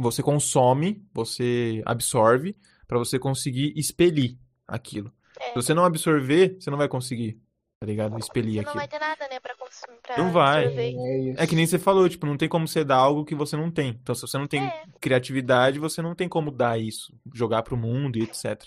[0.00, 2.56] você consome, você absorve
[2.86, 5.12] pra você conseguir expelir aquilo.
[5.38, 5.48] É.
[5.50, 7.38] Se você não absorver, você não vai conseguir,
[7.78, 8.18] tá ligado?
[8.18, 8.78] Expelir Você não aquilo.
[8.80, 10.64] vai ter nada, né, pra consumir, pra Não vai.
[10.64, 10.94] absorver.
[11.38, 11.44] É.
[11.44, 13.70] É que nem você falou, tipo, não tem como você dar algo que você não
[13.70, 13.90] tem.
[14.02, 14.84] Então, se você não tem É.
[15.00, 18.64] criatividade, você não tem como dar isso, jogar pro mundo e etc.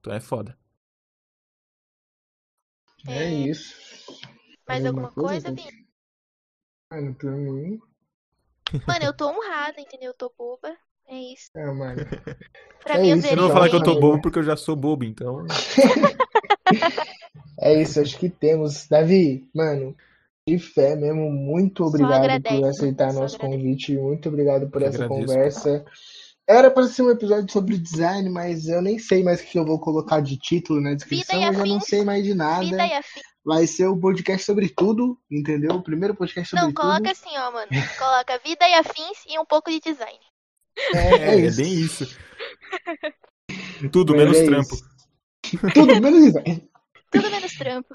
[0.00, 0.56] Então é foda.
[3.06, 3.74] É isso.
[4.66, 5.62] Mais Mais alguma coisa, gente?
[5.70, 5.88] Vini?
[6.90, 7.80] Mano, pra mim.
[8.86, 10.10] Mano, eu tô honrada, entendeu?
[10.10, 10.76] Eu tô boba.
[11.06, 11.50] É isso.
[11.54, 12.04] É, mano.
[12.82, 14.42] Pra É mim, eu isso, Eu não vou falar que eu tô bobo porque eu
[14.44, 15.44] já sou bobo, então.
[17.60, 18.86] É isso, acho que temos.
[18.86, 19.96] Davi, mano,
[20.46, 23.38] de fé mesmo, muito obrigado agradece, por aceitar nosso agradece.
[23.38, 25.08] convite, muito obrigado por Eu essa agradeço.
[25.08, 25.84] conversa.
[26.48, 29.66] Era para ser um episódio sobre design, mas eu nem sei mais o que eu
[29.66, 32.64] vou colocar de título na descrição, eu já não sei mais de nada.
[32.64, 32.70] E.
[33.44, 35.72] Vai ser o podcast sobre tudo, entendeu?
[35.72, 37.10] O primeiro podcast sobre Não, coloca tudo.
[37.10, 37.68] assim, ó, mano.
[37.98, 40.18] Coloca vida e afins e um pouco de design.
[40.94, 41.56] É, é É, é isso.
[41.62, 42.16] bem isso.
[43.92, 44.74] Tudo Mas menos é trampo.
[44.74, 44.84] isso.
[45.74, 46.68] Tudo menos isso.
[47.10, 47.88] Tudo menos trampo.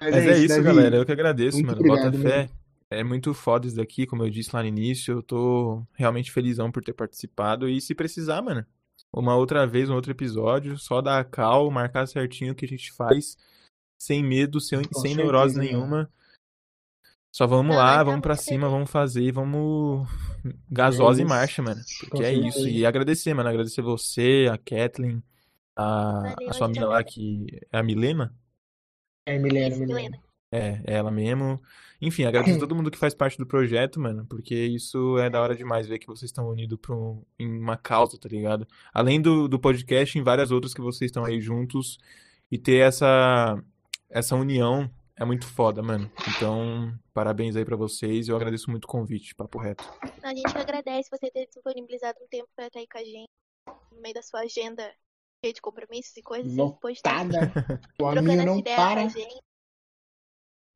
[0.00, 0.62] Mas é isso, Davi.
[0.62, 0.96] galera.
[0.96, 1.80] Eu que agradeço, Muito mano.
[1.80, 2.50] obrigado, Bota fé.
[2.94, 5.14] É muito foda isso daqui, como eu disse lá no início.
[5.14, 7.68] Eu tô realmente felizão por ter participado.
[7.68, 8.64] E se precisar, mano,
[9.12, 12.68] uma outra vez, um outro episódio, só dar a cal, marcar certinho o que a
[12.68, 13.36] gente faz,
[14.00, 15.68] sem medo, sem, Com sem certeza, neurose mano.
[15.68, 16.10] nenhuma.
[17.34, 20.06] Só vamos Não, lá, vamos pra muito cima, vamos fazer, vamos
[20.70, 21.34] gasosa É em isso.
[21.34, 21.80] marcha, mano.
[22.00, 22.68] Com Porque é isso.
[22.68, 23.48] E agradecer, mano.
[23.48, 25.22] Agradecer você, a Kathleen,
[25.74, 28.34] a, Valeu, a sua amiga lá, que é a Milena.
[29.26, 30.22] É, Milena, Milena.
[30.52, 30.82] Milena.
[30.86, 31.60] É, ela mesmo.
[32.00, 35.40] Enfim, agradeço a todo mundo que faz parte do projeto, mano, porque isso é da
[35.40, 38.66] hora demais ver que vocês estão unidos um- em uma causa, tá ligado?
[38.92, 41.98] Além do, do podcast, em várias outras que vocês estão aí juntos
[42.50, 43.56] e ter essa,
[44.10, 46.10] essa união é muito foda, mano.
[46.36, 48.28] Então, parabéns aí pra vocês.
[48.28, 49.84] Eu agradeço muito o convite, papo reto.
[50.24, 53.28] A gente que agradece você ter disponibilizado um tempo pra estar aí com a gente.
[53.94, 54.82] No meio da sua agenda
[55.44, 56.52] cheia de compromissos e coisas.
[56.52, 57.80] Você estar Lotada.
[58.18, 59.08] Amigo essa não ideia para.
[59.08, 59.40] gente.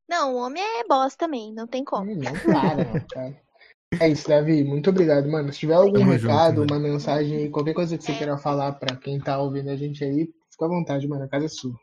[0.09, 2.15] Não, o homem é boss também, não tem como.
[2.15, 3.41] Não para, não, cara.
[4.01, 4.62] É isso, Davi.
[4.65, 5.52] Muito obrigado, mano.
[5.52, 6.73] Se tiver algum Tamo junto, recado, mano.
[6.75, 8.18] uma mensagem, qualquer coisa que você É.
[8.18, 11.25] queira falar pra quem tá ouvindo a gente aí, fica à vontade, mano.
[11.25, 11.75] A casa é sua.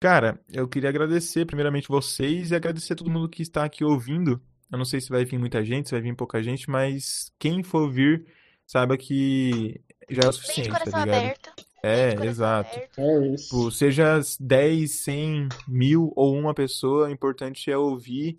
[0.00, 4.40] Cara, eu queria agradecer primeiramente vocês e agradecer todo mundo que está aqui ouvindo.
[4.70, 7.62] Eu não sei se vai vir muita gente, se vai vir pouca gente, mas quem
[7.62, 8.26] for vir,
[8.66, 9.80] saiba que
[10.10, 11.18] já é o de suficiente, tá coração ligado?
[11.18, 11.52] aberto.
[11.84, 12.80] É, exato.
[12.96, 13.44] É isso.
[13.44, 18.36] Tipo, seja 10, 100, mil ou uma pessoa, o importante é ouvir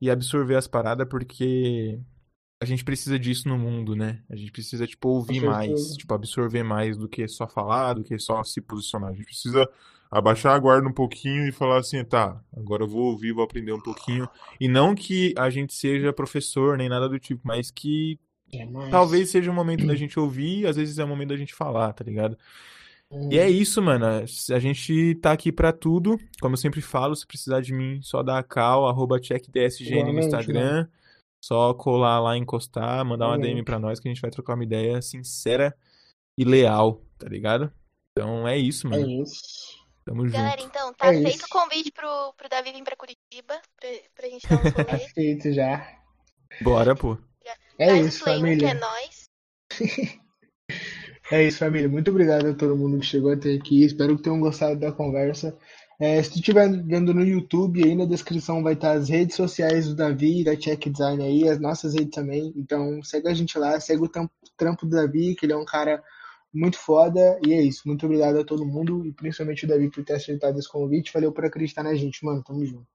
[0.00, 1.98] e absorver as paradas, porque
[2.60, 4.22] a gente precisa disso no mundo, né?
[4.30, 8.18] A gente precisa, tipo, ouvir mais, tipo, absorver mais do que só falar, do que
[8.18, 9.10] só se posicionar.
[9.10, 9.68] A gente precisa
[10.10, 13.72] abaixar a guarda um pouquinho e falar assim, tá, agora eu vou ouvir, vou aprender
[13.72, 14.28] um pouquinho.
[14.60, 18.18] E não que a gente seja professor nem nada do tipo, mas que
[18.52, 21.54] É talvez seja o momento da gente ouvir, às vezes é o momento da gente
[21.54, 22.38] falar, tá ligado?
[23.10, 24.04] Hum, E é isso, mano.
[24.06, 26.18] A gente tá aqui pra tudo.
[26.40, 29.98] Como eu sempre falo, se precisar de mim, só dá a cal, arroba checkdsgn no
[30.10, 30.88] Igualmente, Instagram.
[31.44, 34.64] Só colar lá, encostar, mandar uma DM pra nós que a gente vai trocar uma
[34.64, 35.76] ideia sincera
[36.38, 37.72] e leal, tá ligado?
[38.12, 39.22] Então é isso, É mano.
[39.22, 39.76] isso.
[40.04, 40.68] Tamo Galera, junto.
[40.70, 41.46] então, tá É feito isso.
[41.46, 45.52] o convite pro, pro Davi vir pra Curitiba, pra, pra gente dar um Tá feito
[45.52, 45.86] já.
[46.62, 47.16] Bora, pô.
[47.78, 48.74] É isso, o Play 1, que é família.
[48.74, 49.24] nóis.
[51.28, 51.88] É isso, família.
[51.88, 53.84] Muito obrigado a todo mundo que chegou até aqui.
[53.84, 55.56] Espero que tenham gostado da conversa.
[55.98, 59.88] É, se tu estiver vendo no YouTube, aí na descrição vai estar as redes sociais
[59.88, 62.52] do Davi e da Check Design aí, as nossas redes também.
[62.56, 64.08] Então segue a gente lá, segue o
[64.56, 66.00] trampo do Davi, que ele é um cara
[66.54, 67.40] muito foda.
[67.44, 67.82] E é isso.
[67.86, 71.12] Muito obrigado a todo mundo e principalmente o Davi por ter aceitado esse convite.
[71.12, 72.40] Valeu por acreditar na gente, mano.
[72.44, 72.86] Tamo junto.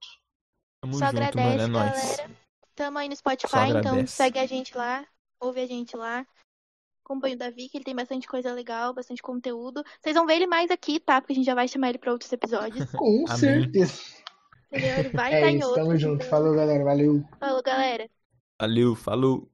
[0.81, 1.27] Tamo Só junto, mano.
[1.27, 1.91] agradece, É nóis.
[1.91, 2.40] galera.
[2.75, 5.05] Tamo aí no Spotify, então segue a gente lá,
[5.39, 6.25] ouve a gente lá.
[7.03, 9.83] Acompanha o Davi, que ele tem bastante coisa legal, bastante conteúdo.
[9.99, 11.19] Vocês vão ver ele mais aqui, tá?
[11.19, 12.89] Porque a gente já vai chamar ele pra outros episódios.
[12.95, 13.37] Com Amém.
[13.37, 14.01] certeza.
[14.71, 14.97] Entendeu?
[14.99, 15.67] Ele vai É estar em isso.
[15.67, 15.85] outros.
[15.85, 16.15] Tamo junto.
[16.23, 16.83] então- Falou, galera.
[16.83, 17.23] Valeu.
[17.39, 18.09] Falou, galera.
[18.61, 19.51] Valeu, falou.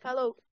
[0.00, 0.36] Falou.